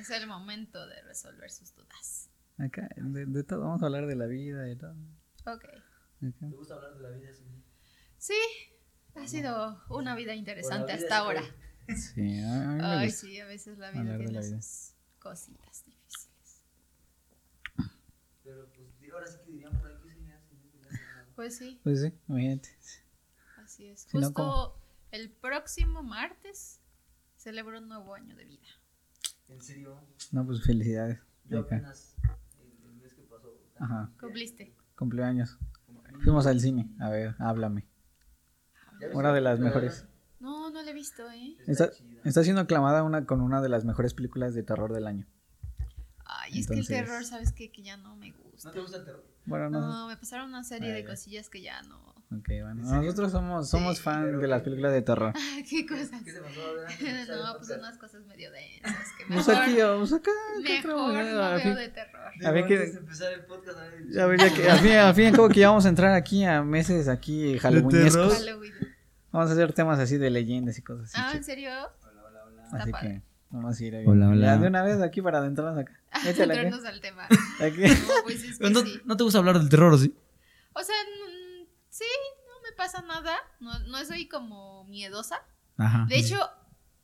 Es 0.00 0.10
el 0.10 0.26
momento 0.26 0.86
de 0.86 1.02
resolver 1.02 1.50
sus 1.50 1.74
dudas. 1.74 2.30
Acá, 2.58 2.88
de, 2.96 3.26
de 3.26 3.44
todo, 3.44 3.60
vamos 3.60 3.82
a 3.82 3.86
hablar 3.86 4.06
de 4.06 4.16
la 4.16 4.26
vida 4.26 4.68
y 4.70 4.76
todo. 4.76 4.92
Ok. 5.46 5.64
Acá. 5.64 5.84
¿Te 6.20 6.46
gusta 6.56 6.74
hablar 6.74 6.94
de 6.96 7.02
la 7.02 7.10
vida? 7.10 7.32
Sí. 7.32 7.44
Sí, 8.18 8.34
ha 9.14 9.26
sido 9.26 9.82
una 9.88 10.14
vida 10.14 10.34
interesante 10.34 10.92
vida 10.94 11.02
hasta 11.02 11.16
ahora. 11.18 11.42
Sí, 11.96 12.40
a, 12.42 12.68
mí 12.68 12.74
me 12.76 12.84
Ay, 12.84 13.06
gusta. 13.08 13.20
sí, 13.26 13.40
a 13.40 13.46
veces 13.46 13.78
la 13.78 13.90
vida 13.90 14.16
tiene 14.16 14.32
la 14.32 14.40
vida. 14.40 14.60
sus 14.62 14.94
cositas 15.18 15.84
difíciles. 15.84 16.62
Pero 18.44 18.68
pues 18.72 19.12
ahora 19.12 19.26
sí 19.26 19.38
que 19.44 19.50
dirían 19.52 19.72
por 19.78 19.90
aquí, 19.92 20.08
me 20.08 20.14
no 20.14 20.90
me 20.90 20.98
nada. 20.98 21.26
Pues 21.34 21.56
sí, 21.58 21.80
Pues 21.82 22.00
sí, 22.02 22.12
imagínate. 22.28 22.68
así 23.56 23.86
es. 23.86 24.00
Si 24.02 24.16
no, 24.18 24.26
Justo 24.26 24.34
¿cómo? 24.34 24.74
el 25.10 25.30
próximo 25.30 26.02
martes 26.02 26.80
celebro 27.36 27.78
un 27.78 27.88
nuevo 27.88 28.14
año 28.14 28.36
de 28.36 28.44
vida. 28.44 28.68
En 29.50 29.60
serio, 29.62 30.00
No, 30.32 30.44
pues 30.46 30.62
felicidades. 30.62 31.20
yo 31.46 31.60
apenas 31.60 32.16
el, 32.58 32.86
el 32.90 32.94
mes 32.96 33.14
que 33.14 33.22
pasó. 33.22 33.52
Ajá. 33.78 34.10
Cumpliste. 34.20 34.74
Cumpleaños. 34.96 35.58
Fuimos 36.22 36.46
al 36.46 36.60
cine. 36.60 36.90
A 37.00 37.08
ver, 37.08 37.34
háblame. 37.38 37.86
¿Ya 39.00 39.06
viste 39.06 39.16
Una 39.16 39.32
de 39.32 39.40
las 39.40 39.58
la 39.58 39.64
mejores. 39.66 40.06
No, 40.38 40.70
no 40.70 40.82
lo 40.82 40.88
he 40.88 40.92
visto, 40.94 41.30
¿eh? 41.30 41.56
Está, 41.66 41.90
Está, 42.24 42.42
siendo 42.44 42.60
aclamada 42.62 43.02
una, 43.02 43.26
con 43.26 43.40
una 43.40 43.60
de 43.60 43.68
las 43.68 43.84
mejores 43.84 44.14
películas 44.14 44.54
de 44.54 44.62
terror 44.62 44.92
del 44.92 45.06
año. 45.06 45.26
Ay, 46.24 46.58
es 46.60 46.66
que 46.66 46.74
el 46.74 46.80
Entonces- 46.80 46.88
terror, 47.06 47.24
¿sabes 47.24 47.52
qué? 47.52 47.70
Que 47.72 47.82
ya 47.82 47.96
no 47.96 48.16
me 48.16 48.32
gusta. 48.32 48.68
¿No 48.68 48.74
te 48.74 48.80
gusta 48.80 48.96
el 48.98 49.04
terror? 49.04 49.24
Bueno, 49.46 49.70
no. 49.70 49.80
No, 49.80 50.08
me 50.08 50.16
pasaron 50.16 50.48
una 50.48 50.62
serie 50.64 50.90
Ah, 50.92 50.94
de 50.94 51.02
ya. 51.02 51.08
cosillas 51.08 51.48
que 51.50 51.62
ya 51.62 51.82
no. 51.82 51.98
Ok, 52.32 52.46
bueno. 52.46 52.74
Nosotros 52.74 53.32
somos, 53.32 53.68
somos 53.68 53.96
Sí. 53.96 54.02
fan 54.04 54.40
de 54.40 54.46
las 54.46 54.62
películas 54.62 54.92
de 54.92 55.02
terror. 55.02 55.32
¿Qué 55.68 55.84
cosas? 55.84 56.10
¿Qué 56.24 56.32
te 56.32 56.40
pasó 56.40 56.60
No, 57.44 57.56
pues 57.58 57.70
unas 57.70 57.98
cosas 57.98 58.24
medio 58.26 58.50
densas 58.52 59.08
que 59.18 59.24
mejor, 59.34 59.54
aquí, 59.56 59.80
vamos 59.80 60.12
acá. 60.12 60.30
¿qué 60.64 60.74
mejor 60.76 60.90
no 60.90 61.08
veo 61.12 61.74
de 61.74 61.88
terror. 61.88 62.20
A 62.44 62.50
ver 62.52 62.66
de 62.68 62.84
empezar 62.98 63.32
el 63.32 63.44
podcast, 63.46 63.78
a 63.78 64.26
ver. 64.26 64.38
Ya, 64.38 64.54
que, 64.54 64.70
al 64.70 64.78
fin, 64.78 64.92
al 64.92 65.14
fin 65.14 65.24
y 65.24 65.26
al 65.28 65.34
cabo 65.34 65.48
que 65.48 65.60
ya 65.60 65.68
vamos 65.70 65.86
a 65.86 65.88
entrar 65.88 66.14
aquí 66.14 66.44
a 66.44 66.62
meses 66.62 67.08
aquí 67.08 67.58
halloweenescos. 67.58 68.34
Halloween. 68.34 68.74
Vamos 69.32 69.50
a 69.50 69.52
hacer 69.52 69.72
temas 69.72 69.98
así 69.98 70.16
de 70.16 70.30
leyendas 70.30 70.78
y 70.78 70.82
cosas 70.82 71.06
así. 71.06 71.16
Ah, 71.20 71.32
¿en 71.36 71.42
serio? 71.44 71.70
Hola, 71.70 72.22
hola, 72.26 72.44
hola. 72.44 72.62
así 72.82 72.92
padre. 72.92 73.08
que 73.22 73.29
vamos 73.50 73.78
a 73.80 73.84
ir 73.84 73.94
ahí. 73.96 74.04
Hola, 74.06 74.28
hola. 74.28 74.46
Ya, 74.46 74.56
de 74.58 74.66
una 74.68 74.82
vez 74.82 75.00
aquí 75.00 75.20
para 75.22 75.38
adentrarnos 75.38 75.78
acá. 75.78 76.00
Échale 76.26 76.54
aquí. 76.54 76.62
Entrarnos 76.66 76.84
al 76.84 77.00
tema. 77.00 77.26
No, 77.60 78.14
pues 78.24 78.42
es 78.44 78.58
que 78.58 78.70
¿No, 78.70 78.80
sí. 78.80 79.00
¿No 79.04 79.16
te 79.16 79.24
gusta 79.24 79.38
hablar 79.38 79.58
del 79.58 79.68
terror 79.68 79.98
sí? 79.98 80.14
O 80.72 80.82
sea, 80.82 80.94
sí, 81.90 82.04
no 82.46 82.62
me 82.68 82.74
pasa 82.76 83.02
nada. 83.02 83.36
No, 83.60 83.78
no 83.80 84.04
soy 84.04 84.26
como 84.28 84.84
miedosa. 84.84 85.42
Ajá. 85.76 86.06
De 86.08 86.18
hecho, 86.18 86.38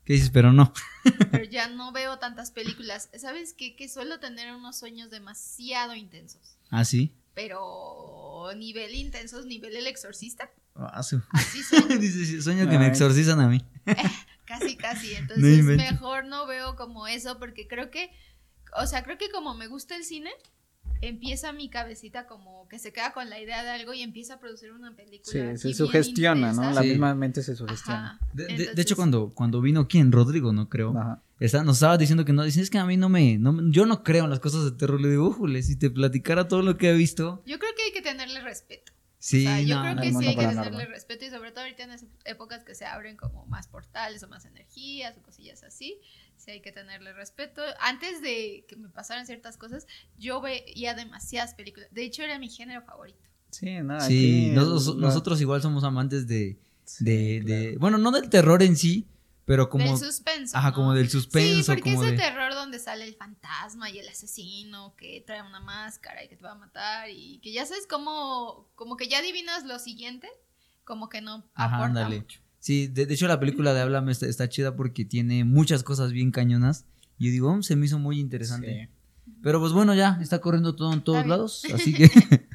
¿Qué 0.05 0.13
dices? 0.13 0.31
Pero 0.31 0.53
no. 0.53 0.73
pero 1.33 1.45
ya 1.45 1.69
no 1.69 1.91
veo 1.93 2.19
tantas 2.19 2.53
películas. 2.53 3.11
¿Sabes 3.19 3.55
qué? 3.55 3.75
Que 3.75 3.89
suelo 3.89 4.21
tener 4.21 4.55
unos 4.55 4.79
sueños 4.79 5.11
demasiado 5.11 5.95
intensos. 5.97 6.57
¿Ah, 6.71 6.85
sí? 6.85 7.13
Pero 7.35 8.51
nivel 8.57 8.95
intensos, 8.95 9.47
nivel 9.47 9.75
el 9.77 9.87
exorcista. 9.89 10.49
Ah, 10.77 11.03
su- 11.03 11.23
Así 11.31 11.63
sueño. 11.63 11.99
Dice, 11.99 12.41
sueño 12.41 12.69
que 12.71 12.79
me 12.79 12.87
exorcizan 12.87 13.41
a 13.41 13.49
mí. 13.49 13.65
Casi, 14.47 14.77
casi. 14.77 15.13
No 15.15 15.19
Entonces, 15.19 15.59
inventes. 15.59 15.93
mejor 15.93 16.25
no 16.27 16.47
veo 16.47 16.77
como 16.77 17.07
eso 17.07 17.39
porque 17.39 17.67
creo 17.69 17.91
que, 17.91 18.11
o 18.81 18.87
sea, 18.87 19.03
creo 19.03 19.19
que 19.19 19.31
como 19.31 19.55
me 19.55 19.67
gusta 19.69 19.97
el 19.97 20.05
cine, 20.05 20.31
empieza 21.03 21.53
mi 21.53 21.69
cabecita 21.69 22.27
como 22.27 22.69
que 22.69 22.79
se 22.79 22.93
queda 22.93 23.13
con 23.13 23.29
la 23.29 23.39
idea 23.41 23.63
de 23.63 23.71
algo 23.71 23.93
y 23.93 24.01
empieza 24.03 24.35
a 24.35 24.41
producir 24.41 24.73
una 24.73 24.95
película. 24.97 25.57
Sí, 25.57 25.59
se 25.59 25.75
sugestiona, 25.75 26.53
¿no? 26.53 26.71
La 26.71 26.83
Sí. 26.83 26.89
misma 26.89 27.15
mente 27.15 27.43
se 27.43 27.55
sugestiona. 27.55 28.13
Ajá. 28.13 28.27
De, 28.33 28.45
de- 28.45 28.49
de 28.49 28.55
Entonces, 28.63 28.79
hecho, 28.85 28.97
cuando, 28.97 29.31
cuando 29.35 29.61
vino 29.61 29.89
quién, 29.89 30.11
Rodrigo, 30.11 30.53
no 30.53 30.69
creo. 30.69 30.97
Ajá. 30.99 31.23
Está- 31.39 31.63
nos 31.65 31.77
estaba 31.77 31.99
diciendo 31.99 32.25
que 32.25 32.33
no. 32.33 32.43
Dicen, 32.45 32.63
es 32.63 32.71
que 32.71 32.79
a 32.79 32.87
mí 32.87 32.97
no 32.97 33.11
me, 33.11 33.37
no 33.37 33.53
me- 33.53 33.71
Yo 33.71 33.85
no 33.85 34.03
creo 34.03 34.25
en 34.25 34.31
las 34.31 34.41
cosas 34.41 34.65
de 34.65 34.73
terror. 34.73 34.99
Le 35.01 35.11
digo, 35.11 35.37
si 35.63 35.77
te 35.79 35.91
platicara 35.91 36.49
todo 36.49 36.63
lo 36.63 36.79
que 36.79 36.89
he 36.91 36.95
visto. 36.95 37.43
Yo 37.45 37.59
creo 37.59 37.73
que 37.77 37.83
hay 37.83 37.93
que 37.93 38.01
tenerle 38.03 38.41
respeto. 38.41 38.93
Sí, 39.27 39.45
o 39.45 39.51
sea, 39.51 39.61
yo 39.61 39.75
no, 39.75 39.83
creo 39.83 39.95
no, 39.97 40.03
que 40.03 40.13
no, 40.13 40.21
sí 40.21 40.27
hay 40.29 40.37
que 40.37 40.47
tenerle 40.47 40.87
respeto 40.87 41.25
y 41.25 41.31
sobre 41.31 41.51
todo 41.51 41.63
ahorita 41.65 41.83
en 41.83 41.91
esas 41.91 42.09
épocas 42.25 42.63
que 42.63 42.77
se 42.77 42.85
abren 42.85 43.17
como 43.17 43.45
más 43.47 43.67
portales 43.67 44.23
o 44.23 44.29
más 44.29 44.45
energías 44.45 45.17
o 45.19 45.23
cosillas 45.23 45.65
así, 45.65 45.99
sí 46.37 46.53
hay 46.53 46.61
que 46.61 46.71
tenerle 46.71 47.13
respeto. 47.13 47.61
Antes 47.81 48.23
de 48.23 48.65
que 48.69 48.77
me 48.77 48.89
pasaran 48.89 49.27
ciertas 49.27 49.57
cosas, 49.57 49.89
yo 50.17 50.41
veía 50.41 50.95
demasiadas 50.95 51.55
películas. 51.55 51.89
De 51.91 52.05
hecho, 52.05 52.23
era 52.23 52.39
mi 52.39 52.49
género 52.49 52.83
favorito. 52.83 53.19
Sí, 53.51 53.67
nada. 53.83 54.01
Sí, 54.03 54.45
aquí 54.47 54.55
nos- 54.55 54.87
la- 54.95 55.09
nosotros 55.09 55.41
igual 55.41 55.61
somos 55.61 55.83
amantes 55.83 56.29
de. 56.29 56.57
Sí, 56.85 57.05
de, 57.05 57.43
claro. 57.45 57.61
de- 57.63 57.77
bueno, 57.79 57.99
no 57.99 58.13
del 58.13 58.31
terror 58.31 58.63
en 58.63 58.77
sí, 58.77 59.09
pero 59.47 59.71
como. 59.71 59.85
del 59.87 59.97
suspenso. 59.97 60.55
Ajá, 60.59 60.69
¿no? 60.71 60.75
como 60.75 60.93
del 60.93 61.09
suspenso. 61.09 61.63
Sí, 61.63 61.81
porque 61.81 61.93
como 61.95 62.03
ese 62.03 62.13
de- 62.13 62.19
terror 62.19 62.53
donde 62.53 62.79
sale 62.79 63.05
el 63.09 63.15
fantasma 63.15 63.89
y 63.89 63.99
el 63.99 64.09
asesino 64.09 64.95
que 64.97 65.23
trae 65.27 65.41
una 65.41 65.61
máscara 65.61 66.23
y 66.23 66.29
que 66.29 66.37
te 66.37 66.45
va 66.45 66.53
a 66.53 66.57
matar 66.57 67.09
y 67.11 67.39
que 67.39 67.53
ya 67.53 67.65
sabes 67.65 67.87
cómo, 67.89 68.69
como 68.75 68.97
que 68.99 69.09
ya 69.09 69.21
adivinas 69.21 69.65
lo 69.65 69.79
siguiente, 69.79 70.29
como 70.85 71.09
que 71.09 71.23
no 71.23 71.45
Ajá, 71.55 71.77
aporta 71.77 71.85
ándale. 71.87 72.21
mucho. 72.21 72.41
Sí, 72.59 72.89
de, 72.89 73.07
de 73.07 73.15
hecho 73.15 73.29
la 73.29 73.41
película 73.41 73.73
de 73.73 73.81
Háblame 73.81 74.13
está, 74.13 74.27
está 74.27 74.49
chida 74.49 74.75
porque 74.77 75.05
tiene 75.05 75.45
muchas 75.45 75.83
cosas 75.83 76.13
bien 76.13 76.31
cañonas. 76.33 76.85
Y 77.19 77.27
yo 77.27 77.31
digo, 77.33 77.53
"Oh, 77.53 77.63
se 77.63 77.77
me 77.77 77.87
hizo 77.87 77.99
muy 77.99 78.19
interesante. 78.21 78.89
Sí. 78.91 79.33
Pero 79.43 79.61
pues 79.61 79.73
bueno, 79.73 79.95
ya 79.95 80.19
está 80.21 80.41
corriendo 80.41 80.75
todo 80.75 80.93
en 80.93 81.03
todos 81.03 81.25
lados. 81.27 81.63
Así 81.73 81.95
que 81.95 82.09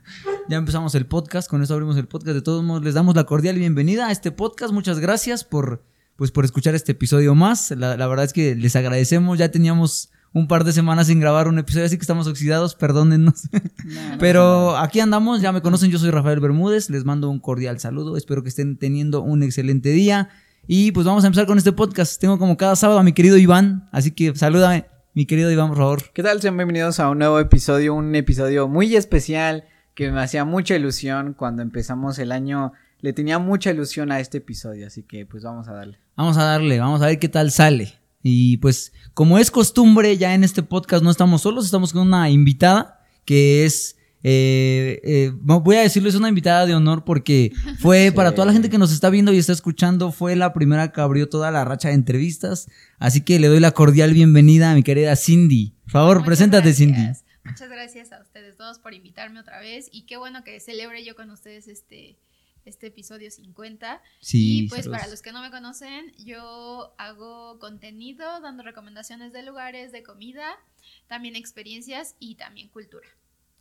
ya 0.49 0.57
empezamos 0.57 0.93
el 0.95 1.05
podcast. 1.05 1.49
Con 1.49 1.63
eso 1.63 1.73
abrimos 1.73 1.95
el 1.97 2.07
podcast. 2.07 2.35
De 2.35 2.41
todos 2.41 2.63
modos, 2.63 2.83
les 2.83 2.93
damos 2.93 3.15
la 3.15 3.23
cordial 3.23 3.55
bienvenida 3.57 4.07
a 4.07 4.11
este 4.11 4.31
podcast. 4.31 4.73
Muchas 4.73 4.99
gracias 4.99 5.43
por, 5.45 5.83
pues, 6.21 6.29
por 6.29 6.45
escuchar 6.45 6.75
este 6.75 6.91
episodio 6.91 7.33
más. 7.33 7.71
La, 7.71 7.97
la 7.97 8.05
verdad 8.05 8.25
es 8.25 8.31
que 8.31 8.53
les 8.53 8.75
agradecemos. 8.75 9.39
Ya 9.39 9.49
teníamos 9.49 10.11
un 10.33 10.47
par 10.47 10.63
de 10.65 10.71
semanas 10.71 11.07
sin 11.07 11.19
grabar 11.19 11.47
un 11.47 11.57
episodio, 11.57 11.87
así 11.87 11.97
que 11.97 12.01
estamos 12.01 12.27
oxidados, 12.27 12.75
perdónennos. 12.75 13.49
No, 13.83 14.11
no 14.11 14.17
Pero 14.19 14.77
aquí 14.77 14.99
andamos, 14.99 15.41
ya 15.41 15.51
me 15.51 15.63
conocen, 15.63 15.89
yo 15.89 15.97
soy 15.97 16.11
Rafael 16.11 16.39
Bermúdez, 16.39 16.91
les 16.91 17.05
mando 17.05 17.27
un 17.27 17.39
cordial 17.39 17.79
saludo, 17.79 18.17
espero 18.17 18.43
que 18.43 18.49
estén 18.49 18.77
teniendo 18.77 19.23
un 19.23 19.41
excelente 19.41 19.89
día 19.89 20.29
y 20.67 20.91
pues 20.91 21.07
vamos 21.07 21.23
a 21.23 21.27
empezar 21.27 21.47
con 21.47 21.57
este 21.57 21.71
podcast. 21.71 22.21
Tengo 22.21 22.37
como 22.37 22.55
cada 22.55 22.75
sábado 22.75 22.99
a 22.99 23.03
mi 23.03 23.13
querido 23.13 23.37
Iván, 23.37 23.89
así 23.91 24.11
que 24.11 24.35
salúdame, 24.35 24.85
mi 25.15 25.25
querido 25.25 25.49
Iván, 25.49 25.69
por 25.69 25.77
favor. 25.79 26.03
¿Qué 26.13 26.21
tal? 26.21 26.39
Sean 26.39 26.55
bienvenidos 26.55 26.99
a 26.99 27.09
un 27.09 27.17
nuevo 27.17 27.39
episodio, 27.39 27.95
un 27.95 28.13
episodio 28.13 28.67
muy 28.67 28.95
especial 28.95 29.63
que 29.95 30.11
me 30.11 30.21
hacía 30.21 30.45
mucha 30.45 30.75
ilusión 30.75 31.33
cuando 31.33 31.63
empezamos 31.63 32.19
el 32.19 32.31
año. 32.31 32.73
Le 33.01 33.13
tenía 33.13 33.39
mucha 33.39 33.71
ilusión 33.71 34.11
a 34.11 34.19
este 34.19 34.37
episodio, 34.39 34.87
así 34.87 35.03
que 35.03 35.25
pues 35.25 35.43
vamos 35.43 35.67
a 35.67 35.73
darle. 35.73 35.97
Vamos 36.15 36.37
a 36.37 36.43
darle, 36.43 36.79
vamos 36.79 37.01
a 37.01 37.07
ver 37.07 37.19
qué 37.19 37.29
tal 37.29 37.51
sale. 37.51 37.93
Y 38.23 38.57
pues 38.57 38.93
como 39.15 39.39
es 39.39 39.49
costumbre, 39.49 40.15
ya 40.17 40.33
en 40.35 40.43
este 40.43 40.61
podcast 40.63 41.03
no 41.03 41.09
estamos 41.09 41.41
solos, 41.41 41.65
estamos 41.65 41.93
con 41.93 42.03
una 42.07 42.29
invitada 42.29 43.03
que 43.25 43.65
es... 43.65 43.97
eh, 44.23 45.01
eh, 45.03 45.31
voy 45.35 45.75
a 45.77 45.81
decirlo, 45.81 46.07
es 46.09 46.13
una 46.15 46.29
invitada 46.29 46.67
de 46.67 46.75
honor 46.75 47.03
porque 47.03 47.51
fue 47.79 48.05
Sí. 48.09 48.11
para 48.11 48.33
toda 48.35 48.45
la 48.45 48.53
gente 48.53 48.69
que 48.69 48.77
nos 48.77 48.91
está 48.91 49.09
viendo 49.09 49.33
y 49.33 49.39
está 49.39 49.53
escuchando, 49.53 50.11
fue 50.11 50.35
la 50.35 50.53
primera 50.53 50.91
que 50.91 51.01
abrió 51.01 51.27
toda 51.27 51.49
la 51.49 51.65
racha 51.65 51.87
de 51.87 51.95
entrevistas. 51.95 52.67
Así 52.99 53.21
que 53.21 53.39
le 53.39 53.47
doy 53.47 53.59
la 53.59 53.71
cordial 53.71 54.13
bienvenida 54.13 54.69
a 54.71 54.75
mi 54.75 54.83
querida 54.83 55.15
Cindy. 55.15 55.73
Por 55.85 55.91
favor, 55.91 56.15
Muchas 56.17 56.27
preséntate, 56.27 56.63
gracias. 56.69 56.77
Cindy. 56.77 57.11
Muchas 57.43 57.69
gracias 57.69 58.11
a 58.11 58.21
ustedes 58.21 58.55
todos 58.55 58.77
por 58.77 58.93
invitarme 58.93 59.39
otra 59.39 59.59
vez 59.59 59.89
y 59.91 60.03
qué 60.05 60.17
bueno 60.17 60.43
que 60.43 60.59
celebre 60.59 61.03
yo 61.03 61.15
con 61.15 61.31
ustedes 61.31 61.67
este, 61.67 62.19
este 62.65 62.87
episodio 62.87 63.29
50. 63.31 64.01
Sí, 64.19 64.65
y 64.65 64.69
pues 64.69 64.83
saludos. 64.83 64.99
para 64.99 65.11
los 65.11 65.21
que 65.21 65.31
no 65.31 65.41
me 65.41 65.51
conocen, 65.51 66.13
yo 66.23 66.93
hago 66.97 67.57
contenido 67.59 68.23
dando 68.41 68.63
recomendaciones 68.63 69.33
de 69.33 69.43
lugares, 69.43 69.91
de 69.91 70.03
comida, 70.03 70.45
también 71.07 71.35
experiencias 71.35 72.15
y 72.19 72.35
también 72.35 72.69
cultura. 72.69 73.07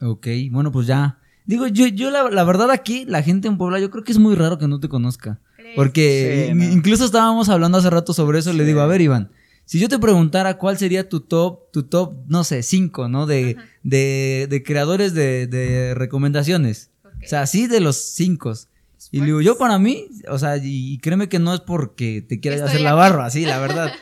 Ok, 0.00 0.26
bueno, 0.50 0.70
pues 0.72 0.86
ya. 0.86 1.18
Digo, 1.46 1.66
yo, 1.66 1.86
yo 1.86 2.10
la, 2.10 2.30
la 2.30 2.44
verdad 2.44 2.70
aquí, 2.70 3.04
la 3.06 3.22
gente 3.22 3.48
en 3.48 3.58
Puebla, 3.58 3.80
yo 3.80 3.90
creo 3.90 4.04
que 4.04 4.12
es 4.12 4.18
muy 4.18 4.34
raro 4.34 4.58
que 4.58 4.68
no 4.68 4.78
te 4.80 4.88
conozca. 4.88 5.40
¿Crees? 5.56 5.74
Porque 5.76 6.44
Sí, 6.46 6.50
in- 6.52 6.58
no. 6.58 6.64
incluso 6.72 7.04
estábamos 7.04 7.48
hablando 7.48 7.78
hace 7.78 7.90
rato 7.90 8.12
sobre 8.12 8.38
eso. 8.38 8.52
Le 8.52 8.64
digo, 8.64 8.80
a 8.80 8.86
ver, 8.86 9.00
Iván, 9.00 9.32
si 9.64 9.78
yo 9.80 9.88
te 9.88 9.98
preguntara 9.98 10.58
cuál 10.58 10.78
sería 10.78 11.08
tu 11.08 11.20
top, 11.20 11.70
tu 11.72 11.84
top, 11.84 12.14
no 12.28 12.44
sé, 12.44 12.62
cinco, 12.62 13.08
¿no? 13.08 13.26
De, 13.26 13.56
de, 13.82 14.46
de 14.48 14.62
creadores 14.62 15.12
de, 15.14 15.46
de 15.46 15.94
recomendaciones. 15.94 16.90
O 17.04 17.26
sea, 17.28 17.46
sí 17.46 17.66
de 17.66 17.80
los 17.80 17.96
cinco. 17.96 18.52
Y 19.12 19.20
le 19.20 19.26
digo, 19.26 19.40
yo 19.40 19.58
para 19.58 19.78
mí, 19.78 20.06
o 20.28 20.38
sea, 20.38 20.56
y, 20.62 20.98
créeme 20.98 21.28
que 21.28 21.38
no 21.38 21.52
es 21.52 21.60
porque 21.60 22.22
te 22.26 22.38
quiera 22.40 22.64
hacer 22.64 22.80
la 22.80 22.94
barra, 22.94 23.28
sí, 23.30 23.44
la 23.44 23.58
verdad. 23.60 23.92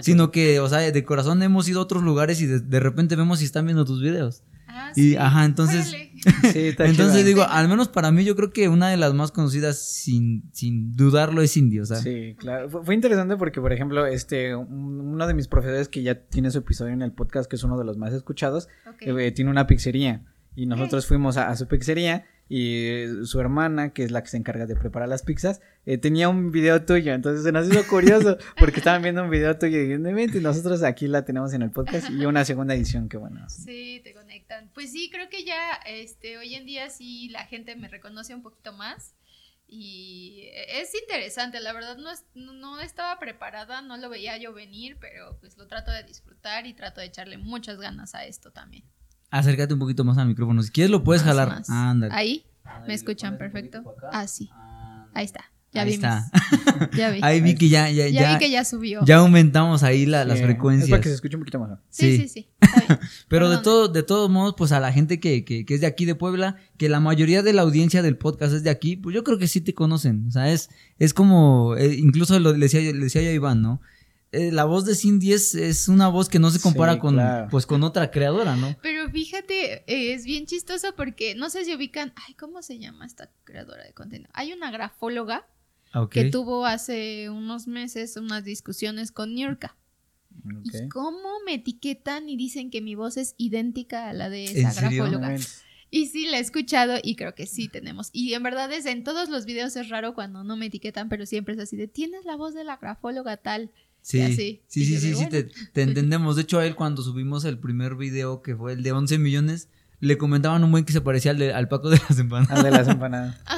sino 0.00 0.30
que, 0.30 0.60
o 0.60 0.68
sea, 0.68 0.78
de 0.80 1.04
corazón 1.04 1.42
hemos 1.42 1.68
ido 1.68 1.80
a 1.80 1.82
otros 1.84 2.02
lugares 2.02 2.40
y 2.42 2.46
de, 2.46 2.60
de 2.60 2.80
repente 2.80 3.16
vemos 3.16 3.38
si 3.38 3.46
están 3.46 3.64
viendo 3.64 3.84
tus 3.86 4.02
videos. 4.02 4.42
Ah, 4.70 4.92
y, 4.94 5.10
sí. 5.12 5.16
ajá, 5.16 5.44
entonces- 5.46 5.88
Órale. 5.88 6.08
Sí, 6.52 6.58
está 6.66 6.84
Entonces 6.86 7.24
digo, 7.24 7.44
al 7.48 7.68
menos 7.68 7.88
para 7.88 8.10
mí 8.10 8.24
yo 8.24 8.34
creo 8.36 8.50
que 8.50 8.68
una 8.68 8.88
de 8.90 8.96
las 8.96 9.14
más 9.14 9.30
conocidas 9.30 9.78
sin, 9.78 10.50
sin 10.52 10.92
dudarlo 10.96 11.40
es 11.42 11.56
Indio, 11.56 11.84
o 11.84 11.86
sea. 11.86 11.98
Sí, 11.98 12.34
claro. 12.38 12.68
Fue, 12.68 12.84
fue 12.84 12.94
interesante 12.96 13.36
porque, 13.36 13.60
por 13.60 13.72
ejemplo, 13.72 14.04
este, 14.04 14.54
un- 14.56 15.00
uno 15.00 15.26
de 15.26 15.34
mis 15.34 15.46
profesores 15.48 15.88
que 15.88 16.02
ya 16.02 16.16
tiene 16.26 16.50
su 16.50 16.58
episodio 16.58 16.92
en 16.92 17.02
el 17.02 17.12
podcast, 17.12 17.48
que 17.48 17.56
es 17.56 17.62
uno 17.64 17.78
de 17.78 17.84
los 17.84 17.96
más 17.98 18.12
escuchados, 18.12 18.68
eh, 19.00 19.30
tiene 19.32 19.50
una 19.50 19.66
pizzería. 19.66 20.24
Y 20.56 20.66
nosotros 20.66 21.06
fuimos 21.06 21.36
a, 21.36 21.48
a 21.50 21.56
su 21.56 21.68
pizzería 21.68 22.26
y 22.48 23.04
su 23.24 23.40
hermana, 23.40 23.92
que 23.92 24.04
es 24.04 24.10
la 24.10 24.22
que 24.22 24.28
se 24.28 24.36
encarga 24.38 24.66
de 24.66 24.74
preparar 24.74 25.08
las 25.08 25.22
pizzas, 25.22 25.60
eh, 25.84 25.98
tenía 25.98 26.28
un 26.28 26.50
video 26.50 26.84
tuyo, 26.84 27.12
entonces 27.12 27.44
se 27.44 27.52
nos 27.52 27.68
hizo 27.68 27.86
curioso 27.86 28.38
porque 28.58 28.78
estaban 28.78 29.02
viendo 29.02 29.22
un 29.22 29.30
video 29.30 29.58
tuyo 29.58 29.78
y 29.80 29.92
y 29.92 30.40
nosotros 30.40 30.82
aquí 30.82 31.08
la 31.08 31.24
tenemos 31.24 31.52
en 31.52 31.62
el 31.62 31.70
podcast 31.70 32.10
y 32.10 32.24
una 32.24 32.44
segunda 32.44 32.74
edición, 32.74 33.08
qué 33.08 33.16
bueno. 33.16 33.48
Sí, 33.48 34.00
te 34.02 34.14
conectan. 34.14 34.70
Pues 34.74 34.92
sí, 34.92 35.10
creo 35.10 35.28
que 35.28 35.44
ya 35.44 35.72
este 35.86 36.38
hoy 36.38 36.54
en 36.54 36.64
día 36.64 36.88
sí 36.90 37.28
la 37.28 37.44
gente 37.44 37.76
me 37.76 37.88
reconoce 37.88 38.34
un 38.34 38.42
poquito 38.42 38.72
más. 38.72 39.14
Y 39.70 40.48
es 40.54 40.94
interesante, 40.94 41.60
la 41.60 41.74
verdad 41.74 41.98
no, 41.98 42.10
no 42.54 42.80
estaba 42.80 43.18
preparada, 43.18 43.82
no 43.82 43.98
lo 43.98 44.08
veía 44.08 44.38
yo 44.38 44.54
venir, 44.54 44.96
pero 44.98 45.38
pues 45.40 45.58
lo 45.58 45.66
trato 45.66 45.90
de 45.90 46.04
disfrutar 46.04 46.66
y 46.66 46.72
trato 46.72 47.02
de 47.02 47.08
echarle 47.08 47.36
muchas 47.36 47.78
ganas 47.78 48.14
a 48.14 48.24
esto 48.24 48.50
también. 48.50 48.84
Acércate 49.30 49.74
un 49.74 49.80
poquito 49.80 50.04
más 50.04 50.18
al 50.18 50.28
micrófono, 50.28 50.62
si 50.62 50.70
quieres 50.70 50.90
lo 50.90 51.04
puedes 51.04 51.22
jalar. 51.22 51.62
Ahí, 52.10 52.44
¿me 52.86 52.94
escuchan 52.94 53.38
perfecto? 53.38 53.82
Ah, 54.12 54.26
sí. 54.26 54.50
Ahí 55.14 55.24
está. 55.24 55.44
Ya 55.70 55.82
ahí 55.82 55.92
está. 55.92 56.30
ya 56.96 57.10
vi. 57.10 57.20
Ahí 57.22 57.42
vi 57.42 57.54
que 57.54 57.68
ya, 57.68 57.90
ya, 57.90 58.08
ya, 58.08 58.32
vi 58.32 58.38
que 58.38 58.50
ya 58.50 58.64
subió. 58.64 59.04
Ya 59.04 59.16
aumentamos 59.16 59.82
ahí 59.82 60.06
la, 60.06 60.24
las 60.24 60.40
frecuencias. 60.40 60.84
Es 60.84 60.90
para 60.90 61.02
que 61.02 61.10
se 61.10 61.16
escuche 61.16 61.36
un 61.36 61.42
poquito 61.42 61.58
más. 61.58 61.78
Sí, 61.90 62.16
sí, 62.16 62.28
sí. 62.28 62.48
Pero 63.28 63.50
de 63.50 63.58
todo, 63.58 63.88
de 63.88 64.02
todos 64.02 64.30
modos, 64.30 64.54
pues 64.56 64.72
a 64.72 64.80
la 64.80 64.92
gente 64.92 65.20
que, 65.20 65.44
que, 65.44 65.66
que, 65.66 65.74
es 65.74 65.82
de 65.82 65.86
aquí 65.86 66.06
de 66.06 66.14
Puebla, 66.14 66.56
que 66.78 66.88
la 66.88 67.00
mayoría 67.00 67.42
de 67.42 67.52
la 67.52 67.62
audiencia 67.62 68.00
del 68.00 68.16
podcast 68.16 68.54
es 68.54 68.62
de 68.62 68.70
aquí, 68.70 68.96
pues 68.96 69.14
yo 69.14 69.24
creo 69.24 69.38
que 69.38 69.46
sí 69.46 69.60
te 69.60 69.74
conocen. 69.74 70.26
O 70.26 70.30
sea, 70.30 70.50
es, 70.50 70.70
es 70.98 71.12
como, 71.12 71.76
eh, 71.76 71.94
incluso 71.96 72.38
lo, 72.40 72.52
le 72.52 72.60
decía, 72.60 72.80
le 72.80 73.04
decía 73.04 73.20
yo 73.20 73.28
a 73.28 73.34
Iván, 73.34 73.60
¿no? 73.60 73.82
Eh, 74.30 74.52
la 74.52 74.64
voz 74.64 74.84
de 74.84 74.94
Cindy 74.94 75.32
es, 75.32 75.54
es, 75.54 75.88
una 75.88 76.08
voz 76.08 76.28
que 76.28 76.38
no 76.38 76.50
se 76.50 76.60
compara 76.60 76.98
con, 76.98 77.18
pues, 77.50 77.64
con 77.64 77.82
otra 77.82 78.10
creadora, 78.10 78.56
¿no? 78.56 78.76
Pero 78.82 79.08
fíjate, 79.10 79.84
eh, 79.86 80.12
es 80.12 80.24
bien 80.24 80.44
chistoso 80.44 80.94
porque 80.94 81.34
no 81.34 81.48
sé 81.48 81.64
si 81.64 81.74
ubican, 81.74 82.12
ay, 82.26 82.34
¿cómo 82.34 82.60
se 82.60 82.78
llama 82.78 83.06
esta 83.06 83.30
creadora 83.44 83.84
de 83.84 83.94
contenido? 83.94 84.30
Hay 84.34 84.52
una 84.52 84.70
grafóloga 84.70 85.46
que 86.10 86.26
tuvo 86.26 86.66
hace 86.66 87.30
unos 87.30 87.66
meses 87.66 88.16
unas 88.16 88.44
discusiones 88.44 89.12
con 89.12 89.34
Niurka. 89.34 89.76
¿Y 90.62 90.88
cómo 90.88 91.28
me 91.44 91.54
etiquetan 91.54 92.28
y 92.28 92.36
dicen 92.36 92.70
que 92.70 92.80
mi 92.80 92.94
voz 92.94 93.16
es 93.16 93.34
idéntica 93.38 94.08
a 94.08 94.12
la 94.12 94.28
de 94.28 94.44
esa 94.44 94.72
grafóloga? 94.72 95.36
Y 95.90 96.06
sí, 96.06 96.26
la 96.26 96.36
he 96.36 96.40
escuchado 96.40 96.98
y 97.02 97.16
creo 97.16 97.34
que 97.34 97.46
sí 97.46 97.68
tenemos. 97.68 98.10
Y 98.12 98.34
en 98.34 98.42
verdad 98.42 98.70
es 98.72 98.84
en 98.84 99.04
todos 99.04 99.30
los 99.30 99.46
videos 99.46 99.74
es 99.76 99.88
raro 99.88 100.14
cuando 100.14 100.44
no 100.44 100.56
me 100.56 100.66
etiquetan, 100.66 101.08
pero 101.08 101.24
siempre 101.24 101.54
es 101.54 101.60
así 101.60 101.76
de, 101.76 101.88
tienes 101.88 102.26
la 102.26 102.36
voz 102.36 102.52
de 102.52 102.64
la 102.64 102.76
grafóloga 102.76 103.38
tal. 103.38 103.70
Sí, 104.02 104.34
sí, 104.34 104.62
sí, 104.66 104.98
sí, 104.98 105.14
sí, 105.14 105.26
te, 105.26 105.82
entendemos. 105.82 106.36
De 106.36 106.42
hecho, 106.42 106.58
a 106.58 106.66
él 106.66 106.74
cuando 106.74 107.02
subimos 107.02 107.44
el 107.44 107.58
primer 107.58 107.94
video, 107.94 108.40
que 108.40 108.56
fue 108.56 108.72
el 108.72 108.82
de 108.82 108.92
11 108.92 109.18
millones, 109.18 109.68
le 110.00 110.16
comentaban 110.16 110.64
un 110.64 110.70
buen 110.70 110.84
que 110.84 110.92
se 110.92 111.00
parecía 111.00 111.32
al, 111.32 111.38
de, 111.38 111.52
al 111.52 111.68
Paco 111.68 111.90
de 111.90 112.00
las 112.08 112.18
empanadas. 112.18 112.56
Al 112.56 112.64
de 112.64 112.70
las 112.70 112.88
empanadas. 112.88 113.40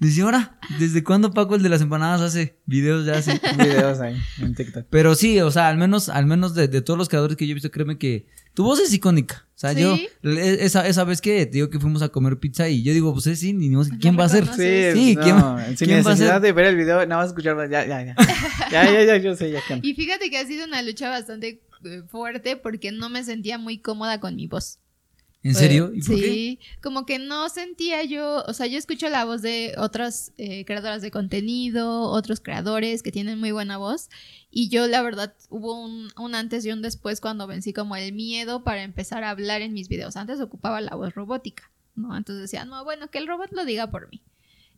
Dice, 0.00 0.22
ahora, 0.22 0.58
¿desde 0.78 1.04
cuándo 1.04 1.32
Paco 1.32 1.54
el 1.54 1.62
de 1.62 1.68
las 1.68 1.80
empanadas 1.80 2.20
hace 2.20 2.58
videos 2.66 3.06
ya 3.06 3.14
hace? 3.14 3.40
videos 3.58 4.00
ahí 4.00 4.20
en 4.38 4.54
TikTok. 4.54 4.86
Pero 4.90 5.14
sí, 5.14 5.40
o 5.40 5.50
sea, 5.50 5.68
al 5.68 5.76
menos, 5.76 6.08
al 6.08 6.26
menos 6.26 6.54
de, 6.54 6.68
todos 6.82 6.98
los 6.98 7.08
creadores 7.08 7.36
que 7.36 7.46
yo 7.46 7.52
he 7.52 7.54
visto, 7.54 7.70
créeme 7.70 7.98
que 7.98 8.26
tu 8.54 8.64
voz 8.64 8.80
es 8.80 8.92
icónica. 8.92 9.46
O 9.54 9.58
sea, 9.62 9.72
yo, 9.74 9.96
esa, 10.24 10.88
esa 10.88 11.04
vez 11.04 11.20
que 11.20 11.46
te 11.46 11.52
digo 11.52 11.70
que 11.70 11.78
fuimos 11.78 12.02
a 12.02 12.08
comer 12.08 12.36
pizza 12.38 12.68
y 12.68 12.82
yo 12.82 12.92
digo, 12.92 13.12
pues 13.12 13.28
es 13.28 13.38
sí, 13.38 13.52
ni 13.52 13.70
¿quién 14.00 14.18
va 14.18 14.24
a 14.24 14.28
ser? 14.28 14.44
Sí, 14.46 14.92
sí 14.92 15.16
¿quién, 15.16 15.36
sin 15.76 15.86
¿quién 15.86 16.04
va 16.04 16.12
a 16.12 16.16
ser? 16.16 16.40
de 16.40 16.52
ver 16.52 16.66
el 16.66 16.76
video, 16.76 17.06
nada 17.06 17.22
más 17.22 17.28
escucharlo, 17.28 17.64
ya, 17.66 17.86
ya, 17.86 18.02
ya. 18.04 18.16
ya, 18.72 18.92
ya, 18.92 19.04
ya, 19.04 19.16
yo 19.18 19.36
sé, 19.36 19.52
ya. 19.52 19.60
Y 19.80 19.94
fíjate 19.94 20.30
que 20.30 20.38
ha 20.38 20.46
sido 20.46 20.64
una 20.64 20.82
lucha 20.82 21.08
bastante 21.08 21.62
eh, 21.84 22.02
fuerte 22.08 22.56
porque 22.56 22.90
no 22.90 23.08
me 23.08 23.22
sentía 23.22 23.56
muy 23.56 23.78
cómoda 23.78 24.18
con 24.18 24.34
mi 24.34 24.48
voz. 24.48 24.80
¿En 25.44 25.54
serio? 25.56 25.90
¿Y 25.92 26.02
por 26.02 26.16
sí, 26.16 26.60
como 26.80 27.04
que 27.04 27.18
no 27.18 27.48
sentía 27.48 28.04
yo, 28.04 28.44
o 28.46 28.52
sea, 28.52 28.68
yo 28.68 28.78
escucho 28.78 29.08
la 29.08 29.24
voz 29.24 29.42
de 29.42 29.74
otras 29.76 30.32
eh, 30.38 30.64
creadoras 30.64 31.02
de 31.02 31.10
contenido, 31.10 32.02
otros 32.02 32.38
creadores 32.38 33.02
que 33.02 33.10
tienen 33.10 33.40
muy 33.40 33.50
buena 33.50 33.76
voz, 33.76 34.08
y 34.52 34.68
yo 34.68 34.86
la 34.86 35.02
verdad 35.02 35.34
hubo 35.48 35.74
un, 35.74 36.10
un, 36.16 36.34
antes 36.36 36.64
y 36.64 36.70
un 36.70 36.80
después 36.80 37.20
cuando 37.20 37.48
vencí 37.48 37.72
como 37.72 37.96
el 37.96 38.12
miedo 38.12 38.62
para 38.62 38.84
empezar 38.84 39.24
a 39.24 39.30
hablar 39.30 39.62
en 39.62 39.72
mis 39.72 39.88
videos. 39.88 40.16
Antes 40.16 40.40
ocupaba 40.40 40.80
la 40.80 40.94
voz 40.94 41.12
robótica, 41.12 41.70
¿no? 41.96 42.16
Entonces 42.16 42.42
decía, 42.42 42.64
no, 42.64 42.84
bueno, 42.84 43.10
que 43.10 43.18
el 43.18 43.26
robot 43.26 43.50
lo 43.50 43.64
diga 43.64 43.90
por 43.90 44.08
mí. 44.10 44.22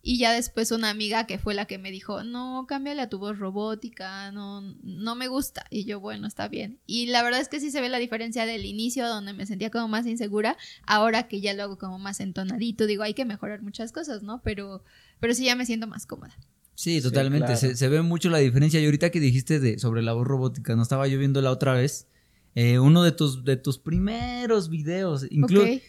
Y 0.06 0.18
ya 0.18 0.34
después 0.34 0.70
una 0.70 0.90
amiga 0.90 1.26
que 1.26 1.38
fue 1.38 1.54
la 1.54 1.64
que 1.64 1.78
me 1.78 1.90
dijo, 1.90 2.24
no, 2.24 2.66
cámbiale 2.68 3.00
a 3.00 3.08
tu 3.08 3.18
voz 3.18 3.38
robótica, 3.38 4.30
no, 4.32 4.60
no 4.82 5.14
me 5.14 5.28
gusta. 5.28 5.64
Y 5.70 5.86
yo, 5.86 5.98
bueno, 5.98 6.26
está 6.26 6.46
bien. 6.46 6.78
Y 6.86 7.06
la 7.06 7.22
verdad 7.22 7.40
es 7.40 7.48
que 7.48 7.58
sí 7.58 7.70
se 7.70 7.80
ve 7.80 7.88
la 7.88 7.96
diferencia 7.96 8.44
del 8.44 8.66
inicio, 8.66 9.08
donde 9.08 9.32
me 9.32 9.46
sentía 9.46 9.70
como 9.70 9.88
más 9.88 10.06
insegura, 10.06 10.58
ahora 10.86 11.26
que 11.26 11.40
ya 11.40 11.54
lo 11.54 11.62
hago 11.62 11.78
como 11.78 11.98
más 11.98 12.20
entonadito. 12.20 12.84
Digo, 12.84 13.02
hay 13.02 13.14
que 13.14 13.24
mejorar 13.24 13.62
muchas 13.62 13.92
cosas, 13.92 14.22
¿no? 14.22 14.42
Pero, 14.42 14.84
pero 15.20 15.32
sí 15.32 15.46
ya 15.46 15.56
me 15.56 15.64
siento 15.64 15.86
más 15.86 16.04
cómoda. 16.04 16.36
Sí, 16.74 17.00
totalmente. 17.00 17.56
se, 17.56 17.74
se, 17.74 17.88
ve 17.88 18.02
mucho 18.02 18.28
la 18.28 18.38
diferencia. 18.38 18.80
Y 18.80 18.84
ahorita 18.84 19.08
que 19.08 19.20
dijiste 19.20 19.58
de, 19.58 19.78
sobre 19.78 20.02
la 20.02 20.12
voz 20.12 20.26
robótica, 20.26 20.76
no 20.76 20.82
estaba 20.82 21.08
yo 21.08 21.18
viendo 21.18 21.40
la 21.40 21.50
otra 21.50 21.72
vez 21.72 22.08
eh, 22.56 22.78
uno 22.78 23.02
de 23.02 23.10
tus, 23.10 23.44
de 23.44 23.56
tus 23.56 23.78
primeros 23.78 24.68
videos. 24.68 25.26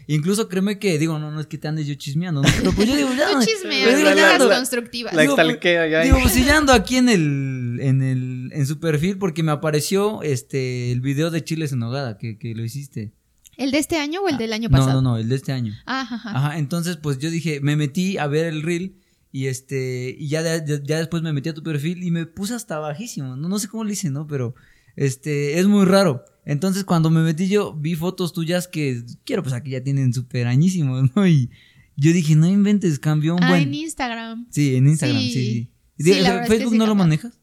Incluso 0.08 0.50
créeme 0.50 0.80
que, 0.80 0.98
digo, 0.98 1.20
no, 1.20 1.30
no 1.30 1.40
es 1.40 1.46
que 1.46 1.60
te 1.60 1.68
andes 1.68 1.86
yo 1.86 1.94
chismeando, 1.94 2.42
¿no? 2.42 2.50
Pero 2.58 2.72
pues 2.72 2.90
yo 2.90 2.96
digo, 2.96 3.10
ya. 3.18 3.32
Tú 3.32 3.46
chismeas, 3.46 3.98
digo, 3.98 4.10
ya, 4.16 4.38
constructivas. 4.40 5.14
La 5.14 5.22
digo, 5.22 5.36
pues, 5.36 5.60
ya. 5.62 6.02
Digo, 6.02 6.18
pues 6.22 6.44
ya 6.44 6.58
ando 6.58 6.74
aquí 6.74 6.98
en 6.98 7.10
el, 7.10 7.80
en 7.82 8.02
el, 8.02 8.50
en 8.52 8.66
su 8.66 8.80
perfil 8.80 9.20
porque 9.20 9.44
me 9.44 9.52
apareció 9.52 10.24
este, 10.24 10.92
el 10.92 11.02
video 11.02 11.30
de 11.30 11.44
Chiles 11.44 11.72
en 11.72 11.80
Nogada, 11.80 12.18
que, 12.18 12.40
que 12.40 12.56
lo 12.56 12.64
hiciste. 12.64 13.14
¿El 13.58 13.72
de 13.72 13.78
este 13.78 13.98
año 13.98 14.22
o 14.22 14.28
el 14.28 14.38
del 14.38 14.52
año 14.52 14.70
pasado? 14.70 15.02
No, 15.02 15.02
no, 15.02 15.12
no, 15.12 15.18
el 15.18 15.30
de 15.30 15.36
este 15.36 15.52
año. 15.52 15.74
Ajá, 15.86 16.16
ajá. 16.16 16.32
Ajá, 16.32 16.58
entonces 16.58 16.98
pues 16.98 17.20
yo 17.20 17.30
dije, 17.30 17.60
me 17.62 17.76
metí 17.76 18.18
a 18.18 18.26
ver 18.26 18.48
el 18.48 18.64
reel 18.64 18.98
y 19.32 19.48
este, 19.48 20.16
y 20.18 20.30
ya, 20.30 20.42
ya, 20.42 20.66
ya 20.66 20.98
después 20.98 21.22
me 21.22 21.32
metí 21.32 21.50
a 21.50 21.54
tu 21.54 21.62
perfil 21.62 22.04
y 22.04 22.10
me 22.10 22.26
puse 22.26 22.56
hasta 22.56 22.80
bajísimo, 22.80 23.36
no, 23.36 23.50
no 23.50 23.60
sé 23.60 23.68
cómo 23.68 23.84
le 23.84 23.94
hice, 23.94 24.10
¿no? 24.10 24.26
Pero, 24.28 24.56
este, 24.96 25.60
es 25.60 25.68
muy 25.68 25.86
raro. 25.86 26.24
Entonces 26.46 26.84
cuando 26.84 27.10
me 27.10 27.22
metí 27.22 27.48
yo 27.48 27.74
vi 27.74 27.96
fotos 27.96 28.34
tuyas 28.34 28.68
que 28.68 29.04
quiero 29.24 29.42
pues 29.42 29.54
aquí 29.54 29.72
ya 29.72 29.84
tienen 29.84 30.14
súper 30.14 30.48
añísimos, 30.48 31.10
¿no? 31.16 31.28
Y 31.28 31.50
yo 31.98 32.12
dije, 32.12 32.36
no 32.36 32.48
inventes, 32.48 33.00
cambió 33.00 33.36
un 33.36 33.44
ah, 33.44 33.58
en 33.58 33.74
Instagram. 33.74 34.48
Sí, 34.50 34.76
en 34.76 34.88
Instagram, 34.88 35.22
sí. 35.22 35.70
sí. 35.98 36.14
¿Facebook 36.48 36.76
no 36.76 36.86
lo 36.88 36.96
manejas? 36.96 37.40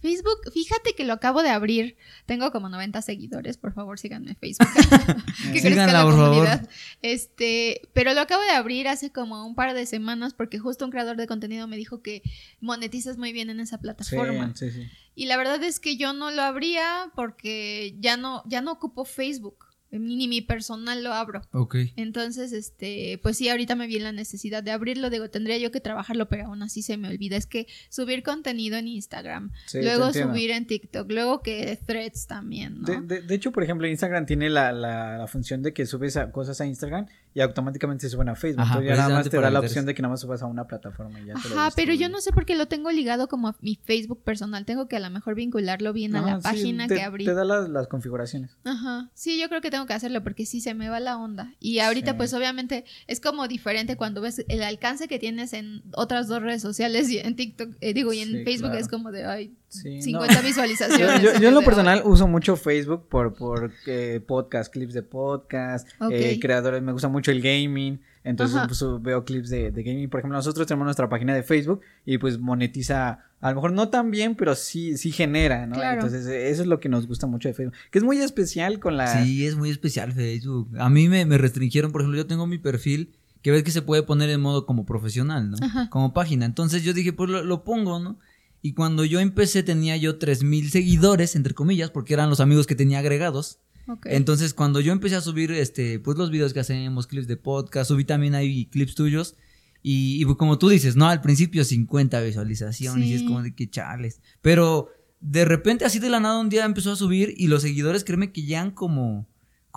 Facebook, 0.00 0.52
fíjate 0.52 0.94
que 0.94 1.04
lo 1.04 1.12
acabo 1.12 1.42
de 1.42 1.50
abrir. 1.50 1.96
Tengo 2.26 2.50
como 2.52 2.68
90 2.68 3.02
seguidores, 3.02 3.56
por 3.56 3.72
favor, 3.72 3.98
síganme 3.98 4.30
en 4.30 4.36
Facebook. 4.36 4.68
que 5.52 5.60
crezca 5.60 5.86
la 5.86 6.02
comunidad. 6.02 6.68
Este, 7.02 7.82
pero 7.92 8.14
lo 8.14 8.20
acabo 8.20 8.42
de 8.42 8.50
abrir 8.50 8.88
hace 8.88 9.10
como 9.10 9.46
un 9.46 9.54
par 9.54 9.74
de 9.74 9.86
semanas 9.86 10.34
porque 10.34 10.58
justo 10.58 10.84
un 10.84 10.90
creador 10.90 11.16
de 11.16 11.26
contenido 11.26 11.66
me 11.66 11.76
dijo 11.76 12.02
que 12.02 12.22
monetizas 12.60 13.18
muy 13.18 13.32
bien 13.32 13.50
en 13.50 13.60
esa 13.60 13.78
plataforma. 13.78 14.52
Sí, 14.54 14.70
sí, 14.70 14.82
sí. 14.82 14.88
Y 15.14 15.26
la 15.26 15.36
verdad 15.36 15.62
es 15.64 15.80
que 15.80 15.96
yo 15.96 16.12
no 16.12 16.30
lo 16.30 16.42
abría 16.42 17.10
porque 17.16 17.96
ya 17.98 18.16
no 18.16 18.42
ya 18.46 18.60
no 18.60 18.72
ocupo 18.72 19.04
Facebook 19.04 19.67
ni 19.90 20.28
mi 20.28 20.42
personal 20.42 21.02
lo 21.02 21.12
abro. 21.12 21.42
Ok. 21.52 21.76
Entonces, 21.96 22.52
este, 22.52 23.18
pues 23.22 23.36
sí, 23.36 23.48
ahorita 23.48 23.74
me 23.74 23.86
viene 23.86 24.04
la 24.04 24.12
necesidad 24.12 24.62
de 24.62 24.70
abrirlo. 24.70 25.10
Digo, 25.10 25.30
tendría 25.30 25.58
yo 25.58 25.70
que 25.70 25.80
trabajarlo, 25.80 26.28
pero 26.28 26.46
aún 26.46 26.62
así 26.62 26.82
se 26.82 26.96
me 26.96 27.08
olvida. 27.08 27.36
Es 27.36 27.46
que 27.46 27.66
subir 27.88 28.22
contenido 28.22 28.76
en 28.76 28.88
Instagram, 28.88 29.50
luego 29.74 30.12
subir 30.12 30.50
en 30.50 30.66
TikTok, 30.66 31.10
luego 31.10 31.42
que 31.42 31.78
threads 31.86 32.26
también, 32.26 32.82
¿no? 32.82 33.00
De, 33.02 33.22
de, 33.22 33.34
hecho, 33.34 33.52
por 33.52 33.62
ejemplo, 33.62 33.86
Instagram 33.86 34.26
tiene 34.26 34.50
la, 34.50 34.72
la, 34.72 35.26
función 35.28 35.62
de 35.62 35.72
que 35.72 35.86
subes 35.86 36.18
cosas 36.32 36.60
a 36.60 36.66
Instagram 36.66 37.06
y 37.34 37.40
automáticamente 37.40 38.02
se 38.02 38.10
suben 38.10 38.28
a 38.28 38.34
Facebook. 38.34 38.64
Entonces 38.64 38.88
ya 38.88 38.96
nada 38.96 39.14
más 39.14 39.30
te 39.30 39.40
da 39.40 39.50
la 39.50 39.60
opción 39.60 39.86
de 39.86 39.94
que 39.94 40.02
nada 40.02 40.12
más 40.12 40.20
subas 40.20 40.42
a 40.42 40.46
una 40.46 40.66
plataforma 40.66 41.20
y 41.20 41.26
ya 41.26 41.34
Ajá, 41.34 41.70
pero 41.76 41.94
yo 41.94 42.08
no 42.08 42.20
sé 42.20 42.32
por 42.32 42.44
qué 42.44 42.56
lo 42.56 42.66
tengo 42.66 42.90
ligado 42.90 43.28
como 43.28 43.48
a 43.48 43.56
mi 43.60 43.76
Facebook 43.76 44.22
personal. 44.22 44.64
Tengo 44.64 44.88
que 44.88 44.96
a 44.96 45.00
lo 45.00 45.10
mejor 45.10 45.34
vincularlo 45.34 45.92
bien 45.92 46.16
a 46.16 46.22
la 46.22 46.40
página 46.40 46.88
que 46.88 47.02
abrí. 47.02 47.24
Te 47.24 47.34
da 47.34 47.44
las, 47.44 47.68
las 47.68 47.86
configuraciones. 47.88 48.56
Ajá. 48.64 49.10
Sí, 49.14 49.40
yo 49.40 49.48
creo 49.48 49.60
que 49.60 49.70
tengo 49.70 49.86
que 49.86 49.94
hacerlo 49.94 50.22
porque 50.22 50.46
sí 50.46 50.60
se 50.60 50.74
me 50.74 50.88
va 50.88 51.00
la 51.00 51.16
onda. 51.18 51.54
Y 51.60 51.78
ahorita 51.80 52.16
pues 52.16 52.32
obviamente 52.34 52.84
es 53.06 53.20
como 53.20 53.48
diferente 53.48 53.96
cuando 53.96 54.20
ves 54.20 54.44
el 54.48 54.62
alcance 54.62 55.08
que 55.08 55.18
tienes 55.18 55.52
en 55.52 55.82
otras 55.94 56.28
dos 56.28 56.42
redes 56.42 56.62
sociales 56.62 57.10
y 57.10 57.18
en 57.18 57.36
TikTok, 57.36 57.76
eh, 57.80 57.94
digo, 57.94 58.12
y 58.12 58.20
en 58.20 58.44
Facebook 58.44 58.74
es 58.74 58.88
como 58.88 59.10
de, 59.10 59.24
ay, 59.24 59.56
50 59.68 60.40
visualizaciones. 60.42 61.22
Yo, 61.22 61.48
en 61.48 61.54
lo 61.54 61.62
personal 61.62 62.02
uso 62.04 62.26
mucho 62.26 62.56
Facebook 62.56 63.08
por, 63.08 63.34
por 63.34 63.72
eh, 63.86 64.20
podcast, 64.26 64.72
clips 64.72 64.94
de 64.94 65.02
podcast, 65.02 65.88
eh, 66.10 66.38
creadores, 66.40 66.82
me 66.82 66.92
gusta 66.92 67.08
mucho 67.08 67.30
el 67.30 67.42
gaming. 67.42 68.00
Entonces 68.24 68.60
pues, 68.66 69.02
veo 69.02 69.24
clips 69.24 69.48
de, 69.48 69.70
de, 69.70 69.82
gaming. 69.82 70.10
Por 70.10 70.20
ejemplo, 70.20 70.36
nosotros 70.36 70.66
tenemos 70.66 70.84
nuestra 70.84 71.08
página 71.08 71.34
de 71.34 71.42
Facebook 71.42 71.80
y 72.04 72.18
pues 72.18 72.38
monetiza, 72.38 73.24
a 73.40 73.50
lo 73.50 73.54
mejor 73.54 73.72
no 73.72 73.88
tan 73.88 74.10
bien, 74.10 74.34
pero 74.34 74.54
sí, 74.54 74.98
sí 74.98 75.12
genera, 75.12 75.66
¿no? 75.66 75.82
Entonces 75.82 76.26
eso 76.26 76.62
es 76.62 76.68
lo 76.68 76.80
que 76.80 76.88
nos 76.88 77.06
gusta 77.06 77.26
mucho 77.26 77.48
de 77.48 77.54
Facebook. 77.54 77.74
Que 77.90 77.98
es 77.98 78.04
muy 78.04 78.18
especial 78.18 78.80
con 78.80 78.96
la... 78.96 79.22
Sí, 79.22 79.46
es 79.46 79.56
muy 79.56 79.70
especial 79.70 80.12
Facebook. 80.12 80.68
A 80.78 80.90
mí 80.90 81.08
me, 81.08 81.24
restringieron, 81.38 81.90
por 81.90 82.02
ejemplo, 82.02 82.18
yo 82.18 82.26
tengo 82.26 82.46
mi 82.46 82.58
perfil 82.58 83.14
que 83.40 83.50
ves 83.50 83.62
que 83.62 83.70
se 83.70 83.82
puede 83.82 84.02
poner 84.02 84.28
en 84.30 84.40
modo 84.40 84.66
como 84.66 84.84
profesional, 84.84 85.50
¿no? 85.50 85.56
Como 85.88 86.12
página. 86.12 86.44
Entonces 86.44 86.82
yo 86.82 86.92
dije, 86.92 87.12
pues 87.12 87.30
lo, 87.30 87.42
lo 87.44 87.64
pongo, 87.64 87.98
¿no? 87.98 88.18
Y 88.60 88.72
cuando 88.72 89.04
yo 89.04 89.20
empecé 89.20 89.62
tenía 89.62 89.96
yo 89.96 90.18
3000 90.18 90.70
seguidores, 90.70 91.36
entre 91.36 91.54
comillas, 91.54 91.90
porque 91.90 92.14
eran 92.14 92.30
los 92.30 92.40
amigos 92.40 92.66
que 92.66 92.74
tenía 92.74 92.98
agregados. 92.98 93.60
Entonces, 94.04 94.52
cuando 94.52 94.80
yo 94.80 94.92
empecé 94.92 95.16
a 95.16 95.20
subir 95.20 95.50
este, 95.50 95.98
pues 95.98 96.18
los 96.18 96.30
videos 96.30 96.52
que 96.52 96.60
hacemos, 96.60 97.06
clips 97.06 97.26
de 97.26 97.36
podcast, 97.36 97.88
subí 97.88 98.04
también 98.04 98.34
ahí 98.34 98.66
clips 98.66 98.94
tuyos. 98.94 99.36
Y, 99.82 100.24
como 100.34 100.58
tú 100.58 100.68
dices, 100.68 100.96
¿no? 100.96 101.08
Al 101.08 101.20
principio 101.20 101.64
50 101.64 102.20
visualizaciones 102.20 103.08
y 103.08 103.14
es 103.14 103.22
como 103.22 103.42
de 103.42 103.54
que 103.54 103.70
chales. 103.70 104.20
Pero 104.42 104.90
de 105.20 105.44
repente, 105.44 105.84
así 105.84 105.98
de 105.98 106.10
la 106.10 106.20
nada, 106.20 106.40
un 106.40 106.48
día 106.48 106.64
empezó 106.64 106.92
a 106.92 106.96
subir 106.96 107.34
y 107.36 107.46
los 107.46 107.62
seguidores, 107.62 108.04
créeme 108.04 108.32
que 108.32 108.44
ya 108.44 108.60
han 108.60 108.72
como 108.72 109.26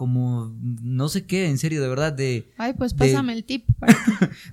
como 0.01 0.51
no 0.81 1.09
sé 1.09 1.27
qué, 1.27 1.47
en 1.47 1.59
serio, 1.59 1.79
de 1.79 1.87
verdad, 1.87 2.11
de... 2.11 2.49
Ay, 2.57 2.73
pues 2.73 2.95
pásame 2.95 3.33
el 3.33 3.43
tip 3.43 3.67
para 3.77 3.95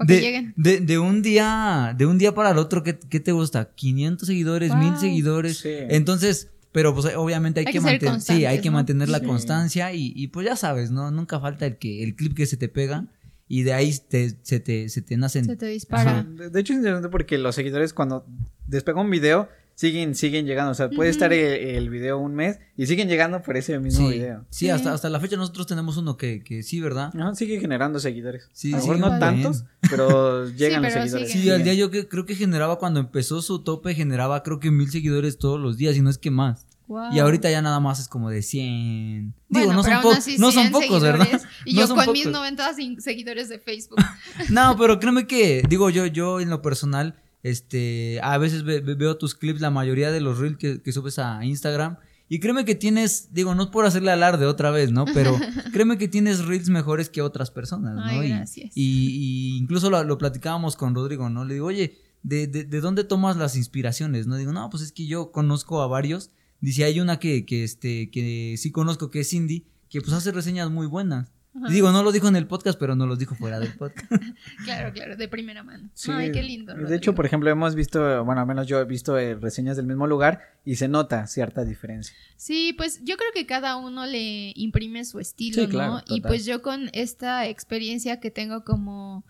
que, 0.06 0.20
lleguen. 0.20 0.52
De, 0.58 0.98
un 0.98 1.22
día, 1.22 1.94
de 1.96 2.04
un 2.04 2.18
día 2.18 2.34
para 2.34 2.50
el 2.50 2.58
otro, 2.58 2.82
¿qué, 2.82 2.92
te 2.92 3.32
gusta? 3.32 3.70
500 3.74 4.26
seguidores, 4.28 4.76
1000 4.76 4.98
seguidores. 4.98 5.64
Entonces, 5.64 6.50
pero 6.70 6.94
pues 6.94 7.16
obviamente 7.16 7.60
hay, 7.60 7.64
que, 7.64 7.80
mantener, 7.80 8.20
sí, 8.20 8.44
hay 8.44 8.60
que 8.60 8.70
mantener 8.70 9.08
la 9.08 9.20
constancia 9.20 9.94
y, 9.94 10.26
pues 10.26 10.44
ya 10.44 10.54
sabes, 10.54 10.90
¿no? 10.90 11.10
Nunca 11.10 11.40
falta 11.40 11.64
el 11.64 11.78
que, 11.78 12.04
el 12.04 12.14
clip 12.14 12.36
que 12.36 12.44
se 12.44 12.58
te 12.58 12.68
pega 12.68 13.06
y 13.48 13.62
de 13.62 13.72
ahí 13.72 13.98
te, 14.06 14.36
se 14.42 14.60
te, 14.60 14.90
se 14.90 15.00
te 15.00 15.16
nacen. 15.16 15.46
Se 15.46 15.56
te 15.56 15.64
dispara. 15.64 16.24
De 16.24 16.60
hecho 16.60 16.74
es 16.74 16.76
interesante 16.76 17.08
porque 17.08 17.38
los 17.38 17.54
seguidores 17.54 17.94
cuando 17.94 18.26
despega 18.66 19.00
un 19.00 19.08
video 19.08 19.48
siguen, 19.78 20.16
siguen 20.16 20.44
llegando. 20.44 20.72
O 20.72 20.74
sea, 20.74 20.90
puede 20.90 21.08
estar 21.08 21.32
el, 21.32 21.88
video 21.88 22.18
un 22.18 22.34
mes 22.34 22.58
y 22.76 22.86
siguen 22.86 23.08
llegando 23.08 23.40
por 23.42 23.56
ese 23.56 23.78
mismo 23.78 24.08
video. 24.08 24.44
Sí, 24.50 24.68
Hasta, 24.68 24.92
hasta 24.92 25.08
la 25.08 25.20
fecha 25.20 25.36
nosotros 25.36 25.68
tenemos 25.68 25.96
uno 25.96 26.16
que, 26.16 26.42
que 26.42 26.64
sí, 26.64 26.80
¿verdad? 26.80 27.12
No, 27.14 27.34
sigue 27.36 27.60
generando 27.60 28.00
seguidores. 28.00 28.48
Sí, 28.52 28.74
a 28.74 28.78
lo 28.78 28.82
mejor 28.82 28.98
no 28.98 29.18
tantos, 29.20 29.64
pero 29.88 30.48
llegan 30.48 30.82
los 30.82 30.92
seguidores. 30.92 31.30
Sí, 31.30 31.48
al 31.48 31.62
día 31.62 31.74
yo 31.74 31.90
creo 31.90 32.26
que 32.26 32.34
generaba 32.34 32.78
cuando 32.78 32.98
empezó 32.98 33.40
su 33.40 33.62
tope, 33.62 33.94
generaba 33.94 34.42
creo 34.42 34.58
que 34.58 34.72
mil 34.72 34.90
seguidores 34.90 35.38
todos 35.38 35.60
los 35.60 35.76
días, 35.76 35.96
y 35.96 36.02
no 36.02 36.10
es 36.10 36.18
que 36.18 36.32
más. 36.32 36.66
Y 37.12 37.18
ahorita 37.18 37.50
ya 37.50 37.60
nada 37.60 37.80
más 37.80 38.00
es 38.00 38.08
como 38.08 38.30
de 38.30 38.40
100. 38.40 39.34
Digo, 39.50 39.74
no, 39.74 39.84
son 39.84 39.92
no 40.38 40.50
son 40.50 40.70
pocos, 40.70 41.02
¿verdad? 41.02 41.28
Y 41.66 41.76
yo 41.76 41.86
con 41.86 42.10
mis 42.12 42.26
90 42.26 42.74
seguidores 42.98 43.50
de 43.50 43.58
Facebook. 43.58 43.98
no, 44.48 44.74
pero 44.78 44.98
créeme 44.98 45.26
que, 45.26 45.62
digo 45.68 45.90
yo, 45.90 46.06
yo 46.06 46.40
en 46.40 46.48
lo 46.48 46.62
personal, 46.62 47.14
este, 47.42 48.20
a 48.22 48.36
veces 48.38 48.64
veo 48.64 49.16
tus 49.16 49.34
clips, 49.34 49.60
la 49.60 49.70
mayoría 49.70 50.10
de 50.10 50.20
los 50.20 50.38
reels 50.38 50.58
que, 50.58 50.92
subes 50.92 51.18
a 51.18 51.44
Instagram. 51.44 51.98
Y 52.30 52.40
créeme 52.40 52.66
que 52.66 52.74
tienes, 52.74 53.32
digo, 53.32 53.54
no 53.54 53.62
es 53.64 53.68
por 53.70 53.86
hacerle 53.86 54.10
alarde 54.10 54.44
otra 54.44 54.70
vez, 54.70 54.92
¿no? 54.92 55.06
Pero 55.14 55.34
créeme 55.72 55.96
que 55.96 56.08
tienes 56.08 56.44
reels 56.44 56.68
mejores 56.68 57.08
que 57.08 57.22
otras 57.22 57.50
personas, 57.50 57.94
¿no? 57.94 58.24
y, 58.24 58.70
Y, 58.74 59.56
incluso 59.56 59.88
lo, 59.88 60.18
platicábamos 60.18 60.76
con 60.76 60.94
Rodrigo, 60.94 61.30
¿no? 61.30 61.44
Le 61.44 61.54
digo, 61.54 61.66
oye, 61.66 61.96
¿de, 62.22 62.46
de, 62.46 62.64
de 62.64 62.80
dónde 62.80 63.04
tomas 63.04 63.36
las 63.36 63.56
inspiraciones? 63.56 64.26
No 64.26 64.36
digo, 64.36 64.52
no, 64.52 64.68
pues 64.68 64.82
es 64.82 64.92
que 64.92 65.06
yo 65.06 65.32
conozco 65.32 65.80
a 65.80 65.86
varios. 65.86 66.30
Dice, 66.60 66.84
hay 66.84 67.00
una 67.00 67.18
que, 67.18 67.46
que, 67.46 67.64
este, 67.64 68.10
que 68.10 68.56
sí 68.58 68.72
conozco, 68.72 69.10
que 69.10 69.20
es 69.20 69.30
Cindy, 69.30 69.66
que 69.88 70.00
pues 70.00 70.12
hace 70.12 70.32
reseñas 70.32 70.70
muy 70.70 70.86
buenas. 70.86 71.30
Digo, 71.68 71.92
no 71.92 72.02
lo 72.02 72.12
dijo 72.12 72.28
en 72.28 72.36
el 72.36 72.46
podcast, 72.46 72.78
pero 72.78 72.94
no 72.94 73.06
los 73.06 73.18
dijo 73.18 73.34
fuera 73.34 73.58
del 73.58 73.72
podcast. 73.74 74.10
claro, 74.64 74.92
claro, 74.92 75.16
de 75.16 75.28
primera 75.28 75.62
mano. 75.62 75.90
Ay, 76.08 76.32
qué 76.32 76.42
lindo. 76.42 76.74
De 76.74 76.96
hecho, 76.96 77.14
por 77.14 77.26
ejemplo, 77.26 77.50
hemos 77.50 77.74
visto, 77.74 78.24
bueno, 78.24 78.40
al 78.40 78.46
menos 78.46 78.66
yo 78.66 78.80
he 78.80 78.84
visto 78.84 79.18
eh, 79.18 79.34
reseñas 79.34 79.76
del 79.76 79.86
mismo 79.86 80.06
lugar 80.06 80.40
y 80.64 80.76
se 80.76 80.88
nota 80.88 81.26
cierta 81.26 81.64
diferencia. 81.64 82.14
Sí, 82.36 82.74
pues 82.76 83.02
yo 83.04 83.16
creo 83.16 83.30
que 83.34 83.46
cada 83.46 83.76
uno 83.76 84.06
le 84.06 84.52
imprime 84.54 85.04
su 85.04 85.20
estilo, 85.20 85.66
¿no? 85.68 86.02
Y 86.06 86.20
pues 86.20 86.44
yo 86.44 86.62
con 86.62 86.90
esta 86.92 87.46
experiencia 87.46 88.20
que 88.20 88.30
tengo 88.30 88.64
como 88.64 89.24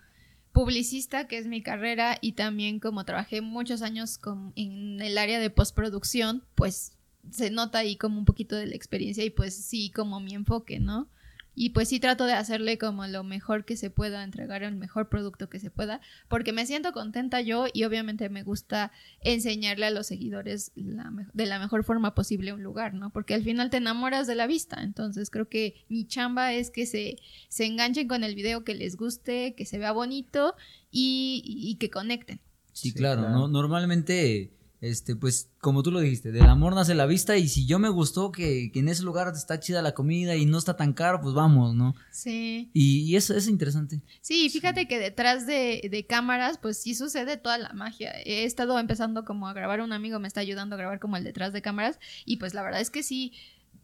publicista, 0.51 1.27
que 1.27 1.37
es 1.37 1.47
mi 1.47 1.61
carrera, 1.61 2.17
y 2.21 2.33
también 2.33 2.79
como 2.79 3.05
trabajé 3.05 3.41
muchos 3.41 3.81
años 3.81 4.17
con, 4.17 4.51
en 4.55 5.01
el 5.01 5.17
área 5.17 5.39
de 5.39 5.49
postproducción, 5.49 6.43
pues 6.55 6.93
se 7.31 7.51
nota 7.51 7.79
ahí 7.79 7.95
como 7.95 8.17
un 8.17 8.25
poquito 8.25 8.55
de 8.55 8.67
la 8.67 8.75
experiencia 8.75 9.23
y 9.23 9.29
pues 9.29 9.55
sí, 9.55 9.91
como 9.91 10.19
mi 10.19 10.33
enfoque, 10.33 10.79
¿no? 10.79 11.09
Y 11.55 11.71
pues 11.71 11.89
sí 11.89 11.99
trato 11.99 12.25
de 12.25 12.33
hacerle 12.33 12.77
como 12.77 13.05
lo 13.07 13.23
mejor 13.23 13.65
que 13.65 13.75
se 13.75 13.89
pueda, 13.89 14.23
entregar 14.23 14.63
el 14.63 14.75
mejor 14.75 15.09
producto 15.09 15.49
que 15.49 15.59
se 15.59 15.69
pueda, 15.69 15.99
porque 16.27 16.53
me 16.53 16.65
siento 16.65 16.93
contenta 16.93 17.41
yo 17.41 17.65
y 17.73 17.83
obviamente 17.83 18.29
me 18.29 18.43
gusta 18.43 18.91
enseñarle 19.21 19.87
a 19.87 19.91
los 19.91 20.07
seguidores 20.07 20.71
de 20.75 21.45
la 21.45 21.59
mejor 21.59 21.83
forma 21.83 22.15
posible 22.15 22.53
un 22.53 22.63
lugar, 22.63 22.93
¿no? 22.93 23.09
Porque 23.09 23.33
al 23.33 23.43
final 23.43 23.69
te 23.69 23.77
enamoras 23.77 24.27
de 24.27 24.35
la 24.35 24.47
vista, 24.47 24.81
entonces 24.81 25.29
creo 25.29 25.49
que 25.49 25.85
mi 25.89 26.05
chamba 26.05 26.53
es 26.53 26.71
que 26.71 26.85
se, 26.85 27.17
se 27.49 27.65
enganchen 27.65 28.07
con 28.07 28.23
el 28.23 28.35
video, 28.35 28.63
que 28.63 28.75
les 28.75 28.95
guste, 28.95 29.53
que 29.55 29.65
se 29.65 29.77
vea 29.77 29.91
bonito 29.91 30.55
y, 30.91 31.77
que 31.79 31.89
conecten. 31.89 32.39
Sí, 32.73 32.93
claro, 32.93 33.29
¿no? 33.29 33.47
Normalmente 33.47 34.51
este, 34.81 35.15
pues, 35.15 35.51
como 35.59 35.83
tú 35.83 35.91
lo 35.91 35.99
dijiste, 35.99 36.31
del 36.31 36.45
amor 36.45 36.73
nace 36.73 36.95
la 36.95 37.05
vista 37.05 37.35
y 37.37 37.49
si 37.49 37.65
yo 37.65 37.79
me 37.79 37.89
gustó 37.89 38.31
que, 38.31 38.71
en 38.73 38.87
ese 38.87 39.03
lugar 39.03 39.31
está 39.35 39.59
chida 39.59 39.81
la 39.81 39.93
comida 39.93 40.35
y 40.35 40.45
no 40.45 40.57
está 40.57 40.77
tan 40.77 40.93
caro, 40.93 41.19
pues 41.21 41.33
vamos, 41.33 41.75
¿no? 41.75 41.95
Sí. 42.11 42.69
Y, 42.73 43.15
eso 43.15 43.35
es 43.35 43.47
interesante. 43.47 44.01
Sí, 44.21 44.49
fíjate 44.49 44.87
que 44.87 44.99
detrás 44.99 45.45
de, 45.45 46.05
cámaras, 46.07 46.57
pues 46.57 46.81
sí 46.81 46.95
sucede 46.95 47.35
toda 47.37 47.57
la 47.57 47.73
magia. 47.73 48.13
He 48.23 48.45
estado 48.45 48.79
empezando 48.79 49.25
como 49.25 49.47
a 49.47 49.53
grabar, 49.53 49.81
un 49.81 49.91
amigo 49.91 50.19
me 50.19 50.27
está 50.27 50.39
ayudando 50.39 50.75
a 50.75 50.79
grabar 50.79 50.99
como 50.99 51.17
el 51.17 51.23
detrás 51.23 51.51
de 51.51 51.61
cámaras 51.61 51.99
y 52.25 52.37
pues 52.37 52.53
la 52.53 52.63
verdad 52.63 52.79
es 52.79 52.89
que 52.89 53.03
sí, 53.03 53.33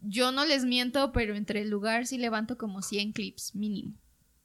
yo 0.00 0.32
no 0.32 0.46
les 0.46 0.64
miento, 0.64 1.12
pero 1.12 1.36
entre 1.36 1.60
el 1.60 1.70
lugar 1.70 2.06
sí 2.06 2.16
levanto 2.16 2.56
como 2.56 2.80
100 2.80 3.12
clips 3.12 3.54
mínimo. 3.54 3.94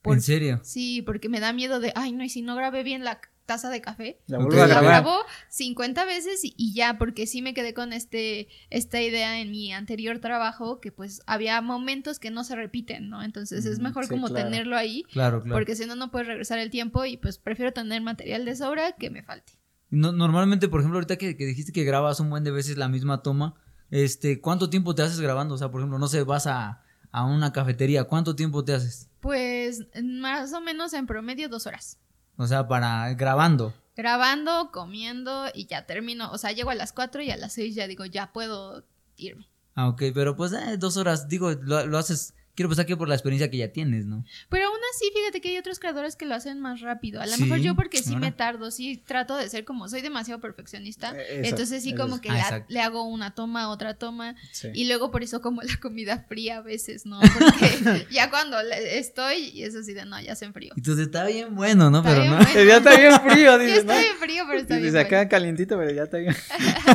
¿En 0.04 0.22
serio? 0.22 0.60
Sí, 0.64 1.02
porque 1.04 1.30
me 1.30 1.40
da 1.40 1.54
miedo 1.54 1.80
de, 1.80 1.94
ay, 1.96 2.12
no, 2.12 2.24
y 2.24 2.30
si 2.30 2.42
no 2.42 2.56
grabé 2.56 2.84
bien 2.84 3.04
la 3.04 3.22
taza 3.46 3.70
de 3.70 3.82
café. 3.82 4.20
La 4.28 4.38
vuelvo 4.38 4.62
a 4.62 4.68
grabar. 4.68 4.84
grabo 4.86 5.16
50 5.50 6.06
veces 6.06 6.42
y, 6.44 6.74
ya, 6.74 6.98
porque 6.98 7.28
sí 7.28 7.42
me 7.42 7.54
quedé 7.54 7.74
con 7.74 7.94
este, 7.94 8.48
esta 8.70 9.02
idea 9.02 9.40
en 9.40 9.52
mi 9.52 9.74
anterior 9.74 10.20
trabajo, 10.20 10.80
que 10.80 10.92
pues 10.92 11.22
había 11.26 11.62
momentos 11.62 12.20
que 12.20 12.32
no 12.32 12.44
se 12.44 12.56
repiten, 12.56 13.10
¿no? 13.10 13.24
Entonces 13.24 13.66
es 13.66 13.80
mejor 13.80 14.08
como 14.08 14.30
tenerlo 14.30 14.78
ahí. 14.78 15.04
Claro, 15.12 15.42
claro. 15.42 15.56
Porque 15.56 15.76
si 15.76 15.86
no, 15.86 15.96
no 15.96 16.12
puedes 16.12 16.28
regresar 16.28 16.60
el 16.60 16.70
tiempo 16.70 17.06
y 17.06 17.18
pues 17.18 17.38
prefiero 17.38 17.74
tener 17.74 18.02
material 18.02 18.46
de 18.46 18.56
sobra 18.56 18.94
que 18.94 19.10
me 19.10 19.24
falte. 19.24 19.54
No, 19.90 20.14
normalmente, 20.14 20.70
por 20.70 20.80
ejemplo, 20.80 20.98
ahorita 20.98 21.18
que, 21.18 21.34
dijiste 21.34 21.74
que 21.74 21.84
grabas 21.84 22.22
un 22.22 22.30
buen 22.30 22.46
de 22.46 22.52
veces 22.52 22.78
la 22.78 22.88
misma 22.88 23.22
toma, 23.22 23.56
este, 23.90 24.40
¿cuánto 24.40 24.70
tiempo 24.70 24.96
te 24.96 25.02
haces 25.02 25.20
grabando? 25.20 25.56
O 25.56 25.58
sea, 25.58 25.70
por 25.70 25.82
ejemplo, 25.82 26.00
no 26.00 26.08
sé, 26.08 26.24
vas 26.24 26.48
a, 26.48 26.82
a 27.12 27.26
una 27.26 27.52
cafetería, 27.52 28.06
¿cuánto 28.06 28.36
tiempo 28.36 28.64
te 28.64 28.74
haces? 28.74 29.10
Pues 29.20 29.86
más 30.02 30.54
o 30.54 30.62
menos 30.62 30.94
en 30.94 31.08
promedio 31.08 31.50
dos 31.50 31.68
horas. 31.68 32.00
O 32.38 32.48
sea, 32.48 32.68
para 32.68 33.14
grabando. 33.14 33.74
Grabando, 33.96 34.72
comiendo 34.72 35.46
y 35.54 35.66
ya 35.66 35.86
termino. 35.86 36.32
O 36.32 36.38
sea, 36.38 36.52
llego 36.52 36.70
a 36.70 36.76
las 36.76 36.94
4 36.94 37.22
y 37.22 37.32
a 37.32 37.38
las 37.38 37.54
6 37.54 37.76
ya 37.76 37.88
digo, 37.88 38.06
ya 38.06 38.32
puedo 38.32 38.84
irme. 39.18 39.48
Ah, 39.76 39.88
ok, 39.90 40.04
pero 40.14 40.36
pues 40.36 40.52
eh, 40.54 40.78
dos 40.78 40.98
horas, 40.98 41.28
digo, 41.28 41.52
lo 41.52 41.98
haces 41.98 42.34
quiero 42.62 42.70
pensar 42.70 42.86
que 42.86 42.96
por 42.96 43.10
la 43.10 43.16
experiencia 43.16 43.50
que 43.50 43.58
ya 43.58 43.70
tienes, 43.70 44.06
¿no? 44.06 44.24
Pero 44.50 44.68
aún 44.68 44.78
así, 44.94 45.12
fíjate 45.16 45.42
que 45.42 45.50
hay 45.50 45.58
otros 45.58 45.80
creadores 45.80 46.16
que 46.16 46.28
lo 46.28 46.36
hacen 46.36 46.60
más 46.60 46.82
rápido. 46.82 47.20
A 47.20 47.26
lo 47.26 47.36
mejor 47.38 47.58
yo 47.58 47.76
porque 47.76 48.04
sí 48.04 48.16
me 48.16 48.32
tardo, 48.32 48.70
sí 48.70 48.98
trato 48.98 49.36
de 49.36 49.50
ser 49.50 49.66
como 49.66 49.90
soy 49.90 50.02
demasiado 50.02 50.40
perfeccionista, 50.40 51.14
eh, 51.18 51.42
entonces 51.46 51.82
sí 51.82 51.96
como 51.96 52.22
que 52.22 52.30
ah, 52.30 52.64
le 52.68 52.82
hago 52.82 53.04
una 53.04 53.34
toma, 53.34 53.70
otra 53.70 53.96
toma 53.96 54.36
y 54.76 54.86
luego 54.86 55.10
por 55.10 55.24
eso 55.24 55.42
como 55.42 55.64
la 55.64 55.76
comida 55.78 56.26
fría 56.30 56.58
a 56.58 56.62
veces, 56.62 57.08
¿no? 57.08 57.20
Porque 57.34 58.08
ya 58.12 58.30
cuando 58.30 58.60
estoy 58.60 59.50
y 59.54 59.64
es 59.64 59.76
así 59.76 59.94
de 59.94 60.06
no, 60.06 60.22
ya 60.22 60.36
se 60.36 60.46
enfrío. 60.46 60.74
Entonces 60.78 61.08
está 61.08 61.26
bien 61.26 61.56
bueno, 61.56 61.90
¿no? 61.90 62.04
pero 62.04 62.24
no. 62.26 62.40
Ya 62.54 62.78
está 62.78 62.96
bien 62.96 63.20
frío, 63.22 63.58
dice, 63.58 63.80
está 63.80 63.98
bien 63.98 64.18
frío, 64.20 64.44
pero 64.48 64.60
está 64.60 64.78
bien. 64.78 64.92
Se 64.92 65.00
acá 65.00 65.28
calientito, 65.28 65.78
pero 65.78 65.92
ya 65.92 66.04
está 66.04 66.18
bien. 66.18 66.36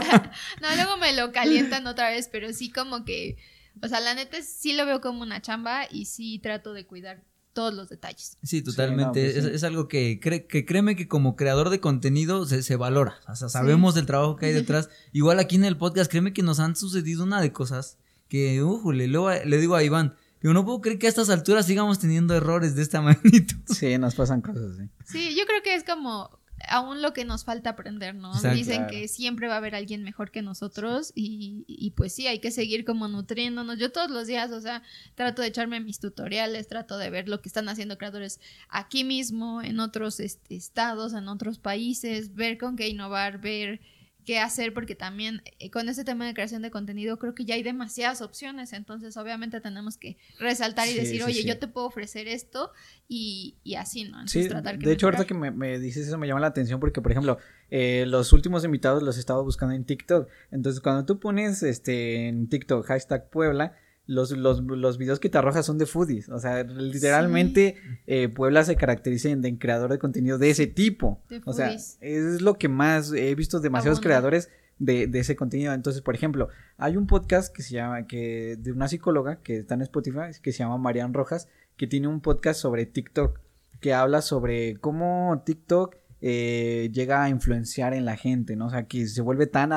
no, 0.62 0.76
luego 0.76 0.96
me 0.98 1.12
lo 1.12 1.32
calientan 1.32 1.86
otra 1.88 2.10
vez, 2.10 2.28
pero 2.30 2.52
sí 2.52 2.70
como 2.70 3.04
que 3.04 3.36
o 3.82 3.88
sea, 3.88 4.00
la 4.00 4.14
neta 4.14 4.38
sí 4.42 4.72
lo 4.72 4.86
veo 4.86 5.00
como 5.00 5.22
una 5.22 5.42
chamba 5.42 5.86
y 5.90 6.06
sí 6.06 6.38
trato 6.38 6.72
de 6.72 6.86
cuidar 6.86 7.22
todos 7.52 7.72
los 7.72 7.88
detalles. 7.88 8.36
Sí, 8.42 8.60
totalmente. 8.60 9.32
Pues 9.32 9.44
es, 9.46 9.64
algo 9.64 9.88
que, 9.88 10.20
que 10.20 10.66
créeme 10.66 10.94
que 10.94 11.08
como 11.08 11.36
creador 11.36 11.70
de 11.70 11.80
contenido 11.80 12.44
se, 12.44 12.76
valora. 12.76 13.18
O 13.28 13.34
sea, 13.34 13.48
sabemos 13.48 13.94
del 13.94 14.04
trabajo 14.04 14.36
que 14.36 14.46
hay 14.46 14.52
detrás. 14.54 14.90
Igual 15.12 15.38
aquí 15.38 15.56
en 15.56 15.64
el 15.64 15.78
podcast, 15.78 16.10
créeme 16.10 16.34
que 16.34 16.42
nos 16.42 16.60
han 16.60 16.76
sucedido 16.76 17.24
una 17.24 17.40
de 17.40 17.52
cosas 17.52 17.98
que, 18.28 18.62
ujule, 18.62 19.08
luego 19.08 19.30
le 19.30 19.58
digo 19.58 19.74
a 19.74 19.82
Iván, 19.82 20.16
yo 20.42 20.52
no 20.52 20.64
puedo 20.64 20.82
creer 20.82 20.98
que 20.98 21.06
a 21.06 21.08
estas 21.08 21.30
alturas 21.30 21.66
sigamos 21.66 21.98
teniendo 21.98 22.34
errores 22.34 22.76
de 22.76 22.82
esta 22.82 23.00
magnitud. 23.02 23.56
Sí, 23.66 23.96
nos 23.96 24.14
pasan 24.14 24.42
cosas, 24.42 24.76
sí. 24.76 24.90
Sí, 25.06 25.34
yo 25.34 25.46
creo 25.46 25.62
que 25.62 25.74
es 25.74 25.84
como 25.84 26.38
aún 26.68 27.02
lo 27.02 27.12
que 27.12 27.24
nos 27.24 27.44
falta 27.44 27.70
aprender, 27.70 28.14
¿no? 28.14 28.32
Dicen 28.52 28.86
que 28.86 29.08
siempre 29.08 29.48
va 29.48 29.54
a 29.54 29.56
haber 29.58 29.74
alguien 29.74 30.02
mejor 30.02 30.30
que 30.30 30.42
nosotros 30.42 31.12
y, 31.14 31.64
y, 31.66 31.90
pues 31.90 32.14
sí, 32.14 32.26
hay 32.26 32.38
que 32.38 32.50
seguir 32.50 32.84
como 32.84 33.08
nutriéndonos. 33.08 33.78
Yo 33.78 33.92
todos 33.92 34.10
los 34.10 34.26
días, 34.26 34.50
o 34.50 34.60
sea, 34.60 34.82
trato 35.14 35.42
de 35.42 35.48
echarme 35.48 35.80
mis 35.80 36.00
tutoriales, 36.00 36.68
trato 36.68 36.98
de 36.98 37.10
ver 37.10 37.28
lo 37.28 37.40
que 37.40 37.48
están 37.48 37.68
haciendo 37.68 37.98
creadores 37.98 38.40
aquí 38.68 39.04
mismo, 39.04 39.62
en 39.62 39.80
otros 39.80 40.20
este, 40.20 40.56
estados, 40.56 41.12
en 41.12 41.28
otros 41.28 41.58
países, 41.58 42.34
ver 42.34 42.58
con 42.58 42.76
qué 42.76 42.88
innovar, 42.88 43.40
ver 43.40 43.80
qué 44.26 44.40
hacer 44.40 44.74
porque 44.74 44.94
también 44.94 45.40
eh, 45.58 45.70
con 45.70 45.88
este 45.88 46.04
tema 46.04 46.26
de 46.26 46.34
creación 46.34 46.60
de 46.60 46.70
contenido 46.70 47.18
creo 47.18 47.34
que 47.34 47.44
ya 47.44 47.54
hay 47.54 47.62
demasiadas 47.62 48.20
opciones, 48.20 48.72
entonces 48.72 49.16
obviamente 49.16 49.60
tenemos 49.60 49.96
que 49.96 50.18
resaltar 50.38 50.88
y 50.88 50.94
decir, 50.94 51.22
oye, 51.22 51.44
yo 51.44 51.58
te 51.58 51.68
puedo 51.68 51.86
ofrecer 51.86 52.26
esto 52.26 52.72
y, 53.08 53.56
y 53.62 53.76
así, 53.76 54.04
¿no? 54.04 54.18
Entonces, 54.18 54.48
tratar 54.48 54.78
de 54.78 54.92
hecho, 54.92 55.06
ahorita 55.06 55.24
que 55.24 55.34
me, 55.34 55.78
dices 55.78 56.08
eso 56.08 56.18
me 56.18 56.26
llama 56.26 56.40
la 56.40 56.48
atención 56.48 56.80
porque, 56.80 57.00
por 57.00 57.12
ejemplo, 57.12 57.38
eh, 57.70 58.04
los 58.06 58.32
últimos 58.32 58.64
invitados 58.64 59.02
los 59.02 59.16
estaba 59.16 59.40
buscando 59.40 59.74
en 59.74 59.84
TikTok, 59.84 60.28
entonces 60.50 60.82
cuando 60.82 61.06
tú 61.06 61.20
pones 61.20 61.62
este 61.62 62.28
en 62.28 62.48
TikTok 62.48 62.84
hashtag 62.84 63.30
Puebla, 63.30 63.76
los, 64.06 64.30
los, 64.30 64.62
los 64.62 64.98
videos 64.98 65.20
que 65.20 65.28
te 65.28 65.38
arrojas 65.38 65.66
son 65.66 65.78
de 65.78 65.86
foodies. 65.86 66.28
O 66.28 66.38
sea, 66.38 66.62
literalmente 66.62 67.76
eh, 68.06 68.28
Puebla 68.28 68.64
se 68.64 68.76
caracteriza 68.76 69.28
en, 69.30 69.56
creador 69.56 69.90
de 69.90 69.98
contenido 69.98 70.38
de 70.38 70.50
ese 70.50 70.66
tipo. 70.66 71.20
o 71.44 71.52
sea, 71.52 71.72
es 72.00 72.40
lo 72.40 72.54
que 72.54 72.68
más 72.68 73.12
he 73.12 73.34
visto 73.34 73.60
demasiados 73.60 74.00
creadores 74.00 74.50
de, 74.78 75.06
de, 75.06 75.18
ese 75.18 75.36
contenido. 75.36 75.72
Entonces, 75.72 76.02
por 76.02 76.14
ejemplo, 76.14 76.48
hay 76.78 76.96
un 76.96 77.06
podcast 77.06 77.54
que 77.54 77.62
se 77.62 77.74
llama, 77.74 78.06
que 78.06 78.56
de 78.58 78.72
una 78.72 78.88
psicóloga 78.88 79.36
que 79.42 79.58
está 79.58 79.74
en 79.74 79.82
Spotify, 79.82 80.38
que 80.42 80.52
se 80.52 80.58
llama 80.58 80.78
Marian 80.78 81.12
Rojas, 81.12 81.48
que 81.76 81.86
tiene 81.86 82.08
un 82.08 82.20
podcast 82.20 82.60
sobre 82.60 82.86
TikTok, 82.86 83.40
que 83.80 83.92
habla 83.92 84.22
sobre 84.22 84.76
cómo 84.76 85.42
TikTok 85.44 85.96
eh, 86.22 86.90
llega 86.92 87.22
a 87.22 87.28
influenciar 87.28 87.92
en 87.92 88.04
la 88.04 88.16
gente, 88.16 88.56
¿no? 88.56 88.66
O 88.66 88.70
sea, 88.70 88.84
que 88.86 89.06
se 89.06 89.20
vuelve 89.20 89.46
tan 89.46 89.72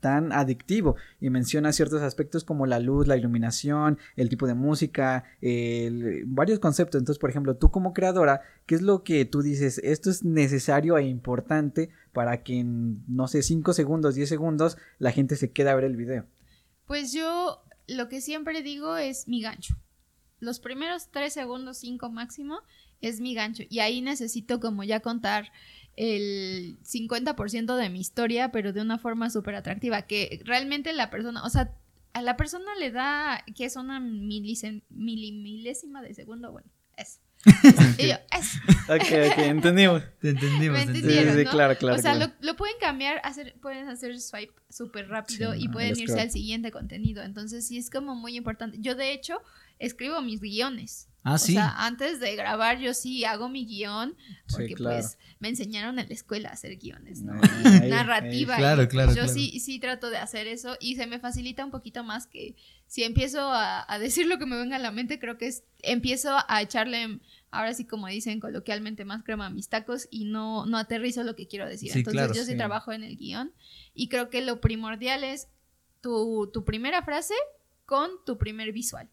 tan 0.00 0.32
adictivo 0.32 0.96
y 1.20 1.30
menciona 1.30 1.72
ciertos 1.72 2.02
aspectos 2.02 2.44
como 2.44 2.66
la 2.66 2.78
luz, 2.78 3.06
la 3.06 3.16
iluminación, 3.16 3.98
el 4.16 4.28
tipo 4.28 4.46
de 4.46 4.54
música, 4.54 5.24
varios 6.26 6.58
conceptos. 6.58 7.00
Entonces, 7.00 7.18
por 7.18 7.30
ejemplo, 7.30 7.56
tú 7.56 7.70
como 7.70 7.92
creadora, 7.92 8.42
¿qué 8.66 8.74
es 8.74 8.82
lo 8.82 9.02
que 9.02 9.24
tú 9.24 9.42
dices? 9.42 9.78
Esto 9.84 10.10
es 10.10 10.24
necesario 10.24 10.98
e 10.98 11.06
importante 11.06 11.90
para 12.12 12.42
que 12.42 12.58
en, 12.60 13.04
no 13.06 13.28
sé, 13.28 13.42
5 13.42 13.72
segundos, 13.72 14.14
10 14.14 14.28
segundos, 14.28 14.78
la 14.98 15.12
gente 15.12 15.36
se 15.36 15.52
quede 15.52 15.70
a 15.70 15.74
ver 15.74 15.84
el 15.84 15.96
video. 15.96 16.26
Pues 16.86 17.12
yo 17.12 17.62
lo 17.86 18.08
que 18.08 18.20
siempre 18.20 18.62
digo 18.62 18.96
es 18.96 19.28
mi 19.28 19.42
gancho. 19.42 19.76
Los 20.40 20.60
primeros 20.60 21.10
3 21.10 21.32
segundos, 21.32 21.78
5 21.78 22.10
máximo, 22.10 22.60
es 23.00 23.20
mi 23.20 23.34
gancho. 23.34 23.64
Y 23.68 23.80
ahí 23.80 24.00
necesito 24.00 24.60
como 24.60 24.84
ya 24.84 25.00
contar 25.00 25.50
el 25.98 26.78
50% 26.84 27.76
de 27.76 27.90
mi 27.90 27.98
historia, 27.98 28.52
pero 28.52 28.72
de 28.72 28.80
una 28.80 28.98
forma 28.98 29.30
súper 29.30 29.56
atractiva, 29.56 30.02
que 30.02 30.40
realmente 30.44 30.92
la 30.92 31.10
persona, 31.10 31.42
o 31.42 31.50
sea, 31.50 31.74
a 32.12 32.22
la 32.22 32.36
persona 32.36 32.76
le 32.76 32.92
da, 32.92 33.44
que 33.56 33.64
es 33.64 33.74
una 33.74 33.98
milimilésima 33.98 36.00
de 36.00 36.14
segundo, 36.14 36.52
bueno, 36.52 36.70
eso. 36.96 37.18
y 37.98 38.08
yo, 38.08 38.14
eso. 38.30 38.58
Ok, 38.88 39.32
ok, 39.32 39.38
entendimos. 39.38 40.04
Te 40.20 40.30
entendimos. 40.30 40.86
¿Me 40.86 41.44
claro, 41.44 41.76
claro. 41.76 41.96
O 41.96 42.00
sea, 42.00 42.14
Lo, 42.14 42.56
pueden 42.56 42.76
cambiar, 42.80 43.20
hacer, 43.24 43.56
pueden 43.60 43.88
hacer 43.88 44.20
swipe 44.20 44.54
súper 44.70 45.08
rápido 45.08 45.56
y 45.56 45.66
pueden 45.68 45.98
irse 45.98 46.20
al 46.20 46.30
siguiente 46.30 46.70
contenido. 46.70 47.24
Entonces, 47.24 47.66
sí 47.66 47.76
es 47.76 47.90
como 47.90 48.14
muy 48.14 48.36
importante. 48.36 48.78
Yo, 48.80 48.94
de 48.94 49.12
hecho, 49.12 49.42
escribo 49.80 50.20
mis 50.20 50.40
guiones. 50.40 51.07
Ah, 51.24 51.34
o 51.34 51.38
sea, 51.38 51.84
antes 51.84 52.20
de 52.20 52.34
grabar 52.36 52.78
yo 52.78 52.94
sí 52.94 53.24
hago 53.24 53.48
mi 53.48 53.66
guion, 53.66 54.16
porque 54.50 54.74
pues 54.76 55.18
me 55.40 55.48
enseñaron 55.48 55.98
en 55.98 56.08
la 56.08 56.14
escuela 56.14 56.48
a 56.48 56.52
hacer 56.52 56.76
guiones, 56.76 57.22
¿no? 57.22 57.34
narrativa. 57.88 58.56
claro, 58.56 58.88
claro. 58.88 59.14
Yo 59.14 59.28
sí, 59.28 59.58
sí 59.60 59.78
trato 59.78 60.10
de 60.10 60.16
hacer 60.16 60.46
eso 60.46 60.76
y 60.80 60.96
se 60.96 61.06
me 61.06 61.18
facilita 61.18 61.64
un 61.64 61.70
poquito 61.70 62.04
más 62.04 62.26
que 62.26 62.56
si 62.86 63.04
empiezo 63.04 63.40
a, 63.52 63.86
decir 63.98 64.26
lo 64.26 64.38
que 64.38 64.46
me 64.46 64.56
venga 64.56 64.76
a 64.76 64.78
la 64.78 64.90
mente, 64.90 65.18
creo 65.18 65.36
que 65.36 65.48
es, 65.48 65.64
empiezo 65.80 66.36
a 66.48 66.62
echarle, 66.62 67.20
ahora 67.50 67.74
sí 67.74 67.84
como 67.84 68.06
dicen 68.06 68.40
coloquialmente, 68.40 69.04
más 69.04 69.22
crema 69.24 69.46
a 69.46 69.50
mis 69.50 69.68
tacos 69.68 70.08
y 70.10 70.24
no, 70.24 70.66
no 70.66 70.78
aterrizo 70.78 71.24
lo 71.24 71.36
que 71.36 71.48
quiero 71.48 71.68
decir. 71.68 71.90
Entonces 71.94 72.34
yo 72.34 72.44
sí, 72.44 72.56
trabajo 72.56 72.92
en 72.92 73.02
el 73.02 73.16
guion 73.16 73.52
y 73.92 74.08
creo 74.08 74.30
que 74.30 74.40
lo 74.40 74.60
primordial 74.60 75.24
es 75.24 75.48
tu, 76.00 76.48
tu 76.52 76.64
primera 76.64 77.02
frase 77.02 77.34
con 77.84 78.10
tu 78.24 78.38
primer 78.38 78.72
visual. 78.72 79.10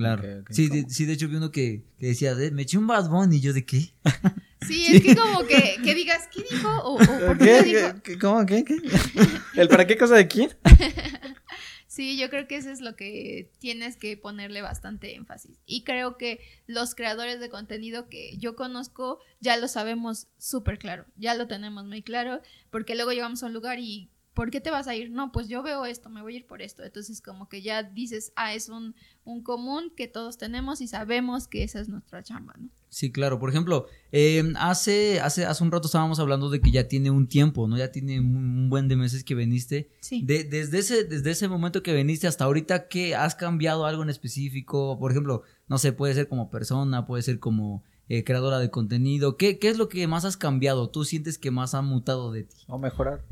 Claro. 0.00 0.44
Sí, 0.48 0.68
de, 0.68 0.88
sí, 0.88 1.04
de 1.04 1.12
hecho 1.12 1.28
vi 1.28 1.36
uno 1.36 1.50
que, 1.50 1.84
que 1.98 2.06
decía, 2.06 2.34
me 2.52 2.62
eché 2.62 2.78
un 2.78 2.86
Bad 2.86 3.10
Bunny 3.10 3.36
y 3.36 3.40
yo 3.40 3.52
de 3.52 3.66
qué. 3.66 3.92
Sí, 4.66 4.84
es 4.88 5.02
que 5.02 5.16
como 5.16 5.46
que, 5.46 5.78
que 5.82 5.94
digas, 5.94 6.28
¿qué 6.30 6.42
dijo? 6.42 6.68
O, 6.84 6.98
por 6.98 7.38
qué, 7.38 7.62
dijo? 7.62 8.18
¿Cómo? 8.20 8.44
¿Qué? 8.44 8.62
¿Qué? 8.62 8.76
¿El 9.56 9.68
para 9.68 9.86
qué 9.86 9.96
cosa 9.96 10.16
de 10.16 10.28
quién? 10.28 10.50
Sí, 11.86 12.16
yo 12.16 12.30
creo 12.30 12.46
que 12.46 12.56
eso 12.56 12.70
es 12.70 12.80
lo 12.80 12.94
que 12.94 13.50
tienes 13.58 13.96
que 13.96 14.16
ponerle 14.16 14.62
bastante 14.62 15.16
énfasis. 15.16 15.58
Y 15.66 15.82
creo 15.82 16.16
que 16.16 16.38
los 16.68 16.94
creadores 16.94 17.40
de 17.40 17.50
contenido 17.50 18.08
que 18.08 18.36
yo 18.38 18.54
conozco 18.54 19.18
ya 19.40 19.56
lo 19.56 19.66
sabemos 19.66 20.28
súper 20.38 20.78
claro, 20.78 21.04
ya 21.16 21.34
lo 21.34 21.48
tenemos 21.48 21.84
muy 21.84 22.02
claro, 22.02 22.42
porque 22.70 22.94
luego 22.94 23.10
llegamos 23.10 23.42
a 23.42 23.46
un 23.46 23.54
lugar 23.54 23.80
y 23.80 24.08
¿por 24.34 24.50
qué 24.50 24.60
te 24.60 24.70
vas 24.70 24.86
a 24.88 24.94
ir? 24.94 25.10
No, 25.10 25.32
pues 25.32 25.48
yo 25.48 25.62
veo 25.62 25.84
esto, 25.84 26.08
me 26.10 26.22
voy 26.22 26.34
a 26.34 26.36
ir 26.38 26.46
por 26.46 26.62
esto. 26.62 26.82
Entonces 26.82 27.20
como 27.20 27.48
que 27.48 27.62
ya 27.62 27.82
dices, 27.82 28.32
ah, 28.36 28.54
es 28.54 28.68
un, 28.68 28.94
un 29.24 29.42
común 29.42 29.92
que 29.96 30.08
todos 30.08 30.38
tenemos 30.38 30.80
y 30.80 30.88
sabemos 30.88 31.48
que 31.48 31.62
esa 31.62 31.80
es 31.80 31.88
nuestra 31.88 32.22
chamba, 32.22 32.54
¿no? 32.58 32.68
Sí, 32.90 33.12
claro. 33.12 33.38
Por 33.38 33.50
ejemplo, 33.50 33.86
em, 34.10 34.54
hace, 34.56 35.20
hace, 35.20 35.46
hace 35.46 35.62
un 35.62 35.70
rato 35.70 35.86
estábamos 35.86 36.18
hablando 36.18 36.50
de 36.50 36.60
que 36.60 36.72
ya 36.72 36.88
tiene 36.88 37.10
un 37.10 37.28
tiempo, 37.28 37.68
¿no? 37.68 37.78
Ya 37.78 37.92
tiene 37.92 38.18
un, 38.18 38.68
buen 38.68 38.88
de 38.88 38.96
meses 38.96 39.22
que 39.22 39.36
veniste. 39.36 39.90
Sí. 40.00 40.22
De, 40.24 40.42
desde, 40.42 40.78
ese, 40.78 41.04
desde 41.04 41.30
ese 41.30 41.48
momento 41.48 41.82
que 41.82 41.92
veniste 41.92 42.26
hasta 42.26 42.44
ahorita, 42.44 42.88
¿qué 42.88 43.14
has 43.14 43.36
cambiado 43.36 43.86
algo 43.86 44.02
en 44.02 44.10
específico? 44.10 44.98
Por 44.98 45.12
ejemplo, 45.12 45.42
no 45.68 45.78
sé, 45.78 45.92
puede 45.92 46.14
ser 46.14 46.28
como 46.28 46.50
persona, 46.50 47.06
puede 47.06 47.22
ser 47.22 47.38
como 47.38 47.84
eh, 48.08 48.24
creadora 48.24 48.58
de 48.58 48.70
contenido. 48.70 49.36
¿Qué, 49.36 49.60
¿Qué 49.60 49.68
es 49.68 49.78
lo 49.78 49.88
que 49.88 50.06
más 50.08 50.24
has 50.24 50.36
cambiado? 50.36 50.90
¿Tú 50.90 51.04
sientes 51.04 51.38
que 51.38 51.52
más 51.52 51.74
ha 51.74 51.82
mutado 51.82 52.32
de 52.32 52.42
ti? 52.42 52.56
O 52.66 52.76
mejorar. 52.76 53.22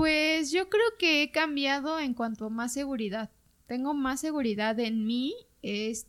Pues 0.00 0.50
yo 0.50 0.70
creo 0.70 0.96
que 0.98 1.22
he 1.22 1.30
cambiado 1.30 2.00
en 2.00 2.14
cuanto 2.14 2.46
a 2.46 2.48
más 2.48 2.72
seguridad. 2.72 3.28
Tengo 3.66 3.92
más 3.92 4.18
seguridad 4.18 4.80
en 4.80 5.06
mí. 5.06 5.34
Es, 5.60 6.06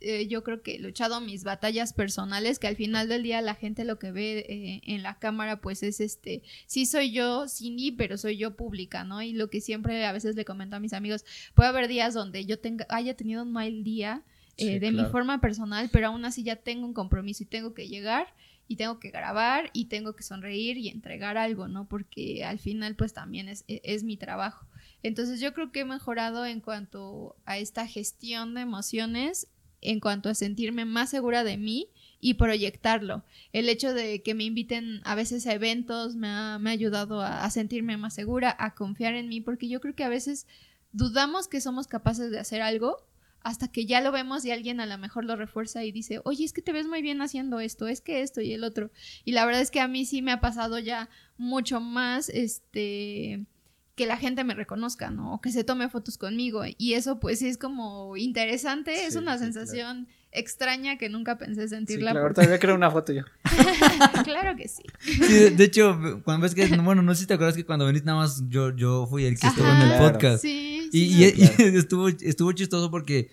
eh, 0.00 0.26
yo 0.28 0.42
creo 0.42 0.62
que 0.62 0.76
he 0.76 0.78
luchado 0.78 1.20
mis 1.20 1.44
batallas 1.44 1.92
personales, 1.92 2.58
que 2.58 2.68
al 2.68 2.76
final 2.76 3.06
del 3.06 3.22
día 3.22 3.42
la 3.42 3.54
gente 3.54 3.84
lo 3.84 3.98
que 3.98 4.12
ve 4.12 4.46
eh, 4.48 4.80
en 4.86 5.02
la 5.02 5.18
cámara, 5.18 5.60
pues 5.60 5.82
es 5.82 6.00
este, 6.00 6.42
sí 6.66 6.86
soy 6.86 7.12
yo, 7.12 7.46
Cindy, 7.48 7.92
pero 7.92 8.16
soy 8.16 8.38
yo 8.38 8.56
pública, 8.56 9.04
¿no? 9.04 9.20
Y 9.20 9.34
lo 9.34 9.50
que 9.50 9.60
siempre 9.60 10.06
a 10.06 10.12
veces 10.12 10.34
le 10.34 10.46
comento 10.46 10.76
a 10.76 10.80
mis 10.80 10.94
amigos, 10.94 11.26
puede 11.54 11.68
haber 11.68 11.86
días 11.86 12.14
donde 12.14 12.46
yo 12.46 12.58
tenga, 12.58 12.86
haya 12.88 13.14
tenido 13.14 13.42
un 13.42 13.52
mal 13.52 13.84
día 13.84 14.22
eh, 14.56 14.80
de 14.80 14.90
mi 14.90 15.04
forma 15.04 15.42
personal, 15.42 15.90
pero 15.92 16.06
aún 16.06 16.24
así 16.24 16.44
ya 16.44 16.56
tengo 16.56 16.86
un 16.86 16.94
compromiso 16.94 17.42
y 17.42 17.46
tengo 17.46 17.74
que 17.74 17.88
llegar 17.88 18.32
y 18.68 18.76
tengo 18.76 19.00
que 19.00 19.10
grabar 19.10 19.70
y 19.72 19.86
tengo 19.86 20.14
que 20.14 20.22
sonreír 20.22 20.76
y 20.76 20.88
entregar 20.88 21.38
algo, 21.38 21.66
¿no? 21.66 21.88
Porque 21.88 22.44
al 22.44 22.58
final 22.58 22.94
pues 22.94 23.14
también 23.14 23.48
es, 23.48 23.64
e, 23.66 23.80
es, 23.82 24.04
mi 24.04 24.18
trabajo. 24.18 24.66
Entonces 25.02 25.40
yo 25.40 25.54
creo 25.54 25.72
que 25.72 25.80
he 25.80 25.84
mejorado 25.86 26.44
en 26.44 26.60
cuanto 26.60 27.34
a 27.46 27.56
esta 27.56 27.86
gestión 27.86 28.54
de 28.54 28.60
emociones, 28.60 29.48
en 29.80 30.00
cuanto 30.00 30.28
a 30.28 30.34
sentirme 30.34 30.84
más 30.84 31.08
segura 31.08 31.44
de 31.44 31.56
mí 31.56 31.88
y 32.20 32.34
proyectarlo. 32.34 33.24
El 33.52 33.68
hecho 33.70 33.94
de 33.94 34.22
que 34.22 34.34
me 34.34 34.44
inviten 34.44 35.00
a 35.04 35.14
veces 35.14 35.46
a 35.46 35.54
eventos 35.54 36.14
me 36.14 36.28
ha, 36.28 36.58
me 36.58 36.70
ha 36.70 36.72
ayudado 36.74 37.22
a, 37.22 37.44
a 37.44 37.50
sentirme 37.50 37.96
más 37.96 38.12
segura, 38.12 38.54
a 38.58 38.74
confiar 38.74 39.14
en 39.14 39.28
mí, 39.28 39.40
porque 39.40 39.68
yo 39.68 39.80
creo 39.80 39.94
que 39.94 40.04
a 40.04 40.08
veces 40.10 40.46
dudamos 40.92 41.48
que 41.48 41.62
somos 41.62 41.86
capaces 41.86 42.30
de 42.30 42.38
hacer 42.38 42.60
algo 42.60 43.07
hasta 43.48 43.68
que 43.68 43.86
ya 43.86 44.02
lo 44.02 44.12
vemos 44.12 44.44
y 44.44 44.50
alguien 44.50 44.78
a 44.78 44.84
lo 44.84 44.98
mejor 44.98 45.24
lo 45.24 45.34
refuerza 45.34 45.82
y 45.82 45.90
dice, 45.90 46.20
oye, 46.24 46.44
es 46.44 46.52
que 46.52 46.60
te 46.60 46.72
ves 46.72 46.86
muy 46.86 47.00
bien 47.00 47.22
haciendo 47.22 47.60
esto, 47.60 47.88
es 47.88 48.02
que 48.02 48.20
esto 48.20 48.42
y 48.42 48.52
el 48.52 48.62
otro. 48.62 48.90
Y 49.24 49.32
la 49.32 49.46
verdad 49.46 49.62
es 49.62 49.70
que 49.70 49.80
a 49.80 49.88
mí 49.88 50.04
sí 50.04 50.20
me 50.20 50.32
ha 50.32 50.40
pasado 50.40 50.78
ya 50.78 51.08
mucho 51.38 51.80
más, 51.80 52.28
este, 52.28 53.46
que 53.94 54.04
la 54.04 54.18
gente 54.18 54.44
me 54.44 54.52
reconozca, 54.52 55.10
¿no? 55.10 55.32
O 55.32 55.40
que 55.40 55.50
se 55.50 55.64
tome 55.64 55.88
fotos 55.88 56.18
conmigo. 56.18 56.62
Y 56.76 56.92
eso 56.92 57.20
pues 57.20 57.40
es 57.40 57.56
como 57.56 58.18
interesante, 58.18 59.06
es 59.06 59.16
una 59.16 59.38
sensación 59.38 60.08
extraña 60.30 60.98
que 60.98 61.08
nunca 61.08 61.38
pensé 61.38 61.68
sentirla. 61.68 62.10
Sí, 62.10 62.18
claro, 62.18 62.34
todavía 62.34 62.58
creo 62.58 62.74
una 62.74 62.90
foto 62.90 63.14
yo. 63.14 63.22
claro 64.24 64.56
que 64.56 64.68
sí. 64.68 64.82
sí 65.00 65.50
de, 65.50 65.64
hecho, 65.64 66.20
cuando 66.22 66.42
ves 66.42 66.54
que, 66.54 66.66
bueno, 66.76 67.00
no 67.00 67.14
sé 67.14 67.22
si 67.22 67.26
te 67.26 67.34
acuerdas 67.34 67.56
que 67.56 67.64
cuando 67.64 67.86
veniste 67.86 68.04
nada 68.04 68.18
más 68.18 68.42
yo, 68.48 68.76
yo 68.76 69.06
fui 69.06 69.24
el 69.24 69.40
que 69.40 69.46
estuvo 69.46 69.66
en 69.66 69.80
el 69.80 69.98
podcast. 69.98 70.42
Sí, 70.42 70.77
y, 70.92 71.24
y, 71.24 71.24
estuvo, 71.76 72.08
estuvo 72.08 72.52
chistoso 72.52 72.90
porque 72.90 73.30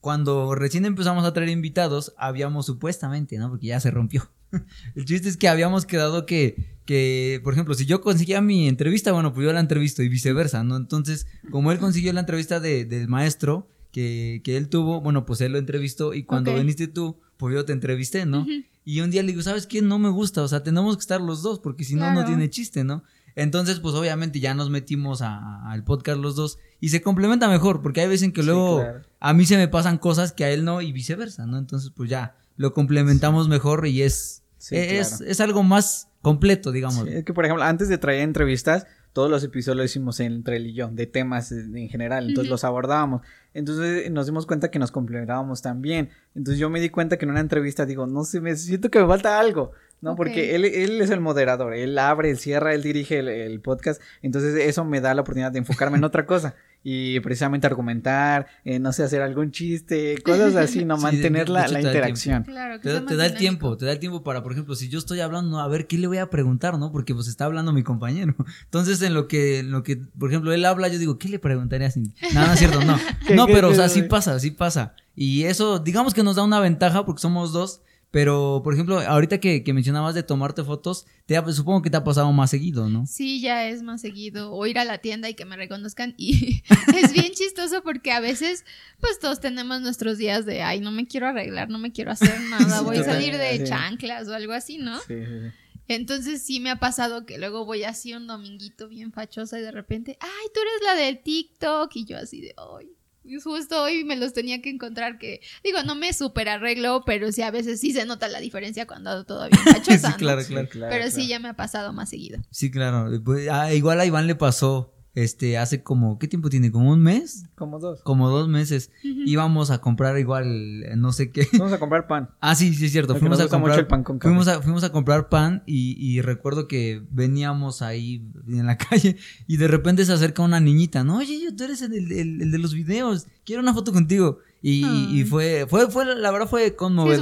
cuando 0.00 0.54
recién 0.54 0.84
empezamos 0.84 1.24
a 1.24 1.32
traer 1.32 1.48
invitados, 1.48 2.14
habíamos 2.16 2.66
supuestamente, 2.66 3.38
¿no? 3.38 3.50
Porque 3.50 3.66
ya 3.66 3.80
se 3.80 3.90
rompió. 3.90 4.30
El 4.94 5.04
chiste 5.04 5.28
es 5.28 5.36
que 5.36 5.48
habíamos 5.48 5.86
quedado 5.86 6.26
que, 6.26 6.78
que, 6.84 7.40
por 7.42 7.52
ejemplo, 7.54 7.74
si 7.74 7.86
yo 7.86 8.00
conseguía 8.00 8.40
mi 8.40 8.68
entrevista, 8.68 9.12
bueno, 9.12 9.32
pues 9.32 9.44
yo 9.46 9.52
la 9.52 9.60
entrevisto 9.60 10.02
y 10.02 10.08
viceversa, 10.08 10.62
¿no? 10.62 10.76
Entonces, 10.76 11.26
como 11.50 11.72
él 11.72 11.78
consiguió 11.78 12.12
la 12.12 12.20
entrevista 12.20 12.60
de, 12.60 12.84
del 12.84 13.08
maestro, 13.08 13.68
que, 13.90 14.42
que, 14.44 14.56
él 14.56 14.68
tuvo, 14.68 15.00
bueno, 15.00 15.26
pues 15.26 15.40
él 15.40 15.52
lo 15.52 15.58
entrevistó 15.58 16.14
y 16.14 16.22
cuando 16.22 16.54
viniste 16.54 16.86
tú, 16.86 17.18
pues 17.36 17.54
yo 17.54 17.64
te 17.64 17.72
entrevisté, 17.72 18.26
¿no? 18.26 18.46
Y 18.84 19.00
un 19.00 19.10
día 19.10 19.22
le 19.22 19.32
digo, 19.32 19.42
¿sabes 19.42 19.66
qué? 19.66 19.82
No 19.82 19.98
me 19.98 20.10
gusta, 20.10 20.42
o 20.42 20.48
sea, 20.48 20.62
tenemos 20.62 20.96
que 20.96 21.00
estar 21.00 21.20
los 21.20 21.42
dos 21.42 21.58
porque 21.58 21.82
si 21.82 21.96
no, 21.96 22.12
no 22.12 22.24
tiene 22.24 22.48
chiste, 22.48 22.84
¿no? 22.84 23.02
Entonces, 23.36 23.80
pues 23.80 23.94
obviamente 23.94 24.40
ya 24.40 24.54
nos 24.54 24.70
metimos 24.70 25.20
al 25.22 25.84
podcast 25.84 26.18
los 26.18 26.36
dos 26.36 26.58
y 26.80 26.88
se 26.88 27.02
complementa 27.02 27.48
mejor 27.48 27.82
porque 27.82 28.00
hay 28.00 28.08
veces 28.08 28.24
en 28.24 28.32
que 28.32 28.42
luego 28.42 28.82
a 29.20 29.32
mí 29.34 29.44
se 29.44 29.58
me 29.58 29.68
pasan 29.68 29.98
cosas 29.98 30.32
que 30.32 30.44
a 30.44 30.50
él 30.50 30.64
no 30.64 30.80
y 30.80 30.90
viceversa, 30.90 31.44
¿no? 31.44 31.58
Entonces, 31.58 31.92
pues 31.94 32.08
ya 32.08 32.34
lo 32.56 32.72
complementamos 32.72 33.48
mejor 33.48 33.86
y 33.86 34.00
es, 34.00 34.42
es, 34.70 35.20
es, 35.20 35.40
algo 35.40 35.62
más 35.62 36.08
completo, 36.22 36.72
digamos. 36.72 37.06
es 37.06 37.24
que, 37.24 37.34
por 37.34 37.44
ejemplo, 37.44 37.62
antes 37.62 37.90
de 37.90 37.98
traer 37.98 38.22
entrevistas, 38.22 38.86
todos 39.12 39.30
los 39.30 39.42
episodios 39.44 39.76
lo 39.78 39.84
hicimos 39.84 40.20
entre 40.20 40.56
él 40.56 40.66
y 40.66 40.74
yo, 40.74 40.88
de 40.88 41.06
temas 41.06 41.50
en 41.50 41.88
general, 41.88 42.28
entonces 42.28 42.50
los 42.50 42.64
abordábamos. 42.64 43.22
Entonces 43.54 44.10
nos 44.10 44.26
dimos 44.26 44.44
cuenta 44.44 44.70
que 44.70 44.78
nos 44.78 44.90
complementábamos 44.90 45.62
también. 45.62 46.10
Entonces 46.34 46.58
yo 46.60 46.68
me 46.68 46.80
di 46.80 46.90
cuenta 46.90 47.16
que 47.16 47.24
en 47.24 47.30
una 47.30 47.40
entrevista 47.40 47.86
digo, 47.86 48.06
no 48.06 48.24
sé, 48.24 48.42
me 48.42 48.54
siento 48.56 48.90
que 48.90 49.00
me 49.00 49.06
falta 49.06 49.40
algo, 49.40 49.72
¿no? 50.00 50.16
Porque 50.16 50.54
él, 50.54 50.64
él, 50.64 51.00
es 51.00 51.10
el 51.10 51.20
moderador, 51.20 51.74
él 51.74 51.98
abre, 51.98 52.30
él 52.30 52.38
cierra, 52.38 52.74
él 52.74 52.82
dirige 52.82 53.18
el, 53.18 53.60
podcast, 53.60 54.00
entonces 54.22 54.54
eso 54.56 54.84
me 54.84 55.00
da 55.00 55.14
la 55.14 55.22
oportunidad 55.22 55.52
de 55.52 55.58
enfocarme 55.58 55.98
en 55.98 56.04
otra 56.04 56.26
cosa. 56.26 56.54
y 56.88 57.18
precisamente 57.20 57.66
argumentar, 57.66 58.46
eh, 58.64 58.78
no 58.78 58.92
sé, 58.92 59.02
hacer 59.02 59.20
algún 59.20 59.50
chiste, 59.50 60.18
cosas 60.22 60.54
así, 60.54 60.84
no 60.84 60.96
mantener 60.98 61.48
la, 61.48 61.66
interacción. 61.68 62.44
Claro, 62.44 62.80
te, 62.80 63.00
te 63.00 63.16
da 63.16 63.26
el 63.26 63.34
tiempo, 63.34 63.76
te 63.76 63.86
da 63.86 63.92
el 63.92 63.98
tiempo 63.98 64.22
para, 64.22 64.42
por 64.42 64.52
ejemplo, 64.52 64.76
si 64.76 64.88
yo 64.88 64.98
estoy 64.98 65.20
hablando, 65.20 65.58
a 65.58 65.66
ver 65.66 65.86
qué 65.88 65.98
le 65.98 66.06
voy 66.06 66.18
a 66.18 66.30
preguntar, 66.30 66.78
¿no? 66.78 66.92
Porque 66.92 67.14
pues 67.14 67.26
está 67.26 67.46
hablando 67.46 67.72
mi 67.72 67.82
compañero. 67.82 68.36
Entonces, 68.64 69.02
en 69.02 69.14
lo 69.14 69.26
que, 69.26 69.60
en 69.60 69.72
lo 69.72 69.82
que, 69.82 69.96
por 69.96 70.30
ejemplo, 70.30 70.52
él 70.52 70.64
habla, 70.64 70.88
yo 70.88 70.98
digo, 70.98 71.18
¿qué 71.18 71.28
le 71.28 71.38
preguntaría 71.38 71.88
así? 71.88 72.12
No, 72.34 72.46
no 72.46 72.52
es 72.52 72.58
cierto, 72.58 72.84
no. 72.84 72.96
no, 73.34 73.46
pero, 73.46 73.70
o 73.70 73.74
sea, 73.74 73.88
sí 73.88 74.02
pasa, 74.02 74.38
sí 74.38 74.52
pasa. 74.52 74.94
Y 75.16 75.44
eso, 75.44 75.78
digamos 75.80 76.14
que 76.14 76.22
nos 76.22 76.36
da 76.36 76.44
una 76.44 76.60
ventaja 76.60 77.04
porque 77.04 77.20
somos 77.20 77.52
dos 77.52 77.80
pero, 78.10 78.62
por 78.64 78.72
ejemplo, 78.72 78.98
ahorita 79.00 79.40
que, 79.40 79.62
mencionabas 79.74 80.14
de 80.14 80.22
tomarte 80.22 80.64
fotos, 80.64 81.06
te 81.26 81.36
supongo 81.52 81.82
que 81.82 81.90
te 81.90 81.96
ha 81.96 82.04
pasado 82.04 82.32
más 82.32 82.50
seguido, 82.50 82.88
¿no? 82.88 83.06
Sí, 83.06 83.40
ya 83.40 83.68
es 83.68 83.82
más 83.82 84.00
seguido. 84.00 84.52
O 84.52 84.64
ir 84.66 84.78
a 84.78 84.84
la 84.84 84.98
tienda 84.98 85.28
y 85.28 85.34
que 85.34 85.44
me 85.44 85.56
reconozcan. 85.56 86.14
Y 86.16 86.62
es 86.96 87.12
bien 87.12 87.32
chistoso 87.34 87.82
porque 87.82 88.12
a 88.12 88.20
veces, 88.20 88.64
pues 89.00 89.18
todos 89.18 89.40
tenemos 89.40 89.80
nuestros 89.82 90.18
días 90.18 90.46
de, 90.46 90.62
ay, 90.62 90.80
no 90.80 90.92
me 90.92 91.06
quiero 91.06 91.26
arreglar, 91.26 91.68
no 91.68 91.78
me 91.78 91.92
quiero 91.92 92.10
hacer 92.10 92.40
nada, 92.48 92.80
voy 92.80 92.98
a 92.98 93.04
salir 93.04 93.36
de 93.36 93.64
chanclas 93.64 94.28
o 94.28 94.34
algo 94.34 94.52
así, 94.52 94.78
¿no? 94.78 94.98
Sí, 95.00 95.14
sí, 95.26 95.50
Entonces 95.88 96.42
sí 96.42 96.60
me 96.60 96.70
ha 96.70 96.76
pasado 96.76 97.26
que 97.26 97.38
luego 97.38 97.66
voy 97.66 97.84
así 97.84 98.14
un 98.14 98.26
dominguito 98.26 98.88
bien 98.88 99.12
fachosa 99.12 99.58
y 99.58 99.62
de 99.62 99.72
repente, 99.72 100.16
ay, 100.20 100.46
tú 100.54 100.60
eres 100.60 100.82
la 100.84 100.94
del 100.94 101.22
TikTok. 101.22 101.90
Y 101.96 102.04
yo 102.06 102.16
así 102.16 102.40
de, 102.40 102.54
ay, 102.56 102.95
justo 103.42 103.82
hoy 103.82 104.04
me 104.04 104.16
los 104.16 104.32
tenía 104.32 104.62
que 104.62 104.70
encontrar 104.70 105.18
que, 105.18 105.40
digo, 105.62 105.82
no 105.84 105.94
me 105.94 106.12
super 106.12 106.48
arreglo, 106.48 107.02
pero 107.04 107.32
sí 107.32 107.42
a 107.42 107.50
veces 107.50 107.80
sí 107.80 107.92
se 107.92 108.06
nota 108.06 108.28
la 108.28 108.40
diferencia 108.40 108.86
cuando 108.86 109.10
ando 109.10 109.24
todavía 109.24 109.58
sí, 109.84 109.98
claro, 110.16 110.42
claro, 110.44 110.68
claro, 110.68 110.90
Pero 110.90 111.10
sí 111.10 111.26
ya 111.28 111.38
me 111.38 111.48
ha 111.48 111.54
pasado 111.54 111.92
más 111.92 112.10
seguido. 112.10 112.40
Sí, 112.50 112.70
claro. 112.70 113.10
Pues, 113.24 113.48
ah, 113.50 113.72
igual 113.72 114.00
a 114.00 114.06
Iván 114.06 114.26
le 114.26 114.34
pasó 114.34 114.95
este, 115.16 115.56
hace 115.56 115.82
como, 115.82 116.18
¿qué 116.18 116.28
tiempo 116.28 116.50
tiene? 116.50 116.70
¿Como 116.70 116.92
un 116.92 117.02
mes? 117.02 117.46
Como 117.54 117.78
dos. 117.78 118.02
Como 118.02 118.28
dos 118.28 118.48
meses. 118.48 118.92
Íbamos 119.02 119.70
a 119.70 119.80
comprar 119.80 120.18
igual, 120.18 120.84
no 121.00 121.10
sé 121.10 121.30
qué. 121.32 121.46
Fuimos 121.46 121.72
a 121.72 121.78
comprar 121.78 122.06
pan. 122.06 122.28
Ah, 122.40 122.54
sí, 122.54 122.74
sí, 122.74 122.84
es 122.84 122.92
cierto. 122.92 123.16
fuimos 123.16 123.40
a 123.40 123.48
comprar 123.48 123.88
pan 123.88 124.04
con 124.04 124.20
fuimos 124.20 124.46
a, 124.46 124.60
fuimos 124.60 124.84
a 124.84 124.92
comprar 124.92 125.30
pan 125.30 125.62
y, 125.64 125.96
y, 125.98 126.20
recuerdo 126.20 126.68
que 126.68 127.02
veníamos 127.10 127.80
ahí 127.80 128.30
en 128.46 128.66
la 128.66 128.76
calle 128.78 129.16
y 129.46 129.56
de 129.56 129.68
repente 129.68 130.04
se 130.04 130.12
acerca 130.12 130.42
una 130.42 130.60
niñita, 130.60 131.02
¿no? 131.02 131.16
Oye, 131.16 131.50
tú 131.56 131.64
eres 131.64 131.80
el, 131.80 132.12
el 132.12 132.50
de 132.50 132.58
los 132.58 132.74
videos, 132.74 133.26
quiero 133.46 133.62
una 133.62 133.72
foto 133.72 133.94
contigo. 133.94 134.40
Y, 134.68 135.22
fue, 135.24 135.64
fue, 135.68 135.88
fue, 135.88 136.04
la 136.16 136.32
verdad 136.32 136.48
fue 136.48 136.74
conmovedor. 136.74 137.20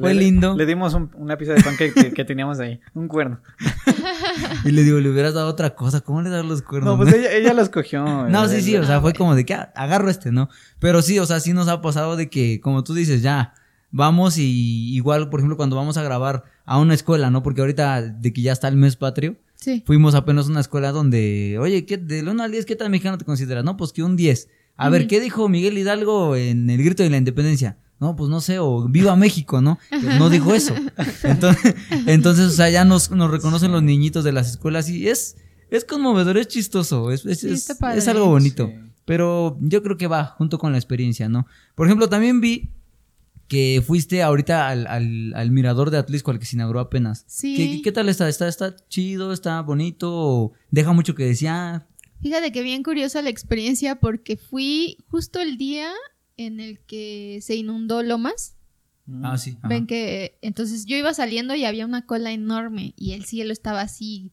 fue 0.00 0.12
lindo. 0.12 0.56
Le, 0.56 0.66
dimos 0.66 0.96
una 1.14 1.36
pieza 1.36 1.52
de 1.52 1.62
pan 1.62 1.76
que, 1.76 2.24
teníamos 2.24 2.58
ahí, 2.58 2.80
un 2.94 3.06
cuerno. 3.06 3.40
y 4.64 4.72
le 4.72 4.82
digo, 4.82 4.98
le 4.98 5.08
hubieras 5.08 5.34
dado 5.34 5.48
otra 5.48 5.76
cosa, 5.76 6.00
¿cómo 6.00 6.20
le 6.20 6.30
das 6.30 6.44
los 6.44 6.62
cuernos? 6.62 6.98
No, 6.98 7.00
pues 7.00 7.14
ella, 7.14 7.32
ella 7.32 7.54
los 7.54 7.68
cogió. 7.68 8.04
no, 8.28 8.48
sí, 8.48 8.60
sí, 8.60 8.76
o 8.76 8.84
sea, 8.84 9.00
fue 9.00 9.12
como 9.12 9.36
de 9.36 9.44
que 9.44 9.54
ah, 9.54 9.72
agarro 9.76 10.10
este, 10.10 10.32
¿no? 10.32 10.48
Pero 10.80 11.00
sí, 11.00 11.20
o 11.20 11.26
sea, 11.26 11.38
sí 11.38 11.52
nos 11.52 11.68
ha 11.68 11.80
pasado 11.80 12.16
de 12.16 12.28
que, 12.28 12.60
como 12.60 12.82
tú 12.82 12.92
dices, 12.92 13.22
ya, 13.22 13.54
vamos 13.92 14.36
y 14.36 14.92
igual, 14.92 15.30
por 15.30 15.38
ejemplo, 15.38 15.56
cuando 15.56 15.76
vamos 15.76 15.96
a 15.96 16.02
grabar 16.02 16.42
a 16.64 16.78
una 16.78 16.94
escuela, 16.94 17.30
¿no? 17.30 17.44
Porque 17.44 17.60
ahorita 17.60 18.02
de 18.02 18.32
que 18.32 18.42
ya 18.42 18.50
está 18.50 18.66
el 18.66 18.76
mes 18.76 18.96
patrio, 18.96 19.36
sí. 19.54 19.84
fuimos 19.86 20.16
apenas 20.16 20.48
a 20.48 20.50
una 20.50 20.60
escuela 20.60 20.90
donde, 20.90 21.56
oye, 21.60 21.86
¿qué, 21.86 21.98
del 21.98 22.28
1 22.28 22.42
al 22.42 22.50
10, 22.50 22.66
¿qué 22.66 22.74
tan 22.74 22.90
mexicano 22.90 23.16
te 23.16 23.24
consideras? 23.24 23.62
No, 23.62 23.76
pues 23.76 23.92
que 23.92 24.02
un 24.02 24.16
10. 24.16 24.48
A 24.80 24.88
ver, 24.88 25.06
¿qué 25.06 25.20
dijo 25.20 25.48
Miguel 25.48 25.76
Hidalgo 25.76 26.36
en 26.36 26.70
el 26.70 26.82
grito 26.82 27.02
de 27.02 27.10
la 27.10 27.18
independencia? 27.18 27.76
No, 28.00 28.16
pues 28.16 28.30
no 28.30 28.40
sé, 28.40 28.58
o 28.58 28.88
viva 28.88 29.14
México, 29.14 29.60
¿no? 29.60 29.78
no 30.18 30.30
dijo 30.30 30.54
eso. 30.54 30.74
Entonces, 31.22 31.74
entonces, 32.06 32.46
o 32.46 32.50
sea, 32.50 32.70
ya 32.70 32.86
nos, 32.86 33.10
nos 33.10 33.30
reconocen 33.30 33.72
los 33.72 33.82
niñitos 33.82 34.24
de 34.24 34.32
las 34.32 34.48
escuelas 34.48 34.88
y 34.88 35.06
es, 35.06 35.36
es 35.70 35.84
conmovedor, 35.84 36.38
es 36.38 36.48
chistoso, 36.48 37.12
es, 37.12 37.26
es, 37.26 37.44
es, 37.44 38.08
algo 38.08 38.26
bonito. 38.26 38.72
Pero 39.04 39.58
yo 39.60 39.82
creo 39.82 39.98
que 39.98 40.06
va 40.06 40.24
junto 40.24 40.58
con 40.58 40.72
la 40.72 40.78
experiencia, 40.78 41.28
¿no? 41.28 41.46
Por 41.74 41.86
ejemplo, 41.86 42.08
también 42.08 42.40
vi 42.40 42.70
que 43.48 43.82
fuiste 43.84 44.22
ahorita 44.22 44.68
al, 44.68 44.86
al, 44.86 45.50
mirador 45.50 45.90
de 45.90 45.98
Atlisco, 45.98 46.30
al 46.30 46.38
que 46.38 46.46
se 46.46 46.56
inauguró 46.56 46.80
apenas. 46.80 47.24
Sí. 47.26 47.82
¿Qué, 47.82 47.92
tal 47.92 48.08
está? 48.08 48.28
¿Está, 48.28 48.46
está 48.46 48.76
chido? 48.88 49.32
¿Está 49.32 49.60
bonito? 49.60 50.52
¿Deja 50.70 50.92
mucho 50.92 51.14
que 51.14 51.24
desear? 51.24 51.86
Fíjate 52.20 52.52
que 52.52 52.62
bien 52.62 52.82
curiosa 52.82 53.22
la 53.22 53.30
experiencia 53.30 53.96
porque 53.96 54.36
fui 54.36 54.98
justo 55.08 55.40
el 55.40 55.56
día 55.56 55.92
en 56.36 56.60
el 56.60 56.80
que 56.80 57.38
se 57.42 57.56
inundó 57.56 58.02
Lomas. 58.02 58.56
Mm. 59.06 59.24
Ah, 59.24 59.38
sí. 59.38 59.58
Ven 59.62 59.86
que 59.86 60.38
entonces 60.42 60.86
yo 60.86 60.96
iba 60.96 61.14
saliendo 61.14 61.54
y 61.54 61.64
había 61.64 61.86
una 61.86 62.06
cola 62.06 62.32
enorme 62.32 62.94
y 62.96 63.12
el 63.12 63.24
cielo 63.24 63.52
estaba 63.52 63.80
así, 63.80 64.30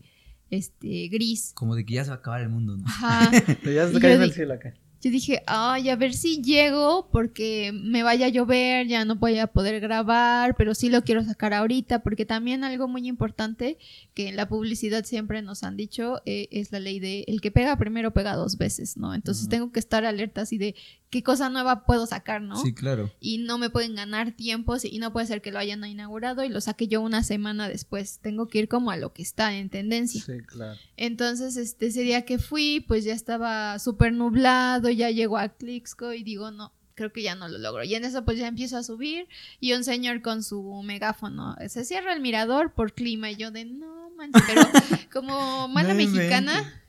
este, 0.50 1.08
gris. 1.08 1.52
Como 1.56 1.76
de 1.76 1.86
que 1.86 1.96
ya 1.96 2.04
se 2.04 2.10
va 2.10 2.18
a 2.18 2.20
acabar 2.20 2.42
el 2.42 2.50
mundo, 2.50 2.78
¿no? 2.78 2.86
Ajá. 2.88 3.32
ya 3.64 3.88
se 3.88 4.00
cayendo 4.00 4.26
el 4.26 4.34
cielo 4.34 4.54
acá. 4.54 4.74
Yo 5.02 5.12
dije, 5.12 5.44
ay, 5.46 5.90
a 5.90 5.96
ver 5.96 6.14
si 6.14 6.42
llego 6.42 7.10
porque 7.12 7.72
me 7.74 8.04
vaya 8.04 8.28
a 8.28 8.30
llover, 8.30 8.88
ya 8.88 9.06
no 9.06 9.16
voy 9.16 9.38
a 9.38 9.48
poder 9.48 9.80
grabar, 9.80 10.56
pero 10.56 10.74
sí 10.74 10.90
lo 10.90 11.04
quiero 11.04 11.24
sacar 11.24 11.54
ahorita, 11.54 12.04
porque 12.04 12.26
también 12.26 12.64
algo 12.64 12.88
muy 12.88 13.08
importante 13.08 13.78
que 14.14 14.30
en 14.30 14.36
la 14.36 14.48
publicidad 14.50 15.06
siempre 15.06 15.42
nos 15.42 15.64
han 15.64 15.78
dicho 15.78 16.22
eh, 16.26 16.48
es 16.52 16.72
la 16.72 16.80
ley 16.80 17.00
de 17.00 17.26
el 17.28 17.42
que 17.42 17.52
pega 17.52 17.78
primero 17.78 18.12
pega 18.12 18.36
dos 18.36 18.58
veces, 18.58 18.98
¿no? 18.98 19.14
Entonces 19.14 19.50
tengo 19.50 19.72
que 19.72 19.80
estar 19.80 20.06
alerta 20.06 20.42
así 20.42 20.58
de 20.58 20.76
qué 21.10 21.24
cosa 21.24 21.50
nueva 21.50 21.86
puedo 21.86 22.06
sacar, 22.06 22.42
¿no? 22.42 22.62
Sí, 22.62 22.74
claro. 22.74 23.12
Y 23.20 23.40
no 23.40 23.58
me 23.58 23.70
pueden 23.70 23.96
ganar 23.96 24.32
tiempos 24.32 24.84
y 24.84 25.00
no 25.00 25.14
puede 25.14 25.28
ser 25.28 25.42
que 25.42 25.52
lo 25.52 25.60
hayan 25.60 25.84
inaugurado 25.86 26.44
y 26.44 26.50
lo 26.50 26.60
saque 26.62 26.88
yo 26.88 27.02
una 27.02 27.24
semana 27.24 27.70
después. 27.70 28.20
Tengo 28.22 28.48
que 28.48 28.60
ir 28.60 28.68
como 28.68 28.92
a 28.92 28.98
lo 28.98 29.14
que 29.14 29.22
está 29.22 29.56
en 29.56 29.70
tendencia. 29.70 30.22
Sí, 30.22 30.40
claro. 30.46 30.78
Entonces, 30.98 31.56
este, 31.58 31.88
ese 31.88 32.02
día 32.02 32.26
que 32.26 32.40
fui, 32.40 32.84
pues 32.88 33.06
ya 33.06 33.14
estaba 33.14 33.80
súper 33.80 34.14
nublado, 34.14 34.87
ya 34.90 35.10
llegó 35.12 35.38
a 35.38 35.50
Clixco 35.50 36.14
y 36.14 36.24
digo, 36.24 36.52
no, 36.52 36.74
creo 36.96 37.14
que 37.14 37.22
ya 37.22 37.36
no 37.36 37.48
lo 37.48 37.58
logro. 37.58 37.84
Y 37.84 37.96
en 37.96 38.06
eso 38.06 38.26
pues 38.26 38.38
ya 38.38 38.48
empiezo 38.48 38.78
a 38.78 38.84
subir 38.84 39.28
y 39.60 39.74
un 39.74 39.84
señor 39.84 40.22
con 40.22 40.44
su 40.44 40.82
megáfono, 40.84 41.56
se 41.68 41.86
cierra 41.86 42.14
el 42.14 42.22
mirador 42.22 42.74
por 42.74 42.94
clima 42.94 43.32
y 43.32 43.36
yo 43.36 43.52
de, 43.52 43.66
no, 43.66 44.10
manches, 44.12 44.44
pero 44.48 44.62
como 45.14 45.68
mala 45.68 45.94
mexicana 45.94 46.84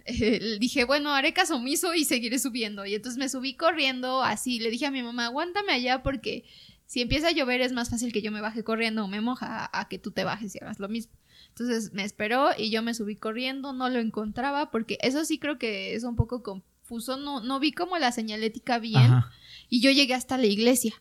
dije, 0.59 0.85
bueno, 0.85 1.13
haré 1.15 1.33
caso 1.33 1.57
omiso 1.57 1.95
y 1.95 2.05
seguiré 2.05 2.39
subiendo. 2.39 2.87
Y 2.87 2.95
entonces 2.95 3.19
me 3.19 3.29
subí 3.29 3.55
corriendo 3.55 4.23
así. 4.23 4.59
Le 4.59 4.71
dije 4.71 4.87
a 4.87 4.91
mi 4.91 5.03
mamá, 5.03 5.27
aguántame 5.27 5.73
allá 5.73 6.03
porque 6.03 6.45
si 6.87 7.03
empieza 7.03 7.29
a 7.29 7.33
llover 7.33 7.61
es 7.61 7.73
más 7.73 7.91
fácil 7.91 8.13
que 8.13 8.23
yo 8.23 8.33
me 8.33 8.41
baje 8.41 8.65
corriendo 8.65 9.05
o 9.05 9.09
me 9.09 9.21
moja 9.21 9.69
a, 9.73 9.89
que 9.89 9.99
tú 9.99 10.11
te 10.11 10.25
bajes 10.25 10.55
y 10.55 10.59
hagas 10.59 10.81
lo 10.81 10.89
mismo. 10.89 11.13
Entonces 11.49 11.93
me 11.93 12.05
esperó 12.05 12.51
y 12.57 12.71
yo 12.71 12.83
me 12.83 12.95
subí 12.95 13.17
corriendo, 13.17 13.73
no 13.73 13.89
lo 13.89 13.99
encontraba 13.99 14.71
porque 14.71 14.97
eso 15.03 15.25
sí 15.25 15.39
creo 15.39 15.59
que 15.59 15.95
es 15.95 16.05
un 16.05 16.17
poco 16.17 16.43
confuso. 16.89 17.17
No, 17.17 17.41
no 17.41 17.61
vi 17.61 17.73
como 17.73 17.99
la 17.99 18.13
señalética 18.13 18.79
bien 18.79 19.23
y 19.69 19.81
yo 19.81 19.91
llegué 19.91 20.15
hasta 20.15 20.39
la 20.39 20.47
iglesia. 20.47 20.95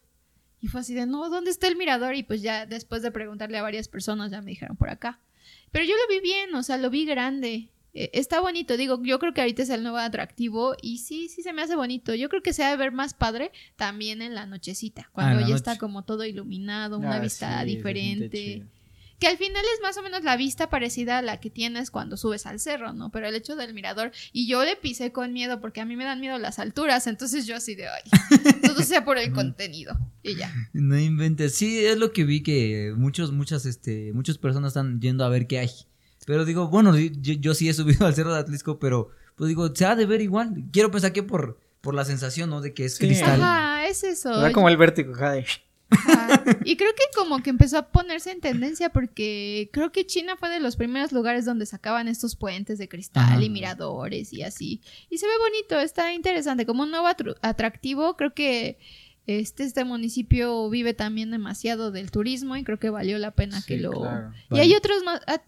Y 0.59 0.67
fue 0.67 0.81
así 0.81 0.93
de, 0.93 1.05
no, 1.05 1.29
¿dónde 1.29 1.51
está 1.51 1.67
el 1.67 1.77
mirador? 1.77 2.15
Y 2.15 2.23
pues 2.23 2.41
ya 2.41 2.65
después 2.65 3.01
de 3.01 3.11
preguntarle 3.11 3.57
a 3.57 3.61
varias 3.61 3.87
personas 3.87 4.31
ya 4.31 4.41
me 4.41 4.51
dijeron 4.51 4.75
por 4.75 4.89
acá. 4.89 5.19
Pero 5.71 5.85
yo 5.85 5.93
lo 5.95 6.13
vi 6.13 6.21
bien, 6.21 6.53
o 6.55 6.63
sea, 6.63 6.77
lo 6.77 6.89
vi 6.89 7.05
grande. 7.05 7.69
Eh, 7.93 8.09
está 8.13 8.41
bonito, 8.41 8.75
digo, 8.75 9.01
yo 9.03 9.19
creo 9.19 9.33
que 9.33 9.41
ahorita 9.41 9.63
es 9.63 9.69
el 9.69 9.83
nuevo 9.83 9.97
atractivo 9.97 10.75
y 10.81 10.99
sí, 10.99 11.29
sí 11.29 11.41
se 11.41 11.53
me 11.53 11.61
hace 11.61 11.75
bonito. 11.75 12.15
Yo 12.15 12.27
creo 12.29 12.41
que 12.41 12.53
se 12.53 12.63
va 12.63 12.71
a 12.71 12.75
ver 12.75 12.91
más 12.91 13.13
padre 13.13 13.51
también 13.75 14.21
en 14.21 14.35
la 14.35 14.45
nochecita, 14.45 15.09
cuando 15.13 15.45
ah, 15.45 15.47
ya 15.47 15.55
está 15.55 15.77
como 15.77 16.03
todo 16.03 16.25
iluminado, 16.25 16.97
una 16.97 17.15
ah, 17.15 17.19
vista 17.19 17.63
diferente. 17.63 18.65
Que 19.19 19.27
al 19.27 19.37
final 19.37 19.63
es 19.73 19.81
más 19.81 19.97
o 19.97 20.03
menos 20.03 20.23
la 20.23 20.37
vista 20.37 20.69
parecida 20.69 21.17
a 21.17 21.21
la 21.21 21.39
que 21.39 21.49
tienes 21.49 21.89
cuando 21.89 22.17
subes 22.17 22.45
al 22.45 22.59
cerro, 22.59 22.93
¿no? 22.93 23.09
Pero 23.09 23.27
el 23.27 23.35
hecho 23.35 23.55
del 23.55 23.73
mirador, 23.73 24.11
y 24.31 24.47
yo 24.47 24.63
le 24.63 24.75
pisé 24.75 25.11
con 25.11 25.33
miedo 25.33 25.59
porque 25.59 25.81
a 25.81 25.85
mí 25.85 25.95
me 25.95 26.03
dan 26.03 26.19
miedo 26.19 26.37
las 26.37 26.59
alturas, 26.59 27.07
entonces 27.07 27.47
yo 27.47 27.55
así 27.55 27.75
de, 27.75 27.87
ay, 27.87 28.01
todo 28.61 28.83
sea 28.83 29.03
por 29.03 29.17
el 29.17 29.31
contenido 29.33 29.97
y 30.21 30.35
ya. 30.35 30.53
No 30.73 30.99
inventes, 30.99 31.55
sí, 31.55 31.83
es 31.83 31.97
lo 31.97 32.11
que 32.11 32.25
vi 32.25 32.43
que 32.43 32.93
muchos, 32.95 33.31
muchas, 33.31 33.65
este, 33.65 34.11
muchas 34.13 34.37
personas 34.37 34.69
están 34.69 35.01
yendo 35.01 35.25
a 35.25 35.29
ver 35.29 35.47
qué 35.47 35.59
hay. 35.59 35.71
Pero 36.27 36.43
digo, 36.43 36.67
bueno, 36.67 36.93
yo, 36.97 37.53
sí 37.53 37.69
he 37.69 37.73
subido 37.73 38.05
al 38.05 38.13
Cerro 38.13 38.33
de 38.33 38.39
Atlisco, 38.39 38.79
pero 38.79 39.09
pues 39.35 39.47
digo, 39.47 39.73
se 39.73 39.85
ha 39.85 39.95
de 39.95 40.05
ver 40.05 40.21
igual. 40.21 40.65
Quiero 40.73 40.91
pensar 40.91 41.13
que 41.13 41.23
por, 41.23 41.57
por 41.79 41.95
la 41.95 42.03
sensación, 42.03 42.49
¿no? 42.49 42.59
De 42.59 42.73
que 42.73 42.83
es 42.83 42.99
cristal. 42.99 43.41
Ajá, 43.41 43.87
es 43.87 44.03
eso. 44.03 44.37
Era 44.37 44.51
como 44.51 44.67
el 44.67 44.75
vértigo, 44.75 45.13
Jade. 45.13 45.45
Y 46.65 46.75
creo 46.75 46.91
que 46.93 47.03
como 47.15 47.41
que 47.41 47.49
empezó 47.49 47.77
a 47.77 47.89
ponerse 47.89 48.31
en 48.31 48.41
tendencia 48.41 48.89
porque 48.89 49.69
creo 49.71 49.91
que 49.91 50.05
China 50.05 50.35
fue 50.37 50.49
de 50.49 50.59
los 50.59 50.75
primeros 50.75 51.11
lugares 51.11 51.45
donde 51.45 51.65
sacaban 51.65 52.07
estos 52.07 52.35
puentes 52.35 52.77
de 52.77 52.89
cristal 52.89 53.43
y 53.43 53.49
miradores 53.49 54.33
y 54.33 54.43
así. 54.43 54.81
Y 55.09 55.17
se 55.17 55.25
ve 55.25 55.33
bonito, 55.39 55.79
está 55.79 56.13
interesante. 56.13 56.65
Como 56.65 56.83
un 56.83 56.91
nuevo 56.91 57.07
atractivo, 57.41 58.15
creo 58.17 58.33
que 58.33 58.77
este, 59.27 59.63
este 59.63 59.83
municipio 59.83 60.69
vive 60.69 60.93
también 60.93 61.31
demasiado 61.31 61.91
del 61.91 62.11
turismo 62.11 62.55
y 62.55 62.63
creo 62.63 62.79
que 62.79 62.89
valió 62.89 63.17
la 63.17 63.31
pena 63.31 63.61
que 63.65 63.77
lo... 63.77 63.91
Y 64.51 64.59
hay 64.59 64.73
otros, 64.73 65.03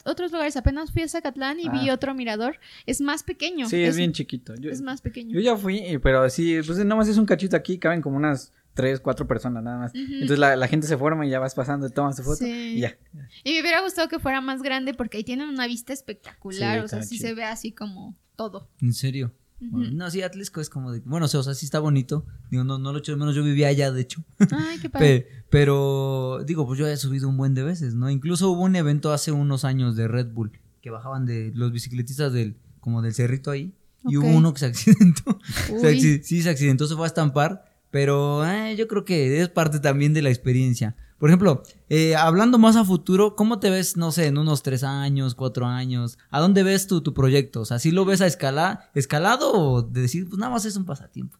otros 0.05 0.31
lugares, 0.33 0.57
apenas 0.57 0.91
fui 0.91 1.01
a 1.03 1.07
Zacatlán 1.07 1.61
y 1.61 1.69
vi 1.69 1.89
ah. 1.89 1.93
otro 1.93 2.13
mirador, 2.13 2.59
es 2.85 2.99
más 2.99 3.23
pequeño. 3.23 3.69
Sí, 3.69 3.81
es, 3.81 3.95
bien 3.95 4.11
chiquito. 4.11 4.53
es 4.53 4.81
más 4.81 5.01
pequeño. 5.01 5.33
Yo 5.33 5.39
ya 5.39 5.55
fui, 5.55 5.81
pero 6.03 6.29
sí, 6.29 6.57
pues 6.65 6.77
nada 6.79 6.95
más 6.95 7.07
es 7.07 7.17
un 7.17 7.25
cachito 7.25 7.55
aquí, 7.55 7.77
caben 7.77 8.01
como 8.01 8.17
unas 8.17 8.51
tres, 8.73 8.99
cuatro 8.99 9.27
personas 9.27 9.63
nada 9.63 9.77
más. 9.77 9.91
Entonces 9.93 10.39
la, 10.39 10.67
gente 10.67 10.87
se 10.87 10.97
forma 10.97 11.25
y 11.25 11.29
ya 11.29 11.39
vas 11.39 11.55
pasando, 11.55 11.89
tomas 11.89 12.15
tu 12.15 12.23
foto 12.23 12.45
y 12.45 12.79
ya. 12.79 12.97
Y 13.43 13.53
me 13.53 13.61
hubiera 13.61 13.81
gustado 13.81 14.07
que 14.07 14.19
fuera 14.19 14.41
más 14.41 14.61
grande 14.61 14.93
porque 14.93 15.17
ahí 15.17 15.23
tienen 15.23 15.49
una 15.49 15.67
vista 15.67 15.93
espectacular, 15.93 16.83
o 16.83 16.87
sea, 16.87 17.03
sí 17.03 17.17
se 17.17 17.33
ve 17.33 17.43
así 17.43 17.71
como 17.71 18.15
todo. 18.35 18.69
¿En 18.81 18.93
serio? 18.93 19.33
no, 19.59 20.09
sí, 20.09 20.21
Atlisco 20.21 20.61
es 20.61 20.69
como 20.69 20.91
de. 20.91 21.01
Bueno, 21.01 21.25
o 21.25 21.29
sea, 21.29 21.53
sí 21.53 21.65
está 21.65 21.79
bonito. 21.79 22.25
Digo, 22.49 22.63
no, 22.63 22.79
no 22.79 22.93
lo 22.93 22.99
echo 22.99 23.11
de 23.11 23.17
menos. 23.17 23.35
Yo 23.35 23.43
vivía 23.43 23.67
allá, 23.67 23.91
de 23.91 24.01
hecho. 24.01 24.23
Ay, 24.51 24.79
qué 24.79 24.89
padre. 24.89 25.27
pero, 25.49 26.43
digo, 26.45 26.65
pues 26.65 26.79
yo 26.79 26.87
he 26.87 26.95
subido 26.95 27.27
un 27.27 27.35
buen 27.35 27.53
de 27.53 27.63
veces, 27.63 27.93
¿no? 27.93 28.09
Incluso 28.09 28.49
hubo 28.51 28.63
un 28.63 28.75
evento 28.75 29.11
hace 29.11 29.31
unos 29.31 29.65
años 29.65 29.95
de 29.95 30.07
Red 30.07 30.31
Bull 30.31 30.51
que 30.81 30.89
bajaban 30.89 31.25
de 31.25 31.51
los 31.53 31.71
bicicletistas 31.71 32.31
del, 32.31 32.55
como 32.79 33.01
del 33.01 33.13
cerrito 33.13 33.51
ahí. 33.51 33.73
Y 34.07 34.15
hubo 34.15 34.29
uno 34.29 34.53
que 34.53 34.59
se 34.59 34.65
accidentó. 34.67 35.39
sí, 36.23 36.41
se 36.41 36.49
accidentó, 36.49 36.87
se 36.87 36.95
fue 36.95 37.03
a 37.03 37.07
estampar. 37.07 37.68
Pero 37.91 38.45
eh, 38.45 38.75
yo 38.75 38.87
creo 38.87 39.05
que 39.05 39.41
es 39.41 39.49
parte 39.49 39.79
también 39.79 40.13
de 40.13 40.21
la 40.21 40.29
experiencia. 40.29 40.95
Por 41.17 41.29
ejemplo, 41.29 41.63
eh, 41.89 42.15
hablando 42.15 42.57
más 42.57 42.77
a 42.77 42.85
futuro, 42.85 43.35
¿cómo 43.35 43.59
te 43.59 43.69
ves, 43.69 43.97
no 43.97 44.11
sé, 44.11 44.27
en 44.27 44.37
unos 44.37 44.63
tres 44.63 44.83
años, 44.83 45.35
cuatro 45.35 45.65
años? 45.65 46.17
¿A 46.29 46.39
dónde 46.39 46.63
ves 46.63 46.87
tu, 46.87 47.01
tu 47.01 47.13
proyecto? 47.13 47.61
O 47.61 47.65
sea, 47.65 47.77
¿sí 47.77 47.91
lo 47.91 48.05
ves 48.05 48.21
a 48.21 48.27
escala, 48.27 48.89
escalado 48.95 49.51
o 49.51 49.81
de 49.81 50.01
decir, 50.01 50.29
pues 50.29 50.39
nada 50.39 50.51
más 50.53 50.63
es 50.63 50.77
un 50.77 50.85
pasatiempo? 50.85 51.37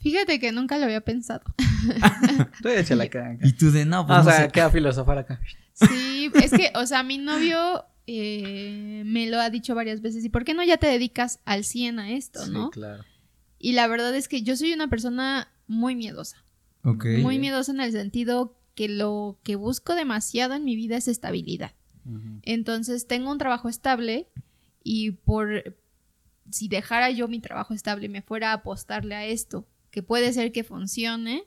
Fíjate 0.00 0.40
que 0.40 0.50
nunca 0.50 0.78
lo 0.78 0.86
había 0.86 1.02
pensado. 1.02 1.42
Tú 2.62 2.68
échale 2.68 3.04
acá, 3.04 3.36
Y 3.42 3.52
tú 3.52 3.70
de, 3.70 3.84
no, 3.84 4.06
pues 4.06 4.18
ah, 4.18 4.22
no 4.22 4.30
O 4.30 4.32
sea, 4.32 4.48
queda 4.48 4.70
filosofar 4.70 5.18
acá. 5.18 5.40
Sí, 5.74 6.30
es 6.34 6.50
que, 6.50 6.72
o 6.74 6.86
sea, 6.86 7.02
mi 7.02 7.18
novio 7.18 7.84
eh, 8.06 9.02
me 9.04 9.28
lo 9.28 9.38
ha 9.38 9.50
dicho 9.50 9.74
varias 9.74 10.00
veces. 10.00 10.24
¿Y 10.24 10.30
por 10.30 10.44
qué 10.44 10.54
no 10.54 10.64
ya 10.64 10.78
te 10.78 10.86
dedicas 10.86 11.40
al 11.44 11.64
100 11.64 11.98
a 11.98 12.10
esto, 12.12 12.46
no? 12.46 12.66
Sí, 12.66 12.70
claro. 12.72 13.04
Y 13.58 13.72
la 13.72 13.86
verdad 13.86 14.14
es 14.16 14.26
que 14.26 14.42
yo 14.42 14.56
soy 14.56 14.72
una 14.72 14.88
persona 14.88 15.48
muy 15.70 15.94
miedosa. 15.94 16.44
Muy 16.82 17.38
miedosa 17.38 17.70
en 17.72 17.80
el 17.80 17.92
sentido 17.92 18.56
que 18.74 18.88
lo 18.88 19.38
que 19.44 19.54
busco 19.54 19.94
demasiado 19.94 20.54
en 20.54 20.64
mi 20.64 20.74
vida 20.74 20.96
es 20.96 21.08
estabilidad. 21.08 21.72
Entonces 22.42 23.06
tengo 23.06 23.30
un 23.30 23.38
trabajo 23.38 23.68
estable 23.68 24.26
y 24.82 25.12
por 25.12 25.76
si 26.50 26.66
dejara 26.66 27.10
yo 27.10 27.28
mi 27.28 27.38
trabajo 27.38 27.72
estable 27.72 28.06
y 28.06 28.08
me 28.08 28.22
fuera 28.22 28.50
a 28.50 28.54
apostarle 28.54 29.14
a 29.14 29.26
esto, 29.26 29.68
que 29.92 30.02
puede 30.02 30.32
ser 30.32 30.50
que 30.50 30.64
funcione, 30.64 31.44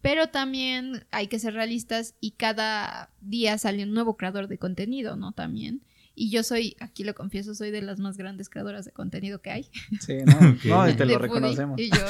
pero 0.00 0.28
también 0.28 1.04
hay 1.10 1.26
que 1.26 1.38
ser 1.38 1.52
realistas 1.52 2.14
y 2.20 2.30
cada 2.30 3.10
día 3.20 3.58
sale 3.58 3.82
un 3.82 3.92
nuevo 3.92 4.16
creador 4.16 4.48
de 4.48 4.56
contenido, 4.58 5.16
¿no? 5.16 5.32
También. 5.32 5.82
Y 6.18 6.30
yo 6.30 6.42
soy, 6.42 6.76
aquí 6.80 7.04
lo 7.04 7.14
confieso, 7.14 7.54
soy 7.54 7.70
de 7.70 7.82
las 7.82 8.00
más 8.00 8.16
grandes 8.16 8.48
creadoras 8.48 8.86
de 8.86 8.90
contenido 8.90 9.42
que 9.42 9.50
hay. 9.50 9.68
Sí, 10.00 10.16
no, 10.24 10.40
no 10.86 10.96
te 10.96 11.04
lo 11.04 11.18
reconocemos. 11.18 11.78
Y 11.78 11.90
yo, 11.90 12.04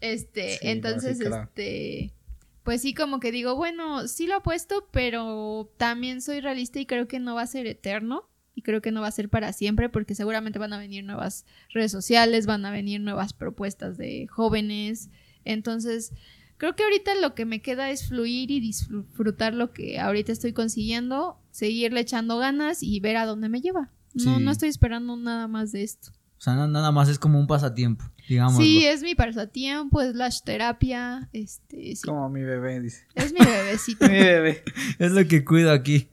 este, 0.00 0.70
entonces, 0.70 1.20
este, 1.20 2.14
pues 2.62 2.80
sí, 2.80 2.94
como 2.94 3.20
que 3.20 3.30
digo, 3.30 3.56
bueno, 3.56 4.08
sí 4.08 4.26
lo 4.26 4.36
apuesto, 4.36 4.88
pero 4.90 5.70
también 5.76 6.22
soy 6.22 6.40
realista 6.40 6.80
y 6.80 6.86
creo 6.86 7.06
que 7.06 7.20
no 7.20 7.34
va 7.34 7.42
a 7.42 7.46
ser 7.46 7.66
eterno 7.66 8.26
y 8.54 8.62
creo 8.62 8.80
que 8.80 8.90
no 8.90 9.02
va 9.02 9.08
a 9.08 9.12
ser 9.12 9.28
para 9.28 9.52
siempre 9.52 9.90
porque 9.90 10.14
seguramente 10.14 10.58
van 10.58 10.72
a 10.72 10.78
venir 10.78 11.04
nuevas 11.04 11.44
redes 11.74 11.92
sociales, 11.92 12.46
van 12.46 12.64
a 12.64 12.70
venir 12.70 13.02
nuevas 13.02 13.34
propuestas 13.34 13.98
de 13.98 14.28
jóvenes. 14.28 15.10
Entonces, 15.44 16.14
creo 16.56 16.76
que 16.76 16.84
ahorita 16.84 17.14
lo 17.16 17.34
que 17.34 17.44
me 17.44 17.62
queda 17.62 17.90
es 17.90 18.08
fluir 18.08 18.50
y 18.50 18.60
disfrutar 18.60 19.54
lo 19.54 19.72
que 19.72 19.98
ahorita 19.98 20.32
estoy 20.32 20.52
consiguiendo, 20.52 21.38
seguirle 21.50 22.00
echando 22.00 22.38
ganas 22.38 22.82
y 22.82 23.00
ver 23.00 23.16
a 23.16 23.26
dónde 23.26 23.48
me 23.48 23.60
lleva. 23.60 23.90
No, 24.14 24.38
no 24.38 24.50
estoy 24.50 24.68
esperando 24.68 25.16
nada 25.16 25.48
más 25.48 25.72
de 25.72 25.82
esto. 25.82 26.12
O 26.38 26.42
sea, 26.44 26.54
nada 26.66 26.92
más 26.92 27.08
es 27.08 27.18
como 27.18 27.38
un 27.38 27.46
pasatiempo, 27.46 28.04
digamos. 28.28 28.56
Sí, 28.56 28.84
es 28.84 29.02
mi 29.02 29.14
pasatiempo, 29.14 30.02
es 30.02 30.14
la 30.14 30.28
terapia, 30.44 31.28
este, 31.32 31.94
Como 32.04 32.28
mi 32.28 32.42
bebé, 32.42 32.80
dice. 32.80 33.06
Es 33.14 33.32
mi 33.32 33.44
bebecito. 33.44 34.06
mi 34.10 34.18
bebé. 34.18 34.62
Es 34.98 35.12
lo 35.12 35.26
que 35.26 35.44
cuido 35.44 35.72
aquí. 35.72 36.08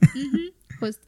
pues. 0.80 0.99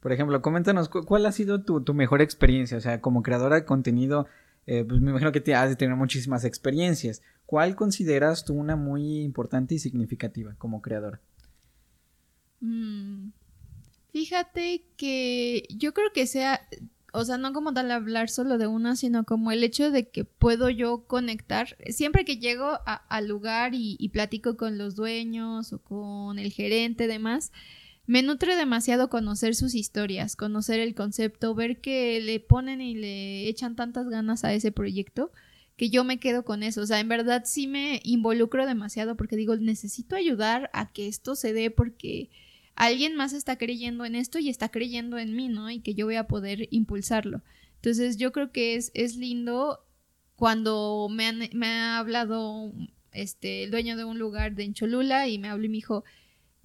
Por 0.00 0.12
ejemplo, 0.12 0.40
coméntanos, 0.40 0.88
¿cuál 0.88 1.26
ha 1.26 1.32
sido 1.32 1.62
tu, 1.62 1.82
mejor 1.92 2.22
experiencia? 2.22 2.78
O 2.78 2.80
sea, 2.80 3.00
como 3.00 3.22
creadora 3.22 3.56
de 3.56 3.64
contenido, 3.64 4.26
eh, 4.66 4.84
pues 4.88 5.00
me 5.00 5.10
imagino 5.10 5.32
que 5.32 5.40
te 5.40 5.54
has 5.54 5.68
de 5.68 5.76
tener 5.76 5.96
muchísimas 5.96 6.44
experiencias. 6.44 7.20
¿Cuál 7.48 7.76
consideras 7.76 8.44
tú 8.44 8.52
una 8.52 8.76
muy 8.76 9.22
importante 9.22 9.74
y 9.74 9.78
significativa 9.78 10.54
como 10.58 10.82
creadora? 10.82 11.18
Mm, 12.60 13.30
fíjate 14.12 14.84
que 14.98 15.62
yo 15.74 15.94
creo 15.94 16.12
que 16.12 16.26
sea 16.26 16.60
o 17.14 17.24
sea, 17.24 17.38
no 17.38 17.54
como 17.54 17.72
tal 17.72 17.90
hablar 17.90 18.28
solo 18.28 18.58
de 18.58 18.66
una, 18.66 18.96
sino 18.96 19.24
como 19.24 19.50
el 19.50 19.64
hecho 19.64 19.90
de 19.90 20.10
que 20.10 20.26
puedo 20.26 20.68
yo 20.68 21.06
conectar. 21.06 21.78
Siempre 21.88 22.26
que 22.26 22.36
llego 22.36 22.80
al 22.84 23.28
lugar 23.28 23.72
y, 23.72 24.06
platico 24.10 24.58
con 24.58 24.76
los 24.76 24.94
dueños 24.94 25.72
o 25.72 25.78
con 25.78 26.38
el 26.38 26.52
gerente, 26.52 27.06
demás, 27.06 27.50
me 28.04 28.22
nutre 28.22 28.56
demasiado 28.56 29.08
conocer 29.08 29.54
sus 29.54 29.74
historias, 29.74 30.36
conocer 30.36 30.80
el 30.80 30.94
concepto, 30.94 31.54
ver 31.54 31.80
que 31.80 32.20
le 32.20 32.40
ponen 32.40 32.82
y 32.82 32.94
le 32.94 33.48
echan 33.48 33.74
tantas 33.74 34.10
ganas 34.10 34.44
a 34.44 34.52
ese 34.52 34.70
proyecto 34.70 35.32
que 35.78 35.90
yo 35.90 36.02
me 36.02 36.18
quedo 36.18 36.44
con 36.44 36.64
eso. 36.64 36.82
O 36.82 36.86
sea, 36.86 36.98
en 36.98 37.08
verdad 37.08 37.44
sí 37.46 37.68
me 37.68 38.02
involucro 38.04 38.66
demasiado 38.66 39.16
porque 39.16 39.36
digo, 39.36 39.56
necesito 39.56 40.16
ayudar 40.16 40.70
a 40.74 40.92
que 40.92 41.06
esto 41.06 41.36
se 41.36 41.52
dé 41.52 41.70
porque 41.70 42.30
alguien 42.74 43.14
más 43.14 43.32
está 43.32 43.56
creyendo 43.56 44.04
en 44.04 44.16
esto 44.16 44.40
y 44.40 44.48
está 44.48 44.70
creyendo 44.70 45.18
en 45.18 45.36
mí, 45.36 45.46
¿no? 45.48 45.70
Y 45.70 45.78
que 45.78 45.94
yo 45.94 46.06
voy 46.06 46.16
a 46.16 46.26
poder 46.26 46.66
impulsarlo. 46.72 47.42
Entonces 47.76 48.16
yo 48.16 48.32
creo 48.32 48.50
que 48.50 48.74
es, 48.74 48.90
es 48.92 49.16
lindo 49.16 49.86
cuando 50.34 51.06
me, 51.10 51.48
me 51.54 51.68
ha 51.68 51.98
hablado 51.98 52.72
este, 53.12 53.62
el 53.62 53.70
dueño 53.70 53.96
de 53.96 54.04
un 54.04 54.18
lugar 54.18 54.56
de 54.56 54.64
Encholula 54.64 55.28
y 55.28 55.38
me 55.38 55.48
habló 55.48 55.64
y 55.66 55.68
me 55.68 55.76
dijo, 55.76 56.02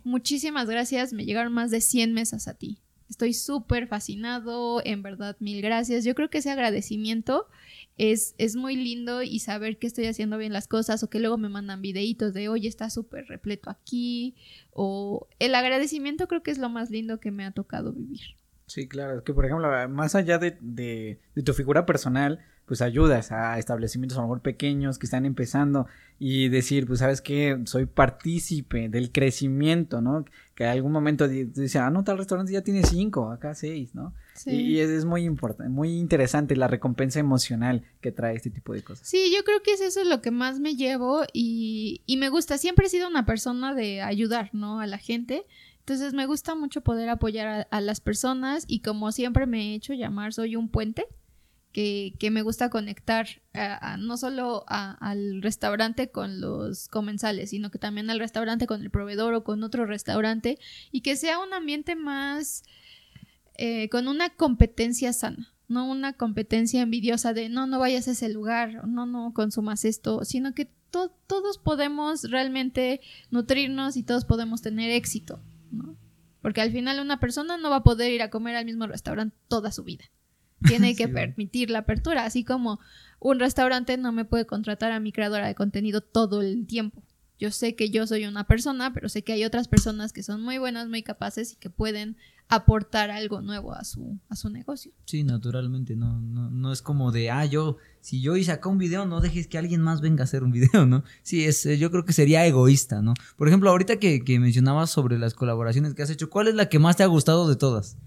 muchísimas 0.03 0.67
gracias, 0.67 1.13
me 1.13 1.25
llegaron 1.25 1.53
más 1.53 1.69
de 1.69 1.81
100 1.81 2.13
mesas 2.13 2.47
a 2.47 2.55
ti. 2.55 2.79
Estoy 3.11 3.35
súper 3.35 3.87
fascinado, 3.87 4.81
en 4.83 5.03
verdad, 5.03 5.37
mil 5.39 5.61
gracias. 5.61 6.03
Yo 6.03 6.15
creo 6.15 6.31
que 6.31 6.39
ese 6.39 6.49
agradecimiento 6.49 7.45
es, 7.97 8.35
es 8.37 8.55
muy 8.55 8.75
lindo 8.75 9.21
y 9.21 9.39
saber 9.39 9.77
que 9.77 9.87
estoy 9.87 10.05
haciendo 10.05 10.37
bien 10.37 10.53
las 10.53 10.67
cosas 10.67 11.03
o 11.03 11.09
que 11.09 11.19
luego 11.19 11.37
me 11.37 11.49
mandan 11.49 11.81
videitos 11.81 12.33
de, 12.33 12.49
oye, 12.49 12.67
está 12.67 12.89
súper 12.89 13.25
repleto 13.27 13.69
aquí 13.69 14.35
o 14.71 15.27
el 15.39 15.55
agradecimiento 15.55 16.27
creo 16.27 16.43
que 16.43 16.51
es 16.51 16.57
lo 16.57 16.69
más 16.69 16.89
lindo 16.89 17.19
que 17.19 17.31
me 17.31 17.45
ha 17.45 17.51
tocado 17.51 17.93
vivir. 17.93 18.21
Sí, 18.65 18.87
claro, 18.87 19.17
es 19.17 19.23
que 19.23 19.33
por 19.33 19.45
ejemplo, 19.45 19.69
más 19.89 20.15
allá 20.15 20.37
de, 20.39 20.57
de, 20.61 21.19
de 21.35 21.43
tu 21.43 21.53
figura 21.53 21.85
personal, 21.85 22.39
pues 22.65 22.81
ayudas 22.81 23.31
a 23.31 23.59
establecimientos 23.59 24.17
a 24.17 24.21
lo 24.21 24.27
mejor 24.27 24.41
pequeños 24.41 24.97
que 24.97 25.05
están 25.05 25.25
empezando 25.25 25.85
y 26.25 26.47
decir, 26.47 26.87
pues 26.87 26.99
sabes 26.99 27.19
que 27.19 27.59
soy 27.65 27.85
partícipe 27.85 28.87
del 28.87 29.11
crecimiento, 29.11 29.99
¿no? 29.99 30.23
Que 30.55 30.63
en 30.63 30.69
algún 30.69 30.93
momento 30.93 31.27
dice, 31.27 31.79
ah, 31.79 31.89
no, 31.89 32.05
tal 32.05 32.17
restaurante 32.17 32.53
ya 32.53 32.61
tiene 32.61 32.83
cinco, 32.83 33.29
acá 33.29 33.53
seis, 33.53 33.93
¿no? 33.93 34.13
Sí. 34.33 34.51
Y, 34.51 34.79
es, 34.79 35.03
muy 35.03 35.25
importante, 35.25 35.69
muy 35.69 35.97
interesante 35.97 36.55
la 36.55 36.69
recompensa 36.69 37.19
emocional 37.19 37.83
que 37.99 38.13
trae 38.13 38.37
este 38.37 38.49
tipo 38.49 38.71
de 38.71 38.83
cosas. 38.83 39.05
Sí, 39.05 39.33
yo 39.35 39.43
creo 39.43 39.61
que 39.63 39.73
es 39.73 39.81
eso 39.81 40.01
lo 40.05 40.21
que 40.21 40.31
más 40.31 40.61
me 40.61 40.77
llevo 40.77 41.23
y, 41.33 42.03
y 42.05 42.15
me 42.15 42.29
gusta, 42.29 42.57
siempre 42.57 42.85
he 42.85 42.89
sido 42.89 43.09
una 43.09 43.25
persona 43.25 43.73
de 43.73 44.01
ayudar, 44.01 44.49
¿no? 44.53 44.79
A 44.79 44.87
la 44.87 44.99
gente. 44.99 45.45
Entonces 45.79 46.13
me 46.13 46.25
gusta 46.25 46.55
mucho 46.55 46.79
poder 46.79 47.09
apoyar 47.09 47.67
a 47.69 47.81
las 47.81 47.99
personas 47.99 48.63
y 48.65 48.79
como 48.79 49.11
siempre 49.11 49.45
me 49.45 49.71
he 49.71 49.75
hecho 49.75 49.91
llamar, 49.93 50.31
soy 50.31 50.55
un 50.55 50.69
puente 50.69 51.05
que, 51.73 52.29
me 52.31 52.43
gusta 52.43 52.69
conectar 52.69 53.27
no 53.97 54.15
solo 54.17 54.63
al 54.67 55.41
restaurante 55.41 56.09
con 56.09 56.39
los 56.39 56.87
comensales, 56.87 57.49
sino 57.49 57.71
que 57.71 57.79
también 57.79 58.09
al 58.09 58.19
restaurante 58.19 58.67
con 58.67 58.81
el 58.81 58.91
proveedor 58.91 59.33
o 59.33 59.43
con 59.43 59.63
otro 59.63 59.85
restaurante 59.85 60.59
y 60.91 61.01
que 61.01 61.15
sea 61.15 61.39
un 61.39 61.51
ambiente 61.51 61.95
más 61.95 62.63
eh, 63.57 63.89
con 63.89 64.07
una 64.07 64.29
competencia 64.29 65.13
sana, 65.13 65.51
no 65.67 65.89
una 65.89 66.13
competencia 66.13 66.81
envidiosa 66.81 67.33
de 67.33 67.49
no, 67.49 67.65
no 67.65 67.79
vayas 67.79 68.07
a 68.07 68.11
ese 68.11 68.29
lugar, 68.29 68.87
no, 68.87 69.07
no 69.07 69.33
consumas 69.33 69.83
esto, 69.83 70.23
sino 70.25 70.53
que 70.53 70.69
todos 71.25 71.57
podemos 71.57 72.29
realmente 72.29 73.01
nutrirnos 73.31 73.97
y 73.97 74.03
todos 74.03 74.25
podemos 74.25 74.61
tener 74.61 74.91
éxito, 74.91 75.39
¿no? 75.71 75.95
Porque 76.43 76.61
al 76.61 76.71
final 76.71 76.99
una 76.99 77.19
persona 77.19 77.57
no 77.57 77.71
va 77.71 77.77
a 77.77 77.83
poder 77.83 78.11
ir 78.11 78.21
a 78.21 78.29
comer 78.29 78.55
al 78.55 78.65
mismo 78.65 78.85
restaurante 78.85 79.35
toda 79.47 79.71
su 79.71 79.83
vida 79.83 80.05
tiene 80.63 80.95
que 80.95 81.07
permitir 81.07 81.69
la 81.69 81.79
apertura, 81.79 82.25
así 82.25 82.43
como 82.43 82.79
un 83.19 83.39
restaurante 83.39 83.97
no 83.97 84.11
me 84.11 84.25
puede 84.25 84.45
contratar 84.45 84.91
a 84.91 84.99
mi 84.99 85.11
creadora 85.11 85.47
de 85.47 85.55
contenido 85.55 86.01
todo 86.01 86.41
el 86.41 86.65
tiempo. 86.67 87.03
Yo 87.39 87.51
sé 87.51 87.75
que 87.75 87.89
yo 87.89 88.07
soy 88.07 88.25
una 88.25 88.45
persona, 88.45 88.93
pero 88.93 89.09
sé 89.09 89.23
que 89.23 89.33
hay 89.33 89.43
otras 89.43 89.67
personas 89.67 90.13
que 90.13 90.23
son 90.23 90.41
muy 90.41 90.59
buenas, 90.59 90.87
muy 90.87 91.03
capaces 91.03 91.53
y 91.53 91.55
que 91.55 91.69
pueden 91.69 92.15
aportar 92.47 93.09
algo 93.09 93.41
nuevo 93.41 93.73
a 93.73 93.83
su, 93.83 94.19
a 94.29 94.35
su 94.35 94.49
negocio. 94.49 94.91
Sí, 95.05 95.23
naturalmente, 95.23 95.95
no, 95.95 96.21
no, 96.21 96.49
no 96.49 96.71
es 96.71 96.81
como 96.81 97.11
de, 97.11 97.31
ah, 97.31 97.45
yo, 97.45 97.77
si 98.01 98.21
yo 98.21 98.37
hice 98.37 98.51
acá 98.51 98.69
un 98.69 98.77
video, 98.77 99.05
no 99.05 99.21
dejes 99.21 99.47
que 99.47 99.57
alguien 99.57 99.81
más 99.81 100.01
venga 100.01 100.21
a 100.21 100.25
hacer 100.25 100.43
un 100.43 100.51
video, 100.51 100.85
¿no? 100.85 101.03
Sí, 101.23 101.45
es, 101.45 101.63
yo 101.79 101.91
creo 101.91 102.05
que 102.05 102.13
sería 102.13 102.45
egoísta, 102.45 103.01
¿no? 103.01 103.13
Por 103.35 103.47
ejemplo, 103.47 103.69
ahorita 103.69 103.97
que, 103.97 104.23
que 104.23 104.39
mencionabas 104.39 104.91
sobre 104.91 105.17
las 105.17 105.33
colaboraciones 105.33 105.95
que 105.95 106.03
has 106.03 106.09
hecho, 106.09 106.29
¿cuál 106.29 106.47
es 106.47 106.55
la 106.55 106.69
que 106.69 106.79
más 106.79 106.97
te 106.97 107.03
ha 107.03 107.07
gustado 107.07 107.49
de 107.49 107.55
todas? 107.55 107.97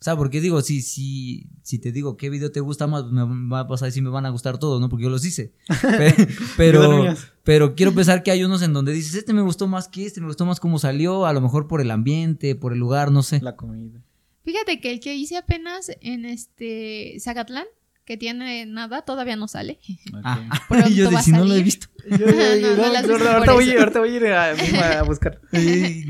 O 0.00 0.02
sea, 0.02 0.16
porque 0.16 0.40
digo, 0.40 0.62
si, 0.62 0.80
si, 0.80 1.46
si 1.62 1.78
te 1.78 1.92
digo 1.92 2.16
qué 2.16 2.30
video 2.30 2.50
te 2.50 2.60
gusta 2.60 2.86
más, 2.86 3.04
me 3.12 3.22
va 3.48 3.60
a 3.60 3.68
pasar 3.68 3.92
si 3.92 4.00
me 4.00 4.08
van 4.08 4.24
a 4.24 4.30
gustar 4.30 4.56
todos, 4.56 4.80
¿no? 4.80 4.88
Porque 4.88 5.04
yo 5.04 5.10
los 5.10 5.26
hice. 5.26 5.52
Pero, 6.56 7.14
pero, 7.42 7.74
quiero 7.74 7.94
pensar 7.94 8.22
que 8.22 8.30
hay 8.30 8.42
unos 8.42 8.62
en 8.62 8.72
donde 8.72 8.92
dices, 8.92 9.14
este 9.14 9.34
me 9.34 9.42
gustó 9.42 9.66
más 9.66 9.88
que 9.88 10.06
este, 10.06 10.20
me 10.20 10.28
gustó 10.28 10.46
más 10.46 10.58
cómo 10.58 10.78
salió, 10.78 11.26
a 11.26 11.32
lo 11.32 11.40
mejor 11.42 11.68
por 11.68 11.80
el 11.82 11.90
ambiente, 11.90 12.54
por 12.54 12.72
el 12.72 12.78
lugar, 12.78 13.10
no 13.10 13.22
sé. 13.22 13.40
La 13.42 13.56
comida. 13.56 14.02
Fíjate 14.42 14.80
que 14.80 14.90
el 14.90 15.00
que 15.00 15.14
hice 15.14 15.36
apenas 15.36 15.90
en 16.00 16.24
este 16.24 17.16
Zacatlán, 17.20 17.66
que 18.10 18.16
tiene 18.16 18.66
nada, 18.66 19.02
todavía 19.02 19.36
no 19.36 19.46
sale. 19.46 19.78
Ah, 20.24 20.40
yo 20.92 21.08
de 21.08 21.22
si 21.22 21.30
no 21.30 21.44
lo 21.44 21.54
he 21.54 21.62
visto. 21.62 21.86
ahorita, 22.10 23.52
voy, 23.52 23.70
a 24.10 24.16
ir 24.16 24.26
a, 24.26 25.02
buscar. 25.06 25.40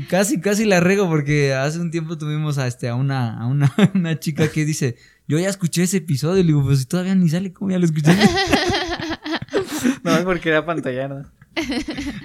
casi, 0.09 0.41
casi 0.41 0.65
la 0.65 0.79
rego 0.79 1.07
porque 1.07 1.53
hace 1.53 1.79
un 1.79 1.91
tiempo 1.91 2.17
tuvimos 2.17 2.57
a, 2.57 2.65
este, 2.65 2.89
a, 2.89 2.95
una, 2.95 3.39
a 3.39 3.45
una, 3.45 3.71
una 3.93 4.17
chica 4.17 4.47
que 4.47 4.65
dice, 4.65 4.95
yo 5.27 5.37
ya 5.37 5.47
escuché 5.47 5.83
ese 5.83 5.97
episodio 5.97 6.39
y 6.39 6.43
le 6.43 6.47
digo, 6.47 6.63
pues 6.63 6.79
si 6.79 6.85
todavía 6.85 7.13
ni 7.13 7.29
sale, 7.29 7.53
¿cómo 7.53 7.69
ya 7.69 7.77
lo 7.77 7.85
escuché? 7.85 8.15
no, 10.01 10.15
es 10.17 10.23
porque 10.23 10.49
era 10.49 10.65
pantallada. 10.65 11.31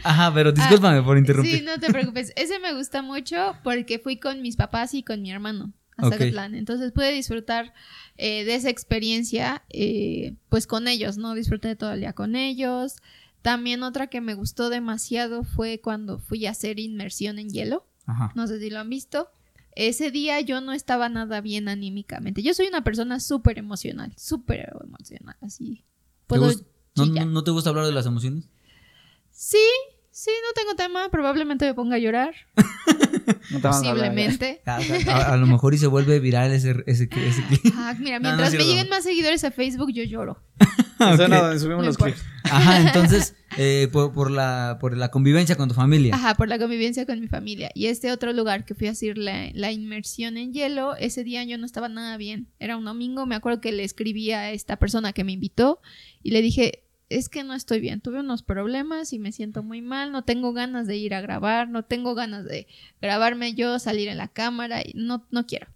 Ajá, 0.04 0.32
pero 0.32 0.52
discúlpame 0.52 1.02
por 1.02 1.18
interrumpir. 1.18 1.58
Sí, 1.58 1.64
no 1.66 1.78
te 1.78 1.92
preocupes. 1.92 2.32
Ese 2.36 2.60
me 2.60 2.72
gusta 2.72 3.02
mucho 3.02 3.58
porque 3.62 3.98
fui 3.98 4.16
con 4.16 4.40
mis 4.40 4.56
papás 4.56 4.94
y 4.94 5.02
con 5.02 5.20
mi 5.20 5.30
hermano 5.30 5.74
a 5.96 6.08
okay. 6.08 6.30
plan. 6.30 6.54
Entonces 6.54 6.92
pude 6.92 7.12
disfrutar 7.12 7.72
eh, 8.16 8.44
de 8.44 8.54
esa 8.54 8.70
experiencia, 8.70 9.62
eh, 9.70 10.34
pues 10.48 10.66
con 10.66 10.88
ellos, 10.88 11.16
¿no? 11.16 11.34
Disfruté 11.34 11.76
todo 11.76 11.92
el 11.92 12.00
día 12.00 12.12
con 12.12 12.36
ellos. 12.36 12.96
También 13.42 13.82
otra 13.82 14.08
que 14.08 14.20
me 14.20 14.34
gustó 14.34 14.70
demasiado 14.70 15.44
fue 15.44 15.80
cuando 15.80 16.18
fui 16.18 16.46
a 16.46 16.50
hacer 16.50 16.80
inmersión 16.80 17.38
en 17.38 17.50
hielo. 17.50 17.86
Ajá. 18.06 18.32
No 18.34 18.46
sé 18.46 18.58
si 18.60 18.70
lo 18.70 18.80
han 18.80 18.90
visto. 18.90 19.30
Ese 19.76 20.10
día 20.10 20.40
yo 20.40 20.62
no 20.62 20.72
estaba 20.72 21.08
nada 21.10 21.42
bien 21.42 21.68
anímicamente. 21.68 22.42
Yo 22.42 22.54
soy 22.54 22.66
una 22.66 22.82
persona 22.82 23.20
súper 23.20 23.58
emocional, 23.58 24.12
súper 24.16 24.72
emocional, 24.82 25.36
así. 25.42 25.84
¿No, 26.96 27.44
te 27.44 27.50
gusta 27.50 27.70
hablar 27.70 27.84
de 27.84 27.92
las 27.92 28.06
emociones? 28.06 28.48
Sí, 29.30 29.58
sí, 30.10 30.30
no 30.42 30.52
tengo 30.54 30.74
tema. 30.76 31.10
Probablemente 31.10 31.66
me 31.66 31.74
ponga 31.74 31.96
a 31.96 31.98
llorar. 31.98 32.34
Posiblemente. 33.62 34.62
A, 34.66 35.36
lo 35.36 35.46
mejor 35.46 35.74
y 35.74 35.78
se 35.78 35.86
vuelve 35.86 36.20
viral 36.20 36.52
ese, 36.52 36.76
ese, 36.86 37.08
clip. 37.08 37.32
Ah, 37.74 37.94
mira, 37.98 38.20
mientras 38.20 38.52
me 38.52 38.64
lleguen 38.64 38.88
más 38.88 39.04
seguidores 39.04 39.44
a 39.44 39.50
Facebook, 39.50 39.92
yo 39.92 40.04
lloro. 40.04 40.42
okay. 41.00 41.16
donde 41.16 41.58
subimos 41.58 41.84
los 41.84 41.96
clips. 41.96 42.24
Ajá, 42.44 42.80
entonces, 42.80 43.34
eh, 43.58 43.88
por, 43.92 44.30
la, 44.30 44.78
por 44.80 44.96
la 44.96 45.10
convivencia 45.10 45.56
con 45.56 45.68
tu 45.68 45.74
familia. 45.74 46.14
Ajá, 46.14 46.34
por 46.34 46.48
la 46.48 46.58
convivencia 46.58 47.06
con 47.06 47.20
mi 47.20 47.28
familia. 47.28 47.70
Y 47.74 47.86
este 47.86 48.12
otro 48.12 48.32
lugar 48.32 48.64
que 48.64 48.74
fui 48.74 48.88
a 48.88 48.92
hacer 48.92 49.18
la, 49.18 49.50
la 49.52 49.72
inmersión 49.72 50.36
en 50.36 50.52
hielo, 50.52 50.96
ese 50.96 51.24
día 51.24 51.44
yo 51.44 51.58
no 51.58 51.66
estaba 51.66 51.88
nada 51.88 52.16
bien. 52.16 52.48
Era 52.58 52.76
un 52.76 52.84
domingo, 52.84 53.26
me 53.26 53.34
acuerdo 53.34 53.60
que 53.60 53.72
le 53.72 53.84
escribí 53.84 54.32
a 54.32 54.52
esta 54.52 54.76
persona 54.76 55.12
que 55.12 55.24
me 55.24 55.32
invitó 55.32 55.80
y 56.22 56.30
le 56.30 56.42
dije, 56.42 56.85
es 57.08 57.28
que 57.28 57.44
no 57.44 57.54
estoy 57.54 57.80
bien, 57.80 58.00
tuve 58.00 58.20
unos 58.20 58.42
problemas 58.42 59.12
y 59.12 59.18
me 59.18 59.32
siento 59.32 59.62
muy 59.62 59.80
mal, 59.80 60.10
no 60.10 60.24
tengo 60.24 60.52
ganas 60.52 60.86
de 60.86 60.96
ir 60.96 61.14
a 61.14 61.20
grabar, 61.20 61.68
no 61.68 61.84
tengo 61.84 62.14
ganas 62.14 62.44
de 62.44 62.66
grabarme 63.00 63.54
yo, 63.54 63.78
salir 63.78 64.08
en 64.08 64.18
la 64.18 64.28
cámara, 64.28 64.82
y 64.82 64.92
no, 64.94 65.26
no 65.30 65.46
quiero. 65.46 65.68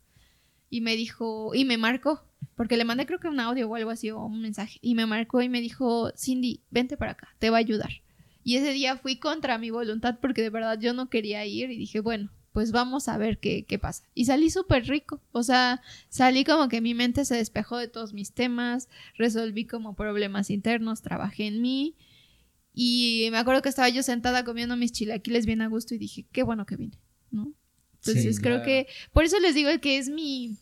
Y 0.69 0.81
me 0.81 0.97
dijo, 0.97 1.55
y 1.55 1.65
me 1.65 1.79
marcó, 1.79 2.25
porque 2.57 2.77
le 2.77 2.85
mandé 2.85 3.07
creo 3.07 3.21
que 3.21 3.29
un 3.29 3.41
audio 3.41 3.69
o 3.69 3.75
algo 3.75 3.91
así, 3.91 4.11
o 4.11 4.25
un 4.25 4.41
mensaje, 4.41 4.79
y 4.83 4.95
me 4.95 5.07
marcó 5.07 5.41
y 5.43 5.49
me 5.49 5.61
dijo, 5.61 6.11
Cindy, 6.17 6.63
vente 6.71 6.97
para 6.97 7.13
acá, 7.13 7.29
te 7.39 7.51
va 7.51 7.59
a 7.59 7.61
ayudar. 7.61 7.91
Y 8.43 8.57
ese 8.57 8.73
día 8.73 8.97
fui 8.97 9.17
contra 9.17 9.59
mi 9.59 9.71
voluntad 9.71 10.19
porque 10.21 10.43
de 10.43 10.51
verdad 10.51 10.79
yo 10.81 10.95
no 10.95 11.11
quería 11.11 11.45
ir 11.45 11.71
y 11.71 11.77
dije, 11.77 12.01
bueno, 12.01 12.31
pues 12.53 12.73
vamos 12.73 13.09
a 13.09 13.17
ver 13.17 13.39
qué, 13.39 13.65
qué 13.65 13.79
pasa. 13.79 14.05
Y 14.15 14.25
salí 14.25 14.51
súper 14.51 14.87
rico, 14.87 15.21
o 15.33 15.43
sea, 15.43 15.83
salí 16.09 16.45
como 16.45 16.69
que 16.69 16.81
mi 16.81 16.95
mente 16.95 17.25
se 17.25 17.37
despejó 17.37 17.77
de 17.77 17.89
todos 17.89 18.13
mis 18.13 18.33
temas, 18.33 18.89
resolví 19.17 19.67
como 19.67 19.95
problemas 19.95 20.51
internos, 20.51 21.03
trabajé 21.03 21.47
en 21.47 21.63
mí 21.63 21.97
y 22.75 23.29
me 23.31 23.39
acuerdo 23.39 23.63
que 23.63 23.69
estaba 23.69 23.89
yo 23.89 24.03
sentada 24.03 24.45
comiendo 24.45 24.77
mis 24.77 24.93
chilaquiles 24.93 25.47
bien 25.47 25.63
a 25.63 25.69
gusto 25.69 25.95
y 25.95 25.99
dije, 25.99 26.27
qué 26.33 26.43
bueno 26.43 26.67
que 26.67 26.77
vine, 26.77 26.99
¿no? 27.31 27.53
Entonces 27.95 28.41
creo 28.41 28.63
que, 28.63 28.87
por 29.13 29.25
eso 29.25 29.39
les 29.41 29.55
digo 29.55 29.69
que 29.81 29.99
es 29.99 30.09
mi 30.09 30.57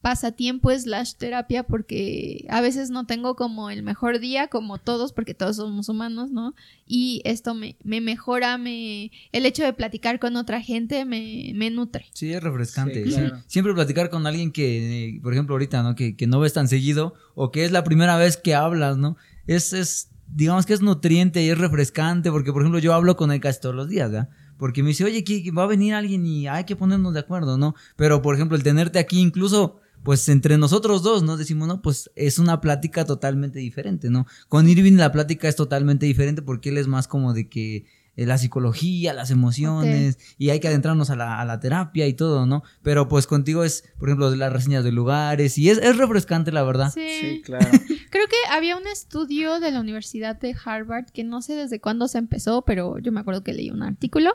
pasatiempo 0.00 0.70
slash 0.70 1.14
terapia 1.14 1.64
porque 1.64 2.46
a 2.48 2.60
veces 2.60 2.90
no 2.90 3.06
tengo 3.06 3.34
como 3.34 3.70
el 3.70 3.82
mejor 3.82 4.20
día 4.20 4.48
como 4.48 4.78
todos 4.78 5.12
porque 5.12 5.34
todos 5.34 5.56
somos 5.56 5.88
humanos, 5.88 6.30
¿no? 6.30 6.54
Y 6.86 7.22
esto 7.24 7.54
me, 7.54 7.76
me 7.82 8.00
mejora, 8.00 8.58
me 8.58 9.10
el 9.32 9.46
hecho 9.46 9.64
de 9.64 9.72
platicar 9.72 10.20
con 10.20 10.36
otra 10.36 10.60
gente 10.60 11.04
me, 11.04 11.52
me 11.54 11.70
nutre. 11.70 12.06
Sí, 12.12 12.32
es 12.32 12.42
refrescante. 12.42 13.04
Siempre 13.46 13.74
platicar 13.74 14.10
con 14.10 14.26
alguien 14.26 14.52
que, 14.52 15.18
por 15.22 15.32
ejemplo, 15.32 15.54
ahorita, 15.54 15.82
¿no? 15.82 15.94
Que, 15.94 16.16
que 16.16 16.26
no 16.26 16.40
ves 16.40 16.52
tan 16.52 16.68
seguido 16.68 17.14
o 17.34 17.50
que 17.50 17.64
es 17.64 17.72
la 17.72 17.84
primera 17.84 18.16
vez 18.16 18.36
que 18.36 18.54
hablas, 18.54 18.96
¿no? 18.96 19.16
Es, 19.46 19.72
es, 19.72 20.10
digamos 20.28 20.66
que 20.66 20.74
es 20.74 20.82
nutriente 20.82 21.42
y 21.42 21.48
es 21.48 21.58
refrescante 21.58 22.30
porque, 22.30 22.52
por 22.52 22.62
ejemplo, 22.62 22.78
yo 22.78 22.94
hablo 22.94 23.16
con 23.16 23.32
él 23.32 23.40
casi 23.40 23.60
todos 23.60 23.74
los 23.74 23.88
días, 23.88 24.10
¿verdad? 24.10 24.28
Porque 24.58 24.82
me 24.82 24.90
dice, 24.90 25.04
oye, 25.04 25.22
que 25.22 25.50
va 25.50 25.64
a 25.64 25.66
venir 25.66 25.94
alguien 25.94 26.24
y 26.26 26.48
hay 26.48 26.64
que 26.64 26.76
ponernos 26.76 27.12
de 27.12 27.20
acuerdo, 27.20 27.58
¿no? 27.58 27.74
Pero, 27.96 28.22
por 28.22 28.34
ejemplo, 28.34 28.56
el 28.56 28.62
tenerte 28.62 28.98
aquí 28.98 29.20
incluso 29.20 29.80
pues 30.06 30.28
entre 30.28 30.56
nosotros 30.56 31.02
dos, 31.02 31.24
¿no? 31.24 31.36
Decimos, 31.36 31.66
no, 31.66 31.82
pues 31.82 32.12
es 32.14 32.38
una 32.38 32.60
plática 32.60 33.04
totalmente 33.04 33.58
diferente, 33.58 34.08
¿no? 34.08 34.24
Con 34.48 34.68
Irving 34.68 34.92
la 34.92 35.10
plática 35.10 35.48
es 35.48 35.56
totalmente 35.56 36.06
diferente 36.06 36.42
porque 36.42 36.68
él 36.68 36.78
es 36.78 36.86
más 36.86 37.08
como 37.08 37.32
de 37.32 37.48
que 37.48 37.86
eh, 38.14 38.24
la 38.24 38.38
psicología, 38.38 39.12
las 39.12 39.32
emociones, 39.32 40.16
y 40.38 40.50
hay 40.50 40.60
que 40.60 40.68
adentrarnos 40.68 41.10
a 41.10 41.16
la, 41.16 41.40
a 41.40 41.44
la, 41.44 41.58
terapia 41.58 42.06
y 42.06 42.14
todo, 42.14 42.46
¿no? 42.46 42.62
Pero 42.84 43.08
pues 43.08 43.26
contigo 43.26 43.64
es, 43.64 43.82
por 43.98 44.08
ejemplo, 44.08 44.30
de 44.30 44.36
las 44.36 44.52
reseñas 44.52 44.84
de 44.84 44.92
lugares, 44.92 45.58
y 45.58 45.70
es, 45.70 45.78
es 45.78 45.96
refrescante, 45.96 46.52
la 46.52 46.62
verdad. 46.62 46.92
Sí. 46.94 47.42
claro. 47.44 47.68
Creo 48.10 48.28
que 48.28 48.36
había 48.52 48.76
un 48.76 48.86
estudio 48.86 49.58
de 49.58 49.72
la 49.72 49.80
Universidad 49.80 50.38
de 50.38 50.54
Harvard, 50.64 51.06
que 51.06 51.24
no 51.24 51.42
sé 51.42 51.56
desde 51.56 51.80
cuándo 51.80 52.06
se 52.06 52.18
empezó, 52.18 52.62
pero 52.62 53.00
yo 53.00 53.10
me 53.10 53.18
acuerdo 53.18 53.42
que 53.42 53.54
leí 53.54 53.70
un 53.70 53.82
artículo, 53.82 54.34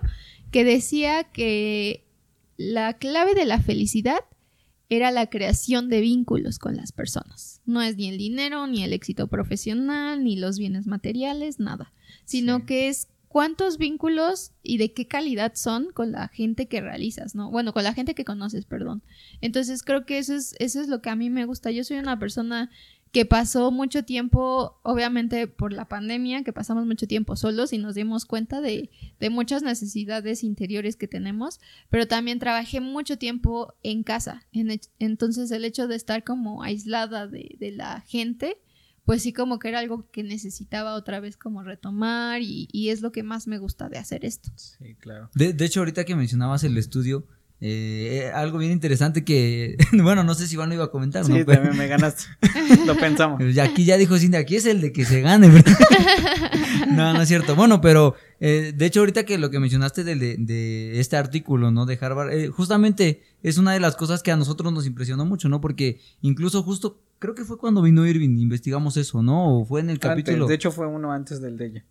que 0.52 0.66
decía 0.66 1.24
que 1.24 2.04
la 2.58 2.98
clave 2.98 3.36
de 3.36 3.46
la 3.46 3.62
felicidad 3.62 4.20
era 4.92 5.10
la 5.10 5.28
creación 5.28 5.88
de 5.88 6.02
vínculos 6.02 6.60
con 6.60 6.76
las 6.76 6.92
personas. 6.92 7.62
No 7.66 7.82
es 7.82 7.96
ni 7.96 8.10
el 8.10 8.18
dinero, 8.18 8.68
ni 8.68 8.84
el 8.84 8.92
éxito 8.92 9.28
profesional, 9.28 10.22
ni 10.22 10.36
los 10.36 10.60
bienes 10.60 10.86
materiales, 10.86 11.62
nada, 11.62 11.94
sino 12.26 12.66
que 12.66 12.90
es 12.90 13.08
cuántos 13.30 13.78
vínculos 13.78 14.52
y 14.62 14.80
de 14.80 14.92
qué 14.92 15.08
calidad 15.08 15.54
son 15.56 15.94
con 15.94 16.12
la 16.12 16.28
gente 16.28 16.68
que 16.68 16.82
realizas, 16.82 17.36
¿no? 17.36 17.50
Bueno, 17.50 17.72
con 17.72 17.86
la 17.86 17.94
gente 17.94 18.16
que 18.16 18.26
conoces, 18.26 18.66
perdón. 18.66 19.02
Entonces 19.40 19.82
creo 19.82 20.06
que 20.06 20.18
eso 20.18 20.36
es, 20.36 20.56
eso 20.60 20.82
es 20.82 20.90
lo 20.90 21.02
que 21.02 21.10
a 21.10 21.16
mí 21.16 21.30
me 21.30 21.46
gusta. 21.46 21.72
Yo 21.72 21.86
soy 21.86 21.96
una 21.96 22.20
persona 22.20 22.70
que 23.12 23.26
pasó 23.26 23.72
mucho 23.72 24.04
tiempo, 24.04 24.80
obviamente 24.84 25.48
por 25.48 25.74
la 25.74 25.88
pandemia, 25.90 26.44
que 26.44 26.54
pasamos 26.54 26.86
mucho 26.86 27.08
tiempo 27.08 27.36
solos 27.36 27.74
y 27.74 27.78
nos 27.78 27.96
dimos 27.96 28.26
cuenta 28.26 28.62
de, 28.62 28.90
de, 29.20 29.30
muchas 29.30 29.64
necesidades 29.64 30.44
interiores 30.44 30.96
que 30.96 31.10
tenemos, 31.10 31.60
pero 31.90 32.08
también 32.08 32.40
trabajé 32.40 32.80
mucho 32.80 33.18
tiempo 33.18 33.74
en 33.84 34.04
casa. 34.04 34.48
En, 34.54 34.80
entonces 35.00 35.52
el 35.52 35.66
hecho 35.66 35.90
de 35.90 35.96
estar 35.96 36.24
como 36.24 36.64
aislada 36.64 37.28
de, 37.28 37.58
de, 37.60 37.72
la 37.72 38.00
gente, 38.02 38.58
pues 39.04 39.24
sí 39.24 39.34
como 39.34 39.60
que 39.60 39.68
era 39.68 39.80
algo 39.80 40.10
que 40.12 40.24
necesitaba 40.24 40.94
otra 40.94 41.20
vez 41.20 41.36
como 41.36 41.64
retomar 41.64 42.42
y, 42.42 42.70
y 42.72 42.90
es 42.90 43.02
lo 43.02 43.12
que 43.12 43.24
más 43.24 43.46
me 43.46 43.58
gusta 43.58 43.90
de 43.90 43.98
hacer 43.98 44.24
esto. 44.24 44.52
Sí, 44.56 44.96
claro. 44.96 45.30
De, 45.36 45.52
de 45.52 45.66
hecho, 45.66 45.82
ahorita 45.82 46.06
que 46.06 46.16
mencionabas 46.16 46.64
el 46.64 46.78
estudio, 46.78 47.28
eh, 47.64 48.32
algo 48.34 48.58
bien 48.58 48.72
interesante 48.72 49.24
que, 49.24 49.78
bueno, 49.94 50.24
no 50.24 50.34
sé 50.34 50.48
si 50.48 50.56
Iván 50.56 50.70
lo 50.70 50.76
iba 50.76 50.86
a 50.86 50.92
comentar, 50.92 51.24
sí, 51.24 51.32
¿no? 51.32 51.46
también 51.46 51.78
me 51.78 51.88
ganaste. 51.88 52.24
lo 52.88 52.98
pensamos. 52.98 53.42
aquí 53.60 53.86
ya 53.86 53.98
dijo 53.98 54.18
Cindy, 54.18 54.38
aquí 54.38 54.56
es 54.56 54.66
el 54.66 54.82
de 54.82 54.92
que 54.92 55.06
se 55.06 55.22
gane, 55.22 55.48
no, 56.90 57.14
no 57.14 57.22
es 57.22 57.28
cierto. 57.28 57.56
Bueno, 57.56 57.80
pero 57.80 58.16
eh, 58.40 58.74
de 58.76 58.86
hecho 58.88 59.02
ahorita 59.02 59.26
que 59.26 59.38
lo 59.38 59.52
que 59.52 59.60
mencionaste 59.60 60.04
de, 60.04 60.16
de 60.16 61.00
este 61.00 61.18
artículo, 61.18 61.70
¿no? 61.70 61.86
De 61.86 62.00
Harvard, 62.02 62.32
eh, 62.34 62.48
justamente 62.48 63.22
es 63.44 63.60
una 63.60 63.74
de 63.74 63.80
las 63.80 63.96
cosas 63.96 64.24
que 64.24 64.32
a 64.32 64.36
nosotros 64.36 64.74
nos 64.74 64.88
impresionó 64.88 65.26
mucho, 65.26 65.48
¿no? 65.48 65.62
Porque 65.62 66.00
incluso 66.22 66.64
justo, 66.64 67.00
creo 67.20 67.36
que 67.36 67.46
fue 67.46 67.60
cuando 67.60 67.84
vino 67.84 68.08
Irving, 68.08 68.40
investigamos 68.40 68.98
eso, 68.98 69.22
¿no? 69.22 69.60
O 69.60 69.66
fue 69.66 69.82
en 69.82 69.92
el 69.92 70.00
capítulo. 70.00 70.48
De 70.48 70.56
hecho 70.56 70.72
fue 70.72 70.88
uno 70.88 71.12
antes 71.12 71.40
del 71.40 71.58
de 71.58 71.66
ella. 71.68 71.86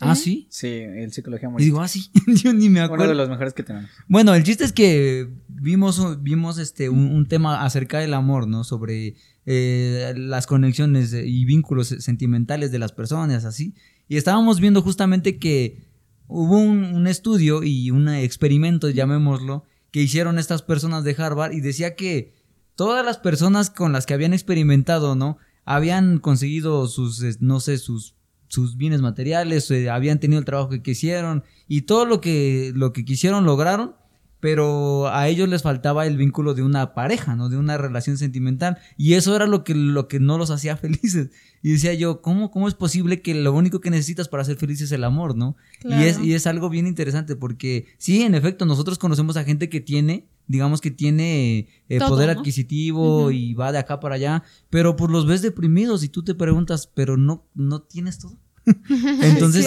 ¿Ah, 0.00 0.14
sí? 0.14 0.46
Sí, 0.50 0.68
el 0.68 1.12
psicología 1.12 1.50
Y 1.58 1.64
digo, 1.64 1.80
ah, 1.80 1.88
sí, 1.88 2.10
yo 2.26 2.52
ni 2.52 2.68
me 2.68 2.80
acuerdo. 2.80 3.04
Uno 3.04 3.12
de 3.12 3.16
los 3.16 3.28
mejores 3.28 3.54
que 3.54 3.62
tenemos. 3.62 3.90
Bueno, 4.08 4.34
el 4.34 4.42
chiste 4.42 4.64
es 4.64 4.72
que 4.72 5.28
vimos, 5.48 6.22
vimos 6.22 6.58
este, 6.58 6.88
un, 6.88 7.26
tema 7.26 7.64
acerca 7.64 7.98
del 7.98 8.14
amor, 8.14 8.46
¿no? 8.46 8.64
Sobre 8.64 9.16
eh, 9.46 10.14
las 10.16 10.46
conexiones 10.46 11.12
y 11.12 11.44
vínculos 11.44 11.88
sentimentales 11.88 12.72
de 12.72 12.78
las 12.78 12.92
personas, 12.92 13.44
así. 13.44 13.74
Y 14.08 14.16
estábamos 14.16 14.60
viendo 14.60 14.82
justamente 14.82 15.38
que 15.38 15.84
hubo 16.28 16.58
un, 16.58 16.84
un 16.84 17.06
estudio 17.06 17.62
y 17.62 17.90
un 17.90 18.08
experimento, 18.08 18.88
llamémoslo, 18.90 19.64
que 19.90 20.02
hicieron 20.02 20.38
estas 20.38 20.62
personas 20.62 21.04
de 21.04 21.14
Harvard 21.18 21.52
y 21.52 21.60
decía 21.60 21.94
que 21.94 22.34
todas 22.76 23.04
las 23.04 23.18
personas 23.18 23.70
con 23.70 23.92
las 23.92 24.06
que 24.06 24.14
habían 24.14 24.34
experimentado, 24.34 25.16
¿no? 25.16 25.38
Habían 25.64 26.18
conseguido 26.18 26.86
sus, 26.86 27.40
no 27.40 27.58
sé, 27.58 27.78
sus 27.78 28.14
sus 28.48 28.76
bienes 28.76 29.00
materiales, 29.00 29.70
eh, 29.70 29.90
habían 29.90 30.20
tenido 30.20 30.38
el 30.38 30.44
trabajo 30.44 30.68
que 30.68 30.82
quisieron 30.82 31.44
y 31.68 31.82
todo 31.82 32.04
lo 32.04 32.20
que, 32.20 32.72
lo 32.74 32.92
que 32.92 33.04
quisieron 33.04 33.44
lograron, 33.44 33.94
pero 34.40 35.08
a 35.08 35.28
ellos 35.28 35.48
les 35.48 35.62
faltaba 35.62 36.06
el 36.06 36.16
vínculo 36.16 36.54
de 36.54 36.62
una 36.62 36.94
pareja, 36.94 37.34
¿no? 37.36 37.48
De 37.48 37.56
una 37.56 37.78
relación 37.78 38.18
sentimental 38.18 38.78
y 38.96 39.14
eso 39.14 39.34
era 39.34 39.46
lo 39.46 39.64
que, 39.64 39.74
lo 39.74 40.08
que 40.08 40.20
no 40.20 40.38
los 40.38 40.50
hacía 40.50 40.76
felices. 40.76 41.30
Y 41.62 41.72
decía 41.72 41.94
yo, 41.94 42.22
¿cómo, 42.22 42.50
¿cómo 42.50 42.68
es 42.68 42.74
posible 42.74 43.22
que 43.22 43.34
lo 43.34 43.52
único 43.52 43.80
que 43.80 43.90
necesitas 43.90 44.28
para 44.28 44.44
ser 44.44 44.56
feliz 44.56 44.80
es 44.82 44.92
el 44.92 45.04
amor, 45.04 45.36
¿no? 45.36 45.56
Y, 45.82 46.04
es, 46.04 46.20
y 46.20 46.34
es 46.34 46.46
algo 46.46 46.68
bien 46.68 46.86
interesante 46.86 47.34
porque 47.34 47.86
sí, 47.98 48.22
en 48.22 48.34
efecto, 48.34 48.66
nosotros 48.66 48.98
conocemos 48.98 49.36
a 49.36 49.44
gente 49.44 49.68
que 49.68 49.80
tiene 49.80 50.28
digamos 50.46 50.80
que 50.80 50.90
tiene 50.90 51.68
eh, 51.88 51.98
poder 51.98 52.30
adquisitivo 52.30 53.30
y 53.30 53.54
va 53.54 53.72
de 53.72 53.78
acá 53.78 54.00
para 54.00 54.16
allá, 54.16 54.42
pero 54.70 54.96
pues 54.96 55.10
los 55.10 55.26
ves 55.26 55.42
deprimidos 55.42 56.04
y 56.04 56.08
tú 56.08 56.22
te 56.22 56.34
preguntas, 56.34 56.86
pero 56.86 57.16
no, 57.16 57.44
no 57.54 57.82
tienes 57.82 58.18
todo. 58.18 58.38
Entonces 59.22 59.66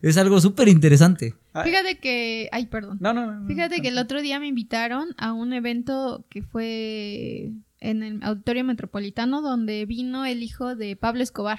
es, 0.00 0.16
algo 0.16 0.40
súper 0.40 0.68
interesante. 0.68 1.34
Ah. 1.52 1.64
Fíjate 1.64 1.98
que, 1.98 2.48
ay, 2.50 2.66
perdón. 2.66 2.98
No, 3.00 3.12
no, 3.12 3.30
no. 3.30 3.46
Fíjate 3.46 3.80
que 3.82 3.88
el 3.88 3.98
otro 3.98 4.22
día 4.22 4.40
me 4.40 4.46
invitaron 4.46 5.08
a 5.18 5.32
un 5.32 5.52
evento 5.52 6.24
que 6.30 6.42
fue 6.42 7.52
en 7.80 8.02
el 8.02 8.22
Auditorio 8.22 8.64
Metropolitano 8.64 9.42
donde 9.42 9.84
vino 9.84 10.24
el 10.24 10.42
hijo 10.42 10.76
de 10.76 10.96
Pablo 10.96 11.22
Escobar. 11.22 11.58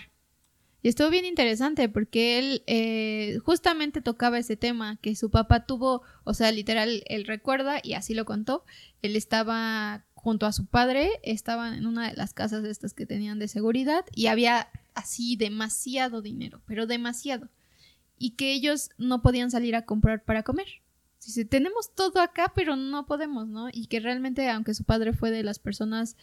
Y 0.82 0.88
estuvo 0.88 1.10
bien 1.10 1.26
interesante 1.26 1.90
porque 1.90 2.40
él 2.40 2.64
eh, 2.66 3.38
justamente 3.44 4.02
tocaba 4.02 4.40
ese 4.40 4.56
tema, 4.56 4.98
que 4.98 5.16
su 5.16 5.30
papá 5.30 5.66
tuvo, 5.66 6.04
o 6.24 6.34
sea, 6.34 6.52
literal, 6.52 7.04
él 7.08 7.26
recuerda 7.26 7.80
y 7.84 7.94
así 7.94 8.14
lo 8.14 8.24
contó, 8.26 8.64
él 9.02 9.16
estaba 9.18 10.06
junto 10.14 10.46
a 10.46 10.54
su 10.54 10.66
padre, 10.66 11.10
estaban 11.24 11.74
en 11.74 11.86
una 11.86 12.10
de 12.10 12.16
las 12.16 12.34
casas 12.34 12.64
estas 12.64 12.94
que 12.94 13.06
tenían 13.06 13.40
de 13.40 13.48
seguridad 13.48 14.06
y 14.14 14.28
había 14.28 14.70
así 14.94 15.36
demasiado 15.36 16.22
dinero, 16.22 16.62
pero 16.66 16.88
demasiado. 16.88 17.50
Y 18.18 18.32
que 18.32 18.54
ellos 18.54 18.90
no 18.98 19.22
podían 19.22 19.52
salir 19.52 19.76
a 19.76 19.86
comprar 19.86 20.24
para 20.24 20.44
comer. 20.44 20.68
Dice, 21.26 21.46
tenemos 21.46 21.94
todo 21.94 22.22
acá, 22.22 22.52
pero 22.56 22.76
no 22.76 23.06
podemos, 23.06 23.48
¿no? 23.48 23.70
Y 23.72 23.88
que 23.88 24.00
realmente, 24.00 24.50
aunque 24.50 24.74
su 24.74 24.84
padre 24.84 25.14
fue 25.14 25.32
de 25.32 25.44
las 25.44 25.60
personas 25.60 26.16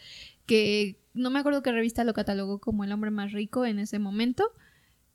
que, 0.45 0.99
no 1.17 1.29
me 1.29 1.39
acuerdo 1.39 1.63
qué 1.63 1.71
revista 1.71 2.03
lo 2.03 2.13
catalogó 2.13 2.59
como 2.59 2.83
el 2.83 2.91
hombre 2.91 3.11
más 3.11 3.31
rico 3.31 3.65
en 3.65 3.79
ese 3.79 3.99
momento, 3.99 4.51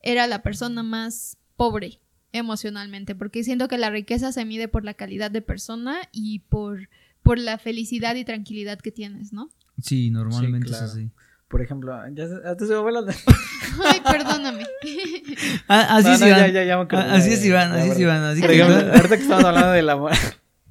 era 0.00 0.26
la 0.26 0.42
persona 0.42 0.82
más 0.82 1.38
pobre 1.57 2.00
emocionalmente, 2.32 3.14
porque 3.14 3.44
siento 3.44 3.68
que 3.68 3.78
la 3.78 3.90
riqueza 3.90 4.32
se 4.32 4.44
mide 4.44 4.68
por 4.68 4.84
la 4.84 4.94
calidad 4.94 5.30
de 5.30 5.42
persona 5.42 6.09
y 6.12 6.40
por, 6.40 6.88
por 7.22 7.38
la 7.38 7.59
felicidad 7.59 8.14
y 8.16 8.24
tranquilidad 8.24 8.78
que 8.78 8.90
tienes, 8.90 9.32
¿no? 9.32 9.50
Sí, 9.80 10.11
normalmente 10.11 10.70
es 10.70 10.82
así. 10.82 11.11
Por 11.48 11.61
ejemplo, 11.61 11.94
ya 12.14 12.26
se, 12.28 12.66
se 12.66 12.74
me 12.82 12.92
la... 12.92 13.05
Ay, 13.84 14.00
perdóname. 14.00 14.66
Ah, 15.68 15.96
así 15.96 16.09
es, 16.11 16.20
Iván. 16.22 16.57
así 17.11 17.30
es, 17.30 17.44
Iván. 17.44 17.72
Así 17.72 17.90
es, 17.90 17.98
Iván. 17.98 18.22
Así 18.24 18.42
ahorita 18.42 19.16
que 19.16 19.22
estamos 19.22 19.44
hablando 19.44 19.72
del 19.72 19.88
amor, 19.88 20.12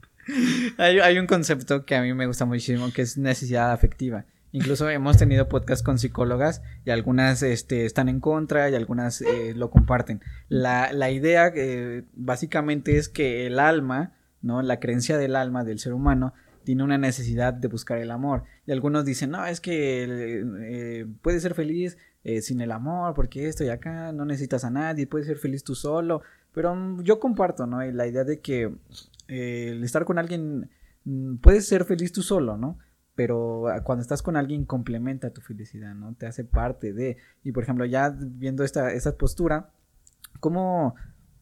hay, 0.78 1.00
hay 1.00 1.18
un 1.18 1.28
concepto 1.28 1.86
que 1.86 1.96
a 1.96 2.02
mí 2.02 2.14
me 2.14 2.28
gusta 2.28 2.46
muchísimo, 2.46 2.92
que 2.92 3.04
es 3.04 3.18
necesidad 3.18 3.72
afectiva. 3.72 4.26
Incluso 4.52 4.90
hemos 4.90 5.18
tenido 5.18 5.48
podcast 5.48 5.86
con 5.86 5.98
psicólogas 5.98 6.62
y 6.86 6.90
algunas 6.90 7.42
este, 7.42 7.86
están 7.86 8.10
en 8.10 8.20
contra 8.20 8.70
y 8.70 8.76
algunas 8.76 9.22
eh, 9.22 9.54
lo 9.56 9.70
comparten. 9.70 10.22
La, 10.50 11.12
idea 11.12 11.52
eh, 11.56 12.04
básicamente 12.14 12.98
es 12.98 13.10
que 13.10 13.48
el 13.48 13.60
alma, 13.60 14.14
¿no? 14.42 14.62
La 14.62 14.80
creencia 14.80 15.18
del 15.18 15.36
alma 15.36 15.64
del 15.64 15.80
ser 15.80 15.94
humano 15.94 16.34
tiene 16.64 16.84
una 16.84 16.98
necesidad 16.98 17.54
de 17.54 17.68
buscar 17.68 17.98
el 17.98 18.12
amor. 18.12 18.44
Y 18.66 18.72
algunos 18.72 19.06
dicen, 19.06 19.32
no, 19.32 19.46
es 19.46 19.62
que 19.62 20.06
eh, 20.06 21.06
puedes 21.22 21.42
ser 21.42 21.54
feliz 21.54 21.98
eh, 22.24 22.42
sin 22.42 22.62
el 22.62 22.72
amor, 22.72 23.14
porque 23.16 23.48
estoy 23.48 23.70
acá, 23.70 24.12
no 24.12 24.26
necesitas 24.26 24.64
a 24.64 24.70
nadie, 24.70 25.08
puedes 25.08 25.28
ser 25.28 25.38
feliz 25.38 25.64
tú 25.64 25.76
solo. 25.76 26.22
Pero 26.54 26.76
mm, 26.76 27.02
yo 27.04 27.20
comparto, 27.20 27.66
¿no? 27.66 27.82
la 27.82 28.08
idea 28.08 28.24
de 28.24 28.40
que 28.40 28.72
eh, 29.28 29.70
el 29.72 29.84
estar 29.84 30.06
con 30.06 30.20
alguien, 30.20 30.70
mm, 31.06 31.38
puedes 31.38 31.68
ser 31.68 31.86
feliz 31.86 32.12
tú 32.12 32.22
solo, 32.22 32.58
¿no? 32.58 32.78
Pero 33.22 33.68
ah, 33.68 33.84
cuando 33.84 34.02
estás 34.02 34.24
con 34.24 34.36
alguien 34.36 34.66
complementa 34.66 35.30
tu 35.30 35.42
felicidad, 35.42 35.94
¿no? 35.94 36.16
Te 36.16 36.26
hace 36.26 36.44
parte 36.44 36.92
de... 36.92 37.18
Y 37.44 37.52
por 37.52 37.62
ejemplo, 37.62 37.86
ya 37.86 38.10
viendo 38.10 38.64
esta, 38.64 38.92
esta 38.94 39.16
postura, 39.16 39.70
¿cómo 40.40 40.96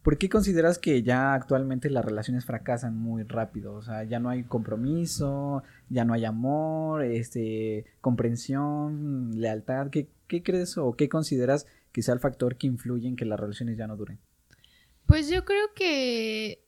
¿Por 0.03 0.17
qué 0.17 0.27
consideras 0.27 0.77
que 0.77 1.03
ya 1.03 1.33
actualmente 1.33 1.89
las 1.89 2.03
relaciones 2.03 2.43
fracasan 2.43 2.97
muy 2.97 3.23
rápido? 3.23 3.75
O 3.75 3.81
sea, 3.81 4.03
ya 4.03 4.19
no 4.19 4.27
hay 4.27 4.43
compromiso, 4.43 5.63
ya 5.87 6.03
no 6.03 6.13
hay 6.13 6.25
amor, 6.25 7.03
este, 7.05 7.85
comprensión, 8.01 9.39
lealtad. 9.39 9.89
¿Qué, 9.89 10.09
crees 10.43 10.77
o 10.77 10.97
qué 10.97 11.07
consideras 11.07 11.65
que 11.93 12.01
sea 12.01 12.13
el 12.13 12.19
factor 12.19 12.57
que 12.57 12.67
influye 12.67 13.07
en 13.07 13.15
que 13.15 13.23
las 13.23 13.39
relaciones 13.39 13.77
ya 13.77 13.87
no 13.87 13.95
duren? 13.95 14.19
Pues 15.05 15.29
yo 15.29 15.45
creo 15.45 15.73
que 15.73 16.61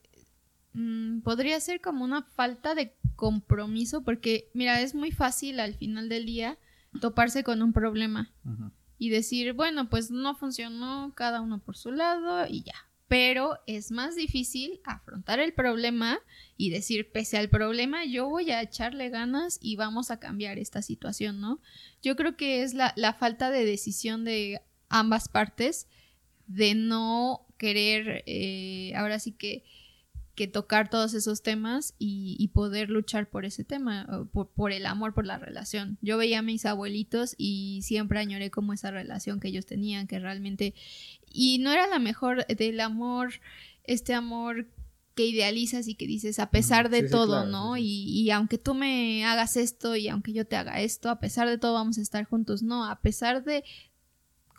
mm, 0.74 1.22
podría 1.22 1.60
ser 1.60 1.82
como 1.82 2.04
una 2.04 2.24
falta 2.24 2.76
de 2.76 2.94
compromiso, 3.16 4.04
porque 4.04 4.50
mira, 4.54 4.82
es 4.82 4.96
muy 4.96 5.12
fácil 5.12 5.60
al 5.60 5.76
final 5.76 6.10
del 6.10 6.26
día 6.26 6.58
toparse 7.00 7.44
con 7.44 7.62
un 7.62 7.74
problema 7.74 8.32
y 8.98 9.10
decir, 9.10 9.54
bueno, 9.54 9.90
pues 9.90 10.12
no 10.12 10.36
funcionó 10.36 11.14
cada 11.16 11.42
uno 11.42 11.60
por 11.60 11.78
su 11.78 11.92
lado 11.92 12.46
y 12.48 12.64
ya, 12.64 12.76
pero 13.12 13.60
es 13.68 13.92
más 13.92 14.16
difícil 14.16 14.80
afrontar 14.86 15.40
el 15.40 15.54
problema 15.54 16.20
y 16.56 16.70
decir, 16.70 17.12
pese 17.12 17.38
al 17.38 17.50
problema, 17.50 18.06
yo 18.06 18.30
voy 18.30 18.52
a 18.52 18.62
echarle 18.62 19.10
ganas 19.10 19.60
y 19.62 19.76
vamos 19.76 20.12
a 20.12 20.20
cambiar 20.20 20.60
esta 20.60 20.82
situación, 20.82 21.42
¿no? 21.42 21.60
Yo 22.02 22.16
creo 22.16 22.38
que 22.38 22.64
es 22.64 22.74
la, 22.74 23.18
falta 23.20 23.50
de 23.50 23.66
decisión 23.66 24.24
de 24.24 24.62
ambas 24.88 25.28
partes 25.28 25.88
de 26.48 26.74
no 26.74 27.48
querer, 27.58 28.24
eh, 28.28 28.94
ahora 28.96 29.20
sí 29.20 29.34
que 29.34 29.66
que 30.42 30.48
tocar 30.48 30.90
todos 30.90 31.14
esos 31.14 31.44
temas 31.44 31.94
y, 32.00 32.48
poder 32.48 32.90
luchar 32.90 33.30
por 33.30 33.46
ese 33.46 33.64
tema, 33.64 34.28
por, 34.34 34.72
el 34.72 34.88
amor, 34.88 35.14
por 35.14 35.28
la 35.28 35.38
relación. 35.38 36.00
Yo 36.02 36.18
veía 36.18 36.40
a 36.40 36.42
mis 36.42 36.66
abuelitos 36.66 37.36
y 37.38 37.82
siempre 37.84 38.20
añoré 38.20 38.50
como 38.50 38.74
esa 38.74 38.90
relación 38.90 39.40
que 39.40 39.50
ellos 39.50 39.68
tenían, 39.68 40.08
que 40.08 40.18
realmente... 40.18 40.74
Y 41.32 41.60
no 41.60 41.72
era 41.72 41.86
la 41.86 42.00
mejor 42.00 42.48
del 42.48 42.80
amor, 42.80 43.34
este 43.84 44.16
amor 44.16 44.66
que 45.14 45.28
idealizas 45.28 45.88
y 45.88 45.94
que 45.94 46.08
dices 46.08 46.40
a 46.40 46.50
pesar 46.50 46.90
de 46.90 47.04
todo, 47.04 47.46
¿no? 47.46 47.78
Y, 47.78 48.06
y, 48.06 48.32
aunque 48.32 48.58
tú 48.58 48.74
me 48.74 49.24
hagas 49.24 49.58
esto 49.58 49.96
y 49.96 50.08
aunque 50.08 50.34
yo 50.34 50.48
te 50.48 50.56
haga 50.56 50.82
esto, 50.82 51.12
a 51.12 51.20
pesar 51.20 51.48
de 51.50 51.60
todo 51.60 51.76
vamos 51.76 52.00
a 52.00 52.02
estar 52.02 52.26
juntos, 52.26 52.64
no, 52.64 52.90
a 52.90 53.00
pesar 53.00 53.44
de, 53.44 53.64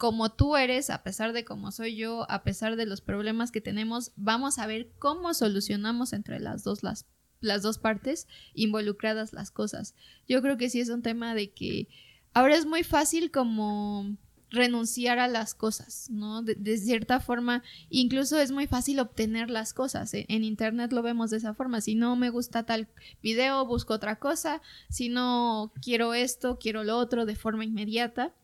como 0.02 0.32
tú 0.32 0.56
eres, 0.56 0.90
a 0.90 1.04
pesar 1.04 1.32
de 1.32 1.44
cómo 1.44 1.70
soy 1.70 1.94
yo, 1.94 2.28
a 2.28 2.42
pesar 2.42 2.74
de 2.74 2.86
los 2.86 3.00
problemas 3.00 3.52
que 3.52 3.60
tenemos, 3.60 4.10
vamos 4.16 4.58
a 4.58 4.66
ver 4.66 4.90
cómo 4.98 5.32
solucionamos 5.32 6.12
entre 6.12 6.40
las 6.40 6.64
dos 6.64 6.82
las, 6.82 7.06
las 7.38 7.62
dos 7.62 7.78
partes 7.78 8.26
involucradas 8.52 9.32
las 9.32 9.52
cosas. 9.52 9.94
Yo 10.26 10.42
creo 10.42 10.56
que 10.56 10.70
sí 10.70 10.80
es 10.80 10.88
un 10.88 11.02
tema 11.02 11.36
de 11.36 11.52
que 11.52 11.86
ahora 12.34 12.56
es 12.56 12.66
muy 12.66 12.82
fácil 12.82 13.30
como 13.30 14.16
renunciar 14.50 15.20
a 15.20 15.28
las 15.28 15.54
cosas, 15.54 16.10
¿no? 16.10 16.42
De, 16.42 16.76
cierta 16.78 17.20
forma, 17.20 17.62
incluso 17.88 18.40
es 18.40 18.50
muy 18.50 18.66
fácil 18.66 18.98
obtener 18.98 19.50
las 19.50 19.72
cosas. 19.72 20.12
¿eh? 20.14 20.26
En 20.28 20.42
internet 20.42 20.92
lo 20.92 21.02
vemos 21.02 21.30
de 21.30 21.36
esa 21.36 21.54
forma. 21.54 21.80
Si 21.80 21.94
no 21.94 22.16
me 22.16 22.30
gusta 22.30 22.64
tal 22.64 22.88
video, 23.22 23.64
busco 23.66 23.94
otra 23.94 24.16
cosa. 24.16 24.62
Si 24.90 25.08
no 25.08 25.72
quiero 25.80 26.12
esto, 26.12 26.58
quiero 26.58 26.82
lo 26.82 26.98
otro 26.98 27.24
de 27.24 27.36
forma 27.36 27.64
inmediata 27.64 28.34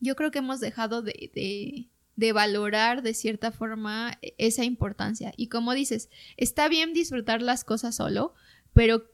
yo 0.00 0.16
creo 0.16 0.30
que 0.30 0.38
hemos 0.38 0.60
dejado 0.60 1.02
de, 1.02 1.88
de, 2.16 2.32
valorar 2.32 3.02
de 3.02 3.14
cierta 3.14 3.52
forma 3.52 4.18
esa 4.38 4.64
importancia. 4.64 5.32
Y 5.36 5.48
como 5.48 5.74
dices, 5.74 6.08
está 6.36 6.68
bien 6.68 6.92
disfrutar 6.92 7.42
las 7.42 7.64
cosas 7.64 7.96
solo, 7.96 8.34
pero 8.74 9.04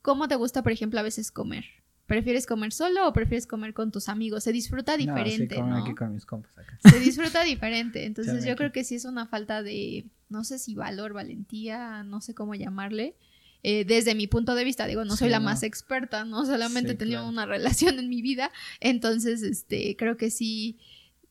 ¿cómo 0.00 0.28
te 0.28 0.36
gusta, 0.36 0.62
por 0.62 0.72
ejemplo, 0.72 1.00
a 1.00 1.04
veces 1.04 1.30
comer? 1.30 1.64
¿Prefieres 2.06 2.46
comer 2.46 2.72
solo 2.72 3.08
o 3.08 3.12
prefieres 3.12 3.46
comer 3.46 3.72
con 3.72 3.90
tus 3.90 4.08
amigos? 4.08 4.44
Se 4.44 4.52
disfruta 4.52 4.96
diferente, 4.96 5.56
no, 5.62 5.78
Aquí 5.78 5.94
con 5.94 6.12
mis 6.12 6.26
compas 6.26 6.58
acá. 6.58 6.78
Se 6.90 6.98
disfruta 6.98 7.42
diferente. 7.44 8.04
Entonces 8.04 8.44
yo 8.44 8.56
creo 8.56 8.72
que 8.72 8.84
sí 8.84 8.96
es 8.96 9.04
una 9.04 9.26
falta 9.26 9.62
de, 9.62 10.06
no 10.28 10.44
sé 10.44 10.58
si 10.58 10.74
valor, 10.74 11.12
valentía, 11.12 12.02
no 12.02 12.20
sé 12.20 12.34
cómo 12.34 12.54
llamarle, 12.54 13.16
eh, 13.62 13.84
desde 13.84 14.14
mi 14.14 14.26
punto 14.26 14.54
de 14.54 14.64
vista, 14.64 14.86
digo, 14.86 15.04
no 15.04 15.16
soy 15.16 15.28
la 15.28 15.40
más 15.40 15.62
experta, 15.62 16.24
¿no? 16.24 16.44
Solamente 16.44 16.92
he 16.92 16.96
tenido 16.96 17.28
una 17.28 17.46
relación 17.46 17.98
en 17.98 18.08
mi 18.08 18.22
vida, 18.22 18.50
entonces, 18.80 19.42
este, 19.42 19.96
creo 19.96 20.16
que 20.16 20.30
sí, 20.30 20.78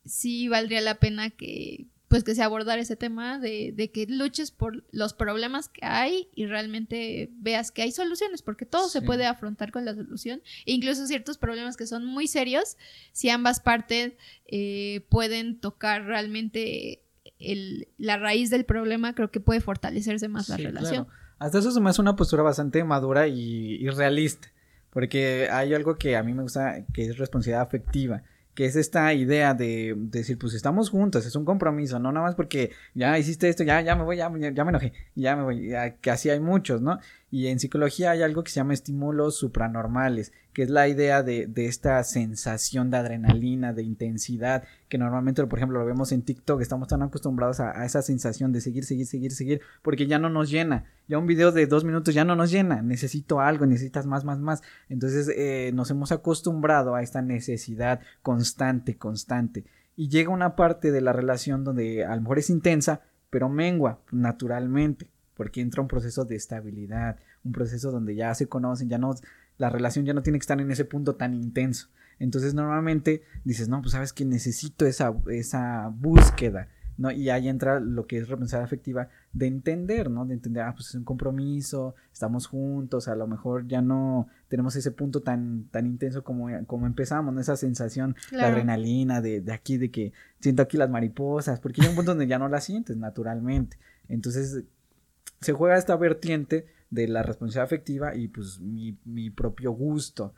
sí 0.05 0.47
valdría 0.47 0.79
la 0.81 0.95
pena 0.95 1.29
que, 1.29 1.87
pues, 2.07 2.23
que 2.23 2.33
se 2.33 2.41
abordara 2.41 2.81
ese 2.81 2.95
tema 2.95 3.37
de, 3.37 3.73
de 3.75 3.91
que 3.91 4.05
luches 4.05 4.51
por 4.51 4.85
los 4.91 5.13
problemas 5.13 5.67
que 5.67 5.85
hay 5.85 6.29
y 6.33 6.45
realmente 6.45 7.29
veas 7.33 7.71
que 7.71 7.81
hay 7.81 7.91
soluciones, 7.91 8.41
porque 8.41 8.65
todo 8.65 8.87
se 8.87 9.01
puede 9.01 9.25
afrontar 9.25 9.71
con 9.71 9.83
la 9.83 9.93
solución, 9.93 10.41
e 10.65 10.71
incluso 10.71 11.07
ciertos 11.07 11.37
problemas 11.37 11.75
que 11.75 11.87
son 11.87 12.05
muy 12.05 12.27
serios, 12.27 12.77
si 13.11 13.29
ambas 13.29 13.59
partes 13.59 14.13
eh, 14.45 15.05
pueden 15.09 15.59
tocar 15.59 16.05
realmente 16.05 17.03
el, 17.39 17.89
la 17.97 18.17
raíz 18.17 18.49
del 18.49 18.63
problema, 18.63 19.15
creo 19.15 19.31
que 19.31 19.39
puede 19.39 19.59
fortalecerse 19.59 20.27
más 20.29 20.47
la 20.47 20.57
relación. 20.57 21.07
Hasta 21.41 21.57
eso 21.57 21.71
se 21.71 21.81
me 21.81 21.89
hace 21.89 21.99
una 21.99 22.15
postura 22.15 22.43
bastante 22.43 22.83
madura 22.83 23.27
y, 23.27 23.89
realista. 23.89 24.49
Porque 24.91 25.49
hay 25.51 25.73
algo 25.73 25.95
que 25.95 26.15
a 26.15 26.21
mí 26.21 26.33
me 26.33 26.43
gusta, 26.43 26.85
que 26.93 27.03
es 27.03 27.17
responsabilidad 27.17 27.63
afectiva. 27.63 28.21
Que 28.53 28.65
es 28.65 28.75
esta 28.75 29.11
idea 29.15 29.55
de, 29.55 29.95
decir, 29.97 30.37
pues 30.37 30.53
estamos 30.53 30.91
juntos, 30.91 31.25
es 31.25 31.35
un 31.35 31.43
compromiso, 31.43 31.97
no 31.97 32.11
nada 32.11 32.27
más 32.27 32.35
porque 32.35 32.71
ya 32.93 33.17
hiciste 33.17 33.49
esto, 33.49 33.63
ya, 33.63 33.81
ya 33.81 33.95
me 33.95 34.03
voy, 34.03 34.17
ya, 34.17 34.31
ya 34.53 34.63
me 34.65 34.69
enojé, 34.69 34.93
ya 35.15 35.35
me 35.35 35.43
voy, 35.43 35.73
que 35.99 36.11
así 36.11 36.29
hay 36.29 36.39
muchos, 36.39 36.79
¿no? 36.81 36.99
Y 37.31 37.47
en 37.47 37.59
psicología 37.59 38.11
hay 38.11 38.23
algo 38.23 38.43
que 38.43 38.51
se 38.51 38.57
llama 38.57 38.73
estímulos 38.73 39.37
supranormales. 39.37 40.33
que 40.51 40.63
es 40.63 40.69
la 40.69 40.89
idea 40.89 41.23
de, 41.23 41.47
de, 41.47 41.65
esta 41.65 42.03
sensación 42.03 42.91
de 42.91 42.97
adrenalina, 42.97 43.71
de 43.71 43.83
intensidad, 43.83 44.65
que 44.89 44.97
normalmente, 44.97 45.47
por 45.47 45.57
ejemplo, 45.57 45.79
lo 45.79 45.85
vemos 45.85 46.11
en 46.11 46.23
TikTok, 46.23 46.59
estamos 46.59 46.89
tan 46.89 47.01
acostumbrados 47.03 47.61
a, 47.61 47.85
esa 47.85 48.01
sensación 48.01 48.51
de 48.51 48.59
seguir, 48.59 48.83
seguir, 48.83 49.05
seguir, 49.05 49.31
seguir, 49.31 49.61
porque 49.81 50.07
ya 50.07 50.19
no 50.19 50.29
nos 50.29 50.51
llena, 50.51 50.91
ya 51.07 51.17
un 51.17 51.25
video 51.25 51.53
de 51.53 51.67
dos 51.67 51.85
minutos 51.85 52.13
ya 52.13 52.25
no 52.25 52.35
nos 52.35 52.51
llena, 52.51 52.81
necesito 52.81 53.39
algo, 53.39 53.65
necesitas 53.65 54.05
más, 54.05 54.25
más, 54.25 54.39
más, 54.39 54.61
entonces 54.89 55.31
eh, 55.33 55.71
nos 55.73 55.89
hemos 55.89 56.11
acostumbrado 56.11 56.95
a 56.95 57.01
esta 57.01 57.21
necesidad 57.21 58.01
constante, 58.21 58.97
constante, 58.97 59.63
y 59.95 60.09
llega 60.09 60.31
una 60.31 60.57
parte 60.57 60.91
de 60.91 60.99
la 60.99 61.13
relación 61.13 61.63
donde 61.63 62.03
a 62.03 62.13
lo 62.13 62.23
mejor 62.23 62.39
es 62.39 62.49
intensa, 62.49 63.03
pero 63.29 63.47
mengua 63.47 64.01
naturalmente, 64.11 65.07
porque 65.35 65.61
entra 65.61 65.81
un 65.81 65.87
proceso 65.87 66.25
de 66.25 66.35
estabilidad, 66.35 67.17
un 67.43 67.51
proceso 67.51 67.91
donde 67.91 68.15
ya 68.15 68.33
se 68.35 68.47
conocen, 68.47 68.89
ya 68.89 68.97
no, 68.97 69.13
la 69.57 69.69
relación 69.69 70.05
ya 70.05 70.13
no 70.13 70.23
tiene 70.23 70.39
que 70.39 70.43
estar 70.43 70.59
en 70.59 70.71
ese 70.71 70.85
punto 70.85 71.15
tan 71.15 71.33
intenso. 71.33 71.89
Entonces 72.19 72.53
normalmente 72.53 73.23
dices, 73.43 73.67
no, 73.67 73.81
pues 73.81 73.93
sabes 73.93 74.13
que 74.13 74.25
necesito 74.25 74.85
esa, 74.85 75.13
esa 75.31 75.87
búsqueda, 75.87 76.67
¿no? 76.97 77.09
Y 77.09 77.31
ahí 77.31 77.47
entra 77.47 77.79
lo 77.79 78.05
que 78.05 78.17
es 78.17 78.29
responsabilidad 78.29 78.65
afectiva 78.65 79.09
de 79.33 79.47
entender, 79.47 80.11
¿no? 80.11 80.25
De 80.25 80.35
entender, 80.35 80.63
ah, 80.63 80.73
pues 80.75 80.89
es 80.89 80.95
un 80.95 81.03
compromiso, 81.03 81.95
estamos 82.13 82.45
juntos, 82.45 83.07
a 83.07 83.15
lo 83.15 83.25
mejor 83.25 83.67
ya 83.67 83.81
no 83.81 84.27
tenemos 84.49 84.75
ese 84.75 84.91
punto 84.91 85.21
tan, 85.21 85.65
tan 85.71 85.87
intenso 85.87 86.23
como, 86.23 86.47
como 86.67 86.85
empezamos, 86.85 87.33
¿no? 87.33 87.41
Esa 87.41 87.57
sensación, 87.57 88.15
la 88.31 88.49
adrenalina 88.49 89.19
de, 89.19 89.41
de 89.41 89.51
aquí, 89.51 89.77
de 89.77 89.89
que 89.89 90.13
siento 90.39 90.61
aquí 90.61 90.77
las 90.77 90.91
mariposas, 90.91 91.59
porque 91.59 91.81
hay 91.81 91.87
un 91.87 91.95
punto 91.95 92.11
donde 92.11 92.27
ya 92.27 92.37
no 92.37 92.49
las 92.49 92.65
sientes 92.65 92.97
naturalmente. 92.97 93.77
Entonces 94.07 94.63
se 95.41 95.53
juega 95.53 95.77
esta 95.77 95.95
vertiente 95.95 96.67
de 96.91 97.07
la 97.07 97.23
responsabilidad 97.23 97.65
afectiva 97.65 98.15
y 98.15 98.27
pues 98.27 98.59
mi, 98.59 98.97
mi 99.05 99.29
propio 99.29 99.71
gusto. 99.71 100.33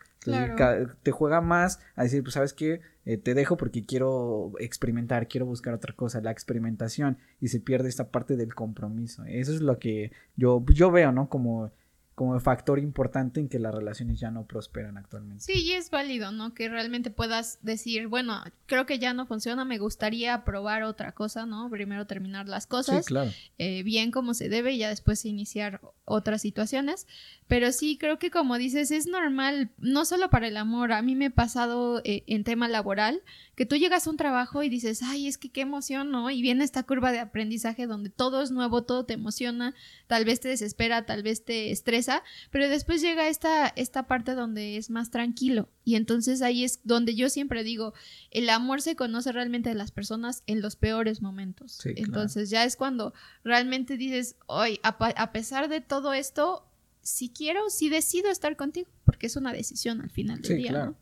Te 1.03 1.11
juega 1.11 1.41
más 1.41 1.79
a 1.95 2.03
decir, 2.03 2.23
pues 2.23 2.35
sabes 2.35 2.53
qué, 2.53 2.79
eh, 3.05 3.17
te 3.17 3.33
dejo 3.33 3.57
porque 3.57 3.85
quiero 3.85 4.53
experimentar, 4.59 5.27
quiero 5.27 5.45
buscar 5.45 5.73
otra 5.73 5.93
cosa, 5.93 6.21
la 6.21 6.31
experimentación 6.31 7.17
y 7.41 7.49
se 7.49 7.59
pierde 7.59 7.89
esta 7.89 8.09
parte 8.09 8.37
del 8.37 8.55
compromiso. 8.55 9.25
Eso 9.25 9.53
es 9.53 9.61
lo 9.61 9.79
que 9.79 10.11
yo, 10.37 10.63
yo 10.73 10.91
veo, 10.91 11.11
¿no? 11.11 11.27
Como 11.27 11.71
como 12.15 12.39
factor 12.39 12.77
importante 12.77 13.39
en 13.39 13.49
que 13.49 13.57
las 13.57 13.73
relaciones 13.73 14.19
ya 14.19 14.29
no 14.29 14.45
prosperan 14.45 14.97
actualmente. 14.97 15.43
Sí, 15.43 15.63
y 15.63 15.71
es 15.71 15.89
válido, 15.89 16.31
¿no? 16.31 16.53
Que 16.53 16.69
realmente 16.69 17.09
puedas 17.09 17.57
decir, 17.63 18.07
bueno, 18.07 18.43
creo 18.67 18.85
que 18.85 18.99
ya 18.99 19.13
no 19.13 19.25
funciona, 19.25 19.65
me 19.65 19.79
gustaría 19.79 20.43
probar 20.43 20.83
otra 20.83 21.13
cosa, 21.13 21.45
¿no? 21.45 21.69
Primero 21.71 22.05
terminar 22.05 22.47
las 22.47 22.67
cosas 22.67 23.05
claro. 23.05 23.31
Eh, 23.57 23.81
bien 23.83 24.11
como 24.11 24.33
se 24.33 24.49
debe 24.49 24.73
y 24.73 24.77
ya 24.77 24.89
después 24.89 25.25
iniciar 25.25 25.81
otras 26.05 26.41
situaciones. 26.41 27.07
Pero 27.47 27.71
sí, 27.71 27.97
creo 27.97 28.19
que 28.19 28.31
como 28.31 28.57
dices, 28.57 28.91
es 28.91 29.07
normal, 29.07 29.71
no 29.77 30.05
solo 30.05 30.29
para 30.29 30.47
el 30.47 30.57
amor, 30.57 30.91
a 30.91 31.01
mí 31.01 31.15
me 31.15 31.27
ha 31.27 31.29
pasado 31.29 32.01
eh, 32.03 32.23
en 32.27 32.43
tema 32.43 32.67
laboral, 32.67 33.21
que 33.55 33.65
tú 33.65 33.75
llegas 33.75 34.07
a 34.07 34.09
un 34.09 34.17
trabajo 34.17 34.63
y 34.63 34.69
dices, 34.69 35.01
ay, 35.03 35.27
es 35.27 35.37
que 35.37 35.51
qué 35.51 35.61
emoción, 35.61 36.09
¿no? 36.09 36.29
Y 36.31 36.41
viene 36.41 36.63
esta 36.63 36.83
curva 36.83 37.11
de 37.11 37.19
aprendizaje 37.19 37.85
donde 37.85 38.09
todo 38.09 38.41
es 38.41 38.51
nuevo, 38.51 38.83
todo 38.83 39.05
te 39.05 39.13
emociona, 39.13 39.75
tal 40.07 40.25
vez 40.25 40.39
te 40.39 40.47
desespera, 40.47 41.05
tal 41.05 41.21
vez 41.21 41.45
te 41.45 41.71
estresa, 41.71 42.02
pero 42.51 42.69
después 42.69 43.01
llega 43.01 43.27
esta, 43.27 43.67
esta 43.67 44.03
parte 44.03 44.35
donde 44.35 44.77
es 44.77 44.89
más 44.89 45.11
tranquilo. 45.11 45.69
Y 45.83 45.95
entonces 45.95 46.41
ahí 46.41 46.63
es 46.63 46.79
donde 46.83 47.15
yo 47.15 47.29
siempre 47.29 47.63
digo, 47.63 47.93
el 48.31 48.49
amor 48.49 48.81
se 48.81 48.95
conoce 48.95 49.31
realmente 49.31 49.69
de 49.69 49.75
las 49.75 49.91
personas 49.91 50.43
en 50.47 50.61
los 50.61 50.75
peores 50.75 51.21
momentos. 51.21 51.79
entonces 51.85 52.49
ya 52.49 52.63
es 52.65 52.75
cuando 52.75 53.13
realmente 53.43 53.97
dices, 53.97 54.35
hoy, 54.45 54.79
a, 54.83 54.89
a 54.89 55.31
pesar 55.31 55.69
de 55.69 55.81
todo 55.81 56.13
esto, 56.13 56.65
si 57.01 57.29
quiero, 57.29 57.69
si 57.69 57.89
decido 57.89 58.31
estar 58.31 58.55
contigo, 58.55 58.89
porque 59.03 59.27
es 59.27 59.35
una 59.35 59.51
decisión 59.51 60.01
al 60.01 60.09
final 60.09 60.41
del 60.41 60.57
día. 60.57 60.69
Claro. 60.71 60.95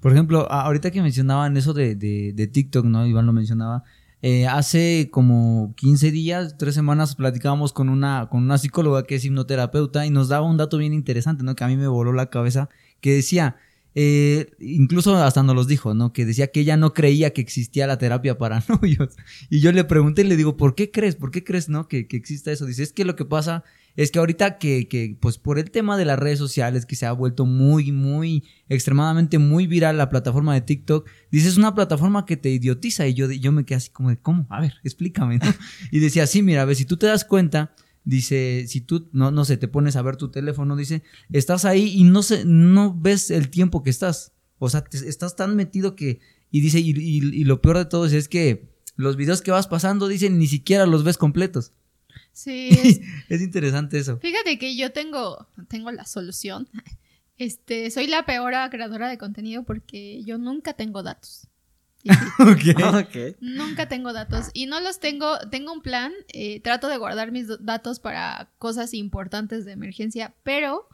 Por 0.00 0.12
ejemplo, 0.12 0.50
ahorita 0.50 0.90
que 0.90 1.00
mencionaban 1.00 1.56
eso 1.56 1.72
de, 1.72 1.94
de, 1.94 2.46
TikTok, 2.46 2.84
¿no? 2.84 3.06
Iván 3.06 3.26
lo 3.26 3.32
mencionaba. 3.32 3.84
Eh, 4.22 4.46
hace 4.46 5.08
como 5.12 5.74
15 5.76 6.10
días, 6.10 6.56
tres 6.58 6.74
semanas, 6.74 7.14
platicábamos 7.14 7.72
con 7.72 7.88
una, 7.88 8.28
con 8.30 8.42
una 8.42 8.58
psicóloga 8.58 9.04
que 9.04 9.16
es 9.16 9.24
hipnoterapeuta 9.24 10.06
y 10.06 10.10
nos 10.10 10.28
daba 10.28 10.46
un 10.46 10.56
dato 10.56 10.78
bien 10.78 10.92
interesante, 10.92 11.44
¿no? 11.44 11.54
Que 11.54 11.64
a 11.64 11.68
mí 11.68 11.76
me 11.76 11.86
voló 11.86 12.12
la 12.12 12.30
cabeza, 12.30 12.70
que 13.00 13.12
decía, 13.12 13.56
eh, 13.94 14.50
incluso 14.58 15.16
hasta 15.16 15.42
nos 15.42 15.54
los 15.54 15.68
dijo, 15.68 15.94
¿no? 15.94 16.12
Que 16.12 16.24
decía 16.24 16.48
que 16.48 16.60
ella 16.60 16.76
no 16.76 16.94
creía 16.94 17.32
que 17.32 17.42
existía 17.42 17.86
la 17.86 17.98
terapia 17.98 18.38
para 18.38 18.62
novios. 18.68 19.16
Y 19.50 19.60
yo 19.60 19.70
le 19.72 19.84
pregunté 19.84 20.22
y 20.22 20.26
le 20.26 20.36
digo, 20.36 20.56
¿por 20.56 20.74
qué 20.74 20.90
crees? 20.90 21.16
¿Por 21.16 21.30
qué 21.30 21.44
crees, 21.44 21.68
no? 21.68 21.86
Que, 21.86 22.06
que 22.06 22.16
exista 22.16 22.50
eso. 22.50 22.66
Dice, 22.66 22.82
es 22.82 22.92
que 22.92 23.04
lo 23.04 23.16
que 23.16 23.26
pasa 23.26 23.64
es 23.96 24.10
que 24.10 24.18
ahorita 24.18 24.58
que, 24.58 24.88
que, 24.88 25.16
pues 25.20 25.38
por 25.38 25.58
el 25.58 25.70
tema 25.70 25.96
de 25.96 26.04
las 26.04 26.18
redes 26.18 26.38
sociales, 26.38 26.84
que 26.84 26.96
se 26.96 27.06
ha 27.06 27.12
vuelto 27.12 27.46
muy, 27.46 27.92
muy, 27.92 28.44
extremadamente 28.68 29.38
muy 29.38 29.66
viral 29.66 29.96
la 29.96 30.10
plataforma 30.10 30.54
de 30.54 30.60
TikTok, 30.60 31.08
dices 31.30 31.52
es 31.52 31.56
una 31.56 31.74
plataforma 31.74 32.26
que 32.26 32.36
te 32.36 32.50
idiotiza 32.50 33.06
y 33.06 33.14
yo, 33.14 33.30
yo 33.30 33.52
me 33.52 33.64
quedé 33.64 33.76
así 33.76 33.90
como 33.90 34.10
de, 34.10 34.18
¿cómo? 34.18 34.46
A 34.50 34.60
ver, 34.60 34.74
explícame, 34.84 35.38
¿no? 35.38 35.46
Y 35.90 36.00
decía, 36.00 36.26
sí, 36.26 36.42
mira, 36.42 36.62
a 36.62 36.64
ver, 36.66 36.76
si 36.76 36.84
tú 36.84 36.96
te 36.96 37.06
das 37.06 37.24
cuenta, 37.24 37.74
dice, 38.04 38.66
si 38.68 38.80
tú, 38.80 39.08
no, 39.12 39.30
no 39.30 39.44
sé, 39.44 39.56
te 39.56 39.68
pones 39.68 39.96
a 39.96 40.02
ver 40.02 40.16
tu 40.16 40.30
teléfono, 40.30 40.76
dice, 40.76 41.02
estás 41.32 41.64
ahí 41.64 41.94
y 41.96 42.04
no, 42.04 42.22
sé, 42.22 42.44
no 42.44 42.94
ves 42.94 43.30
el 43.30 43.48
tiempo 43.50 43.82
que 43.82 43.90
estás. 43.90 44.32
O 44.58 44.70
sea, 44.70 44.84
estás 44.92 45.36
tan 45.36 45.56
metido 45.56 45.96
que, 45.96 46.20
y 46.50 46.60
dice, 46.60 46.80
y, 46.80 46.90
y, 46.90 47.44
lo 47.44 47.60
peor 47.60 47.78
de 47.78 47.84
todo 47.84 48.06
es, 48.06 48.12
es 48.12 48.28
que 48.28 48.70
los 48.94 49.16
videos 49.16 49.42
que 49.42 49.50
vas 49.50 49.66
pasando, 49.66 50.08
dicen, 50.08 50.38
ni 50.38 50.46
siquiera 50.46 50.86
los 50.86 51.04
ves 51.04 51.18
completos. 51.18 51.72
Sí. 52.36 52.68
Es, 53.30 53.40
interesante 53.40 53.98
eso. 53.98 54.18
Fíjate 54.18 54.58
que 54.58 54.76
yo 54.76 54.92
tengo, 54.92 55.48
tengo 55.68 55.90
la 55.90 56.04
solución. 56.04 56.68
Este, 57.38 57.90
soy 57.90 58.06
la 58.06 58.24
peor 58.24 58.54
creadora 58.70 59.10
de 59.10 59.18
contenido 59.18 59.62
porque 59.64 60.24
yo 60.24 60.38
nunca 60.38 60.72
tengo 60.72 61.02
datos. 61.02 61.46
okay. 62.38 63.36
Nunca 63.40 63.88
tengo 63.90 64.14
datos 64.14 64.46
y 64.54 64.64
no 64.64 64.80
los 64.80 65.00
tengo, 65.00 65.38
tengo 65.50 65.70
un 65.74 65.82
plan, 65.82 66.14
eh, 66.32 66.60
trato 66.60 66.88
de 66.88 66.96
guardar 66.96 67.32
mis 67.32 67.48
datos 67.60 68.00
para 68.00 68.48
cosas 68.56 68.94
importantes 68.94 69.66
de 69.66 69.72
emergencia, 69.72 70.34
pero 70.44 70.88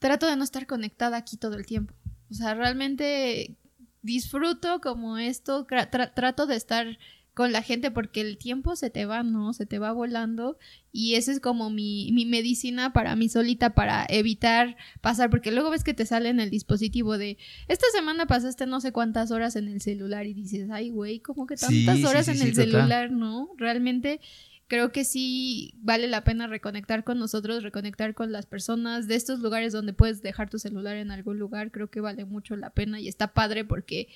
trato 0.00 0.26
de 0.26 0.34
no 0.34 0.42
estar 0.42 0.66
conectada 0.66 1.16
aquí 1.16 1.36
todo 1.36 1.54
el 1.54 1.64
tiempo. 1.64 1.94
O 2.28 2.34
sea, 2.34 2.54
realmente 2.54 3.56
disfruto 4.02 4.80
como 4.80 5.16
esto, 5.16 5.64
trato 5.64 6.46
de 6.46 6.56
estar 6.56 6.98
con 7.34 7.50
la 7.50 7.62
gente 7.62 7.90
porque 7.90 8.20
el 8.20 8.36
tiempo 8.36 8.76
se 8.76 8.90
te 8.90 9.06
va, 9.06 9.22
¿no? 9.22 9.54
Se 9.54 9.64
te 9.64 9.78
va 9.78 9.92
volando 9.92 10.58
y 10.92 11.14
esa 11.14 11.32
es 11.32 11.40
como 11.40 11.70
mi, 11.70 12.10
mi 12.12 12.26
medicina 12.26 12.92
para 12.92 13.16
mí 13.16 13.30
solita 13.30 13.74
para 13.74 14.04
evitar 14.08 14.76
pasar, 15.00 15.30
porque 15.30 15.50
luego 15.50 15.70
ves 15.70 15.82
que 15.82 15.94
te 15.94 16.04
sale 16.04 16.28
en 16.28 16.40
el 16.40 16.50
dispositivo 16.50 17.16
de, 17.16 17.38
esta 17.68 17.86
semana 17.94 18.26
pasaste 18.26 18.66
no 18.66 18.82
sé 18.82 18.92
cuántas 18.92 19.30
horas 19.30 19.56
en 19.56 19.68
el 19.68 19.80
celular 19.80 20.26
y 20.26 20.34
dices, 20.34 20.68
ay, 20.70 20.90
güey, 20.90 21.20
como 21.20 21.46
que 21.46 21.56
tantas 21.56 22.04
horas 22.04 22.28
en 22.28 22.42
el 22.42 22.54
celular, 22.54 23.10
¿no? 23.10 23.48
Realmente 23.56 24.20
creo 24.66 24.92
que 24.92 25.04
sí 25.04 25.74
vale 25.78 26.08
la 26.08 26.24
pena 26.24 26.46
reconectar 26.46 27.02
con 27.02 27.18
nosotros, 27.18 27.62
reconectar 27.62 28.14
con 28.14 28.30
las 28.30 28.44
personas 28.44 29.08
de 29.08 29.14
estos 29.14 29.40
lugares 29.40 29.72
donde 29.72 29.94
puedes 29.94 30.20
dejar 30.20 30.50
tu 30.50 30.58
celular 30.58 30.96
en 30.96 31.10
algún 31.10 31.38
lugar, 31.38 31.70
creo 31.70 31.88
que 31.88 32.00
vale 32.00 32.26
mucho 32.26 32.56
la 32.56 32.70
pena 32.70 33.00
y 33.00 33.08
está 33.08 33.32
padre 33.32 33.64
porque 33.64 34.08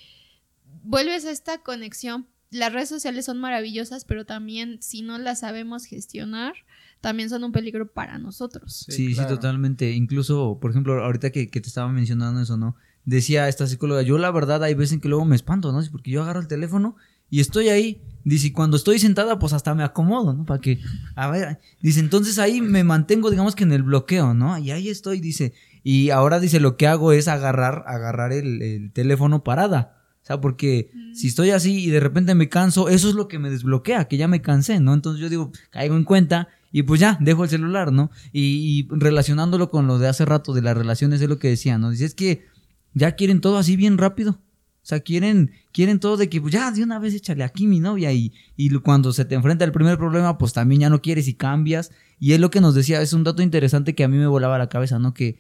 vuelves 0.83 1.25
a 1.25 1.31
esta 1.31 1.59
conexión 1.59 2.27
las 2.51 2.73
redes 2.73 2.89
sociales 2.89 3.25
son 3.25 3.39
maravillosas, 3.39 4.05
pero 4.05 4.25
también 4.25 4.79
si 4.81 5.03
no 5.03 5.19
las 5.19 5.41
sabemos 5.41 5.85
gestionar, 5.85 6.55
también 7.01 7.29
son 7.29 7.45
un 7.45 7.53
peligro 7.53 7.87
para 7.93 8.19
nosotros. 8.19 8.87
Sí, 8.89 9.15
sí, 9.15 9.27
totalmente. 9.27 9.93
Incluso, 9.93 10.59
por 10.61 10.71
ejemplo, 10.71 11.05
ahorita 11.05 11.31
que, 11.31 11.47
te 11.47 11.59
estaba 11.61 11.91
mencionando 11.91 12.41
eso, 12.41 12.57
¿no? 12.57 12.77
Decía 13.05 13.49
esta 13.49 13.67
psicóloga, 13.67 14.03
yo 14.03 14.19
la 14.19 14.31
verdad 14.31 14.65
hay 14.65 14.75
veces 14.75 14.95
en 14.95 15.01
que 15.01 15.09
luego 15.09 15.25
me 15.25 15.37
espanto, 15.37 15.73
¿no? 15.73 15.81
Porque 15.91 16.11
yo 16.11 16.23
agarro 16.23 16.41
el 16.41 16.49
teléfono 16.49 16.97
y 17.31 17.41
estoy 17.41 17.69
ahí. 17.69 18.03
Dice, 18.25 18.49
y 18.49 18.51
cuando 18.51 18.77
estoy 18.77 18.99
sentada, 18.99 19.39
pues 19.39 19.53
hasta 19.53 19.75
me 19.75 19.85
acomodo, 19.85 20.35
¿no? 20.35 20.45
Para 20.45 20.61
que, 20.61 20.81
a 21.15 21.31
ver, 21.31 21.61
dice, 21.81 22.01
entonces 22.01 22.41
ahí 22.41 22.61
me 22.61 22.83
mantengo, 22.83 23.31
digamos 23.31 23.55
que 23.55 23.63
en 23.63 23.73
el 23.73 23.85
bloqueo, 23.85 24.35
¿no? 24.35 24.59
Y 24.59 24.73
ahí 24.73 24.89
estoy, 24.89 25.21
dice. 25.21 25.53
Y 25.85 26.11
ahora 26.11 26.41
dice, 26.41 26.59
lo 26.59 26.77
que 26.77 26.89
hago 26.89 27.13
es 27.13 27.29
agarrar, 27.29 27.85
agarrar 27.87 28.33
el, 28.33 28.63
el 28.63 28.93
teléfono 28.93 29.45
parada. 29.45 29.96
O 30.27 30.29
sea, 30.29 30.41
porque 30.41 30.91
si 31.15 31.29
estoy 31.29 31.51
así 31.51 31.85
y 31.85 31.91
de 31.91 32.01
repente 32.01 32.35
me 32.35 32.49
canso, 32.49 32.89
eso 32.89 33.09
es 33.09 33.15
lo 33.15 33.29
que 33.29 33.39
me 33.39 33.49
desbloquea, 33.49 34.09
que 34.09 34.17
ya 34.17 34.27
me 34.27 34.43
cansé, 34.43 34.81
¿no? 34.81 34.93
Entonces 34.93 35.21
yo 35.21 35.29
digo, 35.29 35.53
caigo 35.71 35.97
en 35.97 36.03
cuenta 36.03 36.49
y 36.73 36.83
pues 36.83 36.99
ya, 36.99 37.17
dejo 37.21 37.45
el 37.45 37.49
celular, 37.49 37.93
¿no? 37.93 38.11
Y, 38.33 38.89
relacionándolo 38.91 39.71
con 39.71 39.87
lo 39.87 40.01
de 40.01 40.09
hace 40.09 40.25
rato 40.25 40.53
de 40.53 40.63
las 40.63 40.77
relaciones 40.77 41.21
es 41.21 41.29
lo 41.29 41.39
que 41.39 41.47
decía, 41.47 41.79
¿no? 41.79 41.93
Dice, 41.93 42.07
es 42.07 42.15
que 42.17 42.45
ya 42.93 43.13
quieren 43.13 43.41
todo 43.41 43.57
así 43.57 43.77
bien 43.77 43.99
rápido. 43.99 44.33
O 44.33 44.89
sea, 44.89 44.99
quieren, 44.99 45.53
quieren 45.71 46.01
todo 46.01 46.17
de 46.17 46.29
que, 46.29 46.41
pues 46.41 46.53
ya, 46.53 46.73
de 46.73 46.83
una 46.83 46.99
vez 46.99 47.15
échale 47.15 47.45
aquí 47.45 47.69
mi 47.69 47.79
novia 47.79 48.13
y, 48.13 48.33
y 48.57 48.69
cuando 48.81 49.13
se 49.13 49.27
te 49.27 49.37
enfrenta 49.37 49.65
el 49.65 49.71
primer 49.71 49.97
problema, 49.97 50.39
pues 50.39 50.53
también 50.53 50.81
ya 50.81 50.91
no 50.91 51.03
quieres 51.03 51.29
y 51.29 51.35
cambias. 51.35 51.93
Y 52.19 52.33
es 52.33 52.41
lo 52.41 52.51
que 52.51 52.61
nos 52.61 52.75
decía, 52.75 53.01
es 53.01 53.13
un 53.13 53.23
dato 53.23 53.43
interesante 53.43 53.95
que 53.95 54.03
a 54.03 54.09
mí 54.09 54.17
me 54.17 54.27
volaba 54.27 54.59
la 54.59 54.69
cabeza, 54.69 54.99
¿no? 54.99 55.15
Que 55.15 55.39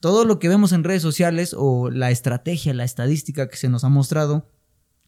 todo 0.00 0.24
lo 0.24 0.38
que 0.38 0.48
vemos 0.48 0.72
en 0.72 0.84
redes 0.84 1.02
sociales 1.02 1.54
o 1.56 1.90
la 1.90 2.10
estrategia, 2.10 2.74
la 2.74 2.84
estadística 2.84 3.48
que 3.48 3.56
se 3.56 3.68
nos 3.68 3.84
ha 3.84 3.88
mostrado, 3.88 4.48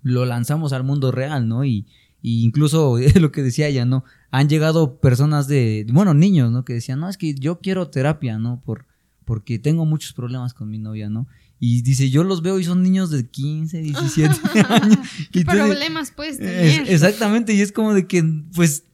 lo 0.02 0.24
lanzamos 0.24 0.72
al 0.72 0.84
mundo 0.84 1.12
real, 1.12 1.48
¿no? 1.48 1.64
Y, 1.64 1.86
incluso 2.22 2.98
lo 3.20 3.32
que 3.32 3.42
decía 3.42 3.68
ella, 3.68 3.84
¿no? 3.84 4.04
Han 4.30 4.48
llegado 4.48 5.00
personas 5.00 5.46
de, 5.46 5.86
bueno, 5.92 6.14
niños, 6.14 6.50
¿no? 6.50 6.64
Que 6.64 6.74
decían, 6.74 7.00
no, 7.00 7.08
es 7.08 7.16
que 7.16 7.34
yo 7.34 7.60
quiero 7.60 7.88
terapia, 7.88 8.38
¿no? 8.38 8.62
Por, 8.64 8.86
porque 9.24 9.58
tengo 9.58 9.86
muchos 9.86 10.12
problemas 10.12 10.54
con 10.54 10.68
mi 10.68 10.78
novia, 10.78 11.08
¿no? 11.08 11.26
Y 11.58 11.82
dice, 11.82 12.08
yo 12.10 12.24
los 12.24 12.42
veo 12.42 12.58
y 12.58 12.64
son 12.64 12.82
niños 12.82 13.10
de 13.10 13.28
15, 13.28 13.80
17 13.82 14.34
años. 14.68 14.98
¿Qué 15.32 15.44
problemas 15.44 16.10
puedes 16.10 16.38
tener? 16.38 16.88
exactamente, 16.88 17.52
y 17.52 17.60
es 17.60 17.70
como 17.70 17.94
de 17.94 18.06
que, 18.06 18.24
pues, 18.54 18.84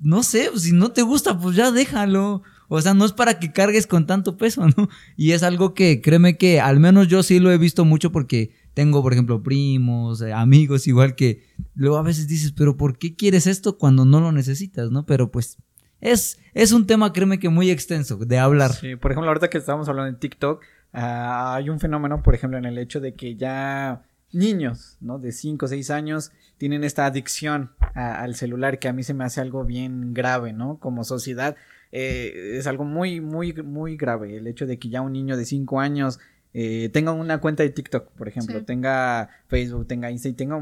no 0.00 0.22
sé, 0.22 0.50
si 0.56 0.72
no 0.72 0.90
te 0.90 1.02
gusta, 1.02 1.38
pues 1.38 1.56
ya 1.56 1.70
déjalo. 1.70 2.42
O 2.74 2.80
sea, 2.82 2.94
no 2.94 3.04
es 3.04 3.12
para 3.12 3.38
que 3.38 3.52
cargues 3.52 3.86
con 3.86 4.06
tanto 4.06 4.36
peso, 4.36 4.66
¿no? 4.76 4.88
Y 5.16 5.32
es 5.32 5.42
algo 5.42 5.74
que, 5.74 6.00
créeme 6.00 6.36
que 6.36 6.60
al 6.60 6.80
menos 6.80 7.08
yo 7.08 7.22
sí 7.22 7.40
lo 7.40 7.50
he 7.50 7.58
visto 7.58 7.84
mucho 7.84 8.12
porque 8.12 8.52
tengo, 8.74 9.02
por 9.02 9.12
ejemplo, 9.12 9.42
primos, 9.42 10.20
eh, 10.20 10.32
amigos, 10.32 10.86
igual 10.86 11.14
que 11.14 11.44
luego 11.74 11.96
a 11.96 12.02
veces 12.02 12.28
dices, 12.28 12.52
pero 12.52 12.76
¿por 12.76 12.98
qué 12.98 13.14
quieres 13.14 13.46
esto 13.46 13.78
cuando 13.78 14.04
no 14.04 14.20
lo 14.20 14.32
necesitas, 14.32 14.90
no? 14.90 15.06
Pero 15.06 15.30
pues 15.30 15.58
es, 16.00 16.38
es 16.52 16.72
un 16.72 16.86
tema, 16.86 17.12
créeme 17.12 17.38
que 17.38 17.48
muy 17.48 17.70
extenso 17.70 18.16
de 18.16 18.38
hablar. 18.38 18.72
Sí, 18.72 18.96
por 18.96 19.12
ejemplo, 19.12 19.30
ahorita 19.30 19.48
que 19.48 19.58
estábamos 19.58 19.88
hablando 19.88 20.12
de 20.12 20.18
TikTok, 20.18 20.62
ah, 20.92 21.54
hay 21.54 21.70
un 21.70 21.80
fenómeno, 21.80 22.22
por 22.22 22.34
ejemplo, 22.34 22.58
en 22.58 22.64
el 22.64 22.78
hecho 22.78 23.00
de 23.00 23.14
que 23.14 23.36
ya 23.36 24.02
niños, 24.34 24.98
¿no? 25.00 25.18
De 25.18 25.32
5 25.32 25.64
o 25.64 25.68
6 25.68 25.90
años 25.90 26.32
tienen 26.58 26.84
esta 26.84 27.06
adicción 27.06 27.70
al 27.94 28.34
celular 28.34 28.78
que 28.78 28.88
a 28.88 28.92
mí 28.92 29.02
se 29.02 29.14
me 29.14 29.24
hace 29.24 29.40
algo 29.40 29.64
bien 29.64 30.12
grave, 30.12 30.52
¿no? 30.52 30.78
Como 30.78 31.04
sociedad 31.04 31.56
eh, 31.96 32.56
es 32.58 32.66
algo 32.66 32.84
muy, 32.84 33.20
muy, 33.20 33.52
muy 33.52 33.96
grave 33.96 34.36
el 34.36 34.48
hecho 34.48 34.66
de 34.66 34.80
que 34.80 34.88
ya 34.88 35.00
un 35.00 35.12
niño 35.12 35.36
de 35.36 35.44
5 35.44 35.78
años 35.78 36.18
eh, 36.52 36.88
tenga 36.92 37.12
una 37.12 37.40
cuenta 37.40 37.62
de 37.62 37.70
TikTok, 37.70 38.10
por 38.10 38.26
ejemplo, 38.26 38.64
tenga 38.64 39.28
Facebook, 39.46 39.86
tenga 39.86 40.10
Insta 40.10 40.28
y 40.28 40.32
tenga 40.32 40.60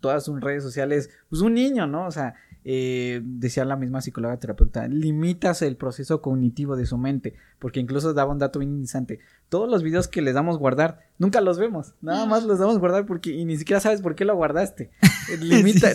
todas 0.00 0.24
sus 0.26 0.38
redes 0.42 0.62
sociales, 0.62 1.08
pues 1.30 1.40
un 1.40 1.54
niño, 1.54 1.86
¿no? 1.86 2.06
O 2.06 2.10
sea, 2.10 2.34
eh, 2.66 3.20
decía 3.22 3.64
la 3.66 3.76
misma 3.76 4.00
psicóloga 4.00 4.38
terapeuta, 4.38 4.88
limitas 4.88 5.60
el 5.60 5.76
proceso 5.76 6.22
cognitivo 6.22 6.76
de 6.76 6.86
su 6.86 6.96
mente, 6.96 7.34
porque 7.58 7.78
incluso 7.78 8.14
daba 8.14 8.32
un 8.32 8.38
dato 8.38 8.58
bien 8.58 8.70
interesante. 8.70 9.20
Todos 9.50 9.70
los 9.70 9.82
videos 9.82 10.08
que 10.08 10.22
les 10.22 10.34
damos 10.34 10.58
guardar, 10.58 11.00
nunca 11.18 11.42
los 11.42 11.58
vemos, 11.58 11.94
nada 12.00 12.24
más 12.24 12.44
los 12.44 12.58
damos 12.58 12.78
guardar 12.78 13.04
porque 13.04 13.32
y 13.32 13.44
ni 13.44 13.58
siquiera 13.58 13.80
sabes 13.80 14.00
por 14.00 14.14
qué 14.14 14.24
lo 14.24 14.34
guardaste. 14.34 14.90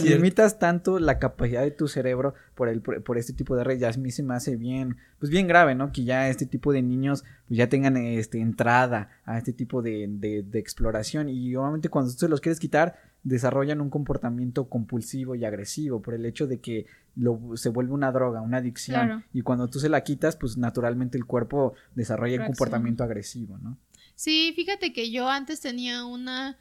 limitas 0.04 0.60
tanto 0.60 1.00
la 1.00 1.20
capacidad 1.20 1.62
de 1.62 1.72
tu 1.72 1.88
cerebro 1.88 2.36
por 2.56 2.70
el 2.70 2.82
por, 2.82 3.18
este 3.18 3.34
tipo 3.34 3.56
de 3.56 3.64
redes. 3.64 3.82
Ya 3.82 3.90
a 3.90 3.94
mí 3.94 4.12
se 4.12 4.24
me 4.24 4.36
hace 4.36 4.56
bien, 4.56 4.98
pues 5.20 5.32
bien 5.32 5.48
grave, 5.48 5.76
¿no? 5.76 5.92
Que 5.92 6.04
ya 6.04 6.30
este 6.30 6.46
tipo 6.46 6.72
de 6.72 6.82
niños 6.82 7.24
pues 7.48 7.58
ya 7.58 7.68
tengan 7.68 7.98
este 7.98 8.40
entrada 8.40 9.10
a 9.26 9.38
este 9.38 9.54
tipo 9.54 9.82
de, 9.82 10.06
de, 10.08 10.44
de 10.44 10.60
exploración 10.60 11.30
y 11.30 11.56
obviamente 11.56 11.90
cuando 11.90 12.12
tú 12.12 12.20
se 12.20 12.30
los 12.30 12.42
quieres 12.42 12.60
quitar 12.60 13.09
desarrollan 13.24 13.82
un 13.82 13.90
comportamiento 13.90 14.70
compulsivo 14.70 15.36
y 15.36 15.46
agresivo 15.46 16.02
por 16.02 16.14
el 16.14 16.26
hecho 16.26 16.48
de 16.48 16.60
que 16.60 16.86
lo, 17.16 17.40
se 17.56 17.70
vuelve 17.70 17.94
una 17.94 18.12
droga, 18.12 18.42
una 18.42 18.58
adicción. 18.58 19.26
Y 19.34 19.42
cuando 19.42 19.68
tú 19.68 19.80
se 19.80 19.90
la 19.90 20.04
quitas, 20.04 20.36
pues 20.36 20.58
naturalmente 20.58 21.18
el 21.18 21.26
cuerpo 21.26 21.74
desarrolla 21.96 22.42
un 22.42 22.48
comportamiento 22.48 23.04
agresivo, 23.04 23.58
¿no? 23.58 23.78
Sí, 24.16 24.54
fíjate 24.56 24.92
que 24.94 25.12
yo 25.12 25.30
antes 25.30 25.62
tenía 25.62 26.06
una 26.06 26.58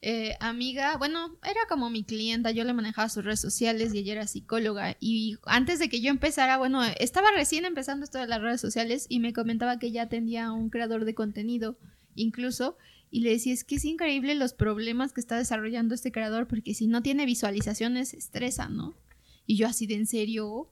eh, 0.00 0.36
amiga, 0.40 0.96
bueno, 0.96 1.36
era 1.42 1.60
como 1.68 1.90
mi 1.90 2.04
clienta, 2.04 2.52
yo 2.52 2.62
le 2.64 2.72
manejaba 2.72 3.08
sus 3.08 3.24
redes 3.24 3.40
sociales 3.40 3.92
y 3.92 3.98
ella 3.98 4.12
era 4.12 4.26
psicóloga. 4.26 4.96
Y 5.00 5.38
antes 5.44 5.78
de 5.78 5.88
que 5.88 6.00
yo 6.00 6.10
empezara, 6.10 6.56
bueno, 6.56 6.82
estaba 6.98 7.28
recién 7.34 7.64
empezando 7.64 8.04
esto 8.04 8.18
de 8.18 8.28
las 8.28 8.40
redes 8.40 8.60
sociales 8.60 9.06
y 9.08 9.20
me 9.20 9.32
comentaba 9.32 9.78
que 9.78 9.90
ya 9.90 10.02
atendía 10.02 10.46
a 10.46 10.52
un 10.52 10.70
creador 10.70 11.04
de 11.04 11.14
contenido, 11.14 11.78
incluso 12.14 12.76
y 13.10 13.20
le 13.20 13.30
decía, 13.30 13.52
es 13.52 13.64
que 13.64 13.76
es 13.76 13.84
increíble 13.84 14.34
los 14.34 14.52
problemas 14.52 15.12
que 15.12 15.20
está 15.20 15.36
desarrollando 15.36 15.94
este 15.94 16.12
creador, 16.12 16.46
porque 16.46 16.74
si 16.74 16.86
no 16.86 17.02
tiene 17.02 17.26
visualizaciones, 17.26 18.14
estresa, 18.14 18.68
¿no? 18.68 18.94
Y 19.46 19.56
yo 19.56 19.66
así 19.66 19.86
de 19.86 19.94
en 19.94 20.06
serio, 20.06 20.70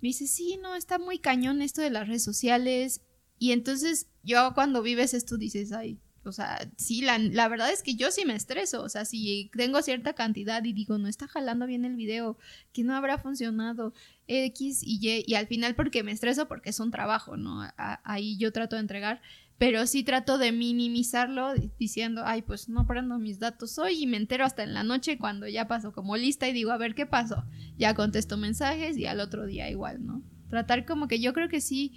me 0.00 0.08
dice, 0.08 0.26
sí, 0.26 0.58
no, 0.60 0.74
está 0.74 0.98
muy 0.98 1.18
cañón 1.18 1.62
esto 1.62 1.80
de 1.80 1.90
las 1.90 2.08
redes 2.08 2.24
sociales. 2.24 3.02
Y 3.38 3.52
entonces 3.52 4.08
yo 4.24 4.52
cuando 4.54 4.82
vives 4.82 5.14
esto 5.14 5.38
dices, 5.38 5.72
ay, 5.72 6.00
o 6.24 6.32
sea, 6.32 6.68
sí, 6.76 7.02
la, 7.02 7.18
la, 7.18 7.48
verdad 7.48 7.72
es 7.72 7.82
que 7.82 7.94
yo 7.94 8.10
sí 8.10 8.24
me 8.24 8.34
estreso. 8.34 8.82
O 8.82 8.88
sea, 8.88 9.04
si 9.04 9.50
tengo 9.56 9.82
cierta 9.82 10.12
cantidad 10.12 10.62
y 10.64 10.72
digo, 10.72 10.98
no 10.98 11.08
está 11.08 11.26
jalando 11.26 11.66
bien 11.66 11.84
el 11.84 11.96
video, 11.96 12.38
que 12.72 12.84
no 12.84 12.94
habrá 12.94 13.18
funcionado 13.18 13.92
X 14.26 14.82
y 14.84 14.98
Y, 15.00 15.24
y 15.26 15.34
al 15.34 15.46
final 15.46 15.74
porque 15.74 16.02
me 16.02 16.12
estreso 16.12 16.46
porque 16.46 16.70
es 16.70 16.80
un 16.80 16.90
trabajo, 16.90 17.36
¿no? 17.36 17.68
ahí 17.76 18.36
yo 18.36 18.52
trato 18.52 18.76
de 18.76 18.82
entregar 18.82 19.20
pero 19.62 19.86
sí 19.86 20.02
trato 20.02 20.38
de 20.38 20.50
minimizarlo 20.50 21.54
diciendo, 21.78 22.22
ay, 22.24 22.42
pues 22.42 22.68
no 22.68 22.84
prendo 22.84 23.20
mis 23.20 23.38
datos 23.38 23.78
hoy 23.78 24.02
y 24.02 24.08
me 24.08 24.16
entero 24.16 24.44
hasta 24.44 24.64
en 24.64 24.74
la 24.74 24.82
noche 24.82 25.18
cuando 25.18 25.46
ya 25.46 25.68
paso 25.68 25.92
como 25.92 26.16
lista 26.16 26.48
y 26.48 26.52
digo, 26.52 26.72
a 26.72 26.78
ver 26.78 26.96
qué 26.96 27.06
pasó. 27.06 27.44
Ya 27.78 27.94
contesto 27.94 28.36
mensajes 28.36 28.98
y 28.98 29.06
al 29.06 29.20
otro 29.20 29.46
día 29.46 29.70
igual, 29.70 30.04
¿no? 30.04 30.24
Tratar 30.50 30.84
como 30.84 31.06
que 31.06 31.20
yo 31.20 31.32
creo 31.32 31.48
que 31.48 31.60
sí 31.60 31.92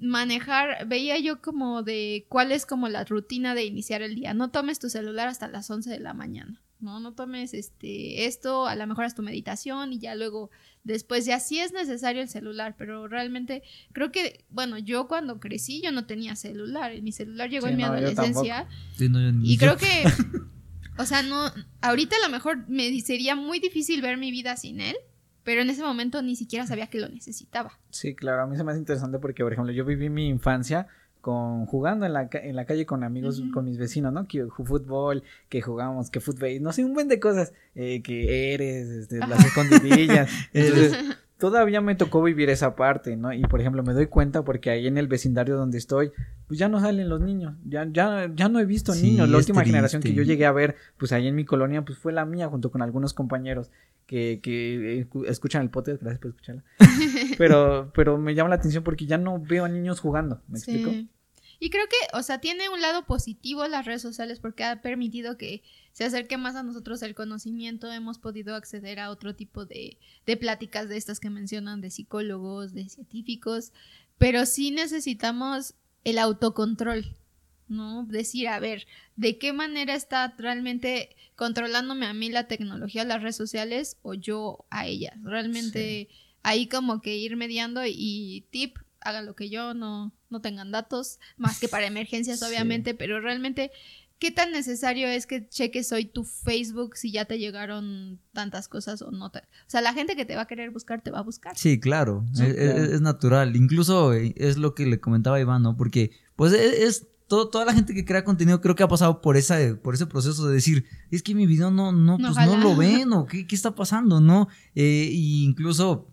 manejar, 0.00 0.88
veía 0.88 1.18
yo 1.18 1.42
como 1.42 1.82
de 1.82 2.24
cuál 2.30 2.50
es 2.50 2.64
como 2.64 2.88
la 2.88 3.04
rutina 3.04 3.54
de 3.54 3.66
iniciar 3.66 4.00
el 4.00 4.14
día. 4.14 4.32
No 4.32 4.50
tomes 4.50 4.78
tu 4.78 4.88
celular 4.88 5.28
hasta 5.28 5.48
las 5.48 5.70
11 5.70 5.90
de 5.90 6.00
la 6.00 6.14
mañana. 6.14 6.62
No, 6.82 7.00
no 7.00 7.12
tomes 7.12 7.54
este 7.54 8.26
esto, 8.26 8.66
a 8.66 8.74
lo 8.74 8.86
mejor 8.86 9.04
haz 9.04 9.14
tu 9.14 9.22
meditación 9.22 9.92
y 9.92 9.98
ya 9.98 10.14
luego 10.14 10.50
Después 10.82 11.26
ya 11.26 11.40
sí 11.40 11.60
es 11.60 11.72
necesario 11.72 12.22
el 12.22 12.28
celular, 12.28 12.74
pero 12.78 13.06
realmente 13.06 13.62
creo 13.92 14.10
que, 14.10 14.44
bueno, 14.48 14.78
yo 14.78 15.08
cuando 15.08 15.38
crecí 15.38 15.82
yo 15.82 15.92
no 15.92 16.06
tenía 16.06 16.36
celular. 16.36 16.92
Mi 17.02 17.12
celular 17.12 17.50
llegó 17.50 17.66
en 17.66 17.76
mi 17.76 17.82
adolescencia. 17.82 18.66
y 18.98 19.58
creo 19.58 19.76
que, 19.76 20.04
o 20.98 21.04
sea, 21.04 21.22
no, 21.22 21.52
ahorita 21.82 22.16
a 22.16 22.26
lo 22.26 22.32
mejor 22.32 22.66
me 22.68 22.98
sería 23.00 23.36
muy 23.36 23.60
difícil 23.60 24.00
ver 24.00 24.16
mi 24.16 24.30
vida 24.30 24.56
sin 24.56 24.80
él. 24.80 24.96
Pero 25.42 25.62
en 25.62 25.70
ese 25.70 25.82
momento 25.82 26.20
ni 26.20 26.36
siquiera 26.36 26.66
sabía 26.66 26.88
que 26.88 27.00
lo 27.00 27.08
necesitaba. 27.08 27.78
Sí, 27.88 28.14
claro, 28.14 28.42
a 28.42 28.46
mí 28.46 28.56
se 28.58 28.64
me 28.64 28.72
hace 28.72 28.78
interesante 28.78 29.18
porque, 29.18 29.42
por 29.42 29.52
ejemplo, 29.52 29.72
yo 29.72 29.86
viví 29.86 30.10
mi 30.10 30.28
infancia 30.28 30.86
con 31.20 31.66
jugando 31.66 32.06
en 32.06 32.12
la, 32.12 32.28
en 32.32 32.56
la 32.56 32.64
calle 32.64 32.86
con 32.86 33.04
amigos, 33.04 33.42
con 33.52 33.64
mis 33.64 33.78
vecinos, 33.78 34.12
¿no? 34.12 34.26
Que 34.26 34.46
fútbol, 34.46 35.22
que 35.48 35.60
jugamos, 35.60 36.10
que 36.10 36.20
fútbol, 36.20 36.62
no 36.62 36.72
sé, 36.72 36.84
un 36.84 36.94
buen 36.94 37.08
de 37.08 37.20
cosas, 37.20 37.52
eh, 37.74 38.02
que 38.02 38.54
eres, 38.54 38.88
este, 38.88 39.18
las 39.18 39.44
escondidillas. 39.46 40.30
Entonces, 40.52 40.96
todavía 41.40 41.80
me 41.80 41.96
tocó 41.96 42.22
vivir 42.22 42.50
esa 42.50 42.76
parte, 42.76 43.16
¿no? 43.16 43.32
Y 43.32 43.42
por 43.42 43.60
ejemplo, 43.60 43.82
me 43.82 43.92
doy 43.92 44.06
cuenta 44.06 44.44
porque 44.44 44.70
ahí 44.70 44.86
en 44.86 44.98
el 44.98 45.08
vecindario 45.08 45.56
donde 45.56 45.78
estoy, 45.78 46.12
pues 46.46 46.60
ya 46.60 46.68
no 46.68 46.78
salen 46.78 47.08
los 47.08 47.20
niños, 47.20 47.56
ya, 47.64 47.88
ya, 47.90 48.30
ya 48.32 48.48
no 48.48 48.60
he 48.60 48.64
visto 48.64 48.94
niños. 48.94 49.28
La 49.28 49.38
última 49.38 49.64
generación 49.64 50.02
que 50.02 50.12
yo 50.12 50.22
llegué 50.22 50.46
a 50.46 50.52
ver, 50.52 50.76
pues 50.98 51.10
ahí 51.12 51.26
en 51.26 51.34
mi 51.34 51.44
colonia, 51.44 51.82
pues 51.82 51.98
fue 51.98 52.12
la 52.12 52.24
mía, 52.24 52.48
junto 52.48 52.70
con 52.70 52.82
algunos 52.82 53.14
compañeros 53.14 53.70
que, 54.06 54.40
que 54.42 55.08
escuchan 55.26 55.62
el 55.62 55.70
podcast, 55.70 56.00
gracias 56.00 56.20
por 56.20 56.30
escucharla. 56.30 56.62
pero, 57.38 57.90
pero 57.94 58.18
me 58.18 58.34
llama 58.34 58.50
la 58.50 58.56
atención 58.56 58.84
porque 58.84 59.06
ya 59.06 59.18
no 59.18 59.40
veo 59.40 59.64
a 59.64 59.68
niños 59.68 59.98
jugando, 59.98 60.42
¿me 60.46 60.58
explico? 60.58 60.90
Y 61.62 61.68
creo 61.68 61.84
que, 61.88 62.16
o 62.16 62.22
sea, 62.22 62.40
tiene 62.40 62.70
un 62.70 62.80
lado 62.80 63.04
positivo 63.04 63.68
las 63.68 63.84
redes 63.84 64.00
sociales 64.00 64.40
porque 64.40 64.64
ha 64.64 64.80
permitido 64.80 65.36
que 65.36 65.62
se 65.92 66.04
acerque 66.04 66.38
más 66.38 66.56
a 66.56 66.62
nosotros 66.62 67.02
el 67.02 67.14
conocimiento. 67.14 67.92
Hemos 67.92 68.18
podido 68.18 68.54
acceder 68.54 68.98
a 68.98 69.10
otro 69.10 69.36
tipo 69.36 69.66
de, 69.66 69.98
de 70.24 70.36
pláticas 70.38 70.88
de 70.88 70.96
estas 70.96 71.20
que 71.20 71.28
mencionan 71.28 71.82
de 71.82 71.90
psicólogos, 71.90 72.72
de 72.72 72.88
científicos, 72.88 73.74
pero 74.16 74.46
sí 74.46 74.70
necesitamos 74.70 75.74
el 76.04 76.18
autocontrol, 76.18 77.14
¿no? 77.68 78.06
Decir, 78.06 78.48
a 78.48 78.58
ver, 78.58 78.86
¿de 79.16 79.36
qué 79.36 79.52
manera 79.52 79.94
está 79.94 80.34
realmente 80.38 81.14
controlándome 81.36 82.06
a 82.06 82.14
mí 82.14 82.30
la 82.30 82.48
tecnología, 82.48 83.04
las 83.04 83.20
redes 83.20 83.36
sociales 83.36 83.98
o 84.00 84.14
yo 84.14 84.64
a 84.70 84.86
ellas? 84.86 85.14
Realmente 85.22 86.08
ahí 86.42 86.68
como 86.68 87.02
que 87.02 87.18
ir 87.18 87.36
mediando 87.36 87.82
y 87.84 88.46
tip, 88.50 88.78
hagan 89.00 89.26
lo 89.26 89.36
que 89.36 89.50
yo, 89.50 89.74
no, 89.74 90.14
no 90.30 90.40
tengan 90.40 90.70
datos, 90.70 91.18
más 91.36 91.58
que 91.58 91.68
para 91.68 91.86
emergencias, 91.86 92.42
obviamente, 92.42 92.94
pero 92.94 93.20
realmente, 93.20 93.70
¿qué 94.18 94.30
tan 94.30 94.52
necesario 94.52 95.08
es 95.08 95.26
que 95.26 95.48
cheques 95.48 95.92
hoy 95.92 96.04
tu 96.04 96.24
Facebook 96.24 96.96
si 96.96 97.10
ya 97.10 97.24
te 97.24 97.38
llegaron 97.38 98.20
tantas 98.32 98.68
cosas 98.68 99.02
o 99.02 99.10
no? 99.10 99.26
o 99.26 99.32
sea, 99.66 99.80
la 99.80 99.92
gente 99.92 100.16
que 100.16 100.24
te 100.24 100.36
va 100.36 100.42
a 100.42 100.46
querer 100.46 100.70
buscar 100.70 101.02
te 101.02 101.10
va 101.10 101.20
a 101.20 101.22
buscar. 101.22 101.56
Sí, 101.56 101.80
claro, 101.80 102.24
es, 102.38 103.00
natural. 103.00 103.56
Incluso 103.56 104.14
eh, 104.14 104.34
es 104.36 104.56
lo 104.56 104.74
que 104.74 104.86
le 104.86 105.00
comentaba 105.00 105.40
Iván, 105.40 105.62
¿no? 105.62 105.76
Porque, 105.76 106.12
pues, 106.36 106.52
e, 106.52 106.84
es, 106.84 107.08
todo, 107.30 107.48
toda 107.48 107.64
la 107.64 107.72
gente 107.72 107.94
que 107.94 108.04
crea 108.04 108.24
contenido 108.24 108.60
creo 108.60 108.74
que 108.74 108.82
ha 108.82 108.88
pasado 108.88 109.20
por 109.20 109.36
esa, 109.36 109.56
por 109.82 109.94
ese 109.94 110.06
proceso 110.06 110.48
de 110.48 110.54
decir, 110.54 110.84
es 111.10 111.22
que 111.22 111.34
mi 111.34 111.46
video 111.46 111.70
no, 111.70 111.92
no, 111.92 112.18
no 112.18 112.34
pues 112.34 112.46
no 112.46 112.56
lo 112.56 112.76
ven 112.76 113.12
o 113.12 113.24
qué, 113.26 113.46
qué 113.46 113.54
está 113.54 113.74
pasando, 113.74 114.20
¿no? 114.20 114.48
Eh, 114.74 115.10
incluso 115.12 116.08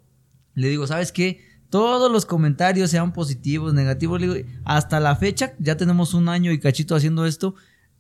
le 0.54 0.70
digo, 0.70 0.88
¿sabes 0.88 1.12
qué? 1.12 1.47
Todos 1.70 2.12
los 2.12 2.26
comentarios 2.26 2.90
sean 2.90 3.14
positivos, 3.14 3.74
negativos. 3.74 4.22
hasta 4.64 5.00
la 5.00 5.16
fecha, 5.16 5.54
ya 5.60 5.78
tenemos 5.78 6.14
un 6.14 6.30
año 6.30 6.52
y 6.52 6.60
cachito 6.60 6.96
haciendo 6.96 7.26
esto. 7.26 7.56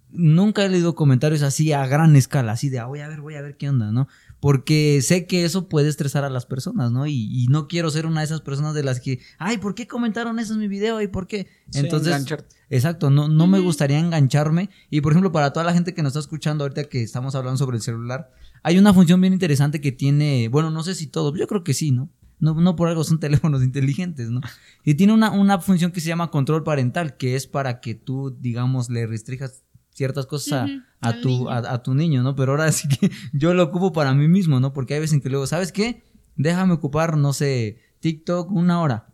Nunca 0.09 0.63
he 0.63 0.70
leído 0.70 0.95
comentarios 0.95 1.41
así 1.41 1.74
a 1.74 1.86
gran 1.86 2.15
escala, 2.15 2.53
así 2.53 2.70
de, 2.70 2.80
ah, 2.80 2.86
voy 2.86 3.01
a 3.01 3.09
ver, 3.09 3.20
voy 3.20 3.36
a 3.36 3.41
ver 3.41 3.57
qué 3.57 3.68
onda, 3.68 3.91
¿no? 3.91 4.07
Porque 4.39 5.01
sé 5.01 5.26
que 5.26 5.43
eso 5.43 5.68
puede 5.68 5.89
estresar 5.89 6.24
a 6.24 6.30
las 6.30 6.45
personas, 6.45 6.91
¿no? 6.91 7.07
Y, 7.07 7.47
no 7.49 7.68
quiero 7.68 7.89
ser 7.89 8.05
una 8.05 8.22
de 8.22 8.26
esas 8.26 8.39
personas 8.39 8.74
de 8.74 8.84
las 8.84 9.01
que, 9.01 9.20
ay, 9.38 9.57
¿por 9.57 9.76
qué 9.76 9.86
comentaron 9.86 10.39
eso 10.39 10.53
en 10.53 10.59
mi 10.59 10.70
video? 10.70 11.01
¿Y 11.01 11.07
por 11.07 11.28
qué? 11.28 11.47
Entonces, 11.74 12.26
exacto, 12.70 13.09
no, 13.09 13.28
no 13.28 13.47
me 13.47 13.59
gustaría 13.59 13.99
engancharme. 13.99 14.70
Y 14.89 15.01
por 15.01 15.11
ejemplo, 15.11 15.34
para 15.34 15.51
toda 15.51 15.65
la 15.65 15.74
gente 15.74 15.93
que 15.93 16.03
nos 16.03 16.11
está 16.11 16.20
escuchando 16.22 16.63
ahorita 16.63 16.86
que 16.86 17.03
estamos 17.03 17.36
hablando 17.36 17.57
sobre 17.57 17.76
el 17.76 17.84
celular, 17.84 18.32
hay 18.63 18.78
una 18.78 18.93
función 18.93 19.20
bien 19.20 19.34
interesante 19.34 19.82
que 19.82 19.91
tiene, 19.91 20.47
bueno, 20.47 20.72
no 20.72 20.84
sé 20.84 20.95
si 20.95 21.07
todo, 21.07 21.36
yo 21.36 21.47
creo 21.47 21.65
que 21.65 21.74
sí, 21.74 21.91
¿no? 21.91 22.09
No, 22.39 22.53
no 22.53 22.75
por 22.75 22.89
algo 22.89 23.03
son 23.03 23.19
teléfonos 23.21 23.63
inteligentes, 23.63 24.29
¿no? 24.29 24.41
Y 24.83 24.95
tiene 24.95 25.13
una, 25.13 25.31
una 25.31 25.59
función 25.59 25.91
que 25.91 26.01
se 26.01 26.07
llama 26.07 26.31
control 26.31 26.63
parental, 26.63 27.17
que 27.17 27.35
es 27.35 27.47
para 27.47 27.79
que 27.79 27.95
tú, 27.95 28.35
digamos, 28.39 28.89
le 28.89 29.07
restrijas 29.07 29.63
ciertas 29.97 30.27
cosas 30.27 30.69
a, 31.01 31.21
tu, 31.21 31.49
a, 31.49 31.81
tu 31.81 31.95
niño, 31.95 32.21
¿no? 32.21 32.35
Pero 32.35 32.51
ahora 32.51 32.71
sí 32.71 32.88
que 32.88 33.11
yo 33.33 33.55
lo 33.55 33.63
ocupo 33.63 33.91
para 33.91 34.13
mí 34.13 34.27
mismo, 34.27 34.59
¿no? 34.59 34.71
Porque 34.71 34.93
hay 34.93 34.99
veces 34.99 35.15
en 35.15 35.21
que 35.21 35.29
luego, 35.29 35.47
¿sabes 35.47 35.71
qué? 35.71 36.03
Déjame 36.35 36.73
ocupar, 36.73 37.17
no 37.17 37.33
sé, 37.33 37.79
TikTok 37.99 38.51
una 38.51 38.79
hora. 38.81 39.07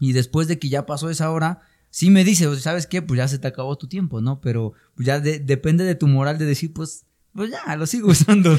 Y 0.00 0.12
después 0.12 0.48
de 0.48 0.58
que 0.58 0.68
ya 0.68 0.84
pasó 0.84 1.10
esa 1.10 1.30
hora, 1.30 1.60
sí 1.90 2.10
me 2.10 2.24
dice, 2.24 2.54
¿sabes 2.56 2.86
qué? 2.86 3.02
Pues 3.02 3.18
ya 3.18 3.28
se 3.28 3.38
te 3.38 3.46
acabó 3.46 3.76
tu 3.78 3.86
tiempo, 3.86 4.20
¿no? 4.20 4.40
Pero 4.40 4.72
ya 4.98 5.20
depende 5.20 5.84
de 5.84 5.94
tu 5.94 6.08
moral 6.08 6.38
de 6.38 6.44
decir, 6.44 6.72
pues, 6.72 7.05
pues 7.36 7.50
ya, 7.50 7.76
lo 7.76 7.86
sigo 7.86 8.08
usando. 8.10 8.58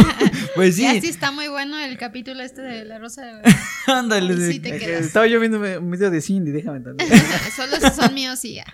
pues 0.56 0.76
sí. 0.76 0.82
Ya 0.82 1.00
sí 1.00 1.08
está 1.08 1.30
muy 1.30 1.48
bueno 1.48 1.78
el 1.78 1.96
capítulo 1.98 2.42
este 2.42 2.62
de 2.62 2.84
La 2.84 2.98
Rosa 2.98 3.22
de... 3.22 3.42
Ándale. 3.86 4.52
Sí 4.52 4.62
Estaba 4.64 5.26
yo 5.26 5.38
viendo 5.38 5.58
un 5.58 5.90
video 5.90 6.10
de 6.10 6.20
Cindy, 6.20 6.50
déjame 6.50 6.80
también. 6.80 7.08
Solo 7.54 7.76
son 7.94 8.14
míos 8.14 8.44
y 8.44 8.54
ya. 8.54 8.64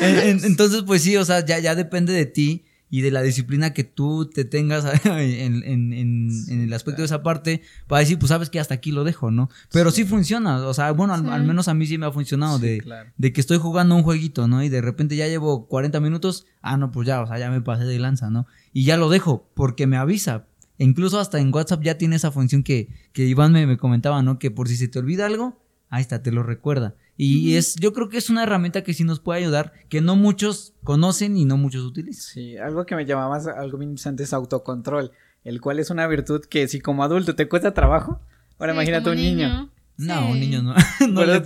Entonces, 0.00 0.82
pues 0.86 1.02
sí, 1.02 1.16
o 1.16 1.24
sea, 1.24 1.44
ya, 1.44 1.58
ya 1.58 1.74
depende 1.74 2.12
de 2.12 2.26
ti 2.26 2.64
y 2.90 3.02
de 3.02 3.10
la 3.12 3.22
disciplina 3.22 3.72
que 3.72 3.84
tú 3.84 4.28
te 4.28 4.44
tengas 4.44 4.84
en, 5.06 5.62
en, 5.62 5.92
en, 5.92 6.60
el 6.62 6.72
aspecto 6.72 7.02
de 7.02 7.06
esa 7.06 7.22
parte 7.22 7.62
para 7.86 8.00
decir, 8.00 8.18
pues 8.18 8.30
sabes 8.30 8.50
que 8.50 8.58
hasta 8.58 8.74
aquí 8.74 8.90
lo 8.90 9.04
dejo, 9.04 9.30
¿no? 9.30 9.48
Pero 9.72 9.92
sí, 9.92 10.04
funciona, 10.04 10.66
o 10.66 10.74
sea, 10.74 10.90
bueno, 10.90 11.14
al, 11.14 11.44
menos 11.44 11.68
a 11.68 11.74
mí 11.74 11.86
sí 11.86 11.96
me 11.98 12.06
ha 12.06 12.12
funcionado 12.12 12.58
de, 12.58 12.82
de 13.16 13.32
que 13.32 13.40
estoy 13.40 13.58
jugando 13.58 13.94
un 13.94 14.02
jueguito, 14.02 14.48
¿no? 14.48 14.62
Y 14.62 14.68
de 14.68 14.82
repente 14.82 15.14
ya 15.14 15.28
llevo 15.28 15.68
40 15.68 16.00
minutos, 16.00 16.46
ah, 16.60 16.76
no, 16.76 16.90
pues 16.90 17.06
ya, 17.06 17.22
o 17.22 17.26
sea, 17.26 17.38
ya 17.38 17.50
me 17.50 17.60
pasé 17.60 17.84
de 17.84 17.98
lanza, 18.00 18.28
¿no? 18.28 18.46
Y 18.72 18.84
ya 18.84 18.96
lo 18.96 19.08
dejo 19.08 19.48
porque 19.54 19.86
me 19.86 19.96
avisa. 19.96 20.46
E 20.78 20.84
incluso 20.84 21.18
hasta 21.18 21.38
en 21.38 21.52
WhatsApp 21.52 21.82
ya 21.82 21.98
tiene 21.98 22.16
esa 22.16 22.30
función 22.30 22.62
que, 22.62 22.88
que 23.12 23.26
Iván 23.26 23.52
me, 23.52 23.66
me 23.66 23.76
comentaba, 23.76 24.22
¿no? 24.22 24.38
Que 24.38 24.50
por 24.50 24.68
si 24.68 24.76
se 24.76 24.88
te 24.88 24.98
olvida 24.98 25.26
algo, 25.26 25.60
ahí 25.90 26.00
está, 26.00 26.22
te 26.22 26.32
lo 26.32 26.42
recuerda. 26.42 26.94
Y 27.22 27.56
es, 27.56 27.74
yo 27.74 27.92
creo 27.92 28.08
que 28.08 28.16
es 28.16 28.30
una 28.30 28.44
herramienta 28.44 28.82
que 28.82 28.94
sí 28.94 29.04
nos 29.04 29.20
puede 29.20 29.40
ayudar, 29.40 29.74
que 29.90 30.00
no 30.00 30.16
muchos 30.16 30.72
conocen 30.84 31.36
y 31.36 31.44
no 31.44 31.58
muchos 31.58 31.84
utilizan. 31.84 32.22
Sí, 32.22 32.56
algo 32.56 32.86
que 32.86 32.96
me 32.96 33.04
llamaba 33.04 33.36
algo 33.58 33.76
bien 33.76 33.90
interesante 33.90 34.22
es 34.22 34.32
autocontrol, 34.32 35.12
el 35.44 35.60
cual 35.60 35.80
es 35.80 35.90
una 35.90 36.06
virtud 36.06 36.40
que 36.46 36.66
si 36.66 36.80
como 36.80 37.04
adulto 37.04 37.34
te 37.34 37.46
cuesta 37.46 37.74
trabajo, 37.74 38.22
ahora 38.58 38.72
imagínate 38.72 39.10
un 39.10 39.16
niño. 39.16 39.70
No, 39.98 40.30
un 40.30 40.40
niño 40.40 40.62
no. 40.62 40.74
no, 41.10 41.26
le 41.26 41.42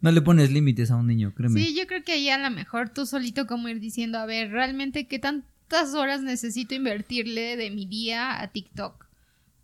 no 0.00 0.10
le 0.10 0.22
pones 0.22 0.50
límites 0.50 0.90
a 0.90 0.96
un 0.96 1.06
niño, 1.06 1.32
créeme. 1.36 1.60
Sí, 1.60 1.76
yo 1.78 1.86
creo 1.86 2.02
que 2.02 2.14
ahí 2.14 2.28
a 2.28 2.38
lo 2.38 2.50
mejor 2.50 2.88
tú 2.88 3.06
solito 3.06 3.46
como 3.46 3.68
ir 3.68 3.78
diciendo, 3.78 4.18
a 4.18 4.26
ver, 4.26 4.50
realmente 4.50 5.06
qué 5.06 5.20
tantas 5.68 5.94
horas 5.94 6.22
necesito 6.22 6.74
invertirle 6.74 7.56
de 7.56 7.70
mi 7.70 7.86
día 7.86 8.40
a 8.40 8.48
TikTok. 8.48 9.06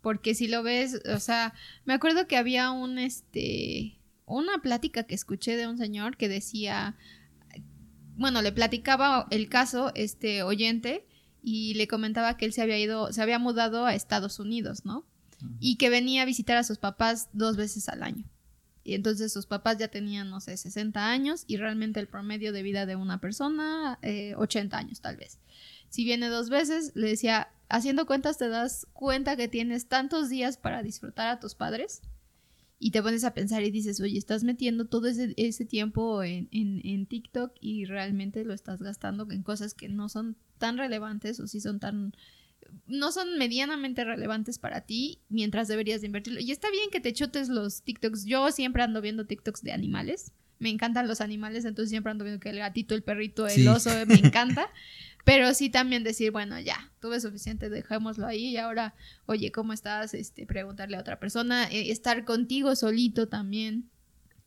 Porque 0.01 0.33
si 0.33 0.47
lo 0.47 0.63
ves, 0.63 0.99
o 1.13 1.19
sea, 1.19 1.53
me 1.85 1.93
acuerdo 1.93 2.27
que 2.27 2.37
había 2.37 2.71
un 2.71 2.97
este 2.97 3.97
una 4.25 4.59
plática 4.59 5.03
que 5.03 5.15
escuché 5.15 5.57
de 5.57 5.67
un 5.67 5.77
señor 5.77 6.17
que 6.17 6.29
decía, 6.29 6.95
bueno, 8.15 8.41
le 8.41 8.51
platicaba 8.51 9.27
el 9.29 9.49
caso, 9.49 9.91
este 9.93 10.41
oyente, 10.43 11.05
y 11.43 11.73
le 11.73 11.87
comentaba 11.87 12.37
que 12.37 12.45
él 12.45 12.53
se 12.53 12.61
había 12.61 12.79
ido, 12.79 13.11
se 13.11 13.21
había 13.21 13.39
mudado 13.39 13.85
a 13.85 13.93
Estados 13.93 14.39
Unidos, 14.39 14.85
¿no? 14.85 15.05
Y 15.59 15.77
que 15.77 15.89
venía 15.89 16.21
a 16.21 16.25
visitar 16.25 16.55
a 16.57 16.63
sus 16.63 16.77
papás 16.77 17.29
dos 17.33 17.57
veces 17.57 17.89
al 17.89 18.03
año. 18.03 18.25
Y 18.83 18.93
entonces 18.93 19.33
sus 19.33 19.47
papás 19.47 19.77
ya 19.77 19.87
tenían, 19.87 20.29
no 20.29 20.39
sé, 20.39 20.55
60 20.55 21.11
años 21.11 21.43
y 21.47 21.57
realmente 21.57 21.99
el 21.99 22.07
promedio 22.07 22.53
de 22.53 22.63
vida 22.63 22.85
de 22.85 22.95
una 22.95 23.19
persona, 23.19 23.99
80 24.37 24.75
eh, 24.75 24.79
años 24.79 25.01
tal 25.01 25.17
vez. 25.17 25.39
Si 25.91 26.05
viene 26.05 26.29
dos 26.29 26.49
veces, 26.49 26.93
le 26.95 27.09
decía, 27.09 27.49
haciendo 27.67 28.05
cuentas 28.05 28.37
te 28.37 28.47
das 28.47 28.87
cuenta 28.93 29.35
que 29.35 29.49
tienes 29.49 29.87
tantos 29.87 30.29
días 30.29 30.55
para 30.55 30.83
disfrutar 30.83 31.27
a 31.27 31.39
tus 31.41 31.53
padres 31.53 32.01
y 32.79 32.91
te 32.91 33.03
pones 33.03 33.25
a 33.25 33.33
pensar 33.33 33.61
y 33.61 33.71
dices, 33.71 33.99
oye, 33.99 34.17
estás 34.17 34.45
metiendo 34.45 34.85
todo 34.85 35.07
ese, 35.07 35.33
ese 35.35 35.65
tiempo 35.65 36.23
en, 36.23 36.47
en, 36.51 36.79
en, 36.85 37.05
TikTok 37.07 37.51
y 37.59 37.83
realmente 37.83 38.45
lo 38.45 38.53
estás 38.53 38.81
gastando 38.81 39.27
en 39.31 39.43
cosas 39.43 39.73
que 39.73 39.89
no 39.89 40.07
son 40.07 40.37
tan 40.57 40.77
relevantes 40.77 41.41
o 41.41 41.47
si 41.47 41.59
son 41.59 41.81
tan... 41.81 42.15
no 42.87 43.11
son 43.11 43.37
medianamente 43.37 44.05
relevantes 44.05 44.59
para 44.59 44.81
ti 44.81 45.19
mientras 45.27 45.67
deberías 45.67 45.99
de 45.99 46.07
invertirlo. 46.07 46.39
Y 46.39 46.51
está 46.51 46.71
bien 46.71 46.89
que 46.89 47.01
te 47.01 47.11
chotes 47.11 47.49
los 47.49 47.81
TikToks. 47.81 48.23
Yo 48.23 48.49
siempre 48.51 48.81
ando 48.81 49.01
viendo 49.01 49.27
TikToks 49.27 49.61
de 49.61 49.73
animales. 49.73 50.31
Me 50.57 50.69
encantan 50.69 51.07
los 51.07 51.21
animales, 51.21 51.65
entonces 51.65 51.89
siempre 51.89 52.11
ando 52.11 52.23
viendo 52.23 52.39
que 52.39 52.49
el 52.49 52.59
gatito, 52.59 52.95
el 52.95 53.03
perrito, 53.03 53.45
el 53.47 53.67
oso, 53.67 53.89
me 54.07 54.15
encanta. 54.15 54.69
Pero 55.25 55.53
sí 55.53 55.69
también 55.69 56.03
decir, 56.03 56.31
bueno, 56.31 56.59
ya, 56.59 56.91
tuve 56.99 57.19
suficiente, 57.19 57.69
dejémoslo 57.69 58.25
ahí 58.25 58.49
y 58.49 58.57
ahora, 58.57 58.95
oye, 59.25 59.51
¿cómo 59.51 59.73
estás? 59.73 60.13
Este, 60.13 60.45
preguntarle 60.45 60.97
a 60.97 61.01
otra 61.01 61.19
persona, 61.19 61.69
eh, 61.69 61.91
estar 61.91 62.25
contigo 62.25 62.75
solito 62.75 63.27
también. 63.27 63.89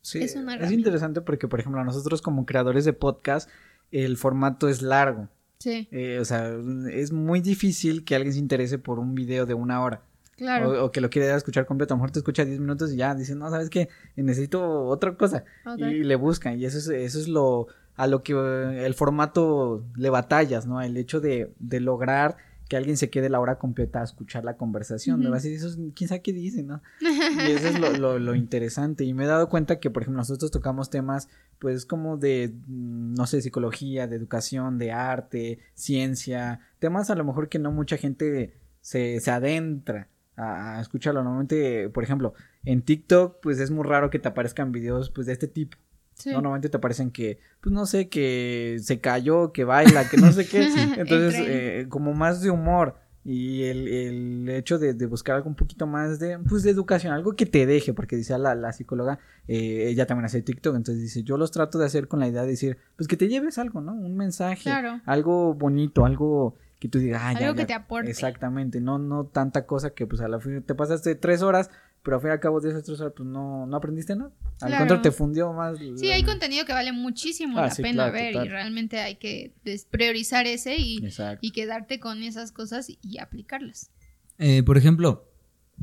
Sí, 0.01 0.19
es, 0.19 0.35
una 0.35 0.55
es 0.55 0.71
interesante 0.71 1.21
porque, 1.21 1.47
por 1.47 1.59
ejemplo, 1.59 1.83
nosotros 1.83 2.21
como 2.21 2.45
creadores 2.45 2.85
de 2.85 2.93
podcast, 2.93 3.49
el 3.91 4.17
formato 4.17 4.69
es 4.69 4.81
largo. 4.81 5.29
Sí. 5.59 5.87
Eh, 5.91 6.19
o 6.19 6.25
sea, 6.25 6.53
es 6.91 7.11
muy 7.11 7.41
difícil 7.41 8.03
que 8.03 8.15
alguien 8.15 8.33
se 8.33 8.39
interese 8.39 8.77
por 8.77 8.99
un 8.99 9.15
video 9.15 9.45
de 9.45 9.55
una 9.55 9.81
hora. 9.81 10.03
Claro. 10.37 10.85
O, 10.85 10.91
que 10.91 11.01
lo 11.01 11.09
quiera 11.09 11.35
escuchar 11.35 11.65
completo. 11.65 11.93
A 11.93 11.97
lo 11.97 12.01
mejor 12.01 12.11
te 12.11 12.19
escucha 12.19 12.43
10 12.43 12.59
minutos 12.59 12.91
y 12.91 12.97
ya 12.97 13.15
dice, 13.15 13.35
no, 13.35 13.49
¿sabes 13.49 13.69
qué? 13.69 13.89
Necesito 14.15 14.85
otra 14.85 15.15
cosa. 15.15 15.45
Y 15.77 16.03
le 16.03 16.15
buscan. 16.15 16.59
Y 16.59 16.65
eso 16.65 16.77
es, 16.77 16.87
eso 16.87 17.19
es 17.19 17.27
lo, 17.27 17.67
a 17.95 18.07
lo 18.07 18.23
que 18.23 18.33
eh, 18.33 18.85
el 18.85 18.93
formato 18.93 19.85
le 19.95 20.09
batallas, 20.09 20.65
¿no? 20.67 20.81
El 20.81 20.97
hecho 20.97 21.21
de, 21.21 21.53
de 21.59 21.79
lograr 21.79 22.37
que 22.67 22.77
alguien 22.77 22.97
se 22.97 23.09
quede 23.09 23.29
la 23.29 23.39
hora 23.39 23.59
completa 23.59 24.01
a 24.01 24.03
escuchar 24.03 24.43
la 24.43 24.57
conversación, 24.57 25.21
¿no? 25.21 25.33
Así, 25.33 25.53
eso 25.53 25.69
quién 25.95 26.07
sabe 26.07 26.21
qué 26.21 26.33
dice, 26.33 26.63
¿no? 26.63 26.81
Y 26.99 27.51
eso 27.51 27.67
es 27.67 27.79
lo, 27.79 27.91
lo, 27.91 28.17
lo, 28.17 28.33
interesante. 28.33 29.03
Y 29.03 29.13
me 29.13 29.25
he 29.25 29.27
dado 29.27 29.49
cuenta 29.49 29.79
que, 29.79 29.91
por 29.91 30.01
ejemplo, 30.01 30.17
nosotros 30.17 30.49
tocamos 30.49 30.89
temas, 30.89 31.29
pues, 31.59 31.85
como 31.85 32.17
de, 32.17 32.55
mm, 32.67 33.13
no 33.13 33.27
sé, 33.27 33.41
psicología, 33.41 34.07
de 34.07 34.15
educación, 34.15 34.79
de 34.79 34.91
arte, 34.91 35.59
ciencia, 35.75 36.59
temas 36.79 37.09
a 37.11 37.15
lo 37.15 37.23
mejor 37.23 37.49
que 37.49 37.59
no 37.59 37.71
mucha 37.71 37.97
gente 37.97 38.57
se, 38.81 39.19
se 39.19 39.31
adentra 39.31 40.09
a, 40.35 40.77
a 40.77 40.81
escucharlo. 40.81 41.21
Normalmente, 41.21 41.89
por 41.89 42.03
ejemplo, 42.03 42.33
en 42.63 42.81
TikTok, 42.81 43.41
pues 43.41 43.59
es 43.59 43.69
muy 43.69 43.83
raro 43.83 44.09
que 44.09 44.17
te 44.17 44.27
aparezcan 44.27 44.71
videos, 44.71 45.11
pues, 45.11 45.27
de 45.27 45.33
este 45.33 45.47
tipo. 45.47 45.77
Normalmente 46.25 46.69
te 46.69 46.79
parecen 46.79 47.11
que, 47.11 47.39
pues 47.61 47.73
no 47.73 47.85
sé, 47.85 48.07
que 48.07 48.77
se 48.81 48.99
cayó, 48.99 49.51
que 49.51 49.63
baila, 49.63 50.09
que 50.09 50.17
no 50.17 50.31
sé 50.31 50.47
qué. 50.47 50.65
Entonces, 50.97 51.35
eh, 51.37 51.85
como 51.89 52.13
más 52.13 52.41
de 52.41 52.49
humor. 52.49 52.95
Y 53.27 53.63
el, 53.63 53.87
el 53.87 54.49
hecho 54.49 54.77
de, 54.77 54.93
de, 54.93 55.05
buscar 55.07 55.35
algo 55.35 55.49
un 55.49 55.55
poquito 55.55 55.87
más 55.87 56.19
de, 56.19 56.37
pues, 56.47 56.61
de 56.61 56.69
educación, 56.69 57.11
algo 57.11 57.35
que 57.35 57.47
te 57.47 57.65
deje, 57.65 57.91
porque 57.91 58.15
dice 58.15 58.37
la, 58.37 58.53
la 58.53 58.71
psicóloga, 58.71 59.17
eh, 59.47 59.87
ella 59.87 60.05
también 60.05 60.25
hace 60.25 60.43
TikTok, 60.43 60.75
entonces 60.75 61.01
dice, 61.01 61.23
yo 61.23 61.35
los 61.35 61.49
trato 61.49 61.79
de 61.79 61.87
hacer 61.87 62.07
con 62.07 62.19
la 62.19 62.27
idea 62.27 62.43
de 62.43 62.49
decir, 62.49 62.77
pues 62.95 63.07
que 63.07 63.17
te 63.17 63.27
lleves 63.27 63.57
algo, 63.57 63.81
¿no? 63.81 63.93
Un 63.93 64.15
mensaje, 64.15 64.69
algo 65.05 65.55
bonito, 65.55 66.05
algo 66.05 66.55
que 66.79 66.87
tú 66.87 66.99
digas, 66.99 67.19
ah, 67.23 67.29
algo 67.29 67.55
que 67.55 67.65
te 67.65 67.73
aporte. 67.73 68.11
Exactamente, 68.11 68.79
no, 68.79 68.99
no 68.99 69.25
tanta 69.25 69.65
cosa 69.65 69.89
que 69.89 70.05
pues 70.05 70.21
a 70.21 70.27
la 70.27 70.39
fin 70.39 70.61
te 70.61 70.75
pasaste 70.75 71.15
tres 71.15 71.41
horas 71.41 71.71
pero 72.05 72.17
a 72.17 72.19
fin 72.19 72.29
y 72.29 72.33
al 72.33 72.39
cabo 72.39 72.61
de 72.61 72.69
esas 72.69 72.83
tres 72.83 72.99
horas, 73.01 73.13
pues 73.17 73.27
no, 73.27 73.65
no 73.65 73.75
aprendiste 73.75 74.15
nada. 74.15 74.31
Al 74.61 74.77
contrario, 74.77 75.01
te 75.01 75.11
fundió 75.11 75.51
más. 75.53 75.79
Sí, 75.97 76.11
hay 76.11 76.23
contenido 76.23 76.63
que 76.63 76.71
vale 76.71 76.91
muchísimo 76.91 77.57
ah, 77.57 77.67
la 77.67 77.75
pena 77.75 78.11
ver 78.11 78.35
y 78.35 78.47
realmente 78.47 78.99
hay 78.99 79.15
que 79.15 79.53
priorizar 79.89 80.45
ese 80.45 80.77
y, 80.77 81.03
y, 81.41 81.51
quedarte 81.51 81.99
con 81.99 82.21
esas 82.21 82.51
cosas 82.51 82.89
y, 82.89 83.17
aplicarlas. 83.17 83.89
Eh, 84.37 84.61
por 84.61 84.77
ejemplo, 84.77 85.27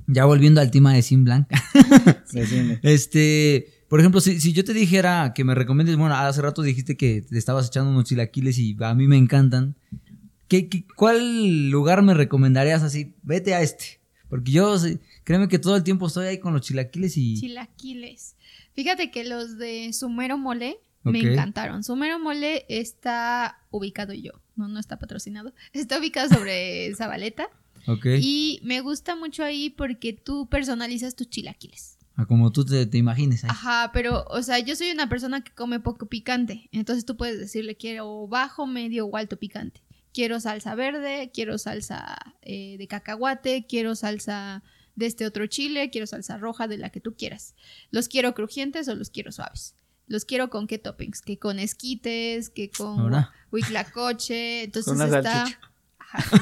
ya 0.07 0.25
volviendo 0.25 0.61
al 0.61 0.71
tema 0.71 0.95
de 0.95 1.03
Sim 1.03 1.25
Blanc. 1.25 1.49
este, 2.83 3.67
por 3.89 3.99
ejemplo, 3.99 4.21
si, 4.21 4.41
si, 4.41 4.53
yo 4.53 4.63
te 4.63 4.75
dijera 4.75 5.33
que 5.35 5.43
me 5.43 5.57
recomiendes, 5.57 5.97
bueno, 5.97 6.15
hace 6.15 6.41
rato 6.41 6.63
dijiste 6.63 6.97
que 6.97 7.23
te 7.23 7.37
estabas 7.37 7.67
echando 7.67 7.91
unos 7.91 8.05
chilaquiles 8.05 8.59
y 8.59 8.77
a 8.81 8.95
mí 8.95 9.09
me 9.09 9.17
encantan. 9.17 9.75
¿Qué, 10.47 10.69
qué, 10.69 10.87
cuál 10.95 11.69
lugar 11.71 12.03
me 12.03 12.15
recomendarías 12.15 12.85
así? 12.85 13.17
Vete 13.25 13.55
a 13.55 13.63
este. 13.63 14.01
Porque 14.33 14.53
yo 14.53 14.79
Créeme 15.25 15.49
que 15.49 15.59
todo 15.59 15.77
el 15.77 15.85
tiempo 15.85 16.07
estoy 16.07 16.27
ahí 16.27 16.39
con 16.39 16.53
los 16.53 16.63
chilaquiles 16.63 17.17
y... 17.17 17.39
Chilaquiles. 17.39 18.37
Fíjate 18.75 19.11
que 19.11 19.25
los 19.25 19.59
de 19.59 19.93
Sumero 19.93 20.39
Mole 20.39 20.79
me 21.05 21.21
encantaron. 21.21 21.83
Sumero 21.85 22.19
Mole 22.19 22.65
está 22.69 23.59
ubicado 23.71 24.13
yo, 24.13 24.33
no, 24.57 24.69
no 24.69 24.79
está 24.79 24.99
patrocinado. 24.99 25.53
Está 25.73 25.99
ubicado 25.99 26.29
sobre 26.29 26.95
Zabaleta. 26.97 27.49
Ok. 27.87 28.07
Y 28.21 28.61
me 28.63 28.81
gusta 28.81 29.17
mucho 29.17 29.43
ahí 29.45 29.71
porque 29.71 30.13
tú 30.13 30.49
personalizas 30.49 31.17
tus 31.17 31.29
chilaquiles. 31.29 31.99
Ah, 32.15 32.27
como 32.27 32.53
tú 32.53 32.65
te, 32.65 32.87
te 32.87 32.99
imagines. 32.99 33.43
Ahí. 33.45 33.51
Ajá, 33.51 33.91
pero, 33.93 34.25
o 34.29 34.43
sea, 34.43 34.59
yo 34.59 34.77
soy 34.77 34.91
una 34.91 35.09
persona 35.09 35.43
que 35.43 35.53
come 35.53 35.81
poco 35.81 36.07
picante. 36.07 36.69
Entonces 36.71 37.05
tú 37.05 37.17
puedes 37.17 37.39
decirle 37.39 37.75
quiero 37.77 38.29
bajo, 38.29 38.67
medio 38.67 39.07
o 39.07 39.17
alto 39.17 39.39
picante. 39.39 39.83
Quiero 40.13 40.39
salsa 40.39 40.75
verde, 40.75 41.31
quiero 41.33 41.57
salsa 41.57 42.17
eh, 42.43 42.77
de 42.79 42.87
cacahuate, 42.87 43.67
quiero 43.67 43.95
salsa 43.95 44.63
de 44.95 45.07
este 45.07 45.27
otro 45.27 45.47
chile, 45.47 45.91
quiero 45.91 46.07
salsa 46.07 46.39
roja, 46.39 46.69
de 46.69 46.79
la 46.79 46.91
que 46.91 47.01
tú 47.01 47.15
quieras. 47.15 47.55
¿Los 47.91 48.09
quiero 48.09 48.35
crujientes 48.35 48.89
o 48.89 48.95
los 48.95 49.11
quiero 49.11 49.33
suaves? 49.33 49.75
¿Los 50.07 50.25
quiero 50.25 50.51
con 50.51 50.67
qué 50.67 50.79
toppings? 50.79 51.23
Que 51.23 51.39
con 51.39 51.59
esquites, 51.59 52.51
que 52.51 52.71
con 52.71 53.13
huitlacoche, 53.51 54.65
entonces 54.65 55.01
está... 55.01 55.47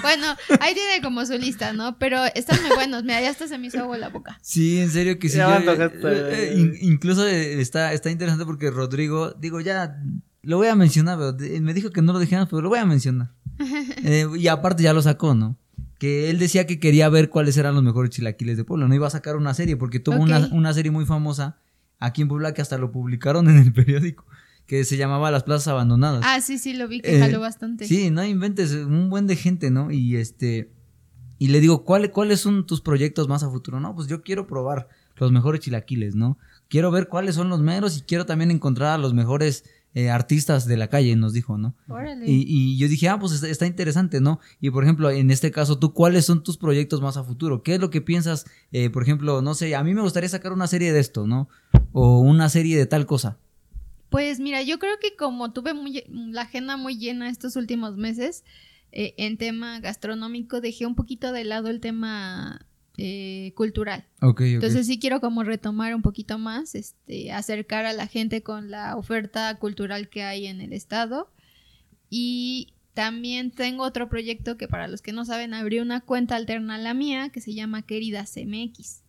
Bueno, 0.03 0.27
ahí 0.61 0.75
tiene 0.75 1.01
como 1.01 1.25
su 1.25 1.35
lista, 1.39 1.73
¿no? 1.73 1.97
Pero 1.99 2.25
están 2.35 2.61
muy 2.63 2.75
buenos. 2.75 3.05
Mira, 3.05 3.21
ya 3.21 3.31
hasta 3.31 3.47
se 3.47 3.57
me 3.57 3.69
hizo 3.69 3.79
agua 3.79 3.99
la 3.99 4.09
boca. 4.09 4.39
Sí, 4.43 4.81
en 4.81 4.91
serio 4.91 5.19
que 5.19 5.29
sí. 5.29 5.39
Eh, 5.39 5.91
eh, 6.03 6.79
incluso 6.81 7.25
está, 7.27 7.93
está 7.93 8.11
interesante 8.11 8.45
porque 8.45 8.71
Rodrigo, 8.71 9.31
digo, 9.33 9.61
ya 9.61 10.03
lo 10.43 10.57
voy 10.57 10.69
a 10.69 10.75
mencionar, 10.75 11.19
pero 11.19 11.63
me 11.63 11.75
dijo 11.75 11.91
que 11.91 12.03
no 12.03 12.13
lo 12.13 12.19
dijéramos, 12.19 12.49
pero 12.49 12.63
lo 12.63 12.69
voy 12.69 12.81
a 12.81 12.85
mencionar. 12.85 13.31
y 14.37 14.49
aparte 14.49 14.83
ya 14.83 14.93
lo 14.93 15.03
sacó, 15.03 15.35
¿no? 15.35 15.57
Que 16.01 16.31
él 16.31 16.41
decía 16.41 16.67
que 16.67 16.81
quería 16.81 17.09
ver 17.09 17.31
cuáles 17.31 17.57
eran 17.57 17.75
los 17.75 17.85
mejores 17.85 18.11
chilaquiles 18.11 18.57
de 18.57 18.65
Puebla. 18.65 18.89
No 18.89 18.95
iba 18.97 19.07
a 19.07 19.11
sacar 19.11 19.37
una 19.37 19.55
serie 19.55 19.77
porque 19.77 20.01
tuvo 20.01 20.17
una, 20.17 20.49
una 20.51 20.75
serie 20.75 20.91
muy 20.91 21.07
famosa 21.07 21.61
aquí 22.01 22.23
en 22.23 22.29
Puebla 22.29 22.55
que 22.55 22.63
hasta 22.63 22.77
lo 22.79 22.91
publicaron 22.91 23.49
en 23.51 23.59
el 23.59 23.73
periódico 23.73 24.25
que 24.67 24.85
se 24.85 24.97
llamaba 24.97 25.31
Las 25.31 25.43
Plazas 25.43 25.69
Abandonadas. 25.69 26.23
Ah, 26.25 26.41
sí, 26.41 26.57
sí, 26.57 26.75
lo 26.75 26.87
vi 26.87 27.01
que 27.01 27.19
jaló 27.19 27.39
eh, 27.39 27.41
bastante. 27.41 27.87
Sí, 27.87 28.11
no 28.11 28.25
inventes, 28.25 28.73
un 28.73 29.11
buen 29.11 29.27
de 29.27 29.35
gente, 29.35 29.69
¿no? 29.71 29.91
Y 29.91 30.17
este, 30.17 30.71
y 31.41 31.49
le 31.49 31.59
digo, 31.61 31.85
¿cuáles 31.85 32.41
son 32.41 32.67
tus 32.67 32.81
proyectos 32.81 33.27
más 33.27 33.43
a 33.43 33.51
futuro? 33.51 33.81
No, 33.81 33.97
pues 33.97 34.07
yo 34.07 34.23
quiero 34.23 34.47
probar 34.47 34.89
los 35.17 35.33
mejores 35.33 35.61
chilaquiles, 35.61 36.15
¿no? 36.15 36.39
Quiero 36.69 36.91
ver 36.91 37.09
cuáles 37.09 37.35
son 37.35 37.49
los 37.49 37.61
meros 37.61 37.99
y 37.99 38.03
quiero 38.03 38.27
también 38.27 38.51
encontrar 38.51 38.91
a 38.91 38.99
los 38.99 39.13
mejores 39.13 39.65
eh, 39.95 40.09
artistas 40.09 40.67
de 40.67 40.77
la 40.77 40.89
calle, 40.89 41.17
nos 41.17 41.33
dijo, 41.33 41.59
¿no? 41.59 41.75
Órale. 41.89 42.25
Y, 42.27 42.79
yo 42.79 42.87
dije, 42.89 43.09
ah, 43.09 43.19
pues 43.19 43.43
está, 43.43 43.67
interesante, 43.67 44.21
¿no? 44.21 44.39
Y 44.61 44.71
por 44.71 44.85
ejemplo, 44.85 45.11
en 45.11 45.31
este 45.31 45.51
caso, 45.51 45.79
¿tú 45.79 45.93
cuáles 45.93 46.25
son 46.27 46.43
tus 46.43 46.57
proyectos 46.57 47.01
más 47.01 47.17
a 47.17 47.25
futuro? 47.25 47.63
¿Qué 47.63 47.75
es 47.75 47.81
lo 47.81 47.91
que 47.91 48.01
piensas? 48.01 48.45
Eh, 48.71 48.91
por 48.91 49.03
ejemplo, 49.03 49.43
no 49.43 49.55
sé, 49.55 49.75
a 49.75 49.83
mí 49.83 49.93
me 49.93 50.03
gustaría 50.03 50.29
sacar 50.29 50.53
una 50.53 50.69
serie 50.69 50.93
de 50.93 51.01
esto, 51.01 51.27
¿no? 51.27 51.49
O 51.93 52.21
una 52.21 52.49
serie 52.49 52.77
de 52.77 52.87
tal 52.87 53.07
cosa. 53.07 53.39
Pues 54.11 54.41
mira, 54.41 54.63
yo 54.63 54.79
creo 54.79 54.99
que 55.01 55.17
como 55.17 55.53
tuve 55.53 55.75
muy, 55.75 56.05
la 56.09 56.43
agenda 56.43 56.77
muy 56.77 56.97
llena 56.97 57.29
estos 57.29 57.57
últimos 57.57 57.97
meses 57.97 58.45
eh, 58.93 59.15
en 59.19 59.39
tema 59.39 59.79
gastronómico, 59.81 60.61
dejé 60.61 60.87
un 60.87 60.97
poquito 60.97 61.33
de 61.33 61.45
lado 61.45 61.69
el 61.69 61.81
tema 61.81 62.67
eh, 63.03 63.53
cultural. 63.55 64.05
Entonces 64.57 64.87
sí 64.87 64.99
quiero 64.99 65.21
como 65.21 65.43
retomar 65.43 65.95
un 65.95 66.03
poquito 66.03 66.39
más, 66.39 66.75
este, 66.75 67.33
acercar 67.33 67.87
a 67.87 67.95
la 67.95 68.07
gente 68.07 68.43
con 68.43 68.71
la 68.71 68.97
oferta 68.97 69.55
cultural 69.59 70.11
que 70.11 70.23
hay 70.23 70.47
en 70.47 70.61
el 70.61 70.75
estado. 70.75 71.31
Y 72.11 72.75
también 72.93 73.53
tengo 73.53 73.85
otro 73.85 74.11
proyecto 74.11 74.59
que 74.59 74.69
para 74.69 74.87
los 74.87 75.01
que 75.01 75.13
no 75.13 75.25
saben, 75.25 75.55
abrí 75.55 75.79
una 75.79 76.03
cuenta 76.03 76.37
alterna 76.37 76.75
a 76.75 76.79
la 76.79 76.93
mía 76.93 77.31
que 77.31 77.41
se 77.41 77.55
llama 77.55 77.83
Queridas 77.83 78.37
MX. 78.37 79.03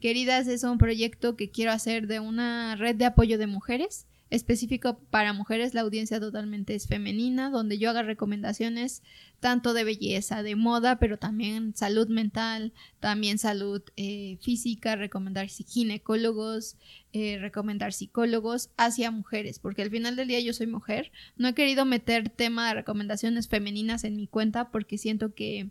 Queridas 0.00 0.46
es 0.46 0.62
un 0.62 0.76
proyecto 0.76 1.34
que 1.34 1.50
quiero 1.50 1.72
hacer 1.72 2.06
de 2.06 2.20
una 2.20 2.76
red 2.76 2.94
de 2.94 3.06
apoyo 3.06 3.38
de 3.38 3.46
mujeres 3.46 4.06
específico 4.34 4.98
para 5.10 5.32
mujeres, 5.32 5.74
la 5.74 5.82
audiencia 5.82 6.20
totalmente 6.20 6.74
es 6.74 6.86
femenina, 6.86 7.50
donde 7.50 7.78
yo 7.78 7.90
haga 7.90 8.02
recomendaciones 8.02 9.02
tanto 9.40 9.74
de 9.74 9.84
belleza, 9.84 10.42
de 10.42 10.56
moda, 10.56 10.98
pero 10.98 11.18
también 11.18 11.74
salud 11.76 12.08
mental, 12.08 12.72
también 13.00 13.38
salud 13.38 13.82
eh, 13.96 14.38
física, 14.40 14.96
recomendar 14.96 15.48
ginecólogos, 15.48 16.76
eh, 17.12 17.38
recomendar 17.38 17.92
psicólogos 17.92 18.70
hacia 18.76 19.10
mujeres, 19.10 19.58
porque 19.58 19.82
al 19.82 19.90
final 19.90 20.16
del 20.16 20.28
día 20.28 20.40
yo 20.40 20.52
soy 20.52 20.66
mujer, 20.66 21.12
no 21.36 21.48
he 21.48 21.54
querido 21.54 21.84
meter 21.84 22.30
tema 22.30 22.68
de 22.68 22.74
recomendaciones 22.74 23.48
femeninas 23.48 24.04
en 24.04 24.16
mi 24.16 24.26
cuenta 24.26 24.70
porque 24.70 24.98
siento 24.98 25.34
que 25.34 25.70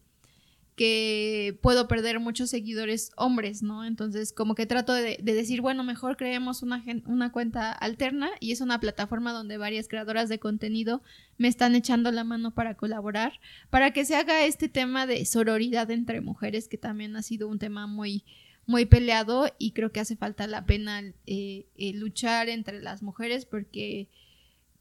que 0.75 1.57
puedo 1.61 1.87
perder 1.87 2.19
muchos 2.19 2.49
seguidores 2.49 3.11
hombres, 3.15 3.61
¿no? 3.61 3.85
Entonces, 3.85 4.33
como 4.33 4.55
que 4.55 4.65
trato 4.65 4.93
de, 4.93 5.17
decir, 5.21 5.61
bueno, 5.61 5.83
mejor 5.83 6.17
creemos 6.17 6.63
una, 6.63 6.83
una, 7.05 7.31
cuenta 7.31 7.71
alterna 7.71 8.31
y 8.39 8.51
es 8.51 8.61
una 8.61 8.79
plataforma 8.79 9.33
donde 9.33 9.57
varias 9.57 9.87
creadoras 9.87 10.29
de 10.29 10.39
contenido 10.39 11.03
me 11.37 11.47
están 11.47 11.75
echando 11.75 12.11
la 12.11 12.23
mano 12.23 12.51
para 12.51 12.75
colaborar, 12.75 13.33
para 13.69 13.91
que 13.91 14.05
se 14.05 14.15
haga 14.15 14.45
este 14.45 14.67
tema 14.67 15.05
de 15.05 15.25
sororidad 15.25 15.91
entre 15.91 16.21
mujeres, 16.21 16.67
que 16.67 16.77
también 16.77 17.15
ha 17.15 17.21
sido 17.21 17.47
un 17.47 17.59
tema 17.59 17.85
muy, 17.85 18.23
muy 18.65 18.85
peleado 18.85 19.47
y 19.59 19.71
creo 19.71 19.91
que 19.91 19.99
hace 19.99 20.15
falta 20.15 20.47
la 20.47 20.65
pena 20.65 21.01
eh, 21.27 21.67
eh, 21.77 21.93
luchar 21.93 22.49
entre 22.49 22.81
las 22.81 23.03
mujeres 23.03 23.45
porque 23.45 24.07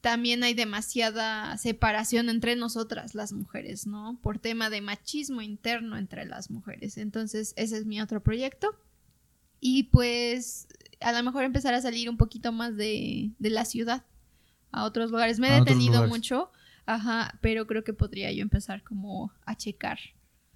también 0.02 0.42
hay 0.42 0.52
demasiada 0.52 1.56
separación 1.56 2.28
entre 2.28 2.56
nosotras 2.56 3.14
las 3.14 3.32
mujeres, 3.32 3.86
¿no? 3.86 4.18
Por 4.20 4.40
tema 4.40 4.68
de 4.68 4.80
machismo 4.80 5.40
interno 5.42 5.96
entre 5.96 6.26
las 6.26 6.50
mujeres. 6.50 6.98
Entonces, 6.98 7.54
ese 7.56 7.78
es 7.78 7.86
mi 7.86 8.00
otro 8.00 8.20
proyecto. 8.20 8.74
Y 9.60 9.84
pues 9.84 10.66
a 11.00 11.12
lo 11.12 11.22
mejor 11.22 11.44
empezar 11.44 11.72
a 11.72 11.80
salir 11.80 12.10
un 12.10 12.16
poquito 12.16 12.50
más 12.50 12.76
de, 12.76 13.30
de 13.38 13.50
la 13.50 13.64
ciudad 13.64 14.04
a 14.72 14.84
otros 14.84 15.12
lugares. 15.12 15.38
Me 15.38 15.48
he 15.48 15.60
detenido 15.60 16.08
mucho, 16.08 16.50
ajá, 16.84 17.38
pero 17.40 17.68
creo 17.68 17.84
que 17.84 17.92
podría 17.92 18.32
yo 18.32 18.42
empezar 18.42 18.82
como 18.82 19.32
a 19.46 19.56
checar. 19.56 20.00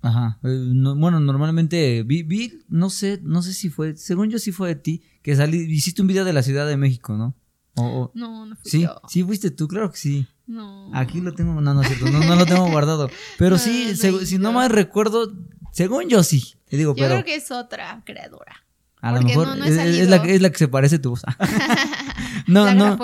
Ajá. 0.03 0.41
Eh, 0.43 0.73
bueno, 0.97 1.21
normalmente 1.21 2.03
vi, 2.03 2.25
vi, 2.25 2.65
no 2.69 2.91
sé, 2.91 3.21
no 3.23 3.43
sé 3.43 3.53
si 3.53 3.71
fue, 3.71 3.97
según 3.97 4.29
yo 4.29 4.41
sí 4.41 4.51
fue 4.51 4.69
de 4.71 4.77
ti, 4.77 5.03
que 5.23 5.37
salí, 5.37 5.59
hiciste 5.73 6.03
un 6.03 6.09
video 6.09 6.25
de 6.25 6.33
la 6.33 6.43
Ciudad 6.43 6.67
de 6.67 6.77
México, 6.77 7.17
¿no? 7.17 7.37
No, 7.77 8.47
no 8.47 8.57
fui 8.57 8.71
sí, 8.71 8.83
yo. 8.83 9.01
Sí, 9.09 9.23
fuiste 9.23 9.51
tú, 9.51 9.69
claro 9.69 9.91
que 9.91 9.99
sí. 9.99 10.27
No. 10.47 10.91
Aquí 10.95 11.21
lo 11.21 11.35
tengo, 11.35 11.61
no, 11.61 11.75
no 11.75 11.83
es 11.83 11.89
cierto, 11.89 12.07
no, 12.11 12.21
no 12.21 12.37
lo 12.37 12.47
tengo 12.47 12.67
guardado. 12.71 13.11
Pero 13.39 13.59
sí, 13.59 13.97
si 13.97 14.39
no 14.39 14.53
mal 14.53 14.71
recuerdo, 14.71 15.33
según 15.73 16.09
yo 16.09 16.23
sí. 16.23 16.55
Te 16.69 16.77
digo, 16.77 16.95
yo 16.97 17.07
creo 17.07 17.25
que 17.25 17.35
es 17.35 17.51
otra 17.51 18.03
creadora. 18.05 18.65
A 19.01 19.13
lo 19.13 19.23
mejor 19.23 19.49
es, 19.65 20.09
la, 20.09 20.17
es 20.17 20.41
la 20.41 20.51
que 20.51 20.59
se 20.59 20.69
parece 20.69 20.97
a 20.97 21.03
tu 21.03 21.11
voz. 21.11 21.23
no, 22.47 22.65
la 22.65 22.75
no. 22.75 22.99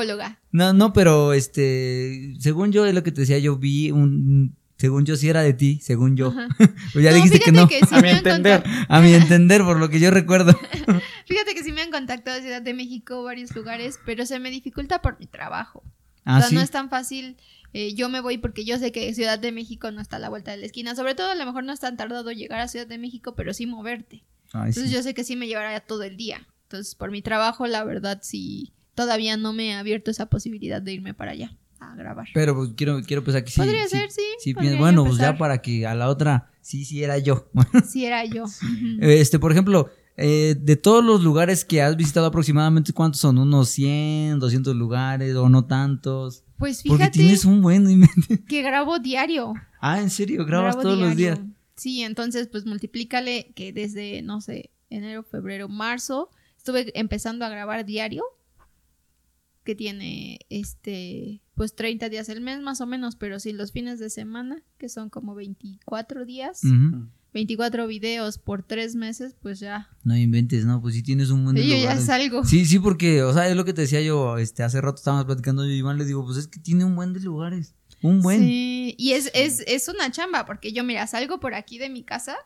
No, 0.51 0.73
no, 0.73 0.93
pero 0.93 1.33
este, 1.33 2.35
según 2.39 2.73
yo 2.73 2.87
es 2.87 2.95
lo 2.95 3.03
que 3.03 3.13
te 3.13 3.21
decía, 3.21 3.39
yo 3.39 3.57
vi 3.57 3.91
un 3.91 4.57
según 4.83 5.05
yo 5.05 5.15
sí 5.15 5.29
era 5.29 5.43
de 5.43 5.53
ti, 5.53 5.79
según 5.81 6.17
yo. 6.17 6.35
pues 6.93 7.05
ya 7.05 7.13
dijiste 7.13 7.39
que 7.39 7.53
no. 7.53 7.69
a 7.93 8.01
mi 8.01 8.09
entender. 8.09 8.65
A 8.89 9.01
mi 9.01 9.15
entender, 9.15 9.63
por 9.63 9.79
lo 9.79 9.89
que 9.89 10.01
yo 10.01 10.11
recuerdo. 10.11 10.59
Fíjate 11.27 11.55
que 11.55 11.63
sí 11.63 11.73
me 11.73 11.83
han 11.83 11.91
contactado 11.91 12.37
de 12.37 12.43
Ciudad 12.43 12.63
de 12.63 12.75
México, 12.75 13.23
varios 13.23 13.55
lugares, 13.55 13.99
pero 14.05 14.27
se 14.27 14.39
me 14.39 14.51
dificulta 14.51 15.03
por 15.03 15.19
mi 15.19 15.27
trabajo. 15.27 15.83
Ah, 16.25 16.39
o 16.39 16.41
sea, 16.41 16.51
no 16.51 16.61
es 16.61 16.71
tan 16.71 16.89
fácil. 16.89 17.37
Eh, 17.73 17.95
yo 17.95 18.09
me 18.09 18.21
voy 18.21 18.39
porque 18.39 18.65
yo 18.65 18.79
sé 18.79 18.93
que 18.93 19.13
Ciudad 19.15 19.39
de 19.39 19.51
México 19.51 19.91
no 19.91 20.01
está 20.01 20.17
a 20.17 20.21
la 20.21 20.29
vuelta 20.29 20.51
de 20.51 20.59
la 20.59 20.67
esquina. 20.67 20.95
Sobre 20.95 21.15
todo, 21.15 21.31
a 21.31 21.35
lo 21.35 21.47
mejor 21.47 21.65
no 21.65 21.73
es 21.73 21.81
tan 21.81 21.97
tardado 21.97 22.31
llegar 22.33 22.61
a 22.61 22.69
Ciudad 22.69 22.87
de 22.87 22.99
México, 22.99 23.35
pero 23.35 23.55
sí 23.55 23.67
moverte. 23.67 24.25
Entonces, 24.55 24.91
yo 24.91 25.03
sé 25.03 25.15
que 25.15 25.25
sí 25.25 25.35
me 25.35 25.47
llevará 25.47 25.81
todo 25.81 26.03
el 26.03 26.17
día. 26.17 26.47
Entonces, 26.65 26.95
por 26.95 27.11
mi 27.11 27.23
trabajo, 27.23 27.67
la 27.67 27.85
verdad, 27.85 28.21
sí, 28.23 28.73
todavía 28.95 29.37
no 29.37 29.53
me 29.53 29.75
ha 29.75 29.81
abierto 29.81 30.11
esa 30.11 30.27
posibilidad 30.27 30.83
de 30.83 30.93
irme 30.93 31.15
para 31.15 31.33
allá 31.33 31.57
a 31.81 31.95
grabar. 31.95 32.29
Pero 32.35 32.55
pues 32.55 32.71
quiero, 32.77 33.01
quiero 33.03 33.25
pensar 33.25 33.45
que 33.45 33.51
sí. 33.51 33.61
Podría 33.61 33.89
ser, 33.89 34.11
sí. 34.11 34.53
bueno, 34.79 35.05
pues 35.05 35.19
ya 35.19 35.37
para 35.37 35.63
que 35.63 35.87
a 35.87 35.95
la 35.95 36.09
otra, 36.09 36.51
sí, 36.61 36.85
sí 36.85 37.03
era 37.03 37.19
yo. 37.19 37.51
sí 37.89 38.05
era 38.05 38.25
yo. 38.25 38.45
Este, 39.01 39.39
por 39.39 39.53
ejemplo, 39.53 39.91
eh, 40.17 40.57
de 40.59 40.77
todos 40.77 41.05
los 41.05 41.23
lugares 41.23 41.65
que 41.65 41.83
has 41.83 41.97
visitado 41.97 42.27
aproximadamente, 42.27 42.93
¿cuántos 42.93 43.21
son? 43.21 43.39
¿Unos 43.39 43.69
100, 43.71 44.39
200 44.39 44.77
lugares 44.77 45.35
o 45.37 45.49
no 45.49 45.65
tantos? 45.65 46.45
Pues 46.59 46.83
fíjate. 46.83 47.05
Porque 47.05 47.19
tienes 47.19 47.45
un 47.45 47.63
buen... 47.63 48.09
que 48.49 48.63
grabo 48.63 48.99
diario. 48.99 49.55
Ah, 49.81 50.01
¿en 50.01 50.11
serio? 50.11 50.45
¿Grabas 50.45 50.79
todos 50.79 50.99
los 50.99 51.17
días? 51.17 51.41
Sí, 51.77 52.03
entonces 52.03 52.49
pues 52.49 52.67
multiplícale 52.67 53.53
que 53.57 53.73
desde, 53.73 54.23
no 54.23 54.41
sé, 54.41 54.71
enero, 54.91 55.23
febrero, 55.23 55.69
marzo, 55.69 56.31
estuve 56.57 56.97
empezando 56.99 57.45
a 57.45 57.49
grabar 57.49 57.85
diario 57.85 58.25
que 59.65 59.75
tiene 59.75 60.41
este 60.51 61.43
pues 61.55 61.75
30 61.75 62.09
días 62.09 62.29
el 62.29 62.41
mes 62.41 62.61
más 62.61 62.81
o 62.81 62.87
menos, 62.87 63.17
pero 63.17 63.39
sí 63.39 63.53
los 63.53 63.73
fines 63.73 63.99
de 63.99 64.11
semana, 64.11 64.63
que 64.79 64.89
son 64.89 65.11
como 65.11 65.35
24 65.35 66.25
días, 66.25 66.63
24 67.33 67.87
videos 67.87 68.39
por 68.39 68.63
tres 68.63 68.95
meses, 68.95 69.35
pues 69.41 69.59
ya. 69.61 69.89
No 70.05 70.17
inventes, 70.17 70.65
no, 70.65 70.81
pues 70.83 70.95
si 70.95 71.03
tienes 71.03 71.31
un 71.31 71.45
buen 71.45 71.57
de 71.57 71.63
sí, 71.63 71.83
ya 71.83 71.99
salgo. 71.99 72.45
Sí, 72.45 72.67
sí, 72.67 72.79
porque, 72.79 73.23
o 73.23 73.33
sea, 73.33 73.49
es 73.49 73.57
lo 73.57 73.65
que 73.65 73.73
te 73.73 73.83
decía 73.83 74.03
yo, 74.03 74.39
este, 74.39 74.63
hace 74.63 74.81
rato 74.81 74.97
estábamos 74.97 75.25
platicando 75.25 75.65
yo 75.65 75.71
y 75.71 75.79
Iván 75.79 75.99
le 75.99 76.05
digo, 76.05 76.25
pues 76.25 76.37
es 76.37 76.47
que 76.47 76.61
tiene 76.61 76.85
un 76.85 76.95
buen 76.95 77.13
de 77.13 77.21
lugares, 77.21 77.75
un 78.03 78.21
buen. 78.21 78.41
Sí, 78.41 78.95
y 78.99 79.13
es, 79.13 79.31
es, 79.35 79.65
es 79.67 79.89
una 79.89 80.11
chamba, 80.11 80.45
porque 80.45 80.73
yo, 80.73 80.85
mira, 80.85 81.07
salgo 81.07 81.41
por 81.41 81.55
aquí 81.55 81.79
de 81.79 81.89
mi 81.89 82.03
casa 82.03 82.37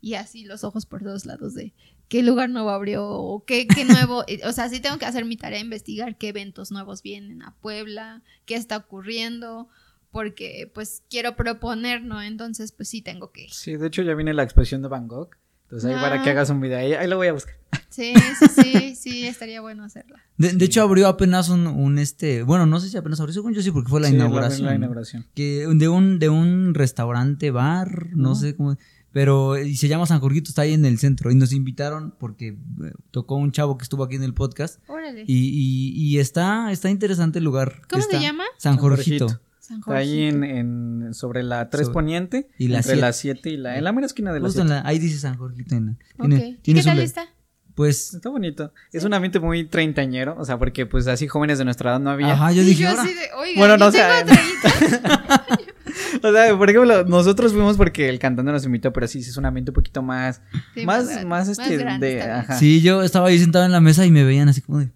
y 0.00 0.14
así 0.14 0.44
los 0.44 0.64
ojos 0.64 0.86
por 0.86 1.02
todos 1.02 1.24
lados 1.24 1.54
de 1.54 1.72
qué 2.08 2.22
lugar 2.22 2.50
nuevo 2.50 2.68
abrió 2.70 3.08
o 3.08 3.44
qué, 3.44 3.66
qué 3.66 3.84
nuevo, 3.86 4.24
eh, 4.26 4.40
o 4.44 4.52
sea, 4.52 4.68
sí 4.68 4.80
tengo 4.80 4.98
que 4.98 5.06
hacer 5.06 5.24
mi 5.24 5.36
tarea, 5.36 5.60
investigar 5.60 6.18
qué 6.18 6.28
eventos 6.28 6.72
nuevos 6.72 7.02
vienen 7.02 7.42
a 7.42 7.54
Puebla, 7.62 8.22
qué 8.44 8.56
está 8.56 8.76
ocurriendo, 8.76 9.68
porque 10.12 10.70
pues 10.72 11.02
quiero 11.10 11.34
proponer, 11.34 12.04
¿no? 12.04 12.22
Entonces, 12.22 12.70
pues 12.70 12.88
sí 12.88 13.02
tengo 13.02 13.32
que. 13.32 13.48
Sí, 13.50 13.76
de 13.76 13.88
hecho 13.88 14.02
ya 14.02 14.14
viene 14.14 14.34
la 14.34 14.44
exposición 14.44 14.82
de 14.82 14.88
Van 14.88 15.08
Gogh, 15.08 15.30
entonces 15.64 15.90
ahí 15.90 16.00
para 16.00 16.22
que 16.22 16.28
ah. 16.28 16.32
hagas 16.32 16.50
un 16.50 16.60
video, 16.60 16.78
ahí, 16.78 16.92
ahí 16.92 17.08
lo 17.08 17.16
voy 17.16 17.28
a 17.28 17.32
buscar. 17.32 17.56
Sí, 17.92 18.14
sí, 18.38 18.46
sí, 18.48 18.94
sí, 18.94 19.26
estaría 19.26 19.60
bueno 19.60 19.84
hacerla. 19.84 20.24
De, 20.38 20.64
hecho, 20.64 20.80
abrió 20.80 21.08
apenas 21.08 21.50
un, 21.50 21.66
un, 21.66 21.98
este, 21.98 22.42
bueno, 22.42 22.64
no 22.64 22.80
sé 22.80 22.88
si 22.88 22.96
apenas 22.96 23.20
abrió, 23.20 23.34
según 23.34 23.52
yo 23.52 23.60
sí, 23.60 23.70
porque 23.70 23.90
fue 23.90 24.00
la 24.00 24.08
inauguración. 24.08 24.66
La, 24.66 24.74
inauguración. 24.74 25.26
Que 25.34 25.66
de 25.70 25.88
un, 25.90 26.18
de 26.18 26.30
un 26.30 26.72
restaurante, 26.72 27.50
bar, 27.50 28.06
no 28.16 28.34
sé 28.34 28.56
cómo, 28.56 28.78
pero 29.12 29.58
y 29.58 29.76
se 29.76 29.88
llama 29.88 30.06
San 30.06 30.20
Jorgito, 30.20 30.48
está 30.48 30.62
ahí 30.62 30.72
en 30.72 30.86
el 30.86 30.98
centro. 30.98 31.30
Y 31.30 31.34
nos 31.34 31.52
invitaron 31.52 32.14
porque 32.18 32.48
eh, 32.48 32.92
tocó 33.10 33.36
un 33.36 33.52
chavo 33.52 33.76
que 33.76 33.82
estuvo 33.82 34.04
aquí 34.04 34.16
en 34.16 34.22
el 34.22 34.32
podcast. 34.32 34.80
Órale. 34.88 35.24
Y, 35.26 35.50
y, 35.50 35.92
y 35.94 36.18
está, 36.18 36.72
está 36.72 36.88
interesante 36.88 37.38
el 37.38 37.44
lugar. 37.44 37.82
¿Cómo 37.90 38.02
se 38.02 38.20
llama? 38.20 38.44
San 38.56 38.78
Jorgito. 38.78 39.40
Ahí 39.86 40.22
en, 40.22 40.44
en, 40.44 41.14
sobre 41.14 41.42
la 41.42 41.70
3 41.70 41.90
Poniente, 41.90 42.48
y 42.58 42.68
la 42.68 42.78
entre 42.78 42.96
la 42.96 43.12
7 43.12 43.50
y 43.50 43.56
la, 43.56 43.78
en 43.78 43.84
la 43.84 43.92
mera 43.92 44.06
esquina 44.06 44.32
de 44.32 44.40
la 44.40 44.50
7. 44.50 44.82
ahí 44.84 44.98
dice 44.98 45.18
San 45.18 45.36
Jorge. 45.36 45.64
Tiene, 45.64 45.96
okay. 46.18 46.58
¿Y 46.64 46.74
qué 46.74 46.82
tal 46.82 46.98
está? 46.98 47.28
Pues. 47.74 48.14
Está 48.14 48.28
bonito. 48.28 48.72
Es 48.92 49.04
un 49.04 49.14
ambiente 49.14 49.40
muy 49.40 49.64
treintañero, 49.64 50.36
o 50.38 50.44
sea, 50.44 50.58
porque 50.58 50.86
pues 50.86 51.06
así 51.06 51.26
jóvenes 51.26 51.58
de 51.58 51.64
nuestra 51.64 51.92
edad 51.92 52.00
no 52.00 52.10
había. 52.10 52.32
Ajá, 52.32 52.52
yo 52.52 52.62
dije. 52.62 52.82
Yo 52.82 52.90
así 52.90 53.14
de, 53.14 53.32
Oiga, 53.36 53.58
bueno, 53.58 53.76
no 53.76 53.90
sé. 53.90 54.02
o 56.22 56.32
sea, 56.32 56.56
por 56.56 56.70
ejemplo, 56.70 57.04
nosotros 57.04 57.52
fuimos 57.52 57.76
porque 57.76 58.08
el 58.08 58.18
cantante 58.18 58.52
nos 58.52 58.64
invitó, 58.64 58.92
pero 58.92 59.06
sí, 59.06 59.20
es 59.20 59.36
un 59.36 59.46
ambiente 59.46 59.70
un 59.70 59.74
poquito 59.74 60.02
más. 60.02 60.42
más, 60.84 61.24
más, 61.24 61.48
este. 61.48 61.78
de, 61.98 62.22
ajá. 62.22 62.58
Sí, 62.58 62.82
yo 62.82 63.02
estaba 63.02 63.28
ahí 63.28 63.38
sentado 63.38 63.64
en 63.64 63.72
la 63.72 63.80
mesa 63.80 64.04
y 64.04 64.10
me 64.10 64.24
veían 64.24 64.48
así 64.48 64.60
como 64.60 64.80
de. 64.80 64.90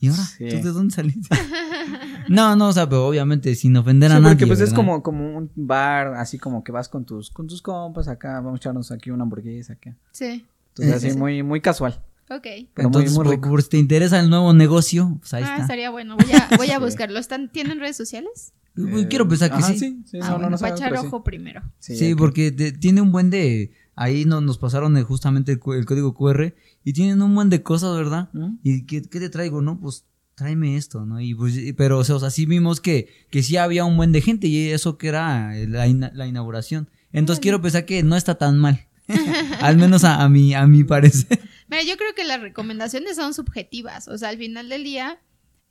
¿Y 0.00 0.08
ahora? 0.08 0.22
¿Tú 0.38 0.44
de 0.44 0.72
dónde 0.72 0.94
saliste? 0.94 1.28
no, 2.28 2.56
no, 2.56 2.68
o 2.68 2.72
sea, 2.72 2.88
pero 2.88 3.06
obviamente 3.06 3.54
sin 3.54 3.76
ofender 3.76 4.10
a 4.10 4.18
nadie. 4.18 4.34
Porque 4.34 4.46
pues 4.46 4.60
es 4.60 4.72
como, 4.72 5.02
como 5.02 5.36
un 5.36 5.50
bar, 5.54 6.14
así 6.14 6.38
como 6.38 6.64
que 6.64 6.72
vas 6.72 6.88
con 6.88 7.04
tus, 7.04 7.30
con 7.30 7.46
tus 7.46 7.60
compas 7.60 8.08
acá, 8.08 8.40
vamos 8.40 8.54
a 8.54 8.56
echarnos 8.56 8.90
aquí 8.90 9.10
una 9.10 9.24
hamburguesa 9.24 9.74
acá. 9.74 9.94
Sí. 10.10 10.46
Entonces 10.70 10.94
así 11.04 11.18
muy, 11.18 11.42
muy 11.42 11.60
casual. 11.60 12.02
Ok. 12.30 12.46
Pero 12.74 12.88
Entonces, 12.88 13.12
muy, 13.12 13.26
muy 13.26 13.38
por, 13.38 13.62
si 13.62 13.68
te 13.68 13.76
interesa 13.76 14.18
el 14.20 14.30
nuevo 14.30 14.54
negocio, 14.54 15.16
pues 15.20 15.34
ahí 15.34 15.42
ah, 15.44 15.50
está. 15.50 15.62
estaría 15.62 15.90
bueno. 15.90 16.16
Voy 16.16 16.32
a, 16.32 16.56
voy 16.56 16.70
a 16.70 16.78
buscarlo. 16.80 17.18
¿Están, 17.18 17.50
¿Tienen 17.50 17.78
redes 17.78 17.96
sociales? 17.96 18.54
Eh, 18.76 19.06
Quiero 19.10 19.28
pensar 19.28 19.54
que 19.54 19.62
sí. 19.62 19.78
sí, 19.78 20.02
sí 20.06 20.18
ah, 20.22 20.38
no, 20.40 20.48
no, 20.48 20.56
para 20.56 20.74
echar 20.74 20.94
ojo 20.94 21.22
primero. 21.22 21.60
Sí, 21.78 22.14
porque 22.14 22.52
tiene 22.52 23.02
un 23.02 23.12
buen 23.12 23.28
de 23.28 23.72
ahí 23.96 24.24
no, 24.24 24.40
nos 24.40 24.56
pasaron 24.56 25.00
justamente 25.02 25.52
el, 25.52 25.58
código 25.58 26.14
QR 26.14 26.54
y 26.84 26.92
tienen 26.92 27.22
un 27.22 27.34
buen 27.34 27.50
de 27.50 27.62
cosas, 27.62 27.96
¿verdad? 27.96 28.30
¿Y 28.62 28.86
qué, 28.86 29.02
qué, 29.02 29.20
te 29.20 29.28
traigo? 29.28 29.62
No, 29.62 29.78
pues 29.78 30.04
tráeme 30.34 30.76
esto, 30.76 31.04
¿no? 31.04 31.20
Y 31.20 31.34
pues, 31.34 31.58
pero, 31.76 31.98
o 31.98 32.04
sea, 32.04 32.30
sí 32.30 32.46
vimos 32.46 32.80
que, 32.80 33.08
que 33.30 33.42
sí 33.42 33.56
había 33.56 33.84
un 33.84 33.96
buen 33.96 34.12
de 34.12 34.22
gente 34.22 34.46
y 34.46 34.70
eso 34.70 34.96
que 34.96 35.08
era 35.08 35.54
la, 35.66 35.86
la 35.86 36.26
inauguración. 36.26 36.88
Entonces 37.12 37.40
quiero 37.40 37.60
pensar 37.60 37.84
que 37.84 38.02
no 38.02 38.16
está 38.16 38.36
tan 38.36 38.58
mal. 38.58 38.86
al 39.60 39.76
menos 39.76 40.04
a, 40.04 40.22
a, 40.22 40.28
mi, 40.28 40.54
a 40.54 40.66
mi 40.66 40.84
parecer. 40.84 41.40
Mira, 41.68 41.82
yo 41.82 41.96
creo 41.96 42.14
que 42.14 42.24
las 42.24 42.40
recomendaciones 42.40 43.16
son 43.16 43.34
subjetivas. 43.34 44.08
O 44.08 44.16
sea, 44.18 44.28
al 44.28 44.38
final 44.38 44.68
del 44.68 44.84
día, 44.84 45.20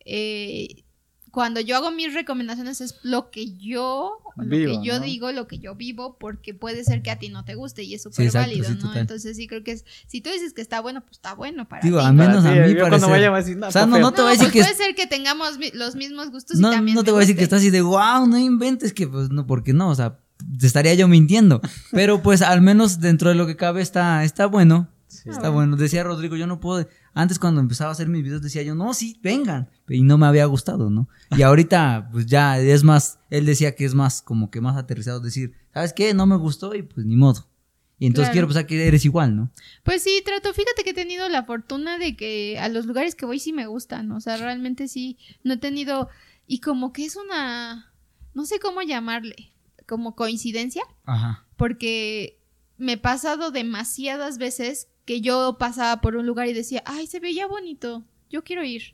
eh, 0.05 0.83
cuando 1.31 1.59
yo 1.59 1.75
hago 1.75 1.91
mis 1.91 2.13
recomendaciones 2.13 2.81
es 2.81 2.95
lo 3.03 3.29
que 3.31 3.53
yo, 3.53 4.19
lo 4.37 4.49
que 4.49 4.79
yo 4.83 4.99
digo, 4.99 5.31
lo 5.31 5.47
que 5.47 5.59
yo 5.59 5.75
vivo, 5.75 6.17
porque 6.19 6.53
puede 6.53 6.83
ser 6.83 7.01
que 7.01 7.11
a 7.11 7.19
ti 7.19 7.29
no 7.29 7.45
te 7.45 7.55
guste 7.55 7.83
y 7.83 7.93
es 7.93 8.03
súper 8.03 8.31
válido, 8.31 8.69
¿no? 8.75 8.95
Entonces 8.95 9.37
sí 9.37 9.47
creo 9.47 9.63
que 9.63 9.71
es, 9.71 9.85
si 10.07 10.21
tú 10.21 10.29
dices 10.29 10.53
que 10.53 10.61
está 10.61 10.81
bueno, 10.81 11.01
pues 11.01 11.13
está 11.13 11.33
bueno 11.33 11.67
para 11.67 11.81
Digo, 11.81 11.99
a 11.99 12.11
menos 12.11 12.45
a 12.45 12.51
mí 12.51 12.75
cuando 12.75 13.09
vaya 13.09 13.33
a 13.33 13.37
decir, 13.37 13.57
no, 13.57 13.67
o 13.67 13.71
sea, 13.71 13.85
no, 13.85 13.99
no 13.99 14.11
te 14.11 14.21
voy 14.21 14.29
a 14.29 14.31
decir 14.33 14.51
pues 14.51 14.53
que 14.53 14.73
puede 14.73 14.85
ser 14.85 14.95
que 14.95 15.07
tengamos 15.07 15.57
los 15.73 15.95
mismos 15.95 16.31
gustos 16.31 16.57
no, 16.57 16.69
y 16.69 16.75
también 16.75 16.95
No 16.95 17.03
te 17.03 17.11
voy 17.11 17.19
a 17.19 17.21
decir 17.21 17.37
que 17.37 17.43
estás 17.43 17.59
así 17.59 17.69
de, 17.69 17.81
wow, 17.81 18.27
no 18.27 18.37
inventes 18.37 18.93
que, 18.93 19.07
pues 19.07 19.29
no, 19.29 19.45
porque 19.45 19.73
no, 19.73 19.89
o 19.89 19.95
sea, 19.95 20.19
te 20.59 20.67
estaría 20.67 20.93
yo 20.93 21.07
mintiendo, 21.07 21.61
pero 21.91 22.21
pues 22.21 22.41
al 22.41 22.61
menos 22.61 22.99
dentro 23.01 23.29
de 23.29 23.35
lo 23.35 23.45
que 23.45 23.55
cabe 23.55 23.81
está, 23.81 24.23
está 24.23 24.45
bueno. 24.45 24.87
Está 25.25 25.49
bueno. 25.49 25.75
Decía 25.75 26.03
Rodrigo, 26.03 26.35
yo 26.35 26.47
no 26.47 26.59
puedo. 26.59 26.87
Antes, 27.19 27.37
cuando 27.37 27.59
empezaba 27.59 27.89
a 27.89 27.91
hacer 27.91 28.07
mis 28.07 28.23
videos, 28.23 28.41
decía 28.41 28.63
yo, 28.63 28.75
no, 28.75 28.93
sí, 28.93 29.19
vengan. 29.21 29.69
Y 29.89 30.03
no 30.03 30.17
me 30.17 30.25
había 30.25 30.45
gustado, 30.45 30.89
¿no? 30.89 31.09
Y 31.35 31.41
ahorita, 31.41 32.07
pues 32.13 32.25
ya 32.27 32.57
es 32.57 32.85
más. 32.85 33.19
Él 33.29 33.45
decía 33.45 33.75
que 33.75 33.83
es 33.83 33.93
más, 33.93 34.21
como 34.21 34.49
que 34.49 34.61
más 34.61 34.77
aterrizado 34.77 35.19
decir, 35.19 35.53
¿sabes 35.73 35.91
qué? 35.91 36.13
No 36.13 36.25
me 36.25 36.37
gustó 36.37 36.73
y 36.75 36.81
pues 36.81 37.05
ni 37.05 37.17
modo. 37.17 37.49
Y 37.97 38.07
entonces 38.07 38.31
quiero 38.31 38.47
pensar 38.47 38.65
que 38.65 38.87
eres 38.87 39.03
igual, 39.03 39.35
¿no? 39.35 39.51
Pues 39.83 40.01
sí, 40.01 40.21
trato. 40.23 40.53
Fíjate 40.53 40.85
que 40.85 40.91
he 40.91 40.93
tenido 40.93 41.27
la 41.27 41.43
fortuna 41.43 41.97
de 41.97 42.15
que 42.15 42.57
a 42.57 42.69
los 42.69 42.85
lugares 42.85 43.15
que 43.15 43.25
voy 43.25 43.39
sí 43.39 43.51
me 43.51 43.67
gustan. 43.67 44.13
O 44.13 44.21
sea, 44.21 44.37
realmente 44.37 44.87
sí. 44.87 45.17
No 45.43 45.55
he 45.55 45.57
tenido. 45.57 46.07
Y 46.47 46.61
como 46.61 46.93
que 46.93 47.03
es 47.03 47.17
una. 47.17 47.91
No 48.33 48.45
sé 48.45 48.59
cómo 48.61 48.81
llamarle. 48.81 49.53
Como 49.85 50.15
coincidencia. 50.15 50.83
Ajá. 51.03 51.45
Porque 51.57 52.39
me 52.77 52.93
he 52.93 52.97
pasado 52.97 53.51
demasiadas 53.51 54.37
veces 54.37 54.87
que 55.09 55.21
yo 55.21 55.57
pasaba 55.57 56.01
por 56.01 56.15
un 56.17 56.27
lugar 56.27 56.47
y 56.49 56.53
decía, 56.53 56.83
ay, 56.85 57.07
se 57.07 57.19
veía 57.19 57.47
bonito, 57.47 58.05
yo 58.29 58.43
quiero 58.43 58.63
ir. 58.63 58.93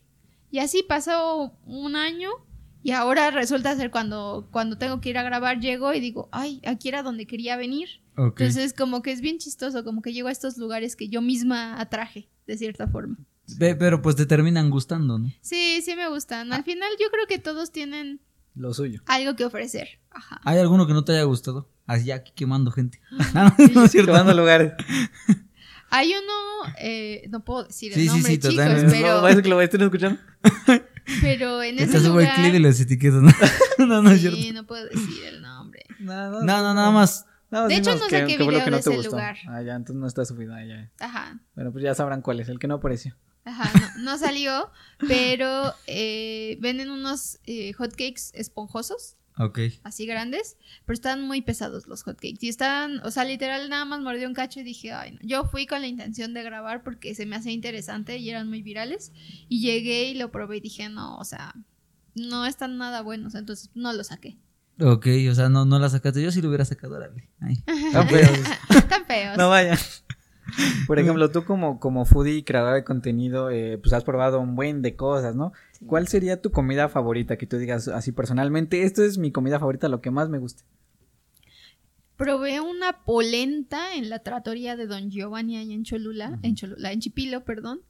Y 0.50 0.60
así 0.60 0.82
pasó 0.82 1.52
un 1.66 1.98
año 1.98 2.30
y 2.82 2.92
ahora 2.92 3.32
resulta 3.32 3.76
ser 3.76 3.92
cuando, 3.92 4.48
cuando 4.50 4.78
tengo 4.78 5.02
que 5.02 5.10
ir 5.10 5.18
a 5.18 5.24
grabar, 5.24 5.60
llego 5.60 5.94
y 5.94 6.00
digo, 6.00 6.30
ay, 6.32 6.62
aquí 6.66 6.88
era 6.88 7.04
donde 7.04 7.28
quería 7.28 7.58
venir. 7.58 7.90
Entonces 8.16 8.72
como 8.72 9.02
que 9.02 9.12
es 9.12 9.20
bien 9.20 9.40
chistoso, 9.40 9.84
como 9.84 10.02
que 10.02 10.14
llego 10.14 10.30
a 10.30 10.32
estos 10.32 10.58
lugares 10.58 10.96
que 10.96 11.10
yo 11.10 11.22
misma 11.22 11.82
atraje, 11.82 12.30
de 12.48 12.58
cierta 12.58 12.88
forma. 12.88 13.18
Pero 13.60 14.02
pues 14.02 14.16
te 14.16 14.26
terminan 14.26 14.70
gustando, 14.70 15.20
¿no? 15.20 15.30
Sí, 15.42 15.82
sí 15.82 15.98
me 15.98 16.08
gustan. 16.08 16.54
Al 16.54 16.64
final 16.64 16.92
yo 16.98 17.10
creo 17.12 17.28
que 17.28 17.40
todos 17.40 17.74
tienen 17.74 18.22
lo 18.56 18.74
suyo. 18.74 19.02
Algo 19.08 19.36
que 19.36 19.44
ofrecer. 19.44 20.00
Ajá. 20.12 20.40
¿Hay 20.46 20.60
alguno 20.60 20.88
que 20.88 20.94
no 20.94 21.04
te 21.04 21.12
haya 21.12 21.24
gustado? 21.24 21.70
Así 21.86 22.10
aquí 22.12 22.32
quemando 22.34 22.72
gente. 22.72 23.02
no, 23.34 23.54
no 23.74 23.84
es 23.84 23.92
cierto. 23.92 24.14
Quemando 24.14 24.34
lugares. 24.34 24.72
Hay 25.90 26.14
uno, 26.14 26.74
eh, 26.80 27.28
no 27.30 27.44
puedo 27.44 27.66
decir 27.66 27.94
el 27.94 28.06
nombre, 28.06 28.32
sí, 28.32 28.40
chicos, 28.40 28.56
pero... 28.92 29.22
No, 29.22 29.42
que 29.42 29.50
lo 29.50 29.62
estén 29.62 29.82
escuchando. 29.82 30.20
Pero 31.22 31.62
en 31.62 31.78
ese 31.78 32.00
lugar... 32.00 32.28
el 32.36 32.42
clip 32.42 32.56
y 32.56 32.60
las 32.60 32.80
etiquetas, 32.80 33.22
¿no? 33.22 33.32
no, 33.86 34.02
no 34.02 34.10
es 34.10 34.22
cierto. 34.22 34.40
Sí, 34.40 34.52
no 34.52 34.66
puedo 34.66 34.86
decir 34.86 35.24
el 35.26 35.42
nombre. 35.42 35.86
No, 36.00 36.32
no, 36.32 36.42
no, 36.42 36.74
nada 36.74 36.92
más. 36.92 37.26
de 37.52 37.76
hecho, 37.76 37.96
no 37.96 38.10
sé 38.10 38.26
qué 38.26 38.38
video 38.38 38.66
de 38.66 38.78
ese 38.78 39.04
lugar. 39.04 39.38
Ah, 39.48 39.62
ya, 39.62 39.76
entonces 39.76 40.00
no 40.00 40.08
está 40.08 40.26
subido. 40.26 40.56
Ah, 40.56 40.66
ya. 40.66 40.92
Ajá. 41.00 41.40
Bueno, 41.54 41.72
pues 41.72 41.84
ya 41.84 41.94
sabrán 41.94 42.22
cuál 42.22 42.40
es, 42.40 42.50
el 42.50 42.60
que 42.60 42.68
no 42.68 42.76
apareció. 42.76 43.16
Ajá, 43.46 43.72
no, 43.98 44.04
no 44.04 44.18
salió, 44.18 44.72
pero 45.08 45.76
eh, 45.86 46.58
venden 46.60 46.90
unos 46.90 47.40
eh, 47.46 47.74
hotcakes 47.74 48.32
esponjosos. 48.34 49.18
Ok. 49.38 49.60
Así 49.84 50.06
grandes, 50.06 50.58
pero 50.86 50.94
están 50.94 51.22
muy 51.22 51.42
pesados 51.42 51.88
los 51.88 52.04
hotcakes. 52.04 52.40
Y 52.40 52.50
están, 52.50 53.00
o 53.04 53.12
sea, 53.12 53.26
literal 53.26 53.70
nada 53.70 53.84
más 53.84 54.02
mordí 54.02 54.26
un 54.26 54.34
cacho 54.34 54.62
y 54.62 54.64
dije, 54.64 54.94
ay, 54.94 55.12
no. 55.12 55.20
Yo 55.24 55.46
fui 55.46 55.68
con 55.68 55.82
la 55.82 55.88
intención 55.88 56.34
de 56.34 56.44
grabar 56.44 56.84
porque 56.84 57.14
se 57.16 57.26
me 57.26 57.36
hacía 57.36 57.52
interesante 57.52 58.18
y 58.18 58.30
eran 58.30 58.48
muy 58.48 58.62
virales. 58.62 59.12
Y 59.50 59.62
llegué 59.62 60.06
y 60.06 60.14
lo 60.14 60.32
probé 60.32 60.58
y 60.58 60.62
dije, 60.62 60.88
no, 60.88 61.18
o 61.18 61.26
sea, 61.26 61.54
no 62.16 62.46
están 62.46 62.78
nada 62.78 63.02
buenos, 63.02 63.36
entonces 63.36 63.70
no 63.76 63.92
lo 63.92 64.04
saqué. 64.04 64.38
Ok, 64.80 65.08
o 65.30 65.36
sea, 65.36 65.50
no, 65.50 65.66
no 65.66 65.80
la 65.80 65.90
sacaste. 65.90 66.22
Yo 66.22 66.32
sí 66.32 66.42
lo 66.42 66.50
hubiera 66.50 66.66
sacado, 66.66 66.96
órale. 66.96 67.30
Tan 67.92 68.10
feos. 68.10 68.40
Tan 68.90 69.06
feos. 69.06 69.38
No 69.38 69.50
vaya. 69.50 69.78
Por 70.88 71.00
ejemplo, 71.00 71.32
tú 71.32 71.46
como, 71.46 71.80
como 71.80 72.06
foodie 72.06 72.36
y 72.36 72.44
creador 72.44 72.76
de 72.76 72.84
contenido, 72.84 73.50
eh, 73.50 73.78
pues 73.78 73.94
has 73.94 74.04
probado 74.04 74.40
un 74.40 74.56
buen 74.56 74.82
de 74.82 74.96
cosas, 74.96 75.36
¿no? 75.36 75.54
¿Cuál 75.86 76.08
sería 76.08 76.42
tu 76.42 76.52
comida 76.52 76.90
favorita 76.90 77.38
que 77.38 77.48
tú 77.48 77.58
digas 77.58 77.88
así 77.88 78.12
personalmente? 78.12 78.84
Esto 78.84 79.04
es 79.04 79.18
mi 79.18 79.32
comida 79.32 79.60
favorita, 79.60 79.90
lo 79.90 80.02
que 80.02 80.12
más 80.12 80.30
me 80.30 80.38
gusta. 80.38 80.64
Probé 82.18 82.62
una 82.62 83.04
polenta 83.04 83.96
en 83.96 84.10
la 84.10 84.20
tratoría 84.20 84.76
de 84.76 84.88
Don 84.88 85.12
Giovanni 85.12 85.58
ahí 85.58 85.74
en 85.74 85.84
Cholula, 85.84 86.40
en 86.44 86.56
Cholula, 86.56 86.94
en 86.94 87.02
Chipilo, 87.02 87.44
perdón, 87.44 87.82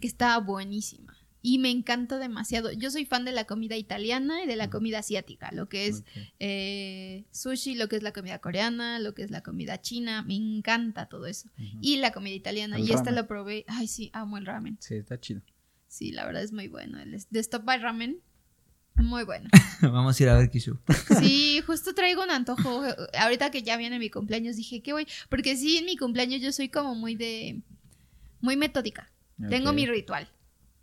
que 0.00 0.08
estaba 0.08 0.38
buenísima 0.38 1.18
y 1.42 1.58
me 1.58 1.70
encanta 1.70 2.18
demasiado. 2.18 2.72
Yo 2.72 2.90
soy 2.90 3.04
fan 3.04 3.24
de 3.24 3.32
la 3.32 3.44
comida 3.44 3.76
italiana 3.76 4.42
y 4.42 4.46
de 4.46 4.56
la 4.56 4.70
comida 4.70 4.98
asiática, 4.98 5.50
lo 5.52 5.68
que 5.68 5.86
es 5.86 6.04
eh, 6.40 7.24
sushi, 7.30 7.74
lo 7.74 7.88
que 7.88 7.96
es 7.96 8.02
la 8.02 8.12
comida 8.12 8.38
coreana, 8.38 8.98
lo 8.98 9.14
que 9.14 9.22
es 9.22 9.30
la 9.30 9.42
comida 9.42 9.80
china, 9.80 10.22
me 10.22 10.34
encanta 10.34 11.06
todo 11.06 11.26
eso. 11.26 11.48
Y 11.80 11.96
la 11.98 12.12
comida 12.12 12.34
italiana, 12.34 12.78
y 12.78 12.92
esta 12.92 13.10
lo 13.12 13.26
probé, 13.26 13.64
ay 13.68 13.86
sí, 13.86 14.10
amo 14.12 14.36
el 14.38 14.46
ramen. 14.46 14.76
Sí, 14.80 14.96
está 14.96 15.18
chido. 15.20 15.42
Sí, 15.98 16.12
la 16.12 16.24
verdad 16.24 16.44
es 16.44 16.52
muy 16.52 16.68
bueno. 16.68 17.00
El 17.00 17.10
de 17.28 17.40
Stop 17.40 17.64
by 17.64 17.80
Ramen, 17.80 18.20
muy 18.94 19.24
bueno. 19.24 19.48
Vamos 19.82 20.18
a 20.18 20.22
ir 20.22 20.28
a 20.28 20.38
ver 20.38 20.48
Kishu. 20.48 20.78
Sí, 21.18 21.60
justo 21.66 21.92
traigo 21.92 22.22
un 22.22 22.30
antojo. 22.30 22.82
Ahorita 23.18 23.50
que 23.50 23.64
ya 23.64 23.76
viene 23.76 23.98
mi 23.98 24.08
cumpleaños, 24.08 24.54
dije 24.54 24.80
que 24.80 24.92
voy. 24.92 25.08
Porque 25.28 25.56
sí, 25.56 25.78
en 25.78 25.86
mi 25.86 25.96
cumpleaños 25.96 26.40
yo 26.40 26.52
soy 26.52 26.68
como 26.68 26.94
muy 26.94 27.16
de. 27.16 27.62
Muy 28.40 28.56
metódica. 28.56 29.10
Tengo 29.48 29.72
mi 29.72 29.86
ritual. 29.86 30.28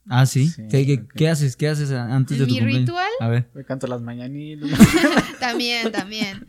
Ah, 0.10 0.26
sí. 0.26 0.52
¿Qué, 0.70 1.30
haces? 1.30 1.56
¿Qué 1.56 1.70
haces 1.70 1.92
antes 1.92 2.38
de 2.38 2.46
tu 2.46 2.54
mi 2.54 2.60
ritual? 2.60 3.08
A 3.22 3.30
ver. 3.30 3.50
Me 3.54 3.64
canto 3.64 3.88
las 3.88 4.02
mañanitas. 4.02 4.70
también, 5.40 5.94
también. 5.94 6.46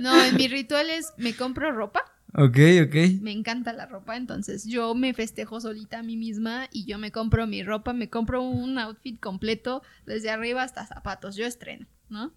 No, 0.00 0.22
en 0.22 0.36
mi 0.36 0.48
ritual 0.48 0.90
es 0.90 1.14
me 1.16 1.34
compro 1.34 1.72
ropa. 1.72 2.11
Ok, 2.34 2.58
ok. 2.86 3.20
Me 3.20 3.32
encanta 3.32 3.72
la 3.72 3.86
ropa, 3.86 4.16
entonces 4.16 4.64
yo 4.64 4.94
me 4.94 5.12
festejo 5.12 5.60
solita 5.60 5.98
a 5.98 6.02
mí 6.02 6.16
misma 6.16 6.66
y 6.72 6.86
yo 6.86 6.98
me 6.98 7.12
compro 7.12 7.46
mi 7.46 7.62
ropa, 7.62 7.92
me 7.92 8.08
compro 8.08 8.42
un 8.42 8.78
outfit 8.78 9.20
completo 9.20 9.82
desde 10.06 10.30
arriba 10.30 10.62
hasta 10.62 10.86
zapatos, 10.86 11.36
yo 11.36 11.44
estreno, 11.44 11.86
¿no? 12.08 12.32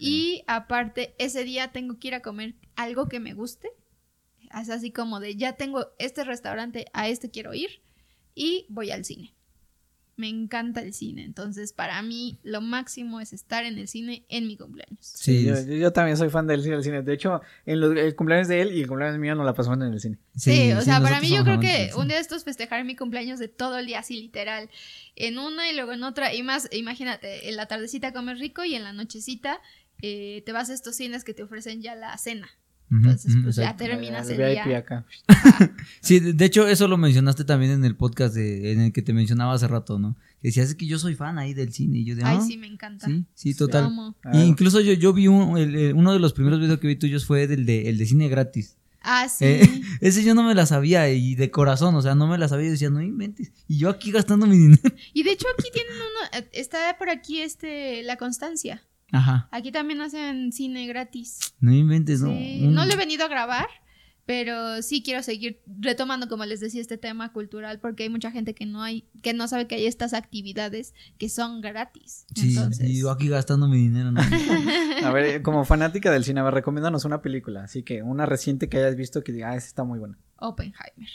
Y 0.00 0.42
aparte, 0.48 1.14
ese 1.18 1.44
día 1.44 1.68
tengo 1.68 1.98
que 1.98 2.08
ir 2.08 2.14
a 2.14 2.20
comer 2.20 2.56
algo 2.76 3.08
que 3.08 3.20
me 3.20 3.32
guste. 3.32 3.70
Es 4.60 4.70
así 4.70 4.90
como 4.90 5.20
de, 5.20 5.36
ya 5.36 5.52
tengo 5.52 5.86
este 5.98 6.24
restaurante, 6.24 6.86
a 6.92 7.08
este 7.08 7.30
quiero 7.30 7.54
ir 7.54 7.82
y 8.34 8.66
voy 8.68 8.90
al 8.90 9.04
cine 9.04 9.37
me 10.18 10.28
encanta 10.28 10.82
el 10.82 10.92
cine. 10.92 11.24
Entonces, 11.24 11.72
para 11.72 12.02
mí, 12.02 12.38
lo 12.42 12.60
máximo 12.60 13.20
es 13.20 13.32
estar 13.32 13.64
en 13.64 13.78
el 13.78 13.86
cine 13.86 14.24
en 14.28 14.46
mi 14.48 14.56
cumpleaños. 14.56 14.98
Sí, 15.00 15.46
yo, 15.46 15.92
también 15.92 16.16
soy 16.16 16.28
fan 16.28 16.46
del 16.46 16.62
cine, 16.62 17.02
De 17.02 17.12
hecho, 17.12 17.40
en 17.64 17.80
los, 17.80 17.96
el 17.96 18.16
cumpleaños 18.16 18.48
de 18.48 18.60
él 18.60 18.72
y 18.72 18.80
el 18.80 18.88
cumpleaños 18.88 19.18
mío 19.18 19.34
no 19.36 19.44
la 19.44 19.54
pasamos 19.54 19.78
en 19.86 19.92
el 19.92 20.00
cine. 20.00 20.18
Sí, 20.36 20.72
o 20.72 20.82
sea, 20.82 21.00
para 21.00 21.20
mí 21.20 21.30
yo 21.30 21.44
creo 21.44 21.60
que 21.60 21.90
un 21.96 22.08
día 22.08 22.16
de 22.16 22.22
estos 22.22 22.44
festejar 22.44 22.84
mi 22.84 22.96
cumpleaños 22.96 23.38
de 23.38 23.48
todo 23.48 23.78
el 23.78 23.86
día, 23.86 24.00
así 24.00 24.20
literal, 24.20 24.68
en 25.14 25.38
una 25.38 25.70
y 25.70 25.74
luego 25.74 25.92
en 25.92 26.02
otra. 26.02 26.34
Y 26.34 26.42
más, 26.42 26.68
imagínate, 26.72 27.48
en 27.48 27.56
la 27.56 27.66
tardecita 27.66 28.12
comer 28.12 28.38
rico 28.38 28.64
y 28.64 28.74
en 28.74 28.82
la 28.82 28.92
nochecita 28.92 29.60
eh, 30.02 30.42
te 30.44 30.52
vas 30.52 30.68
a 30.70 30.74
estos 30.74 30.96
cines 30.96 31.24
que 31.24 31.34
te 31.34 31.44
ofrecen 31.44 31.80
ya 31.80 31.94
la 31.94 32.16
cena. 32.18 32.48
Entonces, 32.90 33.34
pues 33.42 33.56
ya 33.56 33.76
terminas 33.76 34.28
el 34.30 34.36
día. 34.38 34.78
Acá. 34.78 35.04
sí, 36.00 36.20
de 36.20 36.44
hecho, 36.44 36.66
eso 36.66 36.88
lo 36.88 36.96
mencionaste 36.96 37.44
también 37.44 37.72
en 37.72 37.84
el 37.84 37.96
podcast 37.96 38.34
de, 38.34 38.72
en 38.72 38.80
el 38.80 38.92
que 38.92 39.02
te 39.02 39.12
mencionaba 39.12 39.52
hace 39.52 39.68
rato, 39.68 39.98
¿no? 39.98 40.16
Que 40.40 40.48
decías 40.48 40.74
que 40.74 40.86
yo 40.86 40.98
soy 40.98 41.14
fan 41.14 41.38
ahí 41.38 41.52
del 41.52 41.72
cine. 41.72 41.98
Y 41.98 42.04
yo 42.04 42.16
de, 42.16 42.24
Ay, 42.24 42.38
ah, 42.40 42.44
sí, 42.46 42.56
me 42.56 42.66
encanta. 42.66 43.06
Sí, 43.06 43.24
sí, 43.34 43.54
total. 43.54 43.92
incluso 44.32 44.80
yo, 44.80 44.92
yo 44.94 45.12
vi 45.12 45.28
un, 45.28 45.50
uno 45.96 46.12
de 46.12 46.18
los 46.18 46.32
primeros 46.32 46.60
videos 46.60 46.78
que 46.78 46.86
vi 46.86 46.96
tuyos 46.96 47.26
fue 47.26 47.46
del 47.46 47.66
de, 47.66 47.88
el 47.88 47.98
de 47.98 48.06
cine 48.06 48.28
gratis. 48.28 48.76
Ah, 49.02 49.28
sí. 49.28 49.44
Eh, 49.44 49.82
ese 50.00 50.24
yo 50.24 50.34
no 50.34 50.42
me 50.42 50.54
la 50.54 50.66
sabía 50.66 51.08
y 51.10 51.34
de 51.34 51.50
corazón, 51.50 51.94
o 51.94 52.02
sea, 52.02 52.14
no 52.14 52.26
me 52.26 52.38
la 52.38 52.48
sabía 52.48 52.68
y 52.68 52.70
decía, 52.70 52.90
no 52.90 53.02
inventes. 53.02 53.52
Y 53.66 53.78
yo 53.78 53.90
aquí 53.90 54.10
gastando 54.10 54.46
mi 54.46 54.56
dinero. 54.56 54.82
Y 55.12 55.22
de 55.22 55.32
hecho 55.32 55.46
aquí 55.56 55.70
tienen 55.72 55.94
uno, 55.94 56.40
eh, 56.40 56.48
está 56.52 56.96
por 56.98 57.10
aquí 57.10 57.40
este, 57.40 58.02
la 58.02 58.16
constancia. 58.16 58.82
Ajá. 59.12 59.48
Aquí 59.50 59.72
también 59.72 60.00
hacen 60.00 60.52
cine 60.52 60.86
gratis. 60.86 61.54
No 61.60 61.72
inventes, 61.72 62.20
no. 62.20 62.28
No 62.28 62.84
le 62.84 62.92
he 62.92 62.96
venido 62.96 63.24
a 63.24 63.28
grabar, 63.28 63.68
pero 64.26 64.82
sí 64.82 65.02
quiero 65.02 65.22
seguir 65.22 65.62
retomando, 65.80 66.28
como 66.28 66.44
les 66.44 66.60
decía, 66.60 66.82
este 66.82 66.98
tema 66.98 67.32
cultural, 67.32 67.80
porque 67.80 68.02
hay 68.02 68.10
mucha 68.10 68.30
gente 68.30 68.54
que 68.54 68.66
no 68.66 68.82
hay, 68.82 69.08
que 69.22 69.32
no 69.32 69.48
sabe 69.48 69.66
que 69.66 69.76
hay 69.76 69.86
estas 69.86 70.12
actividades 70.12 70.92
que 71.16 71.30
son 71.30 71.62
gratis. 71.62 72.26
Sí, 72.34 72.54
y 72.80 73.00
yo 73.00 73.10
aquí 73.10 73.28
gastando 73.28 73.68
mi 73.68 73.78
dinero. 73.78 74.12
¿no? 74.12 74.20
a 75.02 75.10
ver, 75.12 75.40
como 75.40 75.64
fanática 75.64 76.10
del 76.10 76.24
cine, 76.24 76.40
a 76.40 76.44
ver, 76.44 76.54
recomiéndanos 76.54 77.06
una 77.06 77.22
película, 77.22 77.64
así 77.64 77.82
que 77.82 78.02
una 78.02 78.26
reciente 78.26 78.68
que 78.68 78.76
hayas 78.76 78.96
visto 78.96 79.24
que 79.24 79.32
diga, 79.32 79.50
ah, 79.50 79.56
esa 79.56 79.66
está 79.66 79.84
muy 79.84 79.98
buena. 79.98 80.18
Oppenheimer. 80.36 81.08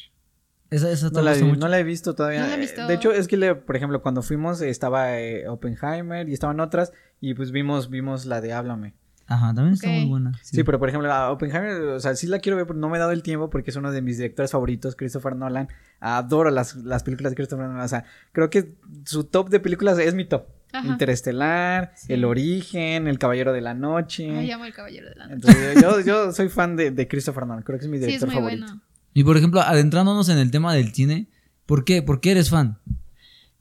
Esa, 0.74 0.90
esa 0.90 1.10
no, 1.12 1.22
la, 1.22 1.36
no, 1.36 1.68
la, 1.68 1.80
he 1.80 1.84
visto 1.84 2.16
todavía. 2.16 2.48
De 2.48 2.94
hecho, 2.96 3.12
es 3.12 3.28
que, 3.28 3.38
le, 3.38 3.54
por 3.54 3.76
ejemplo, 3.76 4.02
cuando 4.02 4.24
fuimos 4.24 4.60
estaba 4.60 5.20
eh, 5.20 5.48
Oppenheimer 5.48 6.28
y 6.28 6.34
estaban 6.34 6.60
otras 6.60 6.92
y 7.22 7.36
pues 7.36 7.52
vimos, 7.52 7.92
vimos 7.92 8.26
la 8.26 8.42
de 8.42 8.54
Háblame. 8.54 8.96
Ajá, 9.28 9.54
también 9.54 9.76
está 9.76 9.88
muy 9.88 10.06
buena. 10.06 10.32
Sí. 10.42 10.64
pero 10.64 10.80
por 10.80 10.90
ejemplo, 10.90 11.14
a 11.14 11.32
Oppenheimer, 11.32 11.80
o 11.80 12.00
sea, 12.00 12.16
sí 12.16 12.26
la 12.26 12.40
quiero 12.40 12.58
ver, 12.58 12.66
pero 12.66 12.80
no 12.80 12.90
me 12.90 12.98
he 12.98 13.00
dado 13.00 13.12
el 13.12 13.22
tiempo 13.22 13.52
porque 13.52 13.70
es 13.70 13.76
uno 13.76 13.92
de 13.92 14.02
mis 14.02 14.18
directores 14.18 14.50
favoritos, 14.50 14.96
Christopher 14.96 15.36
Nolan. 15.36 15.68
Adoro 16.00 16.50
las, 16.50 16.76
las 16.78 17.04
películas 17.04 17.34
de 17.34 17.36
Christopher 17.36 17.68
Nolan. 17.68 17.86
O 17.86 17.88
sea, 17.88 18.06
creo 18.32 18.50
que 18.50 18.74
su 19.06 19.26
top 19.26 19.50
de 19.50 19.60
películas 19.60 20.00
es 20.00 20.16
mi 20.16 20.26
top. 20.26 20.48
Interestelar, 20.84 21.94
El 22.08 22.26
Origen, 22.26 23.08
El 23.08 23.20
Caballero 23.20 23.54
de 23.54 23.62
la 23.62 23.76
Noche. 23.76 24.28
Me 24.28 24.48
llamo 24.48 24.66
El 24.66 24.74
Caballero 24.74 25.08
de 25.08 25.16
la 25.16 25.28
Noche. 25.28 25.36
Entonces, 25.36 25.84
yo, 25.84 26.00
yo 26.00 26.32
soy 26.32 26.50
fan 26.50 26.76
de, 26.76 26.90
de, 26.90 27.08
Christopher 27.08 27.46
Nolan, 27.46 27.62
creo 27.62 27.78
que 27.78 27.86
es 27.86 27.92
mi 27.92 28.00
director 28.00 28.28
sí, 28.28 28.36
es 28.36 28.42
muy 28.42 28.42
favorito. 28.42 28.66
Bueno. 28.66 28.93
Y 29.14 29.24
por 29.24 29.38
ejemplo, 29.38 29.62
adentrándonos 29.62 30.30
en 30.30 30.38
el 30.38 30.52
tema 30.52 30.74
del 30.74 30.94
cine, 30.94 31.28
¿por 31.66 31.86
qué? 31.86 32.02
¿Por 32.02 32.22
qué 32.22 32.32
eres 32.32 32.50
fan? 32.50 32.80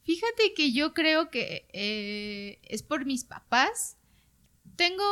Fíjate 0.05 0.55
que 0.57 0.73
yo 0.73 0.95
creo 0.95 1.31
que 1.31 1.69
eh, 1.73 2.59
es 2.63 2.83
por 2.83 3.05
mis 3.05 3.25
papás. 3.25 3.97
Tengo 4.77 5.05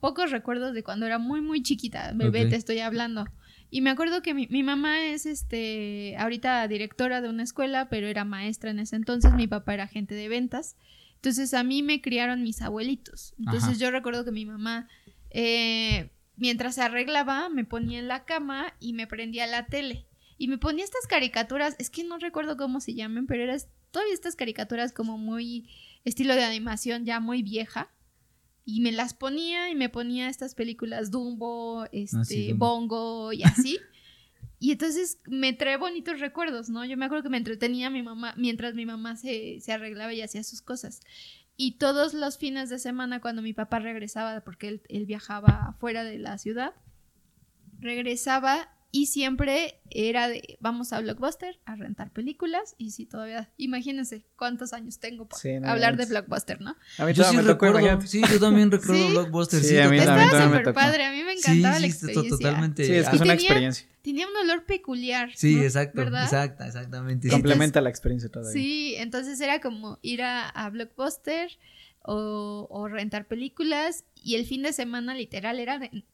pocos 0.00 0.30
recuerdos 0.30 0.74
de 0.74 0.82
cuando 0.82 1.06
era 1.06 1.18
muy, 1.18 1.40
muy 1.40 1.62
chiquita, 1.62 2.12
bebé, 2.14 2.46
te 2.46 2.56
estoy 2.56 2.78
hablando. 2.78 3.26
Y 3.70 3.82
me 3.82 3.90
acuerdo 3.90 4.22
que 4.22 4.32
mi, 4.32 4.46
mi, 4.46 4.62
mamá 4.62 5.04
es 5.04 5.26
este 5.26 6.16
ahorita 6.18 6.66
directora 6.68 7.20
de 7.20 7.28
una 7.28 7.42
escuela, 7.42 7.88
pero 7.90 8.06
era 8.06 8.24
maestra 8.24 8.70
en 8.70 8.78
ese 8.78 8.96
entonces, 8.96 9.34
mi 9.34 9.46
papá 9.46 9.74
era 9.74 9.84
agente 9.84 10.14
de 10.14 10.28
ventas. 10.28 10.76
Entonces 11.16 11.52
a 11.52 11.64
mí 11.64 11.82
me 11.82 12.00
criaron 12.00 12.42
mis 12.42 12.62
abuelitos. 12.62 13.34
Entonces 13.38 13.78
yo 13.78 13.90
recuerdo 13.90 14.24
que 14.24 14.30
mi 14.30 14.46
mamá 14.46 14.88
eh, 15.30 16.10
mientras 16.38 16.76
se 16.76 16.82
arreglaba, 16.82 17.48
me 17.48 17.64
ponía 17.64 17.98
en 17.98 18.08
la 18.08 18.24
cama 18.24 18.74
y 18.80 18.92
me 18.92 19.06
prendía 19.06 19.46
la 19.46 19.66
tele. 19.66 20.06
Y 20.38 20.48
me 20.48 20.56
ponía 20.58 20.84
estas 20.84 21.06
caricaturas, 21.06 21.74
es 21.78 21.90
que 21.90 22.04
no 22.04 22.18
recuerdo 22.18 22.56
cómo 22.56 22.80
se 22.80 22.94
llaman, 22.94 23.26
pero 23.26 23.42
eran 23.42 23.60
todavía 23.90 24.14
estas 24.14 24.36
caricaturas 24.36 24.92
como 24.92 25.18
muy 25.18 25.68
estilo 26.04 26.34
de 26.34 26.44
animación 26.44 27.04
ya 27.04 27.20
muy 27.20 27.42
vieja. 27.42 27.90
Y 28.64 28.80
me 28.80 28.92
las 28.92 29.14
ponía 29.14 29.70
y 29.70 29.74
me 29.74 29.88
ponía 29.88 30.28
estas 30.28 30.54
películas 30.54 31.10
Dumbo, 31.10 31.82
ah, 31.82 31.88
este, 31.90 32.52
Bongo 32.52 33.32
y 33.32 33.42
así. 33.42 33.78
y 34.60 34.72
entonces 34.72 35.18
me 35.26 35.54
trae 35.54 35.76
bonitos 35.76 36.20
recuerdos, 36.20 36.68
¿no? 36.68 36.84
Yo 36.84 36.96
me 36.96 37.06
acuerdo 37.06 37.24
que 37.24 37.30
me 37.30 37.38
entretenía 37.38 37.90
mi 37.90 38.02
mamá 38.02 38.34
mientras 38.36 38.74
mi 38.74 38.84
mamá 38.84 39.16
se, 39.16 39.60
se 39.60 39.72
arreglaba 39.72 40.12
y 40.12 40.20
hacía 40.20 40.44
sus 40.44 40.60
cosas. 40.60 41.00
Y 41.60 41.72
todos 41.72 42.14
los 42.14 42.38
fines 42.38 42.70
de 42.70 42.78
semana, 42.78 43.20
cuando 43.20 43.42
mi 43.42 43.52
papá 43.52 43.80
regresaba, 43.80 44.42
porque 44.42 44.80
él, 44.88 45.06
viajaba 45.06 45.74
fuera 45.80 46.04
de 46.04 46.16
la 46.16 46.38
ciudad, 46.38 46.72
regresaba 47.80 48.68
y 48.98 49.06
siempre 49.06 49.80
era 49.90 50.26
de 50.26 50.58
vamos 50.58 50.92
a 50.92 51.00
Blockbuster 51.00 51.60
a 51.66 51.76
rentar 51.76 52.12
películas 52.12 52.74
y 52.78 52.90
si 52.90 53.06
todavía 53.06 53.48
imagínense 53.56 54.24
cuántos 54.34 54.72
años 54.72 54.98
tengo 54.98 55.28
para 55.28 55.70
hablar 55.70 55.96
de 55.96 56.06
Blockbuster, 56.06 56.60
¿no? 56.60 56.74
A 56.98 57.06
mí 57.06 57.12
yo 57.12 57.22
sí 57.22 57.36
recuerdo, 57.36 58.00
sí, 58.00 58.22
yo 58.28 58.40
también 58.40 58.72
recuerdo 58.72 59.08
Blockbuster, 59.10 59.62
sí, 59.62 59.78
a 59.78 59.88
mí, 59.88 59.98
Estaba 59.98 60.46
súper 60.46 60.74
padre, 60.74 61.04
a 61.04 61.12
mí 61.12 61.22
me 61.22 61.34
encantaba 61.34 61.78
la 61.78 61.86
experiencia. 61.86 62.28
totalmente. 62.28 62.84
Sí, 62.84 62.92
es 62.92 63.08
que 63.08 63.14
es 63.16 63.22
una 63.22 63.34
experiencia. 63.34 63.88
Tenía 64.02 64.26
un 64.26 64.36
olor 64.36 64.64
peculiar. 64.64 65.30
Sí, 65.36 65.60
exacto, 65.60 66.02
exacta, 66.02 66.66
exactamente. 66.66 67.28
Complementa 67.28 67.80
la 67.80 67.90
experiencia 67.90 68.28
todavía. 68.28 68.52
Sí, 68.52 68.96
entonces 68.96 69.40
era 69.40 69.60
como 69.60 70.00
ir 70.02 70.22
a, 70.22 70.48
a 70.48 70.70
Blockbuster 70.70 71.50
o, 72.02 72.66
o 72.68 72.88
rentar 72.88 73.28
películas 73.28 74.04
y 74.16 74.34
el 74.34 74.44
fin 74.44 74.62
de 74.62 74.72
semana 74.72 75.14
literal 75.14 75.60
era 75.60 75.78
de 75.78 76.04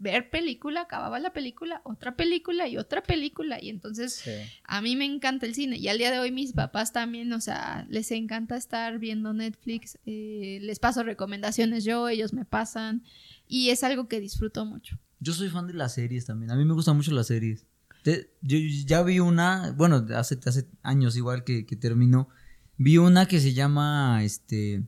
ver 0.00 0.30
película, 0.30 0.80
acababa 0.80 1.20
la 1.20 1.32
película, 1.32 1.82
otra 1.84 2.16
película 2.16 2.66
y 2.66 2.78
otra 2.78 3.02
película. 3.02 3.62
Y 3.62 3.68
entonces 3.68 4.24
a 4.64 4.80
mí 4.80 4.96
me 4.96 5.04
encanta 5.04 5.46
el 5.46 5.54
cine. 5.54 5.76
Y 5.76 5.88
al 5.88 5.98
día 5.98 6.10
de 6.10 6.18
hoy 6.18 6.32
mis 6.32 6.52
papás 6.52 6.92
también, 6.92 7.32
o 7.32 7.40
sea, 7.40 7.86
les 7.88 8.10
encanta 8.10 8.56
estar 8.56 8.98
viendo 8.98 9.32
Netflix. 9.34 9.98
Eh, 10.06 10.58
les 10.62 10.78
paso 10.78 11.02
recomendaciones 11.02 11.84
yo, 11.84 12.08
ellos 12.08 12.32
me 12.32 12.44
pasan. 12.44 13.04
Y 13.46 13.70
es 13.70 13.84
algo 13.84 14.08
que 14.08 14.20
disfruto 14.20 14.64
mucho. 14.64 14.98
Yo 15.20 15.34
soy 15.34 15.50
fan 15.50 15.66
de 15.66 15.74
las 15.74 15.94
series 15.94 16.24
también. 16.24 16.50
A 16.50 16.56
mí 16.56 16.64
me 16.64 16.72
gustan 16.72 16.96
mucho 16.96 17.12
las 17.12 17.26
series. 17.26 17.66
yo 18.40 18.58
ya 18.86 19.02
vi 19.02 19.20
una, 19.20 19.72
bueno, 19.76 20.06
hace, 20.16 20.38
hace 20.46 20.66
años 20.82 21.16
igual 21.16 21.44
que, 21.44 21.66
que 21.66 21.76
terminó. 21.76 22.28
Vi 22.78 22.96
una 22.96 23.26
que 23.26 23.38
se 23.38 23.52
llama, 23.52 24.24
este... 24.24 24.82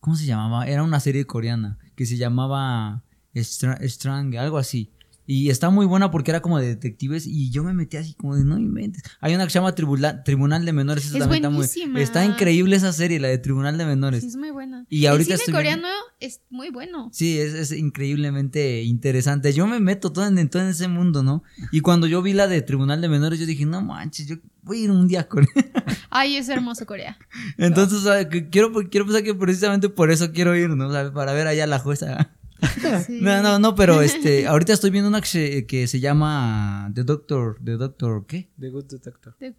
¿Cómo 0.00 0.16
se 0.16 0.26
llamaba? 0.26 0.66
Era 0.66 0.82
una 0.82 1.00
serie 1.00 1.26
coreana 1.26 1.78
que 1.94 2.04
se 2.04 2.16
llamaba 2.16 3.03
Strang, 3.34 4.36
algo 4.36 4.58
así. 4.58 4.90
Y 5.26 5.48
está 5.48 5.70
muy 5.70 5.86
buena 5.86 6.10
porque 6.10 6.30
era 6.30 6.42
como 6.42 6.58
de 6.58 6.66
detectives 6.66 7.26
y 7.26 7.50
yo 7.50 7.64
me 7.64 7.72
metí 7.72 7.96
así 7.96 8.12
como 8.12 8.36
de 8.36 8.44
no 8.44 8.58
inventes. 8.58 9.02
Hay 9.20 9.34
una 9.34 9.44
que 9.44 9.50
se 9.50 9.58
llama 9.58 9.74
Tribunal 9.74 10.64
de 10.66 10.72
Menores. 10.72 11.14
es 11.14 11.26
buenísima. 11.26 12.00
está 12.00 12.24
increíble 12.26 12.76
esa 12.76 12.92
serie, 12.92 13.18
la 13.18 13.28
de 13.28 13.38
Tribunal 13.38 13.78
de 13.78 13.86
Menores. 13.86 14.20
Sí, 14.20 14.26
es 14.26 14.36
muy 14.36 14.50
buena. 14.50 14.84
Y 14.90 15.06
ahorita 15.06 15.34
el 15.34 15.40
cine 15.40 15.56
coreano 15.56 15.88
es 16.20 16.42
muy 16.50 16.70
bueno. 16.70 17.08
Sí, 17.12 17.38
es, 17.38 17.72
increíblemente 17.72 18.82
interesante. 18.82 19.54
Yo 19.54 19.66
me 19.66 19.80
meto 19.80 20.12
todo 20.12 20.26
en, 20.26 20.48
todo 20.50 20.62
en 20.62 20.68
ese 20.68 20.88
mundo, 20.88 21.22
¿no? 21.22 21.42
Y 21.72 21.80
cuando 21.80 22.06
yo 22.06 22.20
vi 22.20 22.34
la 22.34 22.46
de 22.46 22.60
Tribunal 22.60 23.00
de 23.00 23.08
Menores, 23.08 23.40
yo 23.40 23.46
dije, 23.46 23.64
no 23.64 23.80
manches, 23.80 24.26
yo 24.26 24.36
voy 24.62 24.80
a 24.80 24.84
ir 24.84 24.90
un 24.90 25.08
día 25.08 25.20
a 25.20 25.28
Corea. 25.28 25.48
Ay, 26.10 26.36
es 26.36 26.50
hermoso 26.50 26.84
Corea. 26.84 27.16
Entonces, 27.56 28.26
quiero, 28.50 28.72
quiero 28.90 29.06
pensar 29.06 29.22
que 29.22 29.34
precisamente 29.34 29.88
por 29.88 30.10
eso 30.10 30.32
quiero 30.32 30.54
ir, 30.54 30.68
¿no? 30.68 30.90
para 31.14 31.32
ver 31.32 31.46
allá 31.46 31.66
la 31.66 31.78
jueza. 31.78 32.36
No, 33.08 33.42
no, 33.42 33.58
no, 33.58 33.74
pero 33.74 34.02
este, 34.02 34.46
ahorita 34.46 34.72
estoy 34.72 34.90
viendo 34.90 35.08
una 35.08 35.20
que 35.20 35.26
se, 35.26 35.66
que 35.66 35.86
se 35.86 36.00
llama 36.00 36.90
The 36.94 37.04
Doctor, 37.04 37.58
The 37.64 37.72
Doctor, 37.72 38.26
¿qué? 38.26 38.50
The 38.58 38.70
Good 38.70 38.84
Doctor. 38.84 39.36
The, 39.38 39.54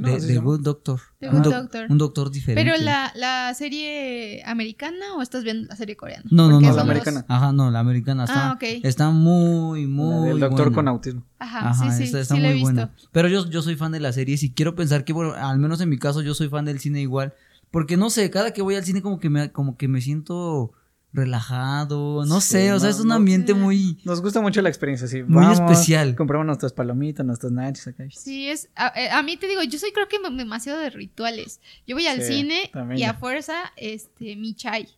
The, 0.00 0.38
Good 0.38 0.60
Doctor. 0.60 1.00
The 1.20 1.28
un, 1.28 1.42
Doctor. 1.42 1.86
un 1.88 1.98
doctor 1.98 2.30
diferente. 2.30 2.62
¿Pero 2.62 2.82
la, 2.82 3.12
la, 3.14 3.54
serie 3.54 4.42
americana 4.44 5.14
o 5.16 5.22
estás 5.22 5.44
viendo 5.44 5.68
la 5.68 5.76
serie 5.76 5.96
coreana? 5.96 6.24
No, 6.30 6.48
no, 6.50 6.60
no, 6.60 6.74
la 6.74 6.82
americana. 6.82 7.24
Ajá, 7.28 7.52
no, 7.52 7.70
la 7.70 7.78
americana 7.78 8.24
está, 8.24 8.52
ah, 8.52 8.58
está 8.60 9.10
muy, 9.10 9.86
muy 9.86 10.30
El 10.30 10.40
doctor 10.40 10.72
con 10.72 10.88
autismo. 10.88 11.22
Ajá, 11.38 11.70
Ajá 11.70 11.92
sí, 11.92 11.96
sí, 11.96 12.04
está, 12.04 12.24
sí 12.24 12.40
muy 12.40 12.60
buena. 12.60 12.90
Pero 13.12 13.28
yo, 13.28 13.48
yo 13.48 13.62
soy 13.62 13.76
fan 13.76 13.92
de 13.92 14.00
la 14.00 14.12
serie 14.12 14.36
y 14.38 14.50
quiero 14.50 14.74
pensar 14.74 15.04
que, 15.04 15.12
bueno, 15.12 15.34
al 15.34 15.58
menos 15.58 15.80
en 15.80 15.88
mi 15.88 15.98
caso 15.98 16.20
yo 16.20 16.34
soy 16.34 16.48
fan 16.48 16.64
del 16.64 16.80
cine 16.80 17.00
igual. 17.00 17.34
Porque 17.70 17.96
no 17.96 18.10
sé, 18.10 18.30
cada 18.30 18.52
que 18.52 18.62
voy 18.62 18.74
al 18.74 18.84
cine 18.84 19.02
como 19.02 19.18
que 19.18 19.30
me, 19.30 19.52
como 19.52 19.76
que 19.76 19.88
me 19.88 20.00
siento 20.00 20.72
relajado, 21.16 22.24
no 22.26 22.40
sé, 22.40 22.72
o 22.72 22.78
sea, 22.78 22.90
es 22.90 23.00
un 23.00 23.10
ambiente 23.10 23.54
muy... 23.54 23.98
Nos 24.04 24.20
gusta 24.20 24.40
mucho 24.40 24.62
la 24.62 24.68
experiencia, 24.68 25.08
sí. 25.08 25.22
Muy 25.22 25.52
especial. 25.52 26.14
Compramos 26.14 26.46
nuestras 26.46 26.72
palomitas, 26.72 27.24
nuestros 27.26 27.50
nachos 27.50 27.88
acá. 27.88 28.04
Sí, 28.10 28.48
es, 28.48 28.66
eh, 28.94 29.08
a, 29.10 29.22
mí 29.22 29.36
te 29.36 29.48
digo, 29.48 29.62
yo 29.62 29.78
soy 29.78 29.92
creo 29.92 30.06
que 30.08 30.18
demasiado 30.30 30.78
de 30.78 30.90
rituales. 30.90 31.60
Yo 31.86 31.96
voy 31.96 32.06
al 32.06 32.22
cine 32.22 32.70
y 32.94 33.02
a 33.02 33.14
fuerza, 33.14 33.54
este, 33.76 34.36
mi 34.36 34.54
chai. 34.54 34.88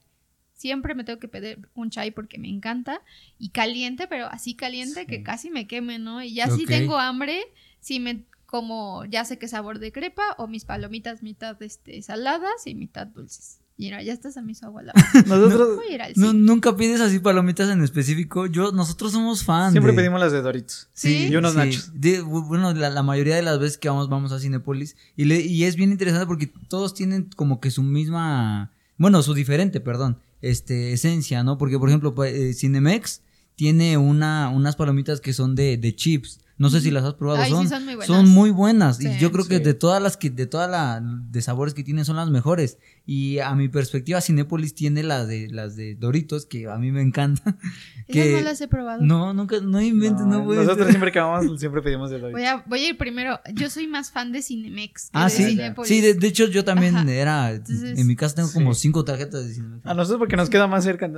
Siempre 0.53 0.97
me 0.97 1.05
tengo 1.05 1.21
que 1.21 1.29
pedir 1.29 1.69
un 1.75 1.91
chai 1.91 2.11
porque 2.11 2.39
me 2.39 2.49
encanta. 2.49 3.01
Y 3.39 3.51
caliente, 3.51 4.09
pero 4.09 4.27
así 4.27 4.55
caliente 4.55 5.07
que 5.07 5.23
casi 5.23 5.51
me 5.51 5.69
queme, 5.69 5.99
¿no? 5.99 6.23
Y 6.23 6.35
ya 6.35 6.51
si 6.51 6.67
tengo 6.67 6.99
hambre, 6.99 7.41
si 7.81 8.01
me 8.01 8.25
como 8.45 9.05
ya 9.05 9.25
sé 9.25 9.39
qué 9.39 9.47
sabor 9.47 9.79
de 9.79 9.93
crepa 9.93 10.35
o 10.39 10.49
mis 10.49 10.65
palomitas 10.65 11.23
mitad 11.23 11.63
este, 11.63 12.01
saladas 12.03 12.67
y 12.67 12.75
mitad 12.75 13.07
dulces. 13.07 13.61
Mira, 13.79 14.03
ya 14.03 14.13
estás 14.13 14.37
a 14.37 14.43
mi 14.43 14.55
abuela. 14.61 14.93
Nosotros 15.27 15.79
nunca 16.35 16.77
pides 16.77 17.01
así 17.01 17.21
palomitas 17.21 17.71
en 17.71 17.81
específico. 17.85 18.47
Yo, 18.47 18.73
nosotros 18.73 19.13
somos 19.13 19.45
fans. 19.45 19.71
Siempre 19.71 19.93
pedimos 19.93 20.19
las 20.19 20.33
de 20.33 20.43
Doritos. 20.43 20.89
Sí. 20.93 21.29
Y 21.29 21.37
unos 21.37 21.55
nachos. 21.55 21.93
bueno, 22.27 22.75
la, 22.75 23.03
mayoría 23.05 23.37
de 23.37 23.43
las 23.43 23.61
veces 23.61 23.79
que 23.79 23.89
vamos, 23.89 24.09
vamos 24.09 24.33
a 24.33 24.41
Cinepolis. 24.41 24.97
Y, 25.15 25.33
y 25.33 25.63
es 25.63 25.77
bien 25.77 25.93
interesante 25.93 26.27
porque 26.27 26.49
todos 26.69 26.93
tienen 26.93 27.31
como 27.37 27.61
que 27.61 27.71
su 27.71 27.85
misma. 27.85 28.73
Bueno, 28.97 29.23
su 29.23 29.33
diferente, 29.33 29.79
perdón. 29.81 30.19
este, 30.43 30.93
esencia, 30.93 31.45
¿no? 31.45 31.57
Porque, 31.57 31.79
por 31.79 31.89
ejemplo, 31.89 32.13
eh, 32.25 32.55
Cinemex 32.55 33.23
tiene 33.55 33.97
una, 33.97 34.49
unas 34.49 34.75
palomitas 34.75 35.21
que 35.21 35.33
son 35.33 35.55
de, 35.55 35.77
de 35.77 35.95
chips. 35.95 36.41
No 36.59 36.71
sé 36.71 36.81
si 36.81 36.91
las 36.91 37.05
has 37.05 37.15
probado. 37.15 37.45
son, 37.47 37.69
son, 37.69 37.85
muy 37.85 37.95
buenas. 37.95 38.07
Son 38.07 38.29
muy 38.29 38.51
buenas. 38.51 39.01
y 39.01 39.19
yo 39.19 39.31
creo 39.31 39.47
que 39.47 39.61
de 39.61 39.75
todas 39.75 40.03
las 40.03 40.17
que, 40.17 40.29
de 40.29 40.47
todas 40.47 40.69
las 40.69 41.03
de 41.31 41.41
sabores 41.41 41.73
que 41.73 41.85
tienen 41.85 42.05
son 42.05 42.17
las 42.17 42.29
mejores. 42.31 42.79
Y 43.07 43.39
a 43.39 43.55
mi 43.55 43.69
perspectiva, 43.69 44.21
Cinépolis 44.21 44.75
tiene 44.75 45.03
las 45.03 45.27
de 45.29 45.49
las 45.51 45.77
de 45.77 45.95
Doritos, 45.95 46.47
que 46.47 46.69
a 46.69 46.77
mí 46.77 46.91
me 46.93 47.01
encantan. 47.01 47.59
que 48.09 48.33
no 48.33 48.41
las 48.41 48.61
he 48.61 48.69
probado. 48.69 49.03
No, 49.03 49.33
nunca, 49.33 49.61
no 49.61 49.81
inventes, 49.81 50.27
no, 50.27 50.45
no 50.45 50.55
Nosotros 50.55 50.89
siempre 50.89 51.13
que 51.13 51.21
vamos, 51.21 51.59
siempre 51.61 51.81
pedimos 51.81 52.11
de 52.11 52.19
Doritos. 52.19 52.41
Voy 52.41 52.49
a, 52.49 52.63
voy 52.67 52.85
a 52.85 52.89
ir 52.89 52.99
primero. 52.99 53.41
Yo 53.55 53.71
soy 53.71 53.87
más 53.87 54.11
fan 54.11 54.33
de 54.33 54.43
Cinemex. 54.43 55.11
ah, 55.13 55.31
sí. 55.31 55.59
Sí, 55.85 56.01
de, 56.01 56.27
hecho, 56.27 56.49
yo 56.49 56.65
también 56.65 57.09
era. 57.09 57.53
en 57.53 58.07
mi 58.07 58.17
casa 58.17 58.35
tengo 58.35 58.53
como 58.53 58.75
cinco 58.75 59.05
tarjetas 59.05 59.47
de 59.47 59.55
Cinemex. 59.55 59.87
A 59.87 59.95
nosotros 59.95 60.19
porque 60.19 60.37
nos 60.37 60.51
queda 60.51 60.67
más 60.67 60.85
cerca. 60.85 61.11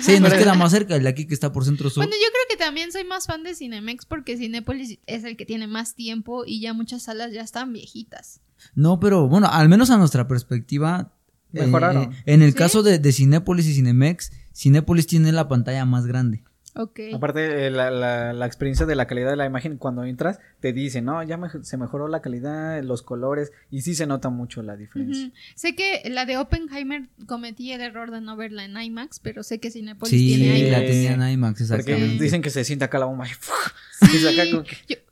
sí, 0.00 0.18
nos 0.20 0.34
queda 0.34 0.54
más 0.54 0.72
cerca. 0.72 0.96
El 0.96 1.04
de 1.04 1.08
aquí 1.08 1.26
que 1.26 1.34
está 1.34 1.52
por 1.52 1.64
centro 1.64 1.88
sur. 1.88 2.04
Bueno, 2.04 2.14
yo 2.14 2.28
creo 2.30 2.44
que 2.50 2.56
también 2.62 2.92
soy 2.92 3.04
más 3.04 3.26
fan 3.26 3.42
de 3.42 3.54
Cinemex 3.54 4.04
porque 4.06 4.36
Cinépolis 4.36 4.71
es 4.80 5.24
el 5.24 5.36
que 5.36 5.46
tiene 5.46 5.66
más 5.66 5.94
tiempo 5.94 6.44
y 6.46 6.60
ya 6.60 6.72
muchas 6.72 7.02
salas 7.02 7.32
ya 7.32 7.42
están 7.42 7.72
viejitas. 7.72 8.40
No, 8.74 9.00
pero 9.00 9.28
bueno, 9.28 9.48
al 9.50 9.68
menos 9.68 9.90
a 9.90 9.98
nuestra 9.98 10.28
perspectiva. 10.28 11.12
Mejoraron. 11.50 12.12
Eh, 12.12 12.22
en 12.26 12.42
el 12.42 12.54
caso 12.54 12.82
de, 12.82 12.98
de 12.98 13.12
Cinépolis 13.12 13.66
y 13.66 13.74
Cinemex, 13.74 14.32
Cinépolis 14.54 15.06
tiene 15.06 15.32
la 15.32 15.48
pantalla 15.48 15.84
más 15.84 16.06
grande. 16.06 16.44
Okay. 16.74 17.12
Aparte, 17.12 17.66
eh, 17.66 17.70
la, 17.70 17.90
la, 17.90 18.32
la, 18.32 18.46
experiencia 18.46 18.86
de 18.86 18.94
la 18.94 19.06
calidad 19.06 19.28
de 19.28 19.36
la 19.36 19.44
imagen, 19.44 19.76
cuando 19.76 20.04
entras, 20.04 20.40
te 20.60 20.72
dice, 20.72 21.02
no, 21.02 21.22
ya 21.22 21.38
se 21.62 21.76
mejoró 21.76 22.08
la 22.08 22.22
calidad, 22.22 22.82
los 22.82 23.02
colores, 23.02 23.52
y 23.70 23.82
sí 23.82 23.94
se 23.94 24.06
nota 24.06 24.30
mucho 24.30 24.62
la 24.62 24.76
diferencia. 24.76 25.30
Sé 25.54 25.74
que 25.74 26.02
la 26.08 26.24
de 26.24 26.38
Oppenheimer 26.38 27.08
cometí 27.26 27.72
el 27.72 27.82
error 27.82 28.10
de 28.10 28.22
no 28.22 28.36
verla 28.36 28.64
en 28.64 28.80
IMAX, 28.80 29.20
pero 29.20 29.42
sé 29.42 29.60
que 29.60 29.70
Cinepolis 29.70 30.10
tiene 30.10 30.46
IMAX. 30.46 30.60
Sí, 30.60 30.70
la 30.70 30.80
tenía 30.80 31.12
en 31.12 31.32
IMAX, 31.34 31.60
exactamente. 31.60 32.22
dicen 32.24 32.40
que 32.40 32.48
se 32.48 32.64
sienta 32.64 32.86
acá 32.86 32.98
la 32.98 33.06
bomba 33.06 33.26
y 33.26 34.18
yo, 34.18 34.64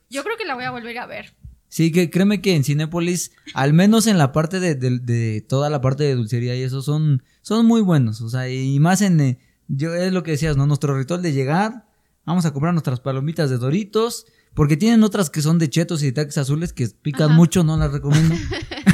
yo 0.08 0.24
creo 0.24 0.36
que 0.36 0.46
la 0.46 0.54
voy 0.54 0.64
a 0.64 0.70
volver 0.70 0.96
a 0.98 1.06
ver. 1.06 1.34
Sí, 1.68 1.92
que 1.92 2.10
créeme 2.10 2.42
que 2.42 2.56
en 2.56 2.64
Cinépolis, 2.64 3.30
al 3.54 3.72
menos 3.72 4.08
en 4.08 4.18
la 4.18 4.32
parte 4.32 4.58
de, 4.58 4.74
de, 4.74 5.40
toda 5.40 5.70
la 5.70 5.80
parte 5.80 6.02
de 6.02 6.16
dulcería 6.16 6.56
y 6.56 6.62
eso, 6.62 6.82
son, 6.82 7.22
son 7.42 7.64
muy 7.64 7.80
buenos. 7.80 8.20
O 8.22 8.28
sea, 8.28 8.50
y 8.50 8.80
más 8.80 9.02
en, 9.02 9.20
eh, 9.20 9.38
yo 9.70 9.94
es 9.94 10.12
lo 10.12 10.22
que 10.22 10.32
decías, 10.32 10.56
¿no? 10.56 10.66
Nuestro 10.66 10.96
ritual 10.96 11.22
de 11.22 11.32
llegar, 11.32 11.84
vamos 12.26 12.44
a 12.44 12.52
comprar 12.52 12.74
nuestras 12.74 13.00
palomitas 13.00 13.50
de 13.50 13.58
Doritos, 13.58 14.26
porque 14.54 14.76
tienen 14.76 15.02
otras 15.04 15.30
que 15.30 15.42
son 15.42 15.58
de 15.58 15.70
chetos 15.70 16.02
y 16.02 16.06
de 16.06 16.12
taques 16.12 16.38
azules 16.38 16.72
que 16.72 16.88
pican 16.88 17.34
mucho, 17.34 17.62
no 17.62 17.76
las 17.76 17.92
recomiendo. 17.92 18.34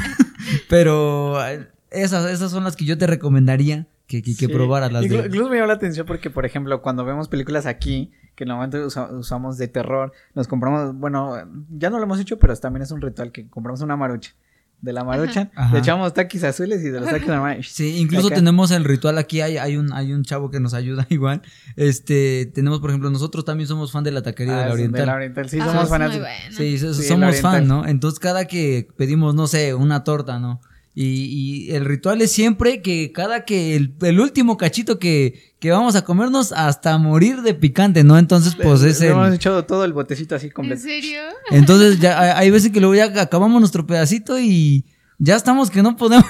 Pero 0.69 1.43
eh, 1.45 1.67
esas, 1.89 2.29
esas 2.29 2.51
son 2.51 2.63
las 2.63 2.75
que 2.75 2.85
yo 2.85 2.97
te 2.97 3.07
recomendaría 3.07 3.87
que, 4.05 4.21
que, 4.21 4.35
que 4.35 4.49
probaras. 4.49 4.91
Las 4.91 5.05
Incluso 5.05 5.49
me 5.49 5.55
llama 5.55 5.67
la 5.67 5.73
atención 5.73 6.05
porque, 6.05 6.29
por 6.29 6.45
ejemplo, 6.45 6.81
cuando 6.81 7.03
vemos 7.05 7.27
películas 7.27 7.65
aquí, 7.65 8.11
que 8.35 8.45
normalmente 8.45 8.85
usamos 9.15 9.57
de 9.57 9.67
terror, 9.67 10.13
nos 10.35 10.47
compramos, 10.47 10.95
bueno, 10.95 11.35
ya 11.69 11.89
no 11.89 11.97
lo 11.97 12.03
hemos 12.03 12.19
hecho, 12.19 12.37
pero 12.37 12.55
también 12.55 12.83
es 12.83 12.91
un 12.91 13.01
ritual 13.01 13.31
que 13.31 13.49
compramos 13.49 13.81
una 13.81 13.97
marucha. 13.97 14.35
De 14.79 14.93
la 14.93 15.03
marucha, 15.03 15.49
le 15.73 15.79
echamos 15.79 16.13
taquis 16.13 16.43
azules 16.43 16.83
y 16.83 16.89
de 16.89 16.99
los 16.99 17.09
taquis 17.09 17.27
normales. 17.27 17.67
Sí, 17.67 17.97
incluso 17.97 18.29
tenemos 18.29 18.69
el 18.69 18.83
ritual 18.83 19.17
aquí, 19.17 19.41
hay, 19.41 19.57
hay, 19.57 19.75
un, 19.75 19.91
hay 19.91 20.13
un 20.13 20.23
chavo 20.23 20.51
que 20.51 20.59
nos 20.59 20.75
ayuda 20.75 21.07
igual. 21.09 21.41
Este, 21.75 22.45
tenemos, 22.53 22.79
por 22.79 22.91
ejemplo, 22.91 23.09
nosotros 23.09 23.43
también 23.43 23.67
somos 23.67 23.91
fan 23.91 24.03
de 24.03 24.11
la 24.11 24.21
taquería 24.21 24.55
de 24.55 24.61
la 24.61 24.67
ah, 24.67 24.73
Oriental. 24.73 25.01
De 25.01 25.05
la 25.07 25.15
Oriental, 25.15 25.49
sí, 25.49 25.57
somos 25.57 25.89
fanáticos. 25.89 26.27
Sí, 26.51 26.77
somos 26.77 27.41
fan, 27.41 27.67
¿no? 27.67 27.87
Entonces, 27.87 28.19
cada 28.19 28.45
que 28.45 28.87
pedimos, 28.95 29.33
no 29.33 29.47
sé, 29.47 29.73
una 29.73 30.03
torta, 30.03 30.37
¿no? 30.37 30.61
Y, 30.99 31.69
el 31.75 31.85
ritual 31.85 32.23
es 32.23 32.31
siempre 32.31 32.81
que 32.81 33.11
cada 33.11 33.45
que 33.45 33.75
el, 33.75 34.19
último 34.19 34.57
cachito 34.57 34.97
que, 34.97 35.53
que, 35.59 35.69
vamos 35.69 35.95
a 35.95 36.03
comernos 36.03 36.51
hasta 36.51 36.97
morir 36.97 37.43
de 37.43 37.53
picante, 37.53 38.03
¿no? 38.03 38.17
Entonces, 38.17 38.55
pues 38.55 38.81
es 38.81 38.99
el... 39.01 39.11
Hemos 39.11 39.31
echado 39.31 39.63
todo 39.65 39.85
el 39.85 39.93
botecito 39.93 40.33
así 40.33 40.49
completo. 40.49 40.81
¿En 40.81 40.89
serio? 40.89 41.21
Entonces, 41.51 41.99
ya 41.99 42.17
hay 42.39 42.49
veces 42.49 42.71
que 42.71 42.79
luego 42.79 42.95
ya 42.95 43.21
acabamos 43.21 43.59
nuestro 43.59 43.85
pedacito 43.85 44.39
y 44.39 44.85
ya 45.19 45.35
estamos 45.35 45.69
que 45.69 45.83
no 45.83 45.95
podemos. 45.97 46.25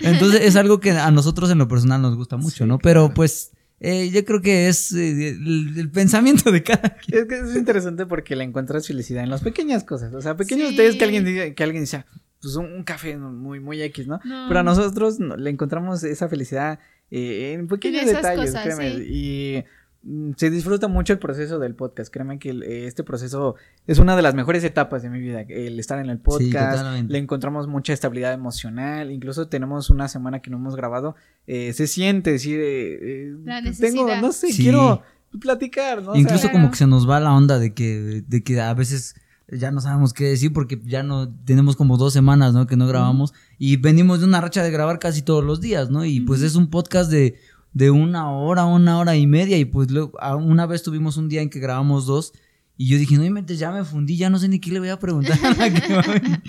Entonces, 0.00 0.40
es 0.42 0.56
algo 0.56 0.80
que 0.80 0.90
a 0.90 1.10
nosotros 1.12 1.48
en 1.48 1.58
lo 1.58 1.68
personal 1.68 2.02
nos 2.02 2.16
gusta 2.16 2.36
mucho, 2.36 2.66
¿no? 2.66 2.78
Pero 2.78 3.14
pues... 3.14 3.52
Eh, 3.82 4.10
yo 4.10 4.22
creo 4.26 4.42
que 4.42 4.68
es 4.68 4.92
eh, 4.92 5.30
el, 5.30 5.90
pensamiento 5.90 6.52
de 6.52 6.62
cada 6.62 6.96
quien. 6.96 7.18
Es 7.22 7.26
que 7.26 7.38
es 7.38 7.56
interesante 7.56 8.04
porque 8.04 8.36
le 8.36 8.44
encuentras 8.44 8.86
felicidad 8.86 9.24
en 9.24 9.30
las 9.30 9.40
pequeñas 9.40 9.84
cosas. 9.84 10.12
O 10.12 10.20
sea, 10.20 10.36
pequeños 10.36 10.72
detalles 10.72 10.96
que 10.96 11.04
alguien 11.04 11.24
diga, 11.24 11.50
que 11.54 11.62
alguien 11.62 11.84
dice, 11.84 12.04
pues 12.40 12.56
un, 12.56 12.82
café 12.84 13.16
muy, 13.16 13.60
muy 13.60 13.82
X, 13.82 14.06
¿no? 14.06 14.20
Pero 14.48 14.60
a 14.60 14.62
nosotros 14.62 15.18
le 15.20 15.50
encontramos 15.50 16.02
esa 16.04 16.28
felicidad 16.28 16.78
eh, 17.10 17.52
en 17.52 17.66
pequeños 17.66 18.06
detalles, 18.06 18.54
créeme. 18.54 18.88
Y 19.04 19.64
mm, 20.02 20.32
se 20.36 20.48
disfruta 20.48 20.88
mucho 20.88 21.12
el 21.12 21.18
proceso 21.18 21.58
del 21.58 21.74
podcast. 21.74 22.12
Créeme 22.12 22.38
que 22.38 22.86
este 22.86 23.04
proceso 23.04 23.56
es 23.86 23.98
una 23.98 24.16
de 24.16 24.22
las 24.22 24.34
mejores 24.34 24.64
etapas 24.64 25.02
de 25.02 25.10
mi 25.10 25.20
vida. 25.20 25.42
El 25.42 25.78
estar 25.78 25.98
en 25.98 26.08
el 26.08 26.18
podcast, 26.18 27.08
le 27.08 27.18
encontramos 27.18 27.66
mucha 27.66 27.92
estabilidad 27.92 28.32
emocional. 28.32 29.10
Incluso 29.10 29.48
tenemos 29.48 29.90
una 29.90 30.08
semana 30.08 30.40
que 30.40 30.50
no 30.50 30.56
hemos 30.56 30.76
grabado. 30.76 31.16
Eh, 31.46 31.74
se 31.74 31.86
siente 31.86 32.32
decir, 32.32 32.58
eh, 32.62 33.34
tengo, 33.78 34.16
no 34.16 34.32
sé, 34.32 34.48
quiero 34.56 35.02
platicar, 35.40 36.02
¿no? 36.02 36.16
Incluso 36.16 36.50
como 36.50 36.70
que 36.70 36.76
se 36.76 36.86
nos 36.86 37.08
va 37.08 37.20
la 37.20 37.34
onda 37.34 37.58
de 37.58 37.74
que, 37.74 38.24
de 38.26 38.42
que 38.42 38.60
a 38.60 38.72
veces 38.72 39.14
ya 39.52 39.70
no 39.70 39.80
sabemos 39.80 40.12
qué 40.12 40.24
decir 40.24 40.52
porque 40.52 40.80
ya 40.84 41.02
no 41.02 41.28
tenemos 41.44 41.76
como 41.76 41.96
dos 41.96 42.12
semanas, 42.12 42.54
¿no? 42.54 42.66
Que 42.66 42.76
no 42.76 42.86
grabamos 42.86 43.32
y 43.58 43.76
venimos 43.76 44.20
de 44.20 44.26
una 44.26 44.40
racha 44.40 44.62
de 44.62 44.70
grabar 44.70 44.98
casi 44.98 45.22
todos 45.22 45.44
los 45.44 45.60
días, 45.60 45.90
¿no? 45.90 46.04
Y 46.04 46.20
pues 46.20 46.42
es 46.42 46.54
un 46.54 46.68
podcast 46.68 47.10
de, 47.10 47.38
de 47.72 47.90
una 47.90 48.30
hora, 48.30 48.64
una 48.64 48.98
hora 48.98 49.16
y 49.16 49.26
media 49.26 49.56
y 49.58 49.64
pues 49.64 49.90
luego, 49.90 50.12
una 50.38 50.66
vez 50.66 50.82
tuvimos 50.82 51.16
un 51.16 51.28
día 51.28 51.42
en 51.42 51.50
que 51.50 51.60
grabamos 51.60 52.06
dos 52.06 52.32
y 52.80 52.86
yo 52.86 52.96
dije, 52.96 53.14
no 53.16 53.26
inventes, 53.26 53.58
ya 53.58 53.70
me 53.70 53.84
fundí, 53.84 54.16
ya 54.16 54.30
no 54.30 54.38
sé 54.38 54.48
ni 54.48 54.58
qué 54.58 54.70
le 54.70 54.78
voy 54.78 54.88
a 54.88 54.98
preguntar 54.98 55.38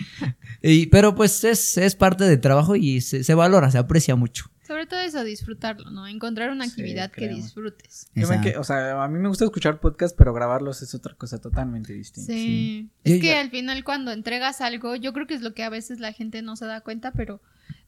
y, 0.62 0.86
Pero 0.86 1.14
pues 1.14 1.44
es, 1.44 1.78
es 1.78 1.94
parte 1.94 2.24
del 2.24 2.40
trabajo 2.40 2.78
y 2.78 3.02
se, 3.02 3.26
se 3.26 3.34
valora, 3.34 3.70
se 3.70 3.78
aprecia 3.78 4.16
mucho. 4.16 4.46
Sobre 4.66 4.86
todo 4.86 5.02
eso, 5.02 5.26
disfrutarlo, 5.26 5.92
¿no? 5.92 6.08
Encontrar 6.08 6.52
una 6.52 6.64
actividad 6.64 7.12
que 7.12 7.28
disfrutes. 7.28 8.08
Que, 8.14 8.56
o 8.56 8.64
sea, 8.64 9.04
a 9.04 9.10
mí 9.10 9.20
me 9.20 9.28
gusta 9.28 9.44
escuchar 9.44 9.82
podcasts, 9.82 10.16
pero 10.18 10.34
grabarlos 10.34 10.82
es 10.82 10.96
otra 10.96 11.16
cosa 11.16 11.38
totalmente 11.38 11.92
distinta. 11.92 12.32
Sí. 12.32 12.90
Es 13.04 13.20
que 13.20 13.36
al 13.36 13.50
final 13.50 13.84
cuando 13.84 14.14
entregas 14.14 14.62
algo, 14.62 14.96
yo 14.96 15.12
creo 15.12 15.28
que 15.28 15.34
es 15.34 15.42
lo 15.42 15.54
que 15.54 15.66
a 15.66 15.70
veces 15.70 16.00
la 16.00 16.14
gente 16.14 16.42
no 16.42 16.56
se 16.56 16.66
da 16.66 16.80
cuenta, 16.80 17.12
pero 17.12 17.42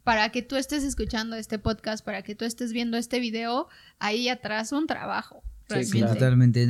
para 0.03 0.27
que 0.33 0.41
tú 0.41 0.57
estés 0.57 0.83
escuchando 0.83 1.37
este 1.37 1.59
podcast, 1.59 2.03
para 2.03 2.23
que 2.23 2.35
tú 2.35 2.43
estés 2.43 2.73
viendo 2.73 2.97
este 2.97 3.21
video, 3.21 3.69
ahí 3.99 4.27
atrás 4.27 4.73
un 4.73 4.85
trabajo. 4.85 5.45
Sí, 5.69 6.01
totalmente. 6.01 6.63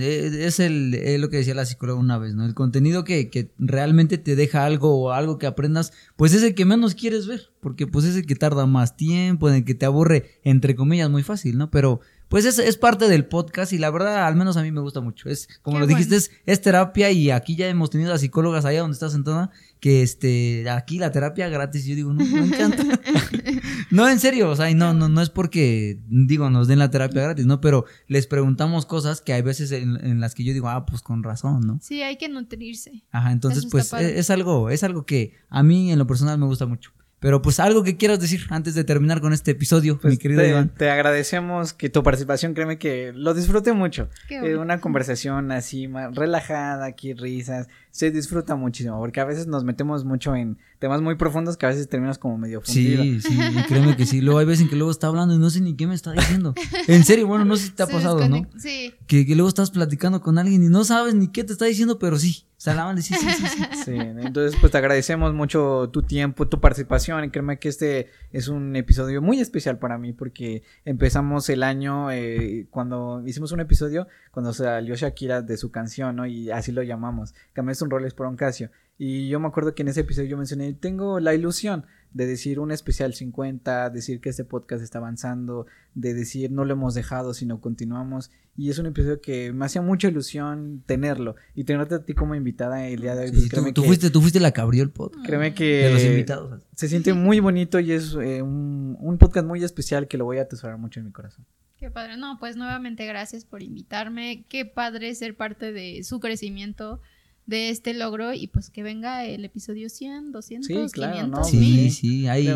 Es 0.45 0.60
el, 0.60 0.94
es 0.94 1.20
lo 1.20 1.30
que 1.30 1.38
decía 1.38 1.56
la 1.56 1.65
psicóloga 1.65 1.99
una 1.99 2.18
vez, 2.18 2.36
¿no? 2.36 2.45
El 2.45 2.53
contenido 2.53 3.03
que, 3.03 3.30
que, 3.30 3.52
realmente 3.57 4.18
te 4.18 4.36
deja 4.36 4.65
algo 4.65 4.95
o 5.02 5.11
algo 5.11 5.38
que 5.38 5.48
aprendas, 5.48 5.91
pues 6.15 6.34
es 6.34 6.44
el 6.44 6.56
que 6.56 6.65
menos 6.65 6.95
quieres 6.95 7.28
ver, 7.28 7.49
porque 7.60 7.88
pues 7.88 8.06
es 8.06 8.15
el 8.15 8.26
que 8.26 8.36
tarda 8.36 8.65
más 8.65 8.95
tiempo, 8.95 9.49
en 9.49 9.56
el 9.56 9.65
que 9.65 9.76
te 9.76 9.86
aburre, 9.86 10.40
entre 10.44 10.76
comillas, 10.76 11.10
muy 11.10 11.24
fácil, 11.24 11.57
¿no? 11.57 11.70
Pero 11.72 12.02
pues 12.34 12.45
es, 12.45 12.57
es 12.57 12.77
parte 12.77 13.07
del 13.07 13.27
podcast 13.27 13.73
y 13.73 13.77
la 13.77 13.91
verdad, 13.91 14.26
al 14.26 14.35
menos 14.35 14.57
a 14.57 14.64
mí 14.64 14.72
me 14.72 14.81
gusta 14.81 15.01
mucho. 15.01 15.30
Es, 15.30 15.47
como 15.61 15.77
lo 15.77 15.85
dijiste, 15.85 16.15
es, 16.15 16.31
es, 16.47 16.61
terapia 16.61 17.11
y 17.11 17.30
aquí 17.30 17.55
ya 17.55 17.68
hemos 17.68 17.91
tenido 17.91 18.11
a 18.11 18.18
psicólogas 18.18 18.65
allá 18.65 18.81
donde 18.81 18.95
estás 18.95 19.11
sentada, 19.11 19.51
que 19.80 20.01
este, 20.01 20.68
aquí 20.68 20.97
la 20.97 21.11
terapia 21.11 21.47
gratis, 21.47 21.85
yo 21.85 21.93
digo, 21.93 22.11
no, 22.11 22.26
me 22.26 22.47
encanta. 22.47 22.84
no, 23.91 24.10
en 24.10 24.19
serio, 24.19 24.49
o 24.49 24.55
sea, 24.55 24.73
no, 24.73 24.95
no, 24.95 25.10
no 25.10 25.22
es 25.22 25.30
porque, 25.30 25.99
digo, 26.07 26.49
nos 26.49 26.68
den 26.68 26.80
la 26.80 26.89
terapia 26.89 27.22
gratis, 27.22 27.45
¿no? 27.45 27.61
Pero 27.61 27.85
les 28.07 28.26
preguntamos 28.26 28.88
cosas 28.88 29.22
que 29.22 29.34
hay 29.34 29.43
veces 29.43 29.72
en, 29.72 30.19
las 30.19 30.34
que 30.34 30.43
yo 30.43 30.53
digo, 30.53 30.69
ah, 30.69 30.88
pues 30.88 31.03
con 31.03 31.22
razón, 31.22 31.68
¿no? 31.68 31.77
Sí, 31.84 32.01
hay 32.01 32.18
que 32.18 32.30
nutrirse. 32.30 33.03
Ajá, 33.11 33.31
entonces, 33.31 33.68
pues 33.69 33.93
es, 33.93 34.01
es 34.01 34.30
algo, 34.31 34.72
es 34.72 34.84
algo 34.84 35.05
que 35.05 35.35
a 35.49 35.61
mí 35.61 35.91
en 35.91 35.99
lo 35.99 36.07
personal 36.07 36.39
me 36.39 36.47
gusta 36.47 36.65
mucho. 36.65 36.93
Pero 37.23 37.41
pues 37.41 37.61
algo 37.61 37.85
que 37.85 37.95
quieras 37.95 38.19
decir 38.19 38.41
antes 38.49 38.75
de 38.75 38.83
terminar 38.83 39.21
con 39.21 39.31
este 39.31 39.51
episodio, 39.51 39.97
pues 39.97 40.15
mi 40.15 40.17
querido 40.17 40.45
Iván. 40.45 40.67
Te 40.67 40.89
agradecemos 40.89 41.71
que 41.71 41.89
tu 41.89 42.03
participación, 42.03 42.53
créeme 42.53 42.77
que 42.77 43.13
lo 43.15 43.33
disfruté 43.33 43.71
mucho. 43.71 44.09
Eh, 44.29 44.57
una 44.57 44.81
conversación 44.81 45.49
así 45.53 45.87
más 45.87 46.13
relajada, 46.13 46.85
aquí 46.85 47.13
risas, 47.13 47.69
se 47.94 48.10
disfruta 48.10 48.56
muchísimo, 48.56 48.98
porque 48.98 49.20
a 49.20 49.26
veces 49.26 49.45
nos 49.45 49.64
metemos 49.64 50.03
mucho 50.03 50.36
en 50.36 50.57
temas 50.80 50.99
muy 50.99 51.14
profundos 51.14 51.57
que 51.57 51.68
a 51.68 51.70
veces 51.70 51.88
terminas 51.88 52.18
como 52.18 52.40
medio 52.40 52.60
fundido. 52.60 53.03
Sí, 53.03 53.22
sí, 53.22 53.38
créeme 53.68 53.95
que 53.95 54.07
sí. 54.07 54.20
Luego 54.20 54.40
hay 54.40 54.48
veces 54.48 54.64
en 54.64 54.70
que 54.70 54.76
luego 54.76 54.90
está 54.90 55.06
hablando 55.06 55.36
y 55.36 55.38
no 55.38 55.52
sé 55.52 55.61
ni 55.61 55.76
qué 55.76 55.86
me 55.86 55.94
está 55.94 56.11
diciendo. 56.11 56.56
En 56.88 57.03
serio, 57.03 57.28
bueno, 57.28 57.45
no 57.45 57.56
sé 57.56 57.68
si 57.68 57.70
te 57.70 57.84
ha 57.84 57.88
pasado, 57.91 58.28
¿no? 58.28 58.48
Sí. 58.57 58.95
Que, 59.06 59.28
que 59.28 59.36
luego 59.36 59.48
estás 59.48 59.70
platicando 59.70 60.22
con 60.22 60.40
alguien 60.40 60.64
y 60.64 60.70
no 60.70 60.84
sabes 60.86 61.14
ni 61.14 61.28
qué 61.28 61.44
te 61.44 61.53
está 61.53 61.65
diciendo, 61.65 61.99
pero 61.99 62.18
sí. 62.18 62.48
Salaman, 62.64 63.02
sí, 63.02 63.14
sí, 63.14 63.28
sí, 63.30 63.45
sí. 63.45 63.64
Sí, 63.84 63.91
entonces 63.94 64.57
pues 64.57 64.72
te 64.72 64.78
agradecemos 64.78 65.34
mucho 65.34 65.90
tu 65.91 66.02
tiempo, 66.02 66.48
tu 66.48 66.61
participación 66.61 67.26
y 67.26 67.30
créeme 67.30 67.60
que 67.60 67.68
este 67.68 68.07
es 68.32 68.48
un 68.48 68.78
episodio 68.78 69.22
muy 69.22 69.41
especial 69.41 69.80
para 69.80 69.98
mí 69.98 70.14
porque 70.14 70.64
empezamos 70.86 71.49
el 71.49 71.61
año 71.61 72.10
eh, 72.10 72.68
cuando 72.72 73.22
hicimos 73.26 73.52
un 73.52 73.60
episodio 73.60 74.07
cuando 74.32 74.53
salió 74.53 74.95
Shakira 74.95 75.41
de 75.41 75.57
su 75.57 75.72
canción, 75.72 76.15
¿no? 76.15 76.26
Y 76.26 76.52
así 76.52 76.72
lo 76.72 76.84
llamamos. 76.84 77.34
Que 77.53 77.61
es 77.70 77.82
un 77.84 77.89
Rolex 77.89 78.14
por 78.14 78.27
un 78.27 78.35
Casio. 78.35 78.72
Y 78.97 79.27
yo 79.27 79.39
me 79.39 79.47
acuerdo 79.47 79.73
que 79.73 79.81
en 79.81 79.88
ese 79.88 80.01
episodio 80.01 80.30
yo 80.30 80.38
mencioné, 80.38 80.73
tengo 80.73 81.19
la 81.19 81.34
ilusión 81.34 81.85
de 82.14 82.27
decir 82.27 82.60
un 82.60 82.72
especial 82.72 83.14
50, 83.14 83.89
decir 83.89 84.22
que 84.22 84.30
este 84.30 84.45
podcast 84.45 84.84
está 84.84 84.99
avanzando, 84.99 85.65
de 85.95 86.14
decir 86.14 86.51
no 86.51 86.64
lo 86.64 86.73
hemos 86.73 86.93
dejado, 86.93 87.34
sino 87.34 87.60
continuamos. 87.60 88.31
Y 88.55 88.69
es 88.69 88.77
un 88.77 88.85
episodio 88.85 89.19
que 89.19 89.51
me 89.51 89.65
hacía 89.65 89.81
mucha 89.81 90.07
ilusión 90.07 90.84
tenerlo 90.85 91.35
y 91.55 91.64
tenerte 91.64 91.95
a 91.95 92.05
ti 92.05 92.14
como 92.14 92.35
invitada 92.35 92.88
el 92.88 93.01
día 93.01 93.15
de 93.15 93.26
hoy. 93.26 93.31
Pues 93.31 93.73
tú, 93.73 93.84
fuiste, 93.84 94.11
tú 94.11 94.22
fuiste 94.22 94.39
la 94.39 94.51
que 94.51 94.61
abrió 94.61 94.84
el 94.84 94.91
podcast. 94.91 95.26
Créeme 95.26 95.55
que 95.55 95.85
de 95.85 95.93
los 95.93 96.03
invitados. 96.03 96.61
se 96.76 96.88
siente 96.88 97.14
muy 97.14 97.39
bonito 97.39 97.80
y 97.80 97.93
es 97.93 98.14
eh, 98.14 98.43
un, 98.43 98.95
un 98.99 99.18
podcast 99.18 99.47
muy 99.47 99.64
especial 99.64 100.07
que 100.07 100.19
lo 100.19 100.26
voy 100.26 100.38
a 100.38 100.43
atesorar 100.43 100.77
mucho 100.77 100.99
en 100.99 101.07
mi 101.07 101.11
corazón. 101.11 101.45
Qué 101.77 101.89
padre. 101.89 102.15
No, 102.15 102.38
pues 102.39 102.55
nuevamente 102.55 103.07
gracias 103.07 103.43
por 103.43 103.64
invitarme. 103.64 104.45
Qué 104.47 104.65
padre 104.65 105.15
ser 105.15 105.35
parte 105.35 105.73
de 105.73 106.03
su 106.03 106.19
crecimiento 106.19 107.01
de 107.45 107.70
este 107.70 107.94
logro 107.94 108.34
y 108.34 108.48
pues 108.48 108.70
que 108.70 108.84
venga 108.84 109.26
el 109.26 109.44
episodio 109.45 109.90
100, 109.90 110.32
200, 110.32 110.68
sí, 110.68 110.74
claro, 110.94 111.14
500, 111.14 111.40
no, 111.40 111.44
Sí, 111.44 111.90
sí, 111.90 112.28
ahí, 112.28 112.48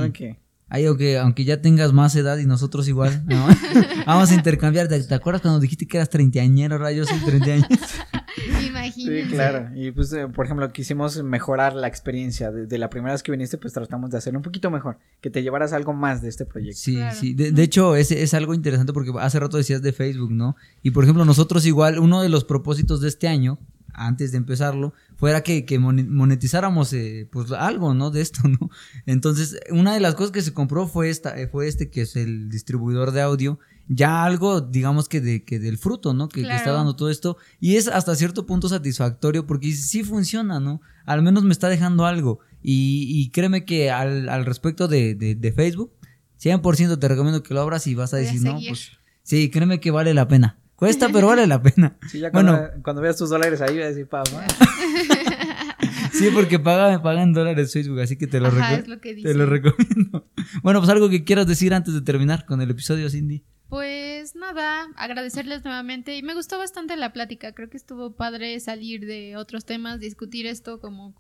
ahí 0.69 0.85
aunque, 0.85 1.17
aunque 1.17 1.45
ya 1.45 1.61
tengas 1.61 1.93
más 1.93 2.15
edad 2.15 2.37
y 2.37 2.45
nosotros 2.45 2.87
igual, 2.87 3.23
¿no? 3.27 3.47
vamos 4.05 4.31
a 4.31 4.35
intercambiar. 4.35 4.87
¿Te, 4.87 5.13
acuerdas 5.13 5.41
cuando 5.41 5.59
dijiste 5.59 5.87
que 5.87 5.97
eras 5.97 6.09
treintañero? 6.09 6.89
Yo 6.91 7.05
soy 7.05 7.19
treintañero. 7.19 7.67
Imagínate. 8.67 9.23
Sí, 9.23 9.29
claro. 9.29 9.69
Y 9.75 9.91
pues, 9.91 10.13
eh, 10.13 10.27
por 10.27 10.45
ejemplo, 10.45 10.71
quisimos 10.71 11.21
mejorar 11.23 11.73
la 11.73 11.87
experiencia. 11.87 12.51
De, 12.51 12.77
la 12.77 12.89
primera 12.89 13.13
vez 13.13 13.23
que 13.23 13.31
viniste, 13.31 13.57
pues 13.57 13.73
tratamos 13.73 14.11
de 14.11 14.17
hacerlo 14.17 14.39
un 14.39 14.43
poquito 14.43 14.69
mejor. 14.69 14.99
Que 15.21 15.29
te 15.29 15.41
llevaras 15.41 15.73
algo 15.73 15.93
más 15.93 16.21
de 16.21 16.29
este 16.29 16.45
proyecto. 16.45 16.79
Sí, 16.79 16.99
sí. 17.13 17.33
De, 17.33 17.51
de, 17.51 17.63
hecho, 17.63 17.95
es, 17.95 18.11
es 18.11 18.33
algo 18.33 18.53
interesante 18.53 18.93
porque 18.93 19.11
hace 19.19 19.39
rato 19.39 19.57
decías 19.57 19.81
de 19.81 19.91
Facebook, 19.93 20.31
¿no? 20.31 20.55
Y 20.83 20.91
por 20.91 21.03
ejemplo, 21.03 21.25
nosotros 21.25 21.65
igual, 21.65 21.99
uno 21.99 22.21
de 22.21 22.29
los 22.29 22.43
propósitos 22.43 23.01
de 23.01 23.07
este 23.07 23.27
año 23.27 23.59
antes 23.97 24.31
de 24.31 24.37
empezarlo, 24.37 24.93
fuera 25.15 25.41
que, 25.41 25.65
monetizáramos 25.79 26.93
eh, 26.93 27.27
pues 27.31 27.51
algo, 27.51 27.93
¿no? 27.93 28.11
De 28.11 28.21
esto, 28.21 28.47
¿no? 28.47 28.69
Entonces, 29.05 29.59
una 29.71 29.93
de 29.93 29.99
las 29.99 30.15
cosas 30.15 30.31
que 30.31 30.41
se 30.41 30.53
compró 30.53 30.87
fue 30.87 31.09
esta, 31.09 31.37
eh, 31.37 31.47
fue 31.47 31.67
este 31.67 31.89
que 31.89 32.01
es 32.01 32.15
el 32.15 32.49
distribuidor 32.49 33.11
de 33.11 33.21
audio, 33.21 33.59
ya 33.89 34.23
algo, 34.23 34.61
digamos 34.61 35.09
que, 35.09 35.21
de, 35.21 35.43
que 35.43 35.59
del 35.59 35.77
fruto, 35.77 36.13
¿no? 36.13 36.29
Que, 36.29 36.41
está 36.41 36.71
dando 36.71 36.95
todo 36.95 37.09
esto. 37.09 37.37
Y 37.59 37.77
es 37.77 37.87
hasta 37.87 38.15
cierto 38.15 38.45
punto 38.45 38.69
satisfactorio 38.69 39.47
porque 39.47 39.71
sí 39.71 40.03
funciona, 40.03 40.59
¿no? 40.59 40.81
Al 41.05 41.21
menos 41.21 41.43
me 41.43 41.53
está 41.53 41.69
dejando 41.69 42.05
algo. 42.05 42.39
Y, 42.61 43.29
créeme 43.31 43.63
que 43.63 43.91
al, 43.91 44.45
respecto 44.45 44.89
de, 44.89 45.15
de, 45.15 45.51
Facebook, 45.53 45.93
100% 46.41 46.99
te 46.99 47.07
recomiendo 47.07 47.41
que 47.41 47.53
lo 47.53 47.61
abras 47.61 47.87
y 47.87 47.95
vas 47.95 48.13
a 48.13 48.17
decir, 48.17 48.41
no, 48.41 48.59
pues 48.67 48.91
sí, 49.23 49.49
créeme 49.49 49.79
que 49.79 49.91
vale 49.91 50.13
la 50.13 50.27
pena. 50.27 50.59
Cuesta, 50.77 51.09
pero 51.11 51.25
vale 51.25 51.47
la 51.47 51.59
pena. 51.59 51.97
Sí, 52.07 52.19
ya 52.19 52.29
cuando, 52.29 52.51
bueno, 52.51 52.83
cuando 52.83 53.01
veas 53.01 53.17
tus 53.17 53.31
dólares 53.31 53.61
ahí, 53.61 53.73
voy 53.73 53.81
a 53.81 53.87
decir, 53.87 54.07
papá. 54.07 54.45
sí, 56.13 56.29
porque 56.31 56.59
paga, 56.59 56.91
me 56.91 56.99
pagan 56.99 57.33
dólares 57.33 57.73
Facebook, 57.73 57.99
así 57.99 58.15
que 58.15 58.27
te 58.27 58.39
lo, 58.39 58.51
te 58.51 59.33
lo 59.33 59.45
recomiendo. 59.47 60.27
Bueno, 60.61 60.79
pues 60.79 60.91
algo 60.91 61.09
que 61.09 61.23
quieras 61.23 61.47
decir 61.47 61.73
antes 61.73 61.95
de 61.95 62.01
terminar 62.01 62.45
con 62.45 62.61
el 62.61 62.69
episodio, 62.69 63.09
Cindy. 63.09 63.43
Pues 63.69 64.35
nada, 64.35 64.87
agradecerles 64.97 65.65
nuevamente 65.65 66.15
y 66.15 66.21
me 66.21 66.35
gustó 66.35 66.59
bastante 66.59 66.95
la 66.95 67.11
plática, 67.11 67.53
creo 67.53 67.71
que 67.71 67.77
estuvo 67.77 68.15
padre 68.15 68.59
salir 68.59 69.07
de 69.07 69.35
otros 69.35 69.65
temas, 69.65 69.99
discutir 69.99 70.45
esto 70.45 70.79
como 70.79 71.15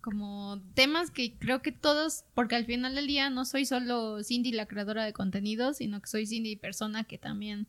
como 0.00 0.62
temas 0.74 1.10
que 1.10 1.36
creo 1.36 1.62
que 1.62 1.72
todos, 1.72 2.24
porque 2.34 2.54
al 2.54 2.64
final 2.64 2.94
del 2.94 3.08
día 3.08 3.28
no 3.28 3.44
soy 3.44 3.66
solo 3.66 4.22
Cindy 4.22 4.52
la 4.52 4.66
creadora 4.66 5.04
de 5.04 5.12
contenidos, 5.12 5.78
sino 5.78 6.00
que 6.00 6.06
soy 6.06 6.26
Cindy 6.26 6.54
persona 6.54 7.02
que 7.02 7.18
también 7.18 7.66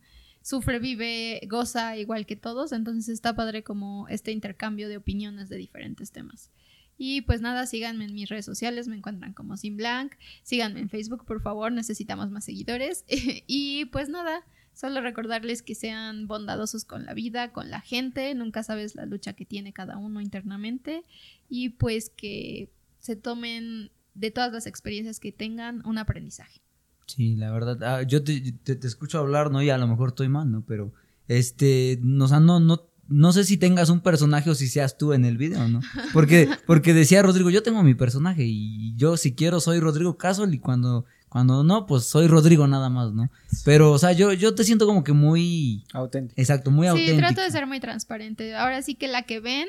sufre, 0.48 0.80
vive, 0.80 1.41
goza 1.49 1.98
igual 1.98 2.26
que 2.26 2.38
todos, 2.38 2.72
entonces 2.72 3.10
está 3.10 3.36
padre 3.36 3.64
como 3.64 4.07
este 4.07 4.32
intercambio 4.32 4.88
de 4.88 4.95
opiniones 4.95 5.49
de 5.49 5.57
diferentes 5.57 6.11
temas. 6.14 6.52
Y 6.98 7.19
pues 7.24 7.41
nada, 7.41 7.65
síganme 7.65 8.06
en 8.06 8.14
mis 8.14 8.30
redes 8.30 8.45
sociales, 8.45 8.88
me 8.88 8.95
encuentran 8.95 9.34
como 9.34 9.57
Sin 9.57 9.76
Blanc, 9.76 10.14
síganme 10.44 10.80
en 10.80 10.88
Facebook, 10.88 11.26
por 11.26 11.41
favor, 11.41 11.74
necesitamos 11.74 12.32
más 12.32 12.45
seguidores. 12.45 13.03
y 13.45 13.86
pues 13.91 14.07
nada, 14.07 14.41
solo 14.74 15.02
recordarles 15.02 15.61
que 15.64 15.76
sean 15.76 16.28
bondadosos 16.28 16.86
con 16.86 17.06
la 17.06 17.14
vida, 17.14 17.52
con 17.52 17.69
la 17.69 17.82
gente, 17.82 18.34
nunca 18.34 18.64
sabes 18.64 18.95
la 18.95 19.06
lucha 19.06 19.34
que 19.34 19.44
tiene 19.44 19.74
cada 19.74 19.98
uno 19.98 20.22
internamente 20.22 21.03
y 21.49 21.72
pues 21.72 22.10
que 22.10 22.69
se 22.99 23.18
tomen 23.18 23.91
de 24.14 24.32
todas 24.32 24.53
las 24.53 24.65
experiencias 24.65 25.19
que 25.19 25.34
tengan 25.34 25.86
un 25.86 25.98
aprendizaje. 25.98 26.61
Sí, 27.07 27.35
la 27.35 27.51
verdad. 27.51 27.81
Ah, 27.84 28.03
yo 28.03 28.23
te, 28.23 28.39
te, 28.51 28.85
escucho 28.85 29.19
hablar, 29.19 29.49
¿no? 29.49 29.61
Y 29.61 29.69
a 29.69 29.77
lo 29.77 29.88
mejor 29.88 30.09
estoy 30.09 30.27
mal, 30.27 30.51
¿no? 30.51 30.63
Pero, 30.67 30.93
este, 31.27 31.99
no, 32.01 32.27
no, 32.27 32.59
no, 32.59 32.89
no 33.07 33.31
sé 33.31 33.45
si 33.45 33.57
tengas 33.57 33.89
un 33.89 34.01
personaje 34.01 34.49
o 34.49 34.55
si 34.55 34.67
seas 34.67 34.97
tú 34.97 35.13
en 35.13 35.23
el 35.23 35.38
video, 35.38 35.67
¿no? 35.69 35.79
Porque, 36.13 36.49
porque 36.67 36.93
decía 36.93 37.23
Rodrigo, 37.23 37.49
yo 37.49 37.63
tengo 37.63 37.81
mi 37.81 37.95
personaje 37.95 38.43
y 38.45 38.93
yo 38.95 39.15
si 39.15 39.34
quiero 39.34 39.61
soy 39.61 39.79
Rodrigo 39.79 40.17
Casol 40.17 40.53
y 40.53 40.59
cuando, 40.59 41.05
cuando 41.29 41.63
no, 41.63 41.85
pues 41.85 42.03
soy 42.03 42.27
Rodrigo 42.27 42.67
nada 42.67 42.89
más, 42.89 43.13
¿no? 43.13 43.29
Pero, 43.63 43.91
o 43.91 43.97
sea, 43.97 44.11
yo, 44.11 44.34
yo 44.34 44.53
te 44.53 44.65
siento 44.65 44.85
como 44.85 45.03
que 45.03 45.13
muy... 45.13 45.85
Auténtico. 45.93 46.39
Exacto, 46.39 46.71
muy 46.71 46.88
auténtico. 46.88 47.15
Sí, 47.15 47.19
trato 47.19 47.41
de 47.41 47.51
ser 47.51 47.67
muy 47.67 47.79
transparente. 47.79 48.53
Ahora 48.55 48.81
sí 48.81 48.95
que 48.95 49.07
la 49.07 49.23
que 49.23 49.39
ven 49.39 49.67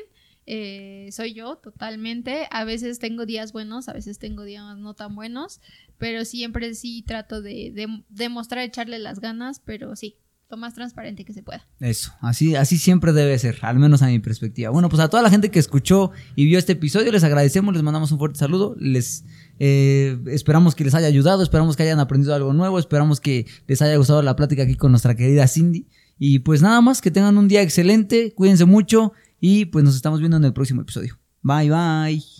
eh, 0.51 1.09
soy 1.11 1.35
yo 1.35 1.57
totalmente. 1.57 2.47
A 2.49 2.63
veces 2.63 2.97
tengo 2.97 3.27
días 3.27 3.51
buenos, 3.53 3.87
a 3.87 3.93
veces 3.93 4.17
tengo 4.17 4.43
días 4.43 4.77
no 4.79 4.95
tan 4.95 5.15
buenos, 5.15 5.61
pero 5.99 6.25
siempre 6.25 6.73
sí 6.73 7.03
trato 7.05 7.43
de, 7.43 7.71
demostrar, 8.09 8.63
echarle 8.63 8.97
las 8.97 9.19
ganas, 9.19 9.61
pero 9.63 9.95
sí, 9.95 10.17
lo 10.49 10.57
más 10.57 10.73
transparente 10.73 11.23
que 11.23 11.33
se 11.33 11.43
pueda. 11.43 11.67
Eso, 11.79 12.11
así, 12.21 12.55
así 12.55 12.79
siempre 12.79 13.13
debe 13.13 13.37
ser, 13.37 13.59
al 13.61 13.77
menos 13.77 14.01
a 14.01 14.07
mi 14.07 14.17
perspectiva. 14.17 14.71
Bueno, 14.71 14.89
pues 14.89 14.99
a 15.03 15.07
toda 15.07 15.21
la 15.21 15.29
gente 15.29 15.51
que 15.51 15.59
escuchó 15.59 16.09
y 16.35 16.45
vio 16.45 16.57
este 16.57 16.71
episodio, 16.71 17.11
les 17.11 17.23
agradecemos, 17.23 17.75
les 17.75 17.83
mandamos 17.83 18.11
un 18.11 18.17
fuerte 18.17 18.39
saludo, 18.39 18.75
les 18.79 19.25
eh, 19.59 20.17
esperamos 20.31 20.73
que 20.73 20.83
les 20.83 20.95
haya 20.95 21.05
ayudado, 21.05 21.43
esperamos 21.43 21.77
que 21.77 21.83
hayan 21.83 21.99
aprendido 21.99 22.33
algo 22.33 22.53
nuevo, 22.53 22.79
esperamos 22.79 23.21
que 23.21 23.45
les 23.67 23.83
haya 23.83 23.95
gustado 23.97 24.23
la 24.23 24.35
plática 24.35 24.63
aquí 24.63 24.73
con 24.73 24.89
nuestra 24.89 25.13
querida 25.13 25.47
Cindy. 25.47 25.85
Y 26.17 26.39
pues 26.39 26.63
nada 26.63 26.81
más, 26.81 27.01
que 27.01 27.11
tengan 27.11 27.37
un 27.37 27.47
día 27.47 27.61
excelente, 27.61 28.33
cuídense 28.33 28.65
mucho 28.65 29.13
y 29.39 29.65
pues 29.65 29.83
nos 29.83 29.95
estamos 29.95 30.19
viendo 30.19 30.37
en 30.37 30.45
el 30.45 30.53
próximo 30.53 30.81
episodio. 30.81 31.17
Bye 31.41 31.69
bye. 31.69 32.38